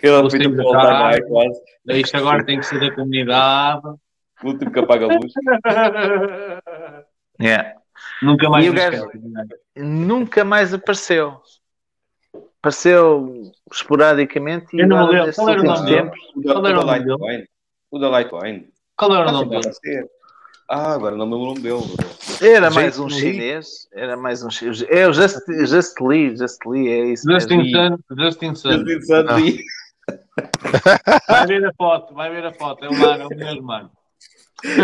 [0.02, 1.23] Ele Vou sair da casa.
[1.23, 1.61] Quase.
[1.89, 3.83] Isto agora tem que ser da comunidade.
[4.43, 5.33] O último que apaga a luz.
[7.41, 7.75] Yeah.
[8.20, 9.11] Nunca mais E gajo-.
[9.77, 11.41] Nunca mais apareceu.
[12.62, 15.34] Apareceu esporadicamente e Eu não agora lembro.
[15.34, 16.02] Qual era o nome dele?
[16.02, 16.20] tempos.
[16.36, 17.10] O da, Qual o era da o nome dele?
[17.10, 17.44] Litecoin.
[17.91, 18.68] O da Litecoin.
[18.97, 20.08] Qual era o Ah, nome dele?
[20.70, 21.97] Ah, agora não me lembro dele.
[22.41, 23.18] Era mais um Lee?
[23.18, 23.89] chinês.
[23.92, 24.81] Era mais um chinês.
[24.89, 26.36] É o Just, Just Lee.
[26.36, 27.28] Just Lee, é isso.
[27.28, 27.65] Justin.
[27.73, 27.99] Sun.
[28.16, 28.70] Justin Sun.
[28.86, 29.58] Justin Sandy.
[31.28, 32.84] Vai ver a foto, vai ver a foto.
[32.84, 33.91] É o mano, é o mesmo mano.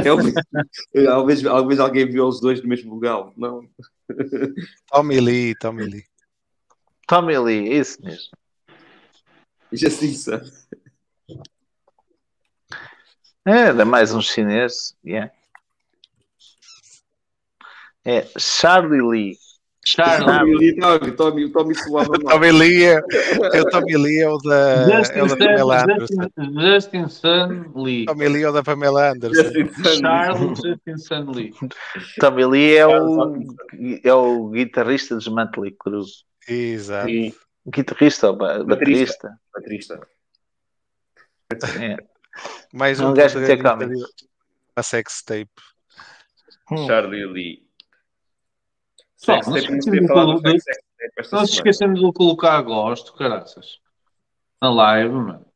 [0.04, 3.28] É o- Talvez talvez alguém viu os dois no mesmo lugar.
[3.36, 3.62] Não.
[4.90, 6.04] Tommy Lee, Tommy Lee.
[7.08, 8.30] Tommy Lee, é isso mesmo.
[9.72, 10.52] Justin Sandy.
[13.46, 14.94] Era mais um chinês.
[15.02, 15.32] Yeah.
[18.04, 19.36] É Charlie Lee.
[19.86, 20.26] Charlie.
[20.26, 23.00] Tommy Lee, Tommy, Tommy, Tommy suava Tommy Lee é,
[23.54, 26.22] é o Tommy Lee é o da, é Justin o da Pamela Sun, Anderson.
[26.22, 28.04] Justin, Justin Sun Lee.
[28.04, 29.42] Tommy Lee é o da Pamela Anderson.
[29.42, 30.00] Justin Sandy.
[30.00, 31.54] Charles Justin Sun Lee.
[32.20, 33.34] Tommy Lee é o,
[34.04, 36.04] é o guitarrista dos Mötley Crue.
[36.48, 37.08] Exato.
[37.08, 37.34] Sim.
[37.66, 39.38] Guitarrista ou ba- baterista?
[39.54, 40.00] Baterista.
[41.80, 41.96] É.
[42.72, 43.88] Mais um gajo cómics.
[43.98, 44.04] de
[44.76, 45.50] uma sex tape.
[46.70, 46.86] Hum.
[46.86, 47.68] Charlie Lee.
[49.16, 50.64] Sex tape, de falar do colo- sex
[50.98, 51.44] tape semana.
[51.46, 53.78] esquecemos de colocar gosto, caraças.
[54.62, 55.46] Na live, mano.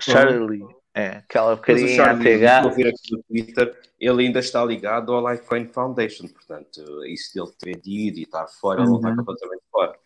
[0.00, 0.64] Charlie.
[0.94, 2.64] É, aquela bocadinha a Lee, pegar.
[2.64, 7.52] a ver aqui no Twitter, ele ainda está ligado ao Litecoin Foundation, portanto, isso dele
[7.56, 9.16] ter vendido e estar fora, ele não está Uhum.
[9.16, 9.97] completamente fora.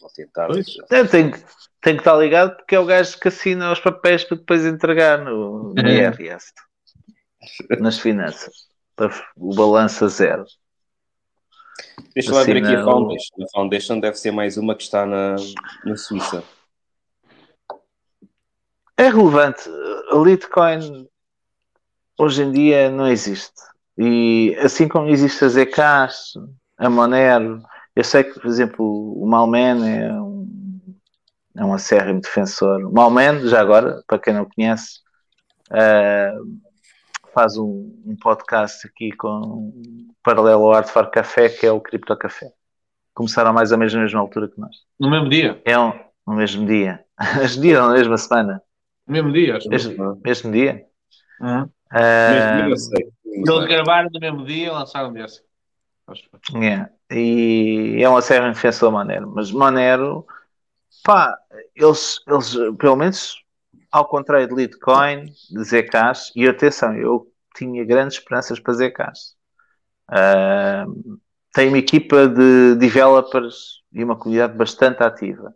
[0.00, 0.48] Vou tentar.
[0.90, 1.44] Eu tenho, que-
[1.80, 5.18] tenho que estar ligado porque é o gajo que assina os papéis para depois entregar
[5.18, 5.94] no, no É.
[6.08, 6.52] IRS.
[7.80, 8.54] Nas finanças.
[8.94, 10.44] Para o balanço a zero.
[12.14, 13.34] Deixa eu ver aqui a Foundation.
[13.42, 15.36] A Foundation deve ser mais uma que está na,
[15.84, 16.42] na Suíça.
[18.96, 19.68] É relevante.
[20.10, 21.08] A Litecoin
[22.18, 23.52] hoje em dia não existe.
[23.96, 26.32] E assim como existe a Zcash,
[26.76, 27.62] a Monero,
[27.98, 30.48] eu sei que, por exemplo, o Malman é um,
[31.56, 32.84] é um acérrimo defensor.
[32.84, 35.00] O Malman, já agora, para quem não conhece,
[35.68, 36.32] ah,
[37.34, 39.72] faz um, um podcast aqui com
[40.22, 42.52] paralelo ao Art for Café, que é o Cripto Café.
[43.12, 44.76] Começaram mais ou menos na mesma altura que nós.
[45.00, 45.60] No mesmo dia.
[45.64, 45.92] É um,
[46.24, 47.04] no mesmo dia.
[47.36, 48.62] Mesmo dia ou na mesma semana?
[49.08, 49.68] No mesmo dia, acho.
[49.68, 50.86] Mesmo, mesmo dia?
[51.40, 51.68] Uhum.
[51.92, 53.08] Mesmo, eu sei.
[53.24, 55.26] Eles gravaram no mesmo dia e lançaram no dia
[57.10, 60.26] e é uma série defensor Monero, mas Monero,
[61.02, 61.38] pá,
[61.74, 63.42] eles, eles, pelo menos,
[63.90, 69.34] ao contrário de Litecoin, de Zcash, e atenção, eu tinha grandes esperanças para Zcash.
[70.08, 70.86] Ah,
[71.54, 75.54] tem uma equipa de developers e uma comunidade bastante ativa,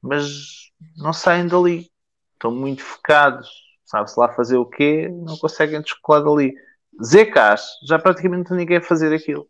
[0.00, 1.90] mas não saem dali,
[2.34, 3.50] estão muito focados,
[3.84, 6.54] sabe-se lá fazer o quê, não conseguem descolar dali.
[7.02, 9.48] Zcash, já praticamente ninguém a fazer aquilo.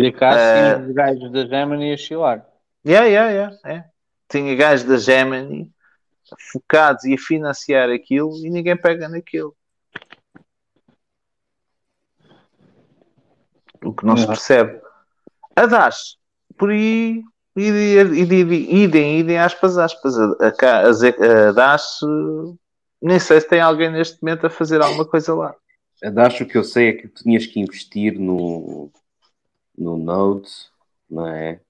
[0.00, 2.46] E cá tinha os gajos da Gemini a chilar.
[2.86, 3.84] Yeah, yeah, yeah, é.
[4.28, 5.72] Tinha gajos da Gemini
[6.52, 9.56] focados e a financiar aquilo e ninguém pega naquilo.
[13.82, 14.80] O que não se percebe.
[15.56, 16.16] A Dash,
[16.56, 17.24] por aí,
[17.56, 20.16] idem, idem, aspas, aspas.
[20.16, 21.16] A, a, a, Ze-
[21.48, 22.00] a Dash,
[23.02, 25.54] nem sei se tem alguém neste momento a fazer alguma coisa lá.
[26.04, 28.92] A Dash, o que eu sei é que tu tinhas que investir no,
[29.78, 30.50] no Node,
[31.08, 31.60] não é?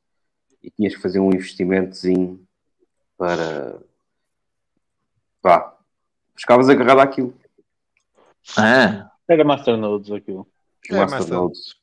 [0.62, 2.45] E tinhas que fazer um investimentozinho
[3.17, 3.78] para.
[5.41, 5.77] Pá,
[6.37, 7.35] ficavas agarrado àquilo.
[8.57, 10.49] Ah, Era Masternodes aquilo.
[10.91, 11.77] Os Masternodes.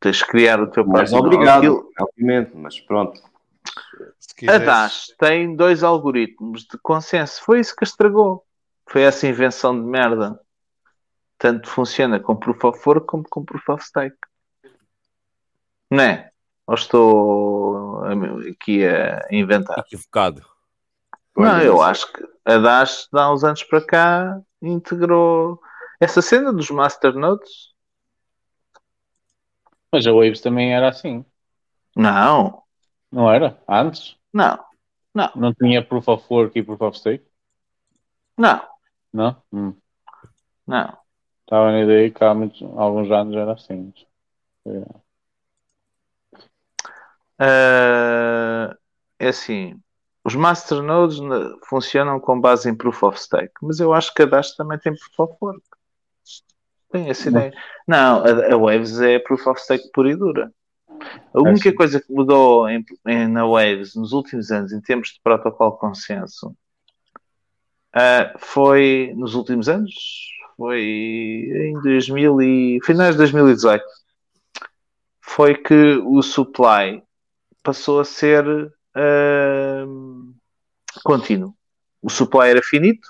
[0.00, 3.22] tens que criar o teu Mas obrigado, aquilo- obviamente, mas pronto.
[4.48, 7.42] A Dash tem dois algoritmos de consenso.
[7.42, 8.44] Foi isso que a estragou.
[8.88, 10.40] Foi essa invenção de merda.
[11.38, 14.16] Tanto funciona com Proof of Work como com Proof of Stake.
[15.90, 16.30] Não é?
[16.66, 18.04] Ou estou
[18.50, 19.78] aqui a inventar?
[19.78, 20.44] Equivocado.
[21.36, 25.60] Não, eu acho que a Dash, há uns anos para cá, integrou
[26.00, 27.74] essa cena dos masternodes.
[29.92, 31.24] Mas a Waves também era assim.
[31.94, 32.62] Não,
[33.10, 33.58] Não era?
[33.68, 34.16] Antes?
[34.32, 34.58] não,
[35.14, 37.24] não, Não tinha Proof of Work e Proof of Stake?
[38.36, 38.62] não,
[39.12, 39.42] Não?
[39.52, 39.74] Hum.
[40.66, 40.98] não.
[41.42, 43.92] Estava na ideia que há muitos, alguns anos era assim.
[44.66, 45.05] É.
[47.38, 48.76] Ah,
[49.18, 49.78] é assim,
[50.24, 51.18] os masternodes
[51.68, 54.94] funcionam com base em Proof of Stake, mas eu acho que a Dash também tem
[54.94, 55.62] Proof of Work.
[56.90, 57.52] Tem essa ideia.
[57.86, 60.52] Não, a, a Waves é Proof of Stake pura e dura.
[61.34, 65.20] A única coisa que mudou em- em- na Waves nos últimos anos, em termos de
[65.22, 66.56] protocolo consenso,
[67.92, 69.94] ah, foi nos últimos anos,
[70.56, 73.84] foi em 2000 e, finais de 2018,
[75.20, 77.02] foi que o supply
[77.66, 78.44] passou a ser
[78.94, 80.32] ahm,
[81.04, 81.52] contínuo.
[82.00, 83.08] O supply era finito,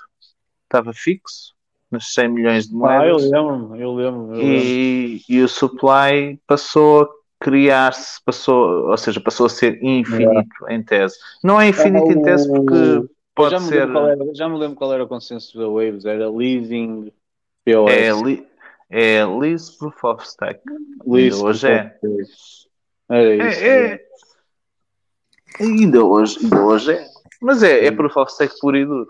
[0.63, 1.53] estava fixo,
[1.91, 4.35] nas 100 milhões de Ah, eu moedas, lembro, eu lembro.
[4.35, 4.43] Eu lembro.
[4.43, 10.83] e, e o supply passou a criar-se, passou, ou seja, passou a ser infinito em
[10.83, 11.15] tese.
[11.43, 13.87] Não é infinito em tese porque pode já ser.
[13.87, 16.03] era, já me lembro qual era o consenso da Waves.
[16.03, 17.11] Era leasing
[17.63, 17.91] POS.
[17.91, 18.47] É, li,
[18.89, 20.61] é Lease Proof of Stake.
[21.05, 21.95] Lease hoje é.
[23.09, 23.63] Era isso.
[23.63, 24.07] É, é.
[25.59, 27.07] Ainda hoje, ainda hoje é.
[27.41, 29.09] Mas é, é Proof of Stake puro e duro.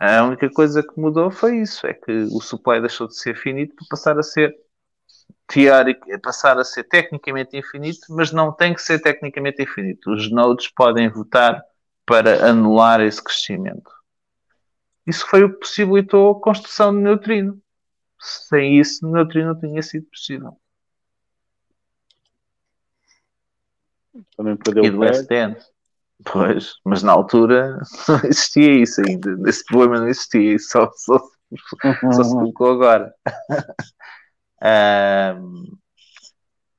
[0.00, 3.74] A única coisa que mudou foi isso: é que o supply deixou de ser finito
[3.74, 4.54] para passar a ser
[5.46, 10.12] teórico, passar a ser tecnicamente infinito, mas não tem que ser tecnicamente infinito.
[10.12, 11.62] Os nodes podem votar
[12.06, 13.90] para anular esse crescimento.
[15.06, 17.60] Isso foi o que possibilitou a construção de neutrino.
[18.18, 20.56] Sem isso, neutrino não tinha sido possível.
[24.36, 24.98] Também perdeu e do.
[24.98, 25.56] West End.
[26.24, 29.36] Pois, mas na altura não existia isso ainda.
[29.48, 31.18] Esse problema não existia, isso só, só,
[32.12, 33.14] só se colocou agora.
[34.62, 35.64] Ahm,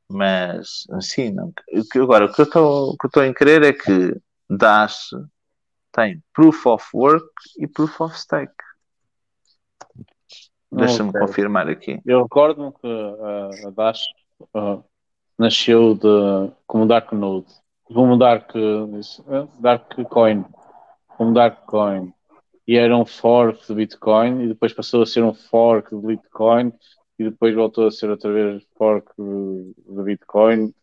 [0.07, 1.53] mas, sim, não,
[1.95, 2.45] agora o que eu
[3.05, 4.15] estou em querer é que
[4.49, 5.09] Dash
[5.91, 8.53] tem Proof of Work e Proof of Stake.
[10.71, 11.99] Deixa-me confirmar aqui.
[12.05, 14.05] Eu recordo-me que uh, a Dash
[14.55, 14.83] uh,
[15.41, 17.47] nasceu de, como Dark Node,
[17.83, 20.45] como Dark, uh, Dark Coin,
[21.17, 22.13] como Dark Coin,
[22.67, 26.71] e era um fork de Bitcoin, e depois passou a ser um fork de Bitcoin,
[27.17, 30.73] e depois voltou a ser outra vez fork de, Bitcoin.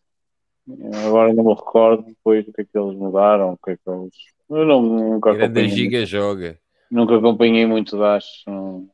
[1.05, 3.89] Agora não me recordo depois o que é que eles mudaram, o que é que
[3.89, 4.13] eles.
[4.49, 5.69] Eu não, nunca Grande acompanhei.
[5.69, 6.59] giga joga.
[6.91, 8.43] Nunca acompanhei muito Dash.
[8.45, 8.89] não.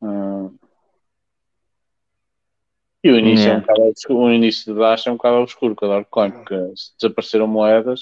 [0.00, 0.31] Ah.
[3.04, 3.60] E o início, é um Yeah.
[3.66, 6.54] bocado obscuro, o início de Dash é um bocado obscuro com a Darkcoin, porque
[7.00, 8.00] desapareceram moedas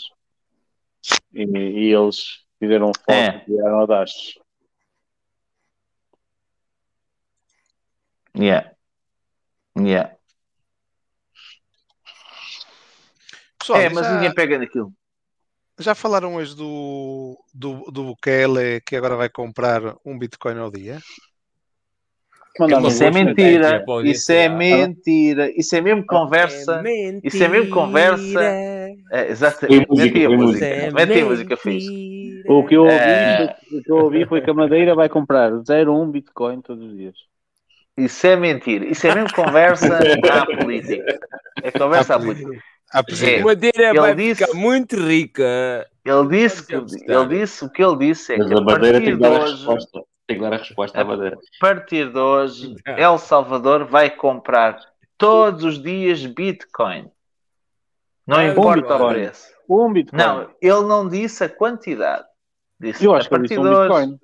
[1.33, 3.29] e, e eles fizeram um foco É.
[3.37, 4.39] e criaram a Dash.
[8.37, 8.71] Yeah.
[9.79, 10.15] Yeah.
[13.59, 14.93] Pessoal, é, mas já- ninguém pega naquilo.
[15.79, 21.01] Já falaram hoje do, do, do Bukele que agora vai comprar um Bitcoin ao dia?
[22.89, 26.83] Isso é mentira, isso é mentira, isso é mesmo conversa,
[27.23, 28.43] isso é mesmo conversa.
[29.13, 32.43] É, exatamente, aí a música, aí a música fixe.
[32.49, 33.37] O que eu ouvi, É.
[33.69, 36.97] foi, o que eu ouvi foi que a Madeira vai comprar 0,1 Bitcoin todos os
[36.97, 37.15] dias.
[37.97, 41.19] Isso é mentira, isso é mesmo conversa à política.
[41.63, 42.51] É conversa à política.
[43.23, 45.87] É, Madeira vai disse- ficar muito rica.
[46.05, 48.99] Ele disse, que, ele disse, o que ele disse é Mas que a a Madeira
[49.01, 50.01] partir tem que de dar a hoje, resposta.
[50.35, 51.37] Que dar a resposta à Madeira.
[51.37, 54.79] a partir de hoje, El Salvador vai comprar
[55.19, 57.11] todos os dias Bitcoin.
[58.27, 59.49] Não Ah, importa um o preço.
[59.69, 60.19] Um Bitcoin.
[60.19, 62.25] Não, ele não disse a quantidade.
[62.79, 63.81] Disse Eu acho a que ele disse um hoje.
[63.81, 64.19] Bitcoin.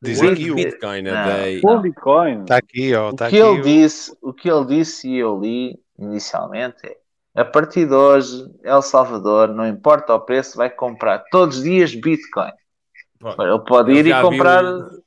[0.00, 1.60] Diz aqui o- Bitcoin Não, day.
[1.64, 2.40] Um Bitcoin.
[2.42, 3.08] Está aqui, ó.
[3.08, 3.46] O Está que aqui.
[3.48, 6.86] ele o- disse, o que ele disse e eu li inicialmente
[7.34, 11.62] é a partir de hoje, El Salvador, não importa o preço, vai comprar todos os
[11.64, 12.50] dias Bitcoin.
[13.20, 15.02] Ele pode ir e comprar viu-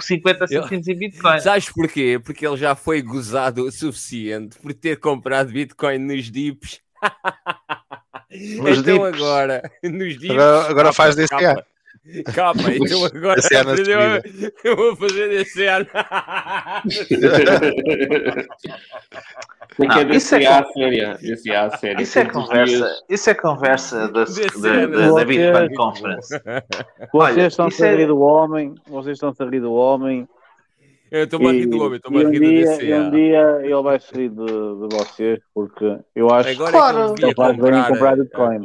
[0.00, 1.40] 50 centimos em Bitcoin.
[1.40, 2.20] Sabes porquê?
[2.22, 6.80] Porque ele já foi gozado o suficiente por ter comprado Bitcoin nos dips.
[8.30, 9.14] Nos então dips.
[9.22, 10.30] agora, nos dips.
[10.30, 11.32] Agora- agora faz desse
[12.24, 12.60] capa.
[12.60, 12.62] ano.
[12.62, 14.20] Capa, então agora Desse ano a aprendeu a-
[14.64, 15.86] eu vou fazer desse ano.
[19.76, 20.04] Tem que Não, é
[21.60, 22.02] é con- séria.
[22.02, 24.96] Isso é os conversa, isso é conversa da, da, ano.
[24.98, 26.28] da, da Bitcoin Vocês- Conference.
[26.28, 30.28] Vocês Olha, estão isso a rir é, do homem, vocês estão a rir do homem.
[31.10, 32.84] Eu estou-me a rir do homem, estou-me a um rir do dia, DCA.
[32.84, 36.98] e um dia ele vai se rir de, de vocês, porque eu acho Agora Claro.
[36.98, 38.60] é que ele em comprar, comprar Bitcoin.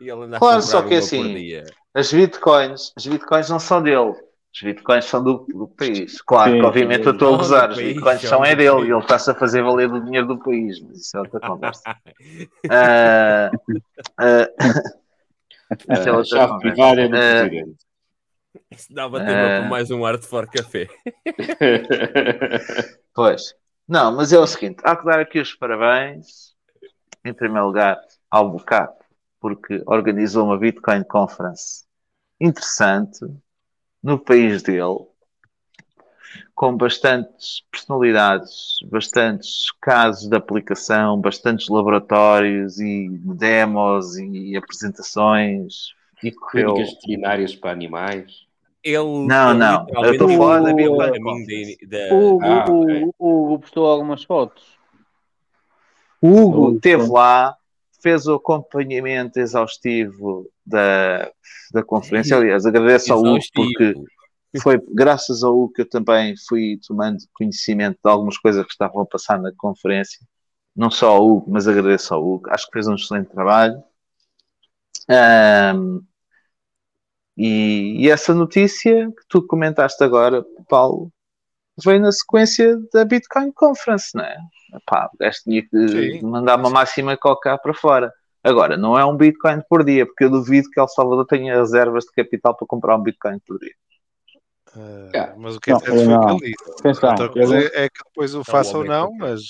[0.00, 1.64] E a Claro, só que assim, por dia.
[1.94, 4.12] As Bitcoins, as Bitcoins não são dele.
[4.52, 6.20] Os Bitcoins são do, do país.
[6.22, 7.70] Claro Sim, que obviamente eu estou a gozar.
[7.70, 10.38] Os Bitcoins são são é dele e ele está-se a fazer valer do dinheiro do
[10.38, 10.80] país.
[10.80, 11.82] Mas isso é outra conversa.
[12.68, 13.50] Ah,
[14.18, 14.48] ah,
[15.88, 16.58] isso é Ah, outra chave conversa.
[16.58, 17.76] privada é do Ah, presidente.
[18.72, 20.88] Isso dava tema para mais um Art for Café.
[23.14, 23.54] Pois.
[23.88, 26.54] Não, mas é o seguinte: há que dar aqui os parabéns,
[27.24, 27.98] em primeiro lugar,
[28.30, 28.92] ao Bocap,
[29.40, 31.84] porque organizou uma Bitcoin Conference
[32.40, 33.20] interessante
[34.02, 35.06] no país dele,
[36.54, 45.94] com bastantes personalidades, bastantes casos de aplicação, bastantes laboratórios e demos e apresentações.
[46.22, 46.74] E correu.
[46.74, 48.46] Clínicas veterinárias para animais.
[48.82, 48.96] Ele,
[49.26, 52.64] Não, não, eu estou a falar da Bitcoin o da- Hugo, Ah,
[53.18, 54.78] Hugo postou algumas fotos.
[56.20, 57.12] O Hugo sim.
[57.12, 57.56] lá,
[58.02, 61.30] fez o acompanhamento exaustivo da,
[61.72, 62.36] da conferência.
[62.36, 63.94] Aliás, agradeço ao Hugo porque
[64.60, 69.02] foi graças ao Hugo que eu também fui tomando conhecimento de algumas coisas que estavam
[69.02, 70.18] a passar na conferência.
[70.74, 72.48] Não só ao Hugo, mas agradeço ao Hugo.
[72.50, 73.82] Acho que fez um excelente trabalho.
[75.08, 76.00] Ahm,
[77.36, 81.12] e, e essa notícia que tu comentaste agora, Paulo,
[81.84, 84.36] veio na sequência da Bitcoin Conference, não é?
[84.74, 86.22] Epá, o gajo tinha que Sim.
[86.22, 88.12] mandar uma máxima coca para fora.
[88.42, 92.04] Agora, não é um Bitcoin por dia, porque eu duvido que El Salvador tenha reservas
[92.04, 93.74] de capital para comprar um Bitcoin por dia.
[94.76, 95.34] Ah, Yeah.
[95.36, 96.20] mas o que é Não, certo foi não.
[96.38, 96.70] que ele disse.
[96.80, 99.40] Atenção, Outra coisa ele- é que depois o É faça ou homem não, que- mas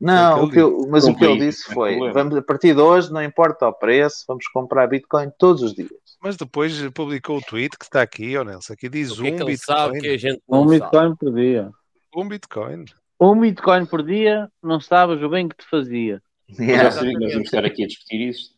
[0.00, 2.14] Não, Foi o que que eu- mas o que ele disse não é foi: problema.
[2.14, 5.88] vamos, a partir de hoje, não importa o preço, vamos comprar Bitcoin todos os dias.
[6.22, 8.72] Mas depois publicou o tweet que está aqui, ó Nelson.
[8.74, 10.18] Aqui diz O que é um que ele sabe que a Bitcoin.
[10.18, 10.80] gente não Um sabe?
[10.80, 11.70] Bitcoin por dia.
[12.14, 12.84] Um Bitcoin.
[13.20, 16.20] Um Bitcoin por dia, não sabes o bem que te fazia.
[16.58, 16.84] Yeah.
[16.84, 18.54] já sabia que nós vamos estar aqui a discutir isto.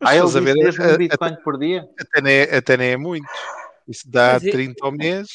[0.00, 1.86] Ah, ele a ver, mesmo a- a- Bitcoin por dia?
[2.00, 3.26] Até nem, é- até nem é muito.
[3.86, 5.28] Isso dá Mas é- 30 ao mês.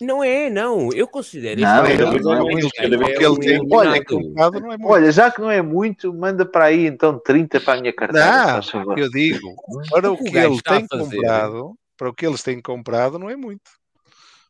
[0.00, 0.90] Não é, não.
[0.94, 2.66] Eu considero Não, este não, é muito.
[2.68, 4.86] é tem olha, não é muito.
[4.86, 8.62] Olha, já que não é muito, manda para aí então 30 para a minha carteira,
[8.72, 9.54] Não, eu digo,
[9.90, 13.18] para o O que o que ele tem comprado, para o que eles têm comprado,
[13.18, 13.60] não é muito.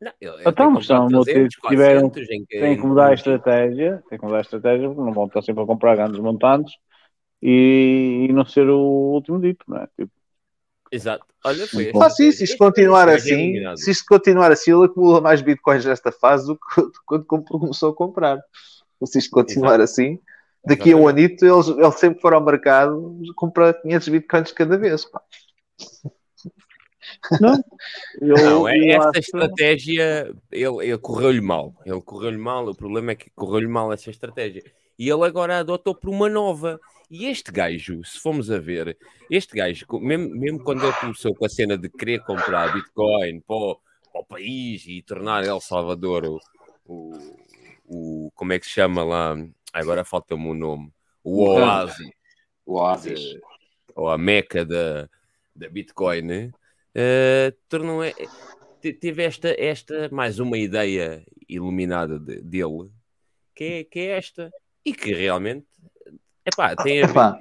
[0.01, 2.77] Não, ele- ele Então, tem são comprado motivos 300, que tiveram, 400 em que- têm
[2.77, 5.67] que mudar a estratégia, têm que mudar a estratégia, porque não vão estar sempre a
[5.67, 6.75] comprar grandes montantes
[7.43, 8.79] e, e não ser o
[9.15, 9.87] último dito, não é?
[9.97, 10.11] Tipo,
[10.93, 11.25] Exato.
[11.45, 14.73] Olha, foi esta Ah, sim, se isto continuar Este é assim, se isto continuar assim,
[14.73, 16.61] ele acumula mais bitcoins nesta fase do que
[17.07, 18.41] quando com- começou a comprar.
[19.07, 20.19] Se isto continuar assim,
[20.67, 25.05] daqui a um anito, ele, ele sempre for ao mercado, compra 500 bitcoins cada vez.
[25.05, 25.23] pá.
[27.41, 27.55] não,
[28.21, 31.75] eu, Não, é, eu esta acho- estratégia, ele, ele correu-lhe mal.
[31.87, 32.67] Ele correu-lhe mal.
[32.69, 34.63] O problema é que correu-lhe mal essa estratégia.
[35.01, 36.79] E ele agora adotou por uma nova.
[37.11, 38.99] E este gajo, se formos a ver,
[39.31, 43.57] este gajo, mesmo, mesmo quando ele começou com a cena de querer comprar Bitcoin para
[43.57, 43.81] o,
[44.13, 46.39] para o país e tornar El Salvador o,
[46.85, 47.37] o,
[47.87, 49.35] o- como é que se chama lá?
[49.73, 50.93] Agora falta-me o nome.
[51.25, 52.07] O oásis.
[52.67, 53.19] O Oasis.
[53.19, 53.41] de-
[53.95, 55.09] ou a meca da,
[55.57, 56.51] da Bitcoin, né?
[56.95, 58.15] eh, tornou, eh,
[58.83, 62.91] te- teve esta, esta mais uma ideia iluminada de- dele,
[63.55, 64.53] que é, que é esta,
[64.85, 65.67] e que realmente
[66.47, 66.99] epá, tem.
[67.01, 67.39] Epá,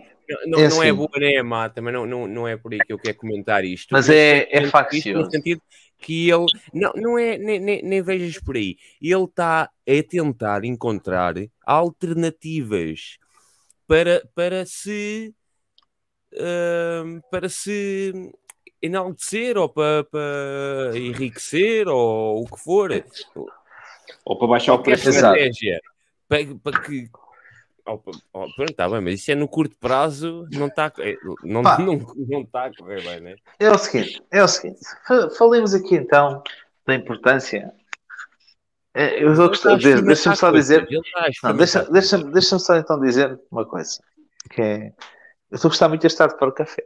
[0.48, 0.94] Não, é não é assim.
[0.94, 3.66] boa nem é má, também não, não, não é por aí que eu quero comentar
[3.66, 3.90] isto.
[3.92, 5.26] Mas é- é faccioso.
[5.26, 5.62] No sentido
[5.98, 10.64] que ele, não, não é, nem, nem, nem vejas por aí, ele está a tentar
[10.64, 11.34] encontrar
[11.66, 13.18] alternativas
[13.88, 15.34] para, para se
[16.34, 18.14] hum, para se
[18.82, 22.92] enaltecer ou para, para enriquecer ou o que for.
[24.26, 25.10] Ou para baixar o Qualquer preço.
[25.10, 25.80] estratégia
[26.28, 27.10] para, para que.
[27.92, 28.02] Oh,
[28.34, 30.92] oh, pronto, tá bem, mas isso é no curto prazo, não está
[31.44, 31.78] não, Pá.
[31.80, 33.36] não, não tá a correr bem, né?
[33.60, 34.80] É o seguinte, é o seguinte.
[35.08, 36.44] fa- Falemos aqui então
[36.86, 37.72] da importância.
[38.94, 40.82] É, Eu Ele vou está gostar a de dizer, experimentar deixa-me só dizer.
[40.84, 44.00] está experimentar deixa, deixa, deixa-me só então dizer uma coisa.
[44.52, 44.88] Que é.
[45.52, 46.84] Eu estou a gostar muito deste tarde para o café.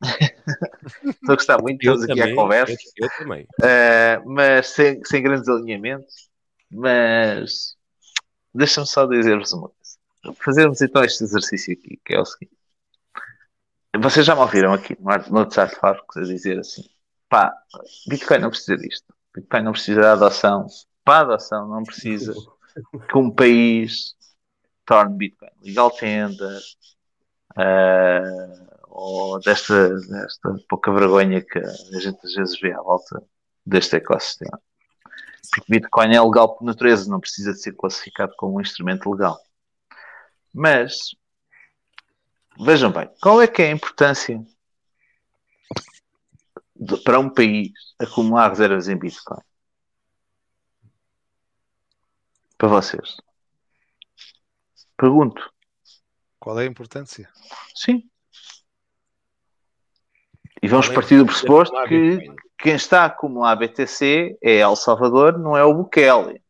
[1.04, 2.72] estou a gostar muito, estamos aqui à também, conversa.
[2.96, 3.46] eu, eu também.
[3.62, 6.28] Eh, mas sem, sem grandes alinhamentos.
[6.70, 7.74] Mas
[8.54, 9.70] deixa-me só dizer-vos uma.
[10.34, 12.56] Fazermos então este exercício aqui, que é o seguinte.
[13.98, 16.82] Vocês já me ouviram aqui no, WhatsApp Farcos a dizer assim:
[17.28, 17.52] pá,
[18.08, 19.14] Bitcoin não precisa disto.
[19.34, 20.66] Bitcoin não precisa da adoção.
[21.04, 22.34] A adoção, não precisa
[23.08, 24.14] que um país
[24.84, 26.60] torne Bitcoin legal tender
[27.56, 33.22] eh, ou desta, desta pouca vergonha que a gente às vezes vê à volta
[33.64, 34.60] deste ecossistema.
[35.50, 39.38] Porque Bitcoin é legal por natureza, não precisa de ser classificado como um instrumento legal.
[40.58, 41.14] Mas,
[42.58, 44.42] vejam bem, qual é que é a importância
[46.74, 49.42] de- para um país acumular reservas em Bitcoin?
[52.56, 53.18] Para vocês.
[54.96, 55.52] Pergunto.
[56.40, 57.30] Qual é a importância?
[57.74, 58.08] Sim.
[60.62, 65.38] E vamos é partir do pressuposto que quem está a acumular BTC é El Salvador,
[65.38, 66.42] não é o Bukele.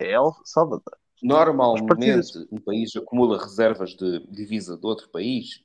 [0.00, 0.98] É El Salvador.
[1.22, 5.62] Normalmente, um país acumula reservas de divisa de outro país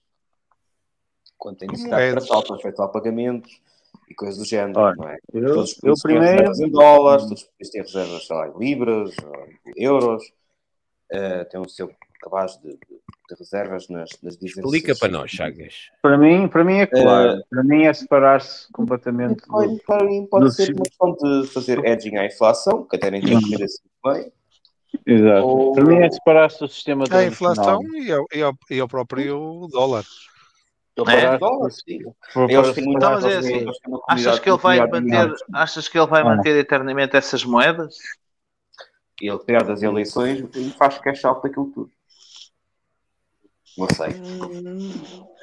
[1.38, 2.11] quando tem necessidade é?
[2.14, 3.60] para tal, para efetuar pagamentos
[4.10, 5.18] e coisas do género, Olha, não é?
[5.34, 8.48] eu- todos os países têm primeiro- reservas em dólares, todos os países têm reservas lá,
[8.48, 10.24] em libras, ou em euros,
[11.11, 12.77] eh, tem o seu cabaz de, de-
[13.30, 14.64] de reservas nas, nas divisas.
[14.64, 15.90] Explica para nós, Chagas.
[16.02, 17.40] Para mim, para mim é claro.
[17.40, 21.48] Eh, para mim é separar-se completamente do, para mim, pode do ser uma questão de
[21.48, 24.32] fazer edging à inflação, que até nem tem que ver assim bem.
[25.10, 25.48] Exato.
[25.48, 27.82] Ou- Para mim é separar-se do sistema A tradicional.
[27.82, 30.03] inflação e ao, e ao, e ao próprio dólar.
[30.98, 31.38] Ele É?
[31.38, 32.00] dólar, sim.
[32.34, 33.66] Por- Eles por- têm muito Então, mas é assim,
[34.10, 36.26] Achas que ele vai manter, achas que ele vai Ah.
[36.26, 37.95] manter eternamente essas moedas?
[39.22, 41.92] Ele criar das eleições e faz cash out daquilo tudo.
[43.77, 44.10] Não sei.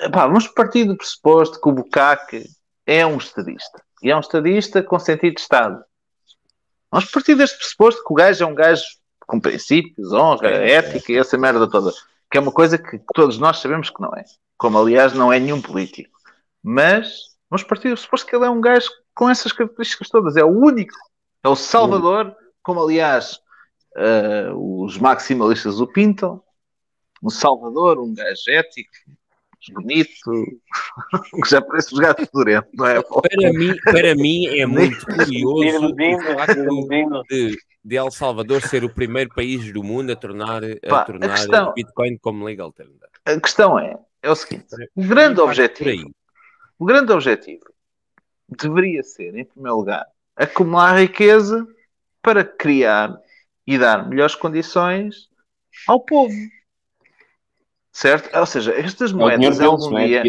[0.01, 2.45] Epá, vamos partir do pressuposto que o Bukake
[2.85, 3.83] é um estadista.
[4.03, 5.83] E é um estadista com sentido de Estado.
[6.91, 8.83] Vamos partir deste pressuposto que o gajo é um gajo
[9.27, 11.93] com princípios, honra, É, ética e essa merda toda.
[12.31, 14.25] Que é uma coisa que todos nós sabemos que não é.
[14.57, 16.19] Como, aliás, não é nenhum político.
[16.63, 20.37] Mas vamos partir do pressuposto que ele é um gajo com essas características todas.
[20.37, 20.95] É o único.
[21.43, 23.39] É o Salvador, como, aliás,
[23.97, 26.43] eh, os maximalistas o pintam.
[27.23, 28.91] Um Salvador, um gajo ético,
[29.73, 30.13] bonito,
[31.43, 33.03] que já parece um gato fedorento, não é?
[33.03, 38.89] Para mim, para mim é muito curioso o facto de de El Salvador ser o
[38.93, 43.09] primeiro país do mundo a tornar, a Pá, a tornar questão- Bitcoin como legal tender.
[43.27, 46.11] A questão é, é o seguinte: o grande objetivo,
[46.79, 47.65] o grande objetivo
[48.49, 51.67] deveria ser, em primeiro lugar, acumular riqueza
[52.23, 53.15] para criar
[53.67, 55.29] e dar melhores condições
[55.87, 56.35] ao povo.
[57.93, 58.37] Certo?
[58.37, 60.07] Ou seja, estas É moedas algum é?
[60.07, 60.23] dia,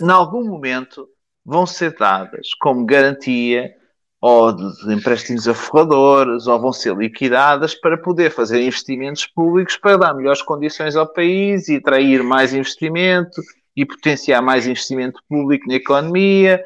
[0.00, 1.08] em algum momento,
[1.44, 3.76] vão ser dadas como garantia
[4.20, 9.96] ou de, empréstimos a forradores, ou vão ser liquidadas para poder fazer investimentos públicos para
[9.96, 13.40] dar melhores condições ao país e atrair mais investimento
[13.74, 16.62] e potenciar mais investimento público na economia.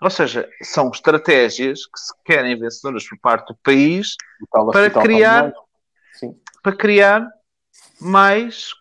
[0.00, 4.14] Ou seja, são estratégias que se querem vencedoras por parte do país
[4.70, 5.52] para criar,
[6.62, 7.26] para criar
[8.00, 8.74] mais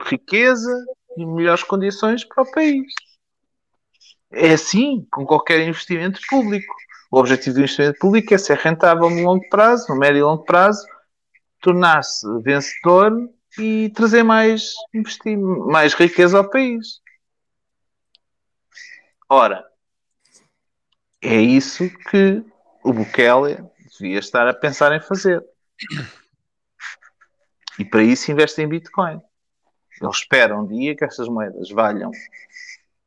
[0.00, 0.72] riqueza
[1.16, 2.86] e melhores condições para o país.
[4.30, 6.74] É assim com qualquer investimento público.
[7.10, 10.44] O objetivo do investimento público é ser rentável no longo prazo, no médio e longo
[10.44, 10.86] prazo,
[11.60, 17.00] tornar-se vencedor e trazer mais, investi- mais riqueza ao país.
[19.28, 19.64] Ora,
[21.22, 22.44] é isso que
[22.84, 23.64] o Bukele
[23.98, 25.44] devia estar a pensar em fazer.
[27.78, 29.20] E para isso investe em Bitcoin.
[30.00, 32.10] Ele espera um dia que estas moedas valham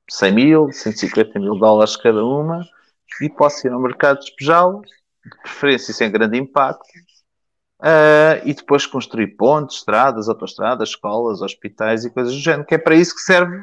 [0.09, 2.67] 100 mil, 150 mil dólares cada uma
[3.21, 4.87] e possa ir ao mercado despejá-las,
[5.25, 6.87] de preferência sem grande impacto,
[7.81, 12.77] ah, e depois construir pontes, estradas, autoestradas, escolas, hospitais e coisas do género, que é
[12.77, 13.61] para isso que serve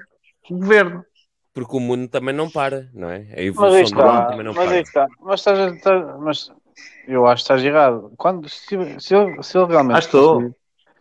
[0.50, 1.04] o governo.
[1.52, 3.26] Porque o mundo também não para, não é?
[3.34, 4.74] A evolução do mundo está, também não mas para.
[4.76, 5.06] aí está.
[5.20, 6.52] Mas, estás, mas
[7.08, 8.12] eu acho que estás errado.
[8.18, 9.98] Quando, se, se ele, se ele realmente.
[10.00, 10.34] Estou.
[10.34, 10.56] conseguir-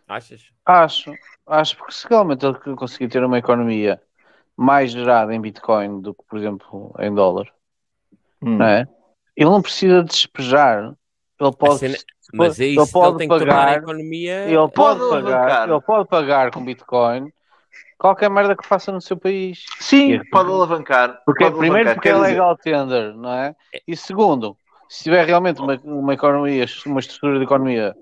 [0.08, 0.42] Achas?
[0.64, 1.12] Acho,
[1.46, 4.00] acho, porque se realmente ele conseguir ter uma economia
[4.56, 7.52] mais gerada em Bitcoin do que, por exemplo, em dólar,
[8.46, 8.58] Hum.
[8.58, 8.86] não é?
[9.36, 10.92] Ele não precisa despejar.
[11.38, 11.96] Ele pode, cena-
[12.32, 13.78] mas é ele isso, ele pode tem que tornar a pagar.
[13.78, 15.36] economia- Ele pode, Pode pagar.
[15.38, 15.68] alavancar.
[15.68, 17.32] Ele pode pagar com Bitcoin
[17.98, 19.64] qualquer merda que faça no seu país.
[19.80, 21.20] Sim, E- pode alavancar.
[21.26, 23.54] Porque, pode primeiro, alavancar, porque é quer dizer- legal tender, não é?
[23.86, 24.56] E segundo,
[24.88, 27.94] se tiver realmente uma, uma economia, uma estrutura de economia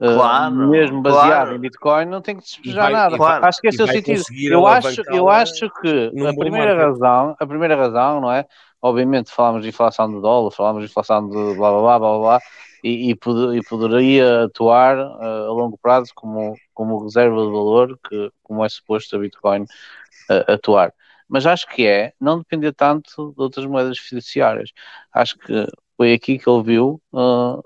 [0.00, 1.54] eh, Claro, mesmo baseada claro.
[1.54, 3.16] em Bitcoin, não tem que despejar vai- nada.
[3.16, 4.22] vai- acho que esse é o sentido.
[4.50, 7.00] Eu acho, eu acho que a primeira market.
[7.00, 8.44] razão, a primeira razão, não é?
[8.86, 12.18] Obviamente falámos de inflação do dólar, falámos de inflação de blá blá blá blá blá,
[12.18, 12.40] blá
[12.82, 17.98] e, e, pod- e poderia atuar eh, a longo prazo como, como reserva de valor,
[18.06, 19.64] que, como é suposto a Bitcoin
[20.30, 20.92] eh, atuar.
[21.26, 24.70] Mas acho que é não depender tanto de outras moedas fiduciárias.
[25.12, 27.58] Acho que foi aqui que ele viu ah,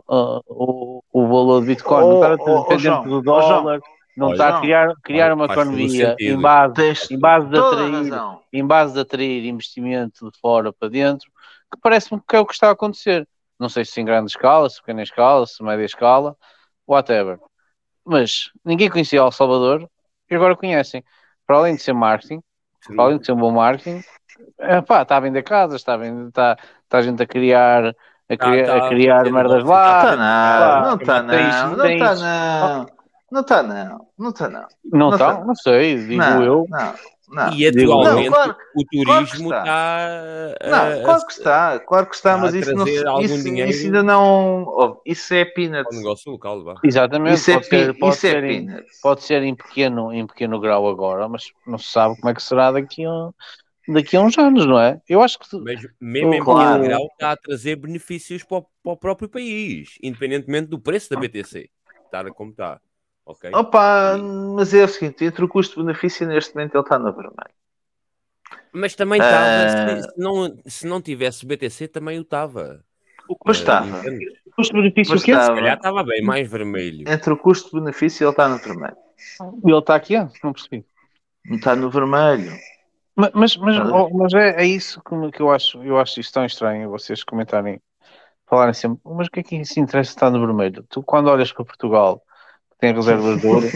[0.46, 2.04] o, o valor de Bitcoin.
[2.04, 3.64] não Oh, estar oh, oh, dependente João, do oh, João.
[3.64, 3.80] dólar,
[4.18, 8.94] não está a criar, criar uma economia em base, em base de atrair em base
[8.94, 11.30] de atrair investimento de fora para dentro,
[11.72, 13.26] que parece-me que é o que está a acontecer.
[13.58, 16.36] Não sei se em grande escala, se pequena escala, se média escala,
[16.86, 17.38] whatever.
[18.04, 19.88] Mas ninguém conhecia El Salvador
[20.30, 21.04] e agora conhecem.
[21.46, 22.42] Para além de ser marketing,
[22.94, 24.02] para além de ser um bom marketing,
[24.58, 27.94] é, pá, está a vender casas, está a, vender, está, está a gente a criar,
[28.28, 30.02] a criar, tá a criar tendo merdas lá.
[30.02, 32.14] Não está nada, não está isto, não, está
[32.84, 32.97] isto.
[33.30, 33.40] Não.
[33.40, 34.66] Está não, não está não.
[34.84, 35.34] Não Não está?
[35.36, 35.44] sei.
[35.44, 36.66] Não sei, digo Não, eu.
[36.68, 36.94] não,
[37.28, 37.52] não.
[37.52, 39.62] E atualmente não, claro- o claro turismo está.
[39.62, 40.68] está.
[40.70, 43.70] Não, claro que está, claro que está, mas isso, não, isso, dinheiro.
[43.70, 44.64] isso ainda não.
[44.66, 45.96] oh, Isso é peanuts.
[45.96, 46.74] negócio local, vá.
[46.82, 49.00] Exatamente, Isso é, pode ser, pe- pode isso é ser em, peanuts.
[49.02, 52.42] pode ser em pequeno, em pequeno grau agora, mas não se sabe como é que
[52.42, 53.30] será daqui a,
[53.92, 54.98] daqui a uns anos, não é?
[55.08, 56.80] Eu acho que Mas mesmo em Claro.
[56.80, 61.10] pequeno grau está a trazer benefícios para o, para o próprio país, independentemente do preço
[61.10, 61.68] da BTC.
[62.06, 62.80] Estar como está.
[63.28, 63.50] Ok?
[63.52, 64.16] Opa,
[64.56, 67.54] mas é o seguinte: entre o custo-benefício, neste momento ele está no vermelho.
[68.72, 69.44] Mas também estava.
[69.46, 70.02] Ah.
[70.02, 72.82] Se, não, se não tivesse BTC, também o estava.
[73.44, 73.98] Pois Eh, estava.
[74.00, 74.38] entendes?
[74.56, 75.32] custo-benefício Mas o quê?
[75.34, 77.04] Se calhar estava bem mais vermelho.
[77.08, 78.96] Entre o custo-benefício, ele está no vermelho.
[79.64, 80.84] Ele está aqui, ah, não percebi.
[81.44, 82.50] Não está no vermelho.
[83.14, 83.92] Ma- Mas, mas, Ah.
[83.94, 87.22] oh, mas é, é isso que, que eu acho, eu acho isto tão estranho, vocês
[87.24, 87.80] comentarem,
[88.46, 90.84] falarem sempre, mas o que é que se interessa estar no vermelho?
[90.88, 92.22] Tu quando olhas para Portugal,
[92.78, 93.66] tem reservas de ouro,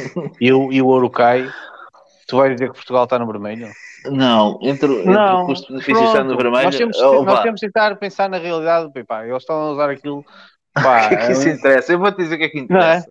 [0.40, 1.48] e, o, e o ouro cai,
[2.26, 3.68] tu vais dizer que Portugal está no vermelho?
[4.10, 6.64] Não, entre, o- entre o custo-benefício está no vermelho.
[6.64, 9.90] Nós temos, oh, nós temos de tentar pensar na realidade, pá, eles estão a usar
[9.90, 10.24] aquilo, O
[10.82, 11.92] pá, que é que isso interessa?
[11.92, 12.98] Eu vou-te dizer o que é que não é?
[12.98, 13.10] interessa.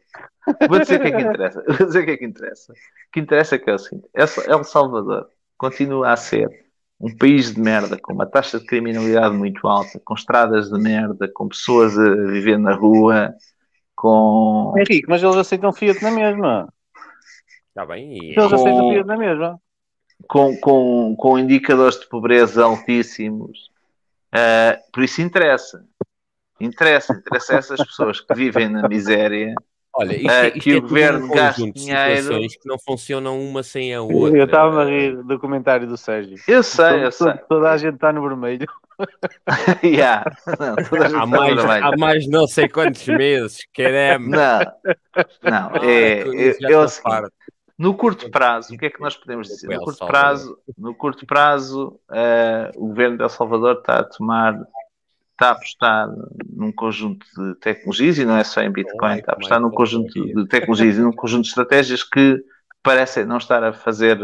[0.68, 1.64] Vou dizer o que é que interessa.
[1.68, 2.74] Vou dizer o que é que interessa.
[2.74, 2.76] O
[3.14, 6.50] que interessa é que é o seguinte: El El Salvador continua a ser
[7.00, 11.30] um país de merda, com uma taxa de criminalidade muito alta, com estradas de merda,
[11.34, 13.34] com pessoas a viver na rua,
[14.02, 14.74] com.
[14.78, 16.74] Henrique, mas eles aceitam Fiat na mesma.
[17.70, 18.18] Está bem?
[18.18, 19.62] E, Eles Com- aceitam Fiat na mesma.
[20.28, 23.70] com, com, com indicadores de pobreza altíssimos.
[24.32, 25.86] Ah, por isso interessa.
[26.60, 29.54] Interessa, interessa a essas pessoas que vivem na miséria.
[30.02, 32.22] Olha, isto, eh, é- isto que é o tudo governo um de dinheiro.
[32.22, 34.38] situações que não funcionam uma sem a outra.
[34.38, 36.38] Eu estava a rir do comentário do Sérgio.
[36.48, 37.34] Eu sei, eu sei.
[37.50, 38.68] Toda a gente está no vermelho.
[39.84, 40.24] Yeah.
[40.60, 41.86] Não, Há está mais, vermelho.
[41.86, 44.28] há mais não sei quantos meses, caramba.
[44.30, 47.32] Não, não, Ah, é, é, é o estás seguinte, farto.
[47.80, 49.70] no curto prazo, o que é que nós podemos dizer?
[49.76, 54.56] No curto prazo, no curto prazo eh, o governo de El Salvador está a tomar,
[55.42, 56.08] está a apostar
[56.48, 60.14] num conjunto de tecnologias, e não é só em Bitcoin, está a apostar num conjunto
[60.14, 62.40] de tecnologias e num conjunto de estratégias que
[62.84, 64.20] parecem não estar a fazer,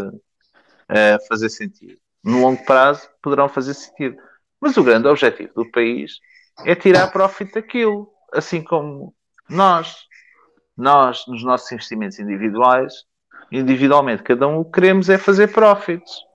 [0.88, 1.98] a fazer sentido.
[2.24, 4.18] No longo prazo poderão fazer sentido.
[4.62, 6.20] Mas o grande objetivo do país
[6.66, 9.14] é tirar profit daquilo, assim como
[9.50, 9.96] nós,
[10.76, 12.94] nós nos nossos investimentos individuais,
[13.52, 16.27] individualmente, cada um o que queremos é fazer profits.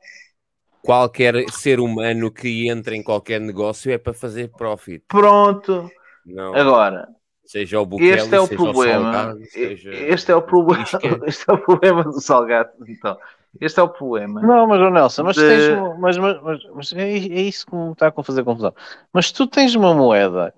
[0.83, 5.05] Qualquer ser humano que entra em qualquer negócio é para fazer profit.
[5.09, 5.91] Pronto.
[6.27, 6.55] Não.
[6.55, 7.09] Agora,
[7.45, 9.13] Seja o Bukele, este é o problema.
[9.13, 10.85] Salgado, seja Este é o problema.
[11.27, 12.71] Este é o problema do Salgado.
[12.89, 13.19] Então,
[13.61, 14.41] este é o problema.
[14.41, 15.99] Não, mas, ô Nelson, mas de- tens.
[15.99, 18.75] Mas, mas, mas, mas é, é isso que me está a fazer confusão.
[19.13, 20.55] Mas tu tens uma moeda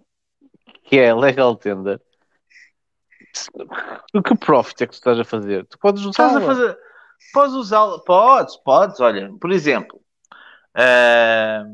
[0.85, 2.01] que é legal tender.
[4.15, 5.67] O que profit é que tu estás a fazer?
[5.67, 6.11] Tu podes usar.
[6.29, 6.79] Estás a fazer.
[7.33, 7.99] Podes usá-la.
[8.01, 9.01] Podes, podes.
[9.01, 10.01] Olha, por exemplo,
[10.75, 11.65] ah,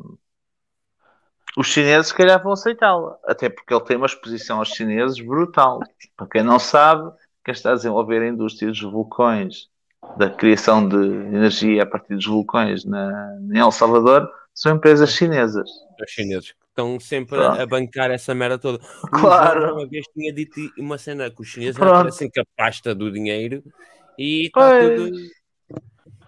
[1.57, 3.19] os chineses se calhar vão aceitá-la.
[3.25, 5.81] Até porque ele tem uma exposição aos chineses brutal.
[6.17, 7.11] Para quem não sabe,
[7.45, 9.69] quem está a desenvolver a indústria dos vulcões,
[10.17, 15.69] da criação de energia a partir dos vulcões na, em El Salvador, são empresas chinesas.
[16.01, 17.61] os chineses que estão sempre Pronto.
[17.61, 18.79] a, bancar essa merda toda.
[19.11, 19.75] Claro.
[19.75, 21.95] Uma vez tinha dito uma cena que os chineses Pronto.
[21.95, 23.62] aparecem com a pasta do dinheiro
[24.19, 25.19] e está tudo.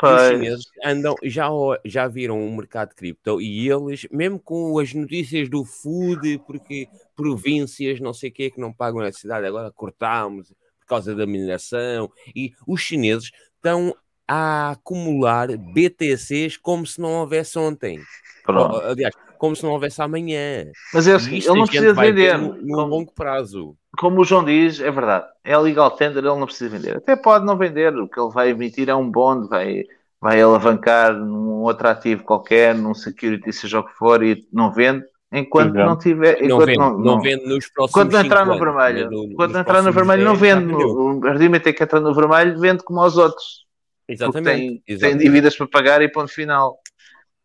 [0.03, 0.21] Pois.
[0.21, 1.49] os chineses andam, já,
[1.85, 6.89] já viram o mercado de cripto e eles, mesmo com as notícias do food, porque
[7.15, 10.49] províncias, não sei o que, que não pagam eletricidade, agora cortámos
[10.81, 13.95] por causa da mineração, e os chineses estão
[14.27, 18.01] a acumular BTCs como se não houvesse ontem.
[18.43, 18.81] Pronto.
[18.81, 20.67] Aliás, como se não houvesse amanhã.
[20.93, 22.39] Mas é o seguinte, isto ele não a precisa vender.
[22.39, 23.77] No, no longo prazo.
[23.99, 25.27] Como o João diz, é verdade.
[25.45, 26.97] É legal tender, ele não precisa vender.
[26.97, 27.95] Até pode não vender.
[27.97, 29.85] O que ele vai emitir é um bond, vai,
[30.21, 35.05] vai alavancar num outro ativo qualquer, num security, seja o que for, e não vende.
[35.35, 35.89] Enquanto Exato.
[35.89, 36.39] não tiver.
[36.41, 39.11] Não enquanto vende, não, não vende nos próximos não entrar no vermelho.
[39.11, 40.75] No- não entrar no vermelho, não 10 já vende.
[40.75, 43.63] O Ardima tem que entrar no vermelho, vende como aos outros.
[44.07, 44.45] Exatamente.
[44.45, 45.23] tem, tem exatamente.
[45.23, 46.79] dívidas para pagar e ponto final.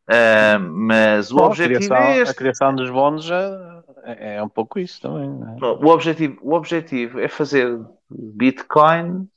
[0.10, 2.36] Ah, mas o Bom, a objetivo criação, é A este.
[2.36, 5.30] criação dos bónus é, é um pouco isso também.
[5.30, 5.86] não é?
[5.86, 7.80] O objetivo, o objetivo é fazer
[8.10, 9.28] Bitcoin,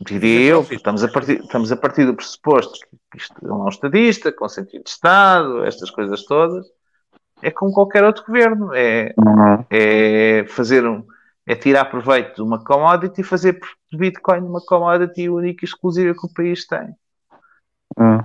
[0.00, 2.78] diria eu, porque estamos a, partir, estamos a partir do pressuposto
[3.10, 6.64] que isto é um estadista, com sentido de Estado, estas coisas todas.
[7.42, 9.14] É como qualquer outro governo, é,
[9.68, 11.04] é fazer um,
[11.44, 13.58] é tirar proveito de uma commodity e fazer
[13.90, 16.94] de Bitcoin uma commodity única e exclusiva que o país tem.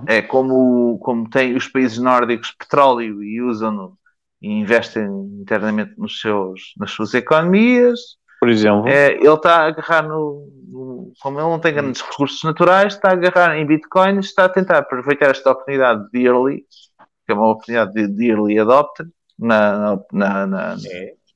[0.08, 3.98] É como, como tem os países nórdicos petróleo e usam-no
[4.42, 5.06] e investem
[5.42, 8.00] internamente nos seus, nas suas economias.
[8.40, 8.88] Por exemplo.
[8.90, 13.10] É, ele está a agarrar no, no- Como ele não tem grandes recursos naturais, está
[13.10, 16.66] a agarrar em Bitcoin e está a tentar aproveitar esta oportunidade de early,
[17.26, 19.06] que é uma oportunidade de, de early adopter,
[19.38, 20.76] na, na, na-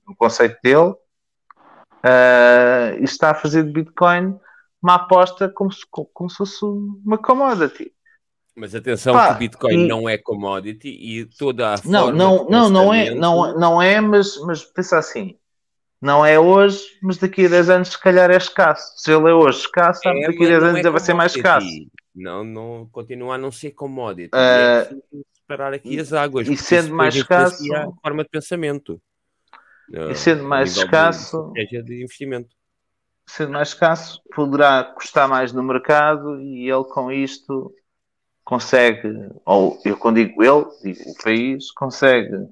[0.07, 0.93] no conceito dele,
[2.03, 4.37] ah, e está a fazer de Bitcoin
[4.81, 7.91] uma aposta como se, como se fosse uma commodity.
[8.55, 12.45] Mas atenção Pá, que o Bitcoin e- não é commodity e toda a Não, não,
[12.45, 15.37] de não, não é, não, não é, mas, mas pensa assim.
[16.01, 18.93] Não é hoje, mas daqui a 10 anos se calhar é escasso.
[18.97, 21.13] Se ele é hoje escasso, É, daqui a mas 10 não anos é vai ser
[21.13, 21.67] mais escasso.
[22.13, 24.29] Não, não, continua a não ser commodity.
[24.33, 24.89] Ah, é
[25.33, 26.47] separar aqui as águas.
[26.47, 29.01] e sendo mais escasso- a forma de pensamento.
[29.93, 32.49] Ah, E sendo a mais de escasso- estratégia de investimento.
[33.27, 37.73] Sendo mais escasso, poderá custar mais no mercado e ele com isto
[38.45, 42.47] consegue, ou eu quando digo ele, digo o país, consegue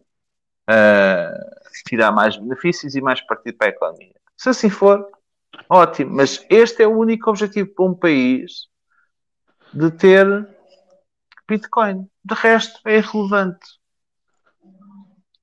[0.67, 1.31] ah,
[1.87, 4.15] tirar mais benefícios e mais partido para a economia.
[4.35, 5.07] Se assim for,
[5.69, 6.15] ótimo.
[6.15, 8.67] Mas este é o único objetivo para um país
[9.71, 10.49] de ter
[11.47, 12.09] Bitcoin.
[12.25, 13.65] De resto, é irrelevante.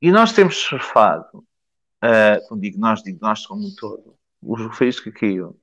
[0.03, 1.45] E nós temos surfado,
[2.51, 5.61] não digo nós, digo nós como um todo, os países que caiu,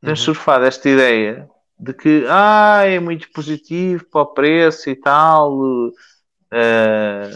[0.00, 5.58] temos surfado esta ideia de que ah, é muito positivo para o preço e tal.
[6.52, 7.30] ah,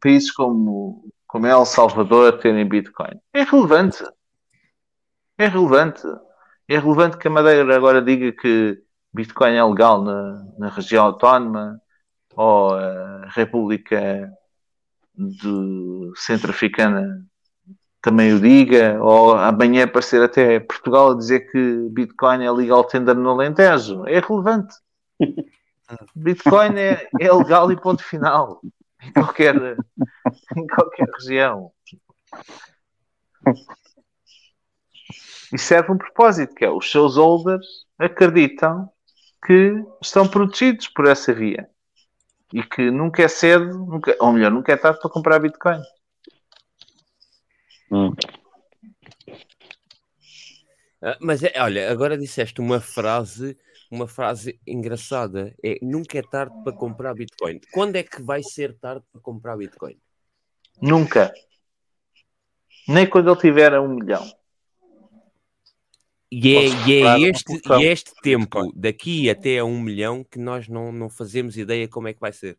[0.00, 3.20] países como, como El Salvador terem Bitcoin.
[3.32, 4.04] É relevante.
[5.38, 6.02] É relevante.
[6.68, 8.82] É relevante que a Madeira agora diga que
[9.14, 11.80] Bitcoin é legal na, na região autónoma
[12.34, 14.32] ou a República
[15.14, 17.24] do centro-africana
[18.06, 23.16] também o diga, ou amanhã aparecer até Portugal a dizer que Bitcoin é legal tender
[23.16, 24.06] no Alentejo.
[24.06, 24.76] É relevante.
[26.14, 28.60] Bitcoin é, é legal e ponto final.
[29.02, 29.56] Em qualquer,
[30.56, 31.72] em qualquer região.
[35.52, 37.66] E serve um propósito, que é os seus holders
[37.98, 38.88] acreditam
[39.44, 41.68] que estão protegidos por essa via.
[42.52, 45.82] E que nunca é cedo, nunca, ou melhor, nunca é tarde para comprar Bitcoin.
[51.02, 53.56] Ah, mas é, olha, agora disseste uma frase,
[53.90, 55.54] uma frase engraçada.
[55.62, 57.60] É nunca é tarde para comprar Bitcoin.
[57.72, 59.98] Quando é que vai ser tarde para comprar Bitcoin?
[60.80, 61.32] Nunca.
[62.88, 64.24] Nem quando ele tiver um milhão.
[66.30, 70.66] E é, e é este, e este tempo, daqui até a um milhão, que nós
[70.66, 72.58] não, não fazemos ideia como é que vai ser.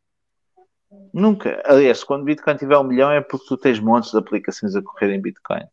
[1.13, 1.61] Nunca.
[1.65, 5.13] Aliás, quando Bitcoin tiver um milhão é porque tu tens montes de aplicações a correr
[5.13, 5.65] em Bitcoin.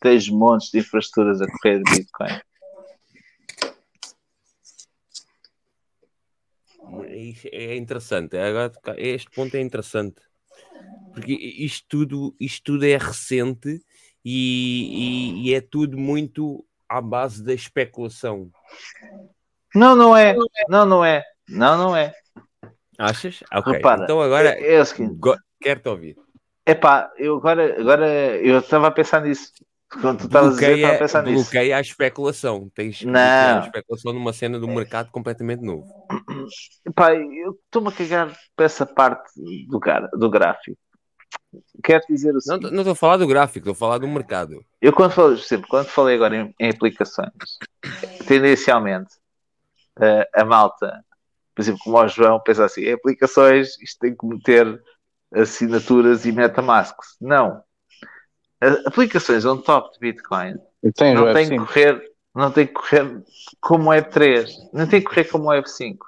[0.00, 2.40] Tens montes de infraestruturas a correr em Bitcoin.
[7.08, 8.36] Isto É interessante.
[8.36, 10.20] Agora, este ponto é interessante.
[11.12, 13.82] Porque isto tudo, isto tudo é recente
[14.24, 18.50] e, e- e é tudo muito à base da especulação.
[19.74, 20.36] Não, não é.
[20.68, 21.24] Não, não é.
[21.48, 22.12] Não, não é.
[22.98, 23.42] Achas?
[23.52, 23.72] Ok.
[23.72, 25.14] Repara, então agora é, é o seguinte.
[25.18, 26.16] go- quero-te ouvir.
[26.66, 28.06] Epá, eu agora, agora
[28.38, 29.52] eu estava a pensar nisso.
[30.00, 31.42] Quando tu estavas a dizer, eu estava a Bloqueia, pensar nisso.
[31.44, 32.70] bloqueia a especulação.
[32.74, 33.20] Tens Não.
[33.20, 35.86] a especulação numa cena do mercado completamente novo.
[36.86, 39.30] Epá, eu estou-me a cagar para essa parte
[39.68, 40.78] do, gar- do gráfico.
[41.84, 42.70] Quero dizer o seguinte.
[42.72, 44.64] não estou a falar do gráfico, estou a falar do mercado.
[44.80, 47.28] Eu quando falei, sempre, quando falei agora em, em aplicações,
[48.26, 49.14] tendencialmente
[50.00, 51.04] eh, a malta,
[51.54, 54.82] por exemplo, como o João, pensa assim, aplicações, isto tem que meter
[55.32, 57.16] assinaturas e MetaMasks.
[57.20, 57.62] Não.
[58.86, 61.66] Aplicações on top de Bitcoin o não tem que F5.
[61.66, 63.22] correr, não tem que correr
[63.60, 65.98] como Web3, não tem que correr como Web5.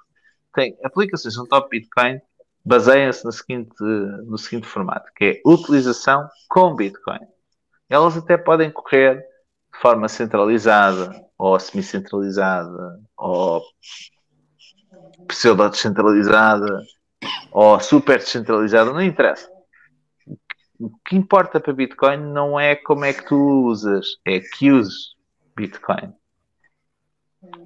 [0.54, 2.20] Tem aplicações on top de Bitcoin
[2.64, 7.20] baseiam-se no seguinte, no seguinte formato, que é utilização com Bitcoin.
[7.88, 9.20] Elas até podem correr
[9.72, 13.62] de forma centralizada ou semi-centralizada ou
[15.28, 16.82] pseudo-descentralizada
[17.50, 19.48] ou super descentralizada, não interessa.
[20.78, 25.14] O que importa para Bitcoin não é como é que tu usas, é que uses
[25.56, 26.12] Bitcoin.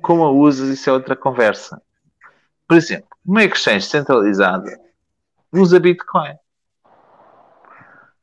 [0.00, 1.82] Como a usas, isso é outra conversa.
[2.68, 4.78] Por exemplo, uma exchange centralizada
[5.52, 6.36] usa Bitcoin.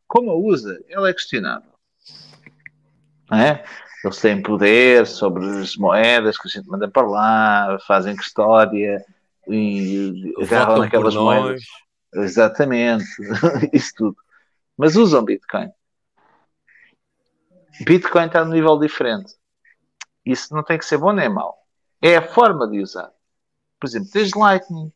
[0.08, 1.72] Como a usa, ela é questionável.
[3.30, 3.66] É?
[4.06, 9.04] Eles têm poder sobre as moedas que a gente manda para lá, fazem custódia
[9.50, 11.64] e agarram naquelas moedas.
[12.14, 13.06] Exatamente,
[13.74, 14.18] isso tudo.
[14.78, 15.70] Mas usam Bitcoin.
[17.86, 19.34] Bitcoin está num nível diferente.
[20.26, 21.56] Isso não tem que ser bom nem mau.
[22.02, 23.12] É a forma de usar.
[23.80, 24.92] Por exemplo, tens Lightning,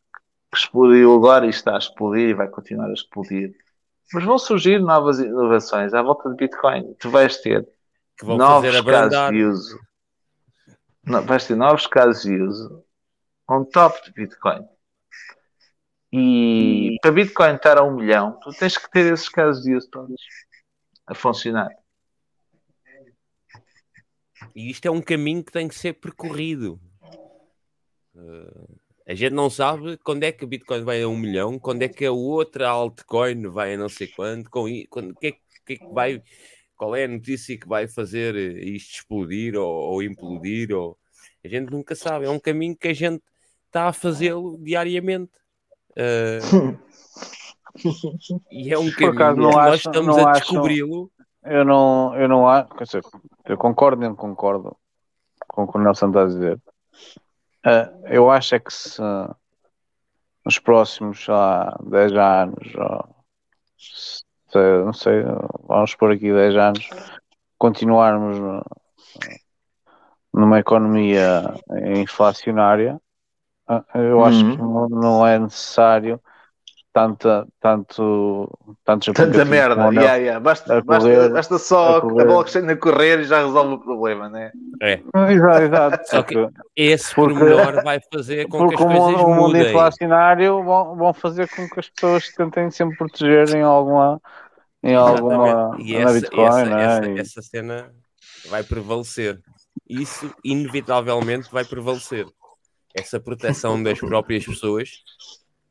[0.52, 3.56] que explodiu agora e está a explodir e vai continuar a explodir.
[4.14, 6.94] Mas vão surgir novas inovações à volta de Bitcoin.
[6.96, 7.68] Tu vais ter
[8.24, 9.80] novos casos de uso.
[11.06, 12.84] Não, vais ter novos casos de uso
[13.52, 14.66] on top de Bitcoin.
[16.14, 20.22] E para Bitcoin estar a um milhão, tu tens que ter esses casos de todos
[21.08, 21.70] a funcionar.
[24.56, 26.80] E isto é um caminho que tem que ser percorrido.
[28.16, 28.68] Eh,
[29.08, 31.88] a gente não sabe quando é que a Bitcoin vai a um milhão, quando é
[31.90, 35.74] que a outra altcoin vai a não sei quando, com quando, que é, que- que
[35.74, 36.22] é que vai,
[36.76, 40.98] qual é a notícia que vai fazer eh, isto explodir ou, ou implodir, ou
[41.44, 42.26] a gente nunca sabe.
[42.26, 43.24] É um caminho que a gente
[43.72, 45.32] está a fazê-lo diariamente.
[45.96, 46.40] Eh,
[48.52, 51.10] e é um caminho que nós acho, estamos a descobri-lo.
[51.46, 53.04] eu não, eu não acho, quer dizer,
[53.46, 54.76] eu concordo e não concordo
[55.48, 56.62] com o que o Nelson está a dizer.
[57.64, 59.02] Ah, eu acho é que se
[60.44, 63.16] nos próximos, lá, 10 anos, ou,
[63.78, 64.24] se-
[64.84, 65.24] não sei,
[65.64, 66.90] vamos por aqui 10 anos,
[67.58, 68.38] continuarmos
[70.34, 71.54] numa economia
[71.96, 73.00] inflacionária,
[73.96, 74.52] eu acho Uhum.
[74.56, 76.20] que não, não é necessário
[76.94, 78.50] tanta, tanto,
[78.84, 79.76] tantos Tanta merda.
[79.78, 80.40] como o Yeah, yeah.
[80.42, 82.26] Basta, a basta, correr- basta só a a, correr.
[82.26, 84.52] blockchain a correr e já resolve o problema, né?
[84.82, 85.00] É.
[85.30, 86.10] Exato, exato.
[86.10, 90.64] Só que esse porque- pormenor vai fazer com que Porque as coisas o mundo inflacionário
[90.64, 94.20] vão, vão fazer com que as pessoas tentem sempre proteger em alguma,
[94.84, 95.78] em alguma.
[95.80, 96.84] E essa, Bitcoin, essa, né?
[96.84, 97.90] essa, E- essa cena
[98.50, 99.40] vai prevalecer.
[99.90, 102.26] Isso, inevitavelmente, vai prevalecer.
[102.94, 105.04] Essa proteção das próprias pessoas,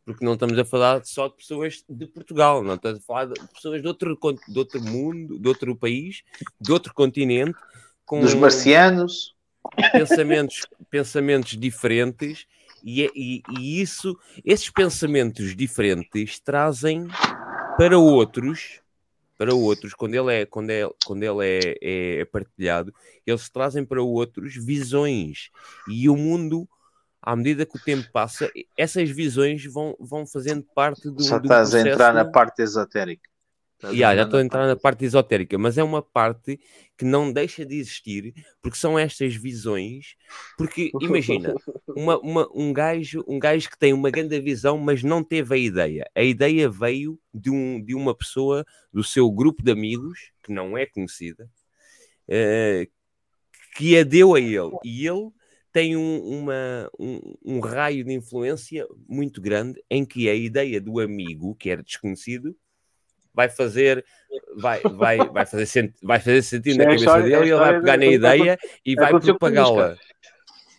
[0.05, 3.49] porque não estamos a falar só de pessoas de Portugal, não estamos a falar de
[3.49, 4.19] pessoas de outro,
[4.49, 6.23] de outro mundo, de outro país,
[6.61, 7.59] de outro continente,
[8.05, 9.35] com Dos marcianos.
[9.93, 12.47] pensamentos, pensamentos diferentes,
[12.83, 17.07] e, é- e, e isso, esses pensamentos diferentes trazem
[17.77, 18.81] para outros,
[19.37, 22.93] para outros, quando ele é, quando é, quando ele é, é partilhado,
[23.27, 25.51] eles trazem para outros visões,
[25.89, 26.69] e o mundo
[27.23, 31.45] à medida que o tempo passa, essas visões vão, vão fazendo parte do, Só do
[31.45, 33.29] estás a entrar na processo- parte esotérica.
[33.77, 36.61] Estás Yeah, já estou a entrar na parte esotérica, mas é uma parte
[36.99, 40.17] que não deixa de existir, porque são estas visões.
[40.59, 41.55] Porque imagina,
[41.89, 45.59] uma, uma- um, gajo, um gajo que tem uma grande visão, mas não teve a
[45.59, 46.11] ideia.
[46.15, 50.77] A ideia veio de, um, de uma pessoa do seu grupo de amigos, que não
[50.77, 51.49] é conhecida,
[52.29, 52.87] eh,
[53.77, 54.77] que a deu a ele.
[54.85, 55.31] E ele
[55.73, 60.99] tem um, uma- um- um raio de influência muito grande em que a ideia do
[61.01, 62.57] amigo, que era desconhecido,
[63.33, 64.05] vai fazer
[64.57, 67.53] vai, vai, vai, fazer, senti- vai fazer sentido na É cabeça história- é dele e
[67.53, 69.97] ele vai pegar na de- ideia e vai propagá-la.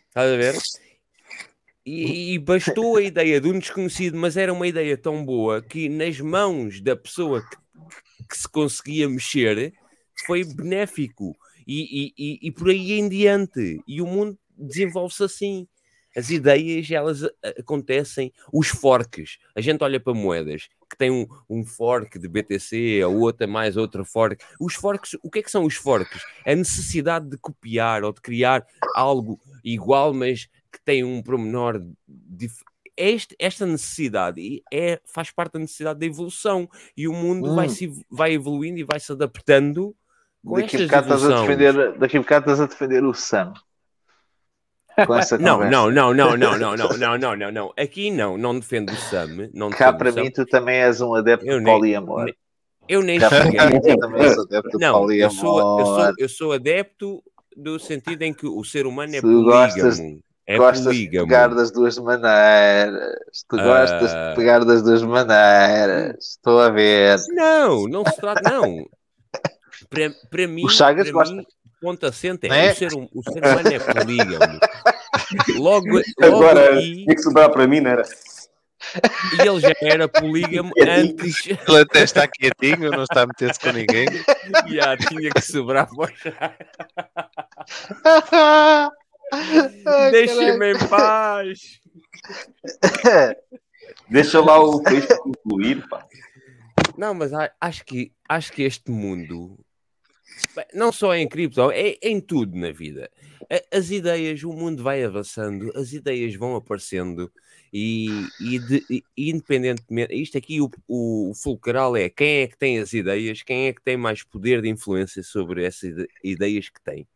[0.07, 0.55] Estás a ver?
[1.85, 5.89] E, e bastou a ideia de um desconhecido, mas era uma ideia tão boa que
[5.89, 7.57] nas mãos da pessoa que,
[8.29, 9.73] que se conseguia mexer
[10.27, 13.81] foi benéfico e, e, e, e por aí em diante.
[13.87, 15.67] E o mundo desenvolve-se assim.
[16.15, 18.33] As ideias, elas a- acontecem.
[18.51, 19.37] Os forks.
[19.55, 23.77] A gente olha para moedas que tem um, um fork de BTC, a outra mais
[23.77, 24.43] outra fork.
[24.59, 26.21] Os forks, o que é que são os forks?
[26.45, 32.61] A necessidade de copiar ou de criar algo igual, mas que tem um promenor dif-
[32.97, 37.69] este, esta necessidade é, faz parte da necessidade da evolução e o mundo vai, Hum.
[37.69, 39.95] se, vai evoluindo e vai se adaptando
[40.43, 43.13] com Daqui a estas bocado estás a defender, daqui a bocado estás a defender o
[43.13, 43.53] Sam.
[45.07, 45.71] Com essa Não, conversa.
[45.71, 47.73] não, não, não, não, não, não, não, não, não, não.
[47.77, 49.49] Aqui não, não defendo o Sam.
[49.53, 50.21] Não Cá para o Sam.
[50.23, 52.25] mim tu também és um adepto Eu de poliamor.
[52.25, 52.35] nem-
[52.87, 53.79] Eu nem mim cheguei.
[53.79, 57.23] de Não, eu sou, eu, sou, eu sou adepto
[57.55, 60.19] do sentido em que o ser humano é Tu gostas, polígamo.
[60.47, 61.27] É gostas de polígamo.
[61.27, 63.15] pegar das duas maneiras.
[63.47, 64.29] Tu gostas Ah.
[64.29, 66.15] de pegar das duas maneiras.
[66.19, 67.17] Estou a ver.
[67.29, 68.85] Não, não se trata, não.
[69.89, 71.35] Para, para mim, O Chagas gosta.
[71.35, 71.45] mim,
[71.81, 72.71] ponto assente é, Né?
[72.71, 74.59] o, ser, hum- o ser humano é polígamo.
[75.57, 78.03] Logo, logo Agora aí, tinha que sobrar para mim, não era?
[79.37, 81.45] e ele já era polígamo antes.
[81.67, 84.07] Ele até está quietinho, não está a meter-se com ninguém.
[84.67, 86.11] Já tinha que sobrar para
[90.11, 91.79] Deixa-me em paz.
[94.09, 96.05] Deixa lá o para concluir, pá.
[96.97, 99.57] Não, mas acho que, acho que este mundo,
[100.73, 103.09] não só em cripto, é em tudo na vida.
[103.71, 107.31] As ideias, o mundo vai avançando, as ideias vão aparecendo
[107.73, 112.79] e, e de- e independentemente, isto aqui o, o, fulcral é quem é que tem
[112.79, 116.81] as ideias, quem é que tem mais poder de influência sobre essas ide- ideias que
[116.81, 117.07] tem.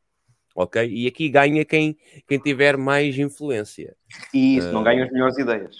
[0.56, 0.86] Ok?
[0.90, 1.98] E aqui ganha quem,
[2.28, 3.95] quem tiver mais influência.
[4.34, 5.76] E isso, não Ah, ganham as melhores ideias.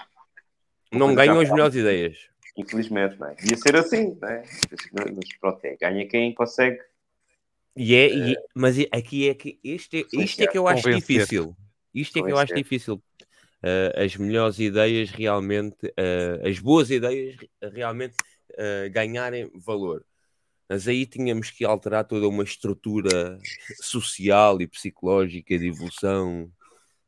[0.92, 2.30] Não ganham as melhores ideias.
[2.58, 3.36] Infelizmente, não é?
[3.36, 4.44] Devia ser assim, não é?
[4.94, 5.76] Mas pronto, é.
[5.76, 6.80] Ganha quem consegue.
[7.78, 10.90] E é, e- mas é- aqui é que isto é, isto é que eu acho
[10.90, 11.56] difícil.
[11.94, 12.96] Isto é que eu acho difícil.
[13.64, 17.36] Uh, as melhores ideias realmente, uh, as boas ideias
[17.74, 18.16] realmente
[18.54, 20.06] uh, ganharem valor.
[20.70, 23.40] Mas aí tínhamos que alterar toda uma estrutura
[23.82, 26.52] social e psicológica de evolução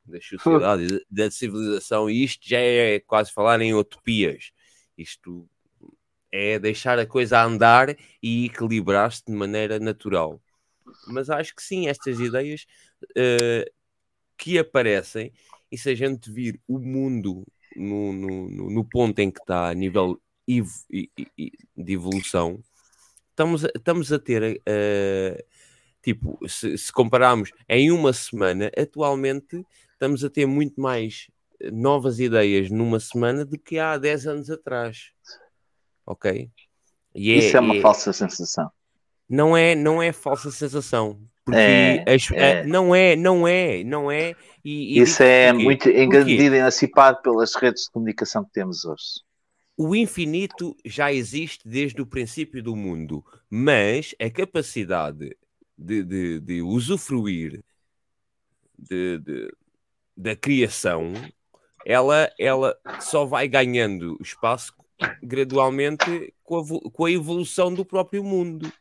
[0.06, 4.52] das sociedades, da civilização, e isto já é quase falar em utopias.
[4.98, 5.50] Isto
[6.32, 10.42] é deixar a coisa andar e equilibrar-se de maneira natural.
[11.08, 12.66] Mas acho que sim, estas ideias
[13.16, 13.70] eh,
[14.38, 15.32] que aparecem,
[15.72, 19.74] e se a gente vir o mundo no, no, no- ponto em que está a
[19.74, 22.64] nível e- e- e- de evolução,
[23.32, 25.46] estamos a, estamos a ter, eh,
[26.02, 31.28] tipo, se, se compararmos em uma semana, atualmente estamos a ter muito mais
[31.60, 35.12] eh, novas ideias numa semana do que há 10 anos atrás.
[36.06, 36.50] Ok?
[37.14, 38.72] E Isso é uma é- falsa sensação.
[39.30, 41.20] Não é, não é falsa sensação.
[41.46, 42.66] Porque É, as- é.
[42.66, 44.36] não é, não é, não é.
[44.64, 45.64] E, e Isso é porquê.
[45.64, 49.22] muito, em grande medida, emancipado pelas redes de comunicação que temos hoje.
[49.78, 55.38] O infinito já existe desde o princípio do mundo, mas a capacidade
[55.78, 57.64] de, de, de usufruir
[58.78, 59.52] de, de-
[60.16, 61.14] da criação,
[61.86, 64.74] ela, ela só vai ganhando espaço
[65.22, 68.72] gradualmente com a, com a evolução do próprio mundo.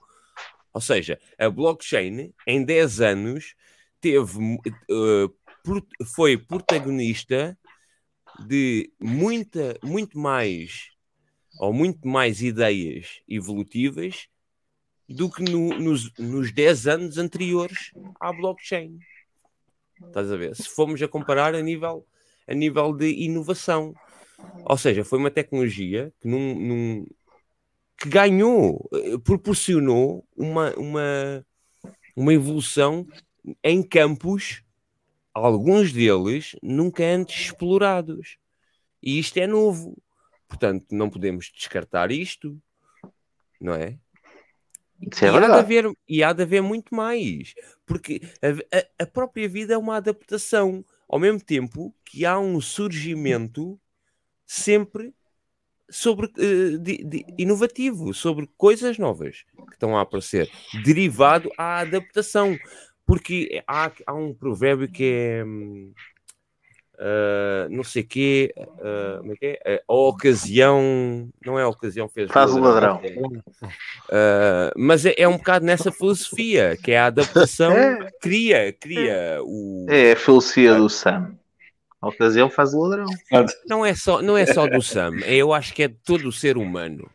[0.77, 3.55] Ou seja, a blockchain, em 10 anos,
[3.99, 4.59] teve,
[5.65, 7.59] pro- foi protagonista
[8.47, 10.91] de muita, muito mais
[11.59, 14.29] ou muito mais ideias evolutivas
[15.09, 18.99] do que no- nos, nos 10 anos anteriores à blockchain.
[20.09, 20.55] Estás a ver?
[20.55, 22.07] Se formos a comparar a nível,
[22.47, 23.95] a nível de inovação.
[24.67, 27.07] Ou seja, foi uma tecnologia que, num, num-
[27.99, 31.47] que ganhou, eh, proporcionou uma, uma,
[32.15, 33.07] uma evolução
[33.63, 34.63] em campos,
[35.33, 38.37] alguns deles nunca antes explorados.
[39.03, 39.97] E isto é novo.
[40.49, 42.61] Portanto, não podemos descartar isto,
[43.61, 43.99] não é?
[45.01, 49.05] Isso é e, há de haver, e há de haver muito mais, porque a, a-
[49.05, 53.79] a própria vida é uma adaptação, ao mesmo tempo que há um surgimento
[54.47, 55.13] sempre
[55.89, 60.51] sobre eh, de- de- inovativo, sobre coisas novas que estão a aparecer,
[60.85, 62.59] derivado à adaptação,
[63.07, 65.45] porque há, há um provérbio que é
[66.99, 69.83] ah, não sei quê, ah, como é que é?
[69.87, 73.01] a ocasião, não é a ocasião fez Faz o ladrão.
[74.11, 78.11] é, mas é, é um bocado nessa filosofia que é a adaptação É.
[78.21, 81.37] cria, cria o É a filosofia do Sam.
[82.01, 83.07] A ocasião faz o ladrão.
[83.69, 86.33] não é só não é só do Sam, eu acho que é de todo o
[86.33, 87.11] ser humano.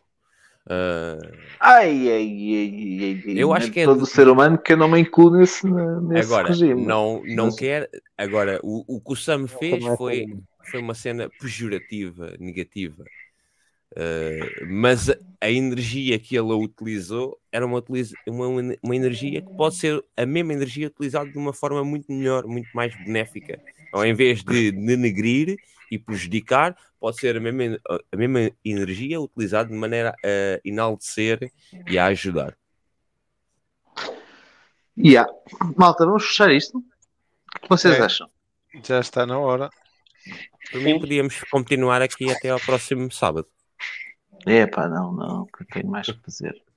[0.68, 1.18] Ah,
[1.60, 2.28] Ai, ai,
[2.58, 3.38] ai, ai, ai.
[3.38, 6.30] Eu acho que é todo de- ser humano que eu não me incluo nesse, nesse
[6.30, 6.84] agora regime.
[6.86, 10.26] não não Mas- quer agora o, o que o Sam fez foi
[10.70, 13.04] foi uma cena pejorativa negativa
[13.94, 17.84] Uh, mas a, energia que ele utilizou era uma,
[18.26, 18.48] uma,
[18.82, 22.70] uma energia que pode ser a mesma energia utilizada de uma forma muito melhor, muito
[22.72, 23.60] mais benéfica.
[23.92, 25.56] Ao invés de denegrir
[25.90, 27.78] e prejudicar, pode ser a mesma,
[28.10, 31.52] a mesma energia utilizada de maneira a enaltecer
[31.86, 32.56] e a ajudar.
[34.96, 35.30] Yeah.
[35.76, 36.78] Malta, vamos fechar isto?
[36.78, 38.02] O que vocês É.
[38.02, 38.28] acham?
[38.84, 39.70] Já está na hora.
[40.70, 43.46] Por mim, podíamos continuar aqui até ao próximo sábado.
[44.46, 46.62] É pá, não, não, que eu tenho mais que fazer.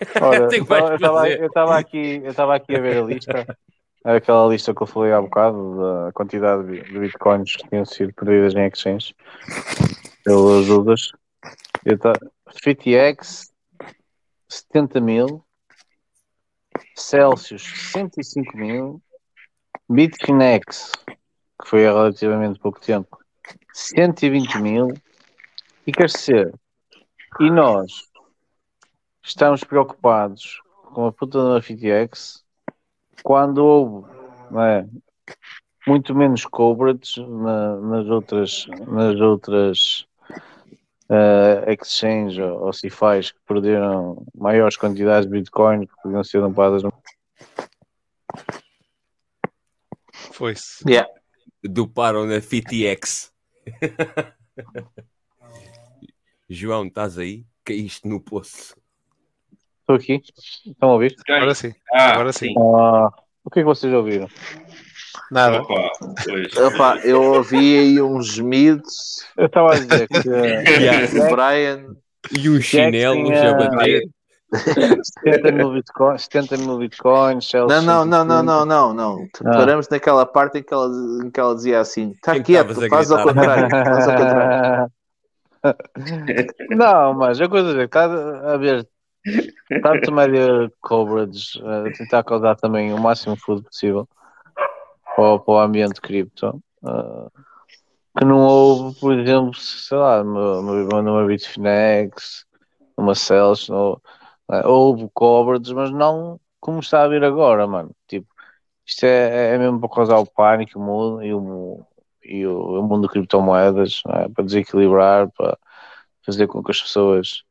[0.20, 3.58] Ora, Tenho eu mais estava- aqui, eu estava aqui a ver a lista,
[4.04, 8.54] aquela lista que eu falei há bocado, da quantidade de bitcoins que tinham sido perdidas
[8.54, 9.14] em exchange
[10.24, 11.12] pelas Judas.
[11.84, 12.12] Eu ta-
[12.62, 13.52] FTX
[14.48, 15.44] 70 mil,
[16.96, 17.62] Celsius
[17.92, 19.02] 105 mil,
[19.88, 23.18] Bitfinex, que foi há relativamente pouco tempo,
[23.72, 24.88] 120 mil,
[25.86, 26.54] e quer dizer,
[27.40, 28.08] e nós
[29.22, 30.60] estamos preocupados
[30.92, 32.39] com a puta da FTX
[33.22, 34.10] quando houve
[34.58, 34.86] é,
[35.86, 40.06] muito menos coverage na- nas outras nas outras
[41.08, 46.82] eh, exchange ou, ou cifais que perderam maiores quantidades de bitcoin que podiam ser dopadas
[46.82, 46.92] no
[50.32, 50.88] Foi-se.
[50.88, 51.10] Yeah.
[51.62, 53.32] Doparam na FTX.
[56.48, 57.44] João, estás aí?
[57.64, 58.74] Caíste no poço.
[59.90, 60.22] Estou aqui.
[60.66, 61.14] Estão a ouvir?
[61.28, 61.72] Agora sim.
[61.92, 62.54] Ah, Agora sim.
[62.58, 63.08] Ah,
[63.44, 64.28] o que é que vocês ouviram?
[65.30, 65.62] Nada.
[65.62, 65.90] Opa.
[66.74, 69.24] Epá, eu ouvi aí uns gemidos.
[69.36, 71.06] Eu estava a dizer que Yeah.
[71.24, 71.86] O Brian.
[72.36, 74.02] E uns chinelos tinha- a bater.
[74.52, 78.42] 70 mil bitcoins, 70 mil bitcoins, Não, não, não, não, 105.
[78.44, 79.26] não, não, não.
[79.46, 79.50] Ah.
[79.58, 80.88] Paramos naquela parte em que ela,
[81.24, 83.70] em que ela dizia assim: está quieto, faz ao contrário.
[83.70, 84.92] Faz ao contrário.
[86.70, 88.88] Não, mas a coisa é que está a ver
[89.82, 94.08] tanto média coverage a tentar causar também o máximo food possível
[95.16, 97.28] para, para o ambiente cripto ah,
[98.18, 102.44] que não houve, por exemplo, sei lá, numa, numa Bitfinex,
[102.96, 104.00] numa Celsius, não-
[104.48, 107.94] ah, houve coverage, mas não como está a vir agora, mano.
[108.08, 108.26] Tipo,
[108.86, 111.86] isto é, é mesmo para causar o pânico o mundo, e, o,
[112.24, 114.28] e o, o mundo de criptomoedas, é?
[114.28, 115.56] para desequilibrar, para
[116.26, 117.44] fazer com que as pessoas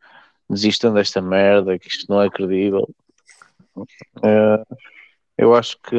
[0.49, 2.89] desistam desta merda, que isto não é credível.
[4.23, 4.63] Eh,
[5.37, 5.97] eu acho que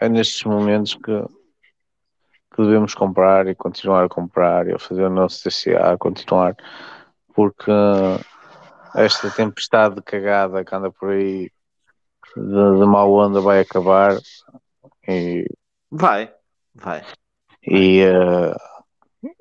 [0.00, 1.22] é nestes momentos que,
[2.54, 6.56] que devemos comprar e continuar a comprar e a fazer o nosso TCA, continuar,
[7.34, 7.70] porque
[8.94, 11.50] esta tempestade de cagada que anda por aí
[12.36, 14.18] de, de mau onda vai acabar
[15.06, 15.46] e,
[15.90, 16.32] Vai,
[16.74, 17.04] vai.
[17.62, 18.56] e, eh,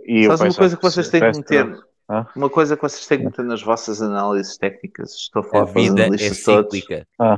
[0.06, 1.88] e eu Sabes uma coisa que vocês têm que meter?
[2.10, 2.26] Hã?
[2.36, 5.14] Uma coisa que vocês têm que meter nas vossas análises técnicas.
[5.14, 6.74] Estou a A falar para os é analistas todos.
[6.74, 7.08] cíclica.
[7.20, 7.38] Ah,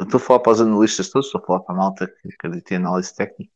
[0.00, 2.74] Estou a falar para os analistas todos, estou a falar para a malta que acredita
[2.74, 3.52] em análise técnica.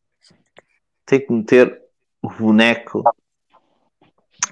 [1.07, 1.83] Tem que meter
[2.23, 3.03] o boneco.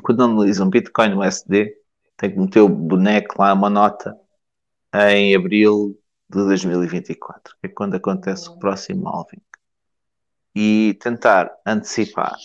[0.03, 1.77] Quando analisam Bitcoin USD,
[2.17, 4.17] tem que meter o boneco lá, uma nota,
[4.95, 5.99] em abril
[6.29, 9.41] de 2024, que é quando acontece o próximo halving.
[10.55, 12.37] e tentar antecipar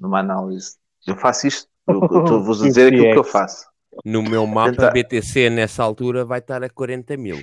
[0.00, 0.76] numa análise.
[1.06, 3.66] Eu faço isto, eu estou-vos a dizer aquilo que eu faço.
[4.04, 4.90] No meu mapa, Tentar.
[4.92, 7.42] BTC nessa altura vai estar a 40 mil.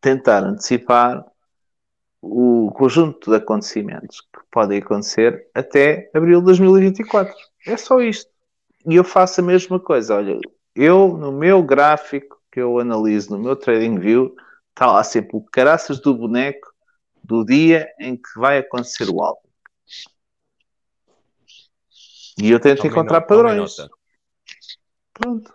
[0.00, 1.24] Tentar antecipar
[2.20, 7.34] o conjunto de acontecimentos que podem acontecer até abril de 2024.
[7.66, 8.30] É só isto.
[8.86, 10.16] E eu faço a mesma coisa.
[10.16, 10.38] Olha,
[10.74, 14.36] eu no meu gráfico que eu analiso no meu TradingView,
[14.70, 16.70] está lá sempre o caraças do boneco
[17.24, 19.48] do dia em que vai acontecer o álbum.
[22.40, 23.76] E eu tento encontrar padrões.
[25.12, 25.52] Pronto.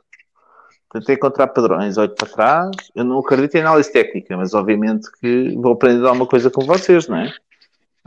[0.92, 2.72] Tentei encontrar padrões, olho para trás.
[2.96, 7.08] Eu não acredito em análise técnica, mas obviamente que vou aprender alguma coisa com vocês,
[7.08, 7.34] não é?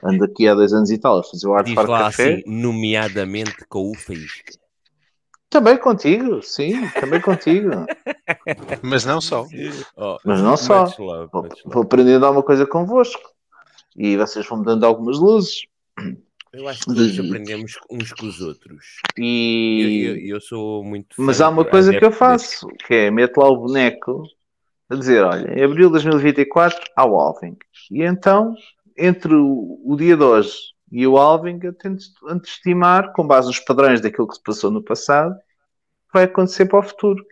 [0.03, 2.35] Ando aqui há dois anos e tal a fazer o Art Diz Far lá Café.
[2.35, 4.55] assim, nomeadamente com o Faísca.
[5.51, 7.71] Também contigo, sim, também contigo.
[8.83, 9.47] Mas não só.
[9.97, 10.85] Oh, Mas não só.
[10.85, 13.21] much love, Vou, vou aprendendo alguma coisa convosco.
[13.97, 15.67] E vocês vão me dando algumas luzes.
[16.53, 18.85] Eu acho que aprendemos uns com os outros.
[19.19, 20.03] E...
[20.05, 21.15] Eu, eu- eu sou muito.
[21.19, 24.25] Mas há uma coisa que eu faço, que é meto lá o boneco
[24.91, 27.57] a dizer, olha, em abril de 2024 há o Alving.
[27.91, 28.55] E então,
[28.99, 30.53] entre o, o dia de hoje
[30.91, 32.03] e o Alving, eu tento
[32.45, 36.81] estimar, com base nos padrões daquilo que se passou no passado, que vai acontecer para
[36.81, 37.25] o futuro.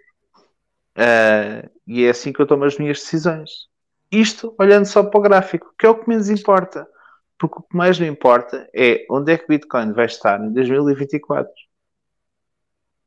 [0.96, 3.50] Ah, e é assim que eu tomo as minhas decisões.
[4.10, 6.86] Isto olhando só para o gráfico, que é o que menos importa.
[7.38, 10.52] Porque o que mais me importa é onde é que o Bitcoin vai estar em
[10.52, 11.50] 2024.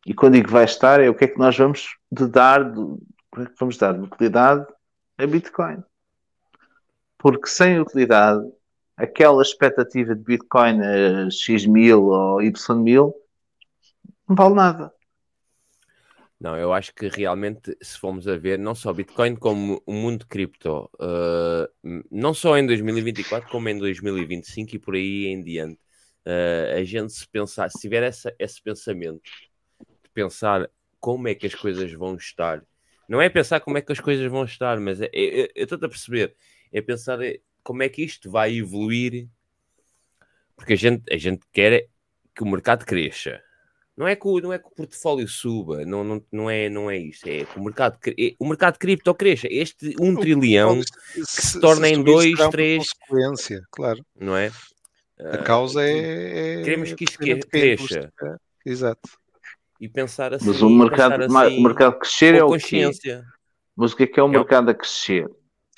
[0.05, 2.81] E quando digo vai estar, é o que é que nós vamos de dar, de,
[3.37, 4.65] é que vamos dar de utilidade
[5.17, 5.83] a Bitcoin.
[7.17, 8.41] Porque sem utilidade,
[8.97, 13.13] aquela expectativa de Bitcoin a X mil ou Y mil
[14.27, 14.93] não vale nada.
[16.41, 20.25] Não, eu acho que realmente, se formos a ver, não só Bitcoin como o mundo
[20.25, 25.79] cripto, uh, não só em 2024, como em 2025 e por aí em diante,
[26.25, 29.21] uh, a gente se pensar, se tiver essa, esse pensamento
[30.03, 30.67] de pensar
[30.99, 32.65] como é que as coisas vão estar,
[33.07, 35.65] não é pensar como é que as coisas vão estar, mas é, é, é, eu
[35.65, 36.35] estou a perceber,
[36.73, 39.29] é pensar é, como é que isto vai evoluir,
[40.55, 41.87] porque a gente, a gente quer
[42.35, 43.39] que o mercado cresça.
[43.97, 46.89] Não é que o, não é que o portfólio suba, não, não, não, é, não
[46.89, 47.27] é isso.
[47.27, 49.47] É que o mercado, cre- o mercado cripto cresça.
[49.49, 50.79] Este 1 trilhão
[51.13, 54.03] que se torna em 2, 3, consequência, claro.
[54.19, 54.47] não é?
[55.19, 56.59] A Ah, causa é.
[56.59, 58.11] é Queremos que isto quem cresça.
[58.65, 59.09] Exato.
[59.79, 60.47] E pensar assim.
[60.47, 62.89] Mas o mercado, assim, o mercado crescer com é o quê?
[63.75, 65.25] Mas o que é que é o mercado a crescer?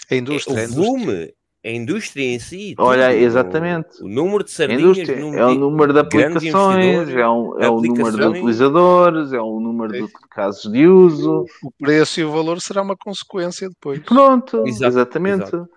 [0.09, 0.55] A É indústria.
[0.55, 0.85] o a indústria.
[0.85, 1.33] volume,
[1.65, 2.75] a indústria em si.
[2.77, 4.01] Olha, exatamente.
[4.03, 7.69] O número de A sardinhas, indústria o é o número de aplicações, é, um, é
[7.69, 11.45] o número de utilizadores, é o número de casos de uso.
[11.63, 13.99] O preço e o valor será uma consequência depois.
[13.99, 15.43] Pronto, Exato, exatamente.
[15.43, 15.69] exato.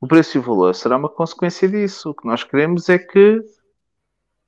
[0.00, 2.10] O preço e o valor será uma consequência disso.
[2.10, 3.40] O que nós queremos é que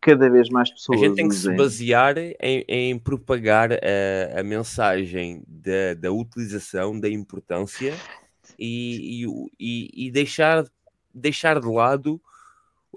[0.00, 4.42] cada vez mais A pessoas gente tem que se basear em, em propagar a, a
[4.42, 7.94] mensagem da, da utilização, da importância
[8.58, 10.64] e, e, e- e deixar,
[11.15, 12.20] deixar de lado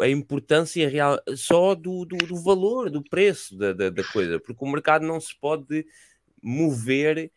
[0.02, 4.64] a importância real só do, do, do valor, do preço da, da, da coisa, porque
[4.64, 5.86] o mercado não se pode
[6.42, 7.32] mover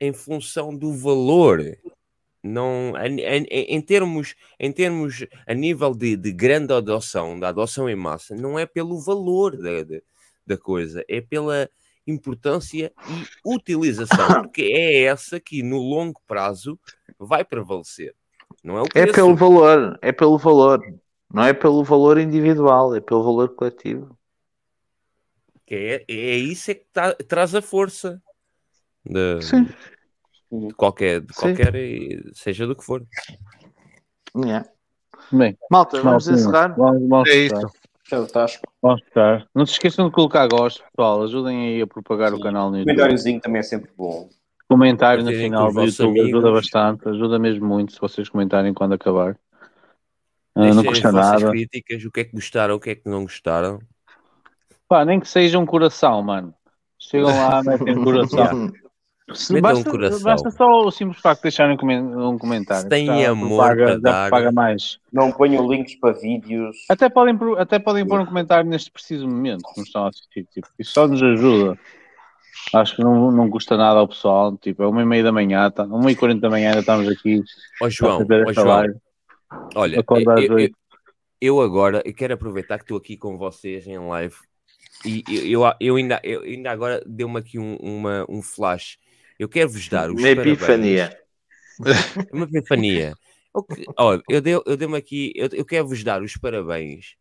[0.00, 1.62] em função do valor.
[2.42, 7.88] Não, em, em- em termos, em termos a nível de, de grande adoção, da adoção
[7.88, 10.00] em massa, não é pelo valor da, da,
[10.46, 11.68] da coisa, é pela
[12.06, 16.78] importância e utilização, porque é essa que no longo prazo
[17.18, 18.14] vai prevalecer.
[18.66, 19.14] Não é o É preço.
[19.14, 20.80] pelo valor, é pelo valor.
[21.32, 24.18] Não é pelo valor individual, é pelo valor coletivo.
[25.64, 28.20] Que é, é isso é que tra- traz a força
[29.04, 29.68] de, Sim.
[30.50, 31.40] de qualquer, de Sim.
[31.42, 33.04] qualquer, eh, seja do que for.
[34.36, 34.68] Yeah.
[35.30, 36.74] Bem, Malta, vamos encerrar?
[36.76, 37.68] Vamos, vamos É isso.
[38.04, 39.46] Fechar.
[39.54, 41.22] Não se esqueçam de colocar gosto, pessoal.
[41.22, 42.94] Ajudem aí a propagar o canal no YouTube.
[42.94, 44.28] Comentáriozinho também é sempre bom.
[44.68, 46.52] Comentário no final do YouTube ajuda amigos.
[46.52, 47.08] bastante.
[47.08, 49.36] Ajuda mesmo muito se vocês comentarem quando acabar.
[50.56, 51.50] Deixem não custa nada.
[51.50, 53.78] críticas, o que é que gostaram, o que é que não gostaram.
[54.88, 56.54] Pá, nem que seja um coração, mano.
[56.98, 58.72] Chegam lá, metem um coração.
[59.32, 60.22] Se- Metam um basta, coração.
[60.22, 62.82] basta só o simples facto de deixarem um comen- comentário.
[62.84, 64.28] Se têm Já amor já dar.
[64.30, 64.98] propaga mais.
[65.12, 66.76] Não ponham links para vídeos.
[66.88, 70.44] Até podem, até podem pôr um comentário neste preciso momento, como estão a assistir.
[70.52, 71.76] Tipo, isso só nos ajuda.
[72.74, 74.56] Acho que não, não custa nada ao pessoal.
[74.56, 77.08] Tipo, é uma e meia da manhã, tá, uma e quarenta da manhã ainda estamos
[77.08, 77.42] aqui.
[77.80, 78.94] Ó João, ó João, live.
[79.74, 80.76] olha, eu, eu- oito.
[81.40, 84.34] eu agora eu quero aproveitar que estou aqui com vocês em live
[85.04, 88.98] e eu, eu, eu ainda, eu ainda agora deu-me aqui um, uma, um flash.
[89.38, 90.56] Eu quero vos dar os Uma parabéns.
[90.56, 91.20] epifania.
[92.32, 93.14] Uma epifania.
[93.96, 97.14] Olha, eu dei- eu dei-me aqui, eu, eu quero vos dar os parabéns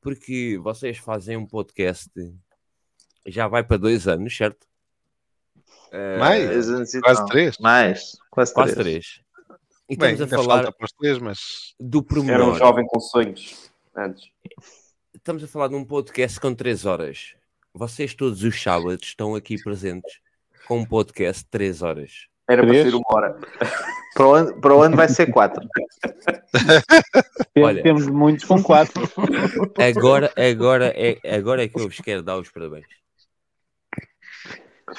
[0.00, 2.10] porque vocês fazem um podcast
[3.26, 4.66] já vai para dois anos, certo?
[5.92, 6.66] Eh, Mais?
[7.00, 7.26] Quase tal.
[7.26, 7.58] três.
[7.58, 8.84] Mais, quase, Quase três.
[8.84, 9.20] três.
[9.88, 12.58] E Bem, estamos a falar falta para os três, mas do Era um pormenor.
[12.58, 14.30] jovem com sonhos antes.
[15.14, 17.34] Estamos a falar de um podcast com três horas.
[17.74, 20.20] Vocês todos os sábados estão aqui presentes
[20.68, 22.26] com um podcast de três horas.
[22.48, 23.38] Era para ser uma hora.
[24.14, 25.64] Para o ano, para o ano vai ser quatro.
[27.58, 27.82] Olha.
[27.82, 29.02] Temos muitos com quatro.
[29.78, 32.86] Agora, agora, é, agora é que eu vos quero dar os parabéns.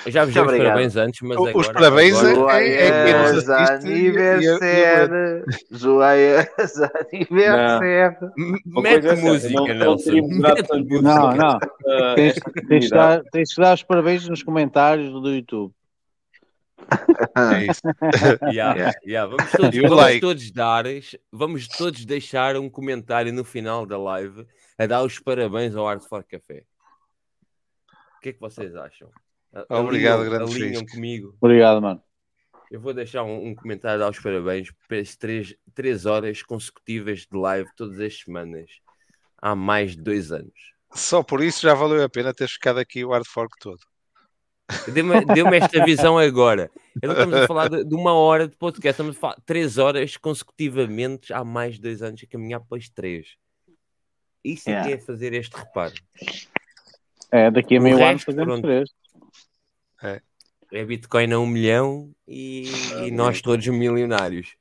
[0.05, 1.73] Eu já vos dei os parabéns antes, mas Os agora.
[1.73, 5.45] parabéns agora- é- é quem nos aniversário.
[5.71, 6.47] Joias
[7.11, 8.31] aniversário.
[8.65, 10.11] Mete é música, não- não Nelson.
[11.01, 11.57] Não, não.
[11.57, 12.35] Uh, Tens,
[12.85, 15.73] de dar, tens de dar os parabéns nos comentários do YouTube.
[17.35, 17.81] é isso.
[18.53, 18.91] Yeah, Yeah.
[19.05, 20.19] yeah, Vamos, todos, o vamos like.
[20.21, 20.83] todos dar,
[21.31, 24.45] vamos todos deixar um comentário no final da live
[24.77, 26.63] a dar os parabéns ao Art for Café.
[28.17, 29.09] O que é que vocês acham?
[29.53, 31.35] A- Obrigado, alinham- grande alinham comigo.
[31.41, 32.01] Obrigado, mano.
[32.71, 37.27] Eu vou deixar um, um comentário a dar os parabéns pelas três, três horas consecutivas
[37.29, 38.69] de live todas as semanas
[39.41, 40.53] há mais de dois anos.
[40.93, 43.79] Só por isso já valeu a pena ter ficado aqui o hard fork todo.
[44.93, 46.71] Deu-me deu-me esta visão agora.
[47.01, 49.43] Eu não estamos a falar de, de uma hora de podcast, estamos a falar de
[49.45, 53.35] três horas consecutivamente há mais de dois anos a caminhar para as três.
[54.43, 54.91] Isso é que Yeah.
[55.03, 55.93] é fazer este reparo.
[57.31, 58.61] É, daqui a meio ano fazemos pronto.
[58.61, 58.89] três.
[60.71, 62.71] É Bitcoin a um milhão e,
[63.05, 64.55] e nós todos milionários.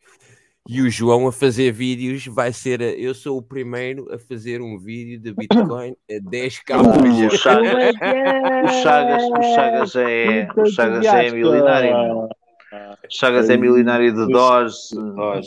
[0.69, 2.83] E o João a fazer vídeos vai ser.
[2.83, 7.03] a- eu sou o primeiro a fazer um vídeo de Bitcoin a 10k por O
[7.03, 7.31] milhão.
[7.31, 7.95] Chagas,
[8.65, 11.93] o Chagas, o Chagas é, o Chagas é milionário.
[11.93, 12.29] O
[13.09, 14.95] Chagas é milionário de Doge.
[14.95, 15.47] Nós,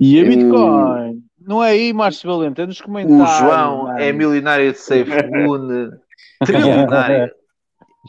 [0.00, 1.22] E a Bitcoin?
[1.40, 3.38] Não é aí, Márcio Valente, é nos O comentários.
[3.38, 3.98] João mano.
[4.00, 5.90] é milionário de SafeMoon.
[6.44, 7.30] Trilionário.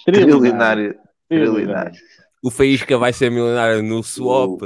[0.05, 0.95] Trilionário.
[0.95, 0.95] Trilionário.
[1.29, 1.99] Trilionário.
[2.43, 4.61] O Faísca vai ser milionário no swap.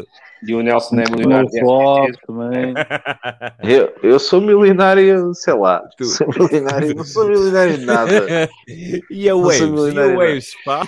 [0.47, 2.73] E o Nelson é milionário Flop também.
[3.63, 5.83] Eu, eu sou milionário, sei lá.
[5.97, 6.05] Tu.
[6.05, 8.49] Sou milionário, não sou milionário de nada.
[9.09, 9.59] e a Não sou Waves?
[9.59, 10.81] E a milionário, Waves, pá?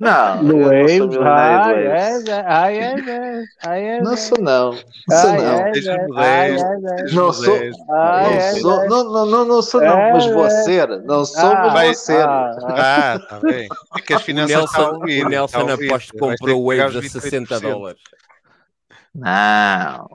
[0.00, 2.28] Não, No eu não sou Waves, milionário ai, de Waves.
[2.28, 4.16] é, ai, é, é, ai, é, Não é.
[4.16, 4.70] sou não.
[5.08, 5.58] Não sou não.
[5.58, 5.78] é, é,
[6.16, 7.12] é, é.
[7.12, 7.58] Não sou-
[7.88, 8.88] Não é, sou, é.
[8.88, 10.50] não, não, não, não sou não, É, mas vou é.
[10.62, 10.88] ser.
[11.02, 12.22] Não sou, Ah, mas vai vou ser.
[12.22, 13.12] ah, ah.
[13.12, 13.68] Ah, está bem.
[13.96, 15.26] É que as O finanças estão a Nelson, ouvir.
[15.26, 15.86] o Nelson está a ouvir.
[15.88, 17.60] aposto que Vais ter comprou Waves a os 60 28%.
[17.60, 18.00] dólares.
[19.14, 20.08] Não,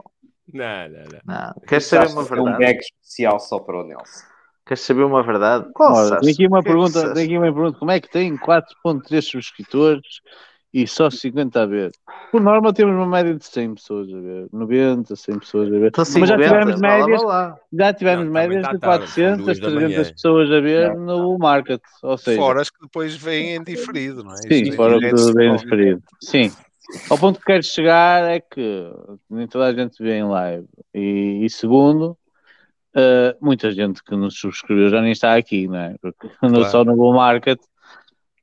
[0.52, 1.20] Não, não, não.
[1.26, 1.54] não.
[1.66, 2.64] Queres saber uma que é um verdade?
[2.64, 4.24] bag especial só para o Nelson.
[4.66, 5.66] Queres saber uma verdade?
[5.74, 8.00] Qual Ora, tem aqui uma O que que pergunta, tem aqui uma pergunta, como é
[8.00, 10.20] que tem 4.3 subscritores
[10.74, 11.92] e só 50 a ver?
[12.32, 15.86] Por norma temos uma média de 100 pessoas a ver, 90, 100 pessoas a ver.
[15.88, 17.56] Então, Mas já 50, tivemos lá, médias, vá lá.
[17.72, 20.12] já tivemos Não, também médias tá de tarde, são 400, duas da 300 manhã.
[20.12, 24.32] pessoas a ver no market, ou seja, Fora as que depois vêm em diferido, não
[24.32, 24.36] é?
[24.38, 26.02] Sim, Isto fora é tudo bem direto referido.
[26.20, 26.52] Sim.
[27.10, 28.92] Ao ponto que quero chegar é que
[29.28, 30.68] nem toda a gente vê em live.
[30.94, 32.16] E, e segundo,
[32.94, 35.96] eh, muita gente que nos subscreveu já nem está aqui, não é?
[36.00, 36.70] Porque andou Claro.
[36.70, 37.60] só no bull market,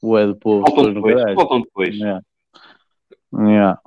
[0.01, 1.35] o é do povo Voltam depois.
[1.35, 1.95] Voltam depois.
[1.95, 2.21] Yeah.
[3.35, 3.79] Yeah.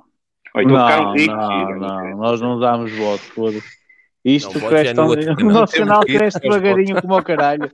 [0.57, 3.77] Ficaram Não, não, não, nós não damos voto, foda-se.
[4.25, 5.07] Isto Não, votos cresce é tão...
[5.47, 7.71] o nosso canal cresce devagarinho como ao caralho.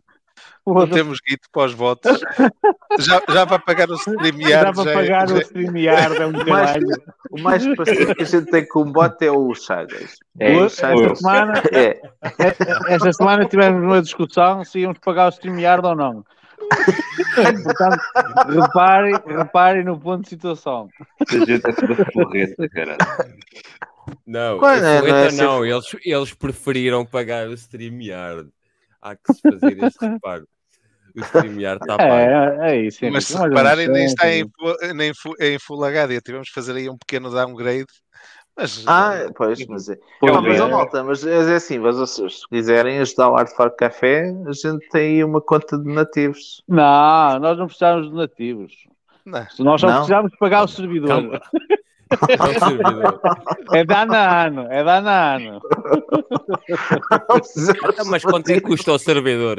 [0.66, 2.20] Não temos guito para os votos.
[3.00, 4.66] Já, já para pagar o StreamYard.
[4.66, 6.88] Dá para já- pagar já- o StreamYard, é um mais- caralho.
[7.32, 10.16] O mais parecido que a gente tem com o bot é o Chagas.
[10.40, 12.02] É, o Esta semana, É.
[12.88, 16.24] esta semana tivemos uma discussão se íamos pagar o StreamYard ou não.
[17.66, 18.00] Portanto,
[18.48, 20.88] reparem, reparem no ponto de situação.
[21.22, 22.98] Esta gente é toda forreta, caralho.
[24.26, 28.50] Não, Qual é, não, não é não, ser- eles, eles preferiram pagar o StreamYard.
[29.02, 30.48] Há que se fazer este reparo.
[31.16, 32.12] O StreamYard está pago.
[32.12, 33.00] É, é isso.
[33.12, 34.40] Mas se repararem, nem é, está é.
[34.40, 34.46] em,
[34.96, 36.22] nem em Full HD.
[36.22, 37.86] Tivemos que fazer aí um pequeno downgrade.
[38.56, 39.98] Mas, Ah, pois, mas é.
[40.20, 40.66] Pois Não, mas, é.
[40.68, 44.88] malta, mas é assim, mas, se se quiserem ajudar o Art Farm Café, a gente
[44.90, 46.64] tem aí uma conta de nativos.
[46.68, 48.74] Não, nós não precisamos de nativos.
[49.26, 49.46] não.
[49.60, 49.96] Nós só Não?
[49.98, 51.08] precisamos pagar o servidor.
[51.10, 51.42] Calma.
[52.30, 53.22] É o servidor.
[53.74, 55.62] É da ano, é da ano.
[57.90, 59.58] Então, mas quanto é que custa o servidor?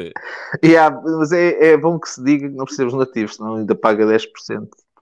[0.65, 4.05] Yeah, mas é, é bom que se diga que não precisamos nativos, senão ainda paga
[4.07, 4.27] 10%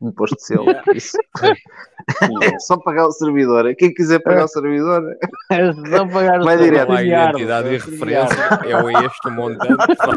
[0.01, 0.67] de imposto de selo.
[0.71, 3.75] é só pagar o servidor.
[3.77, 5.03] Quem quiser pagar o servidor,
[5.51, 6.59] É só pagar o Vai servidor.
[6.59, 6.89] direto.
[6.89, 8.43] Não há identidade é e referência.
[8.67, 9.97] É o este montante.
[9.97, 10.17] favor.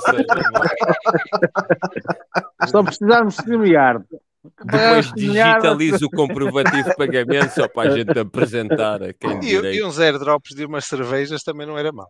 [2.67, 4.05] Só precisamos de StreamYard.
[4.65, 5.56] Depois milhares.
[5.56, 9.99] digitaliza o comprovativo de pagamento só para a gente apresentar a quem E, e uns
[9.99, 12.07] airdrops de umas cervejas também não era mal.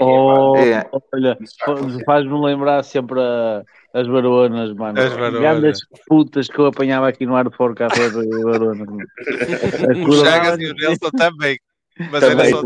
[0.00, 0.84] Oh, É.
[1.12, 3.62] olha, fa- faz-me lembrar sempre a-
[3.94, 5.00] as baronas, mano.
[5.00, 5.40] As baronas.
[5.40, 8.86] Grandes putas que eu apanhava aqui no ar de fora café das baronas.
[10.08, 11.58] O Chagas e o Nelson também.
[12.12, 12.62] Mas era Também só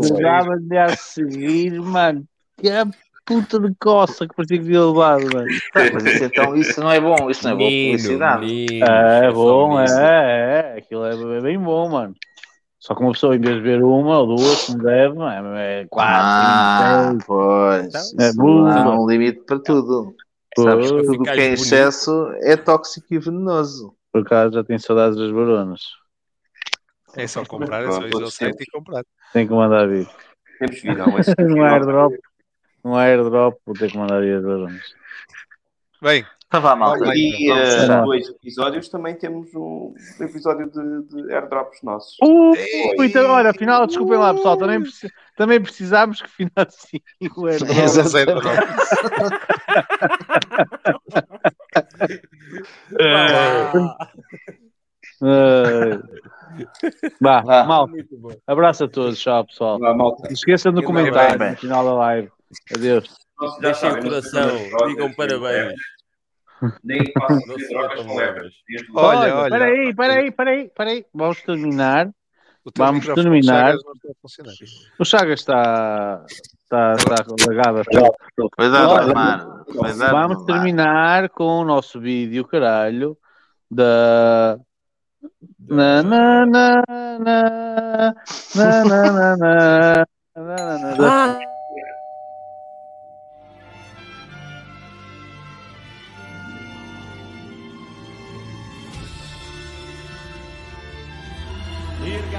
[0.59, 2.23] de a seguir, mano.
[2.61, 2.85] Que a
[3.25, 5.47] puta de coça que parecia que tinha levado, mano.
[5.93, 8.45] Mas isso, então, isso não é bom, isso não é boa publicidade.
[8.45, 9.97] menino, É só bom, menino.
[9.99, 10.77] é, é.
[10.79, 12.15] Aquilo é bem bom, mano.
[12.79, 15.85] Só que uma pessoa, em vez de ver uma ou duas, como deve, mano, é
[15.89, 17.93] quatro, Ah, cinco, pois.
[18.19, 18.67] É Isso burro.
[18.67, 20.13] há um limite para tudo.
[20.55, 20.67] Pois.
[20.67, 21.53] Sabes que tudo que é bonito.
[21.53, 23.95] excesso é tóxico e venenoso.
[24.11, 25.81] Por acaso já tenho saudades das baronas.
[27.15, 29.03] É só comprar, é só ir ao site e comprar.
[29.31, 30.07] Tenho que mandar vir.
[30.59, 32.13] Temos que vir, não, esse- No airdrop.
[32.83, 34.81] No airdrop vou ter que mandar vir as baronas.
[36.01, 37.05] Bem, Então vá, malta.
[37.05, 38.03] Daqui Vamos a fechar.
[38.03, 42.17] dois episódios também temos um episódio de, de airdrops nossos.
[42.21, 42.53] Uh,
[43.03, 47.01] então, olha, afinal, desculpem lá, pessoal, também, preci- também precisámos que financiem
[47.37, 47.71] o airdrop.
[52.99, 53.71] Ai.
[57.21, 57.63] Vá, Vá.
[57.63, 57.89] mal.
[58.45, 59.79] Abraço a todos, tchau, pessoal.
[59.79, 59.93] Vá.
[59.95, 62.29] Não esqueçam do comentário no final da live.
[62.75, 63.09] Adeus.
[63.59, 64.49] Deixem o coração,
[64.87, 65.73] digam parabéns.
[66.83, 68.53] Nem façam Não se trocas com levas.
[68.95, 69.49] Olha, olha.
[69.49, 71.05] Peraí, peraí, peraí, peraí.
[71.13, 72.09] Vamos terminar.
[72.65, 73.73] O teu Vamos terminar.
[73.73, 73.77] A
[74.21, 74.53] funcionar.
[74.97, 77.23] O Chagas está, está, está.
[77.25, 77.81] Cuidado,
[80.11, 83.17] Vamos terminar com o nosso vídeo, caralho,
[83.69, 84.57] da.
[85.59, 88.13] Na, na, na, na, na,
[88.55, 91.39] na, na, na, na, na, na, da-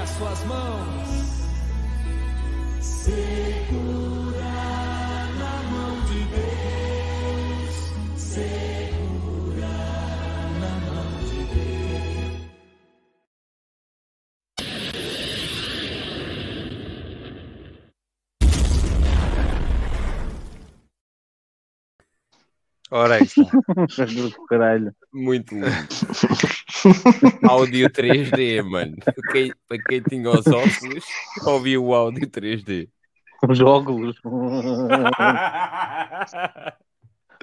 [0.05, 1.09] as suas mãos.
[2.79, 4.43] Segura
[5.39, 7.75] na mão de Deus.
[8.15, 9.75] Segura
[10.61, 12.45] na mão de Deus.
[22.91, 23.41] Ora aí está.
[25.11, 25.65] Muito lindo.
[27.47, 28.95] áudio 3D, mano.
[29.31, 31.05] Quem- para quem tinha os óculos,
[31.45, 32.89] ouviu o áudio 3D.
[33.47, 34.15] Os óculos.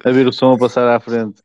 [0.05, 1.43] A ver o som a passar à frente.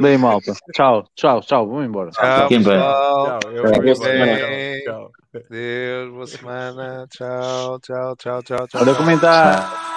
[0.00, 0.52] Bem, malta.
[0.72, 1.68] Tchau, tchau, tchau.
[1.68, 2.10] Vamos embora.
[2.10, 2.78] Tchau, Fiquem bem.
[2.78, 4.46] Tchau, eu Boa fiquei semana.
[4.46, 4.82] bem.
[4.84, 5.10] Tchau.
[5.50, 7.06] Deus, boa semana.
[7.10, 8.80] Tchau, tchau, tchau, tchau, tchau.
[8.82, 9.93] Olha comentar.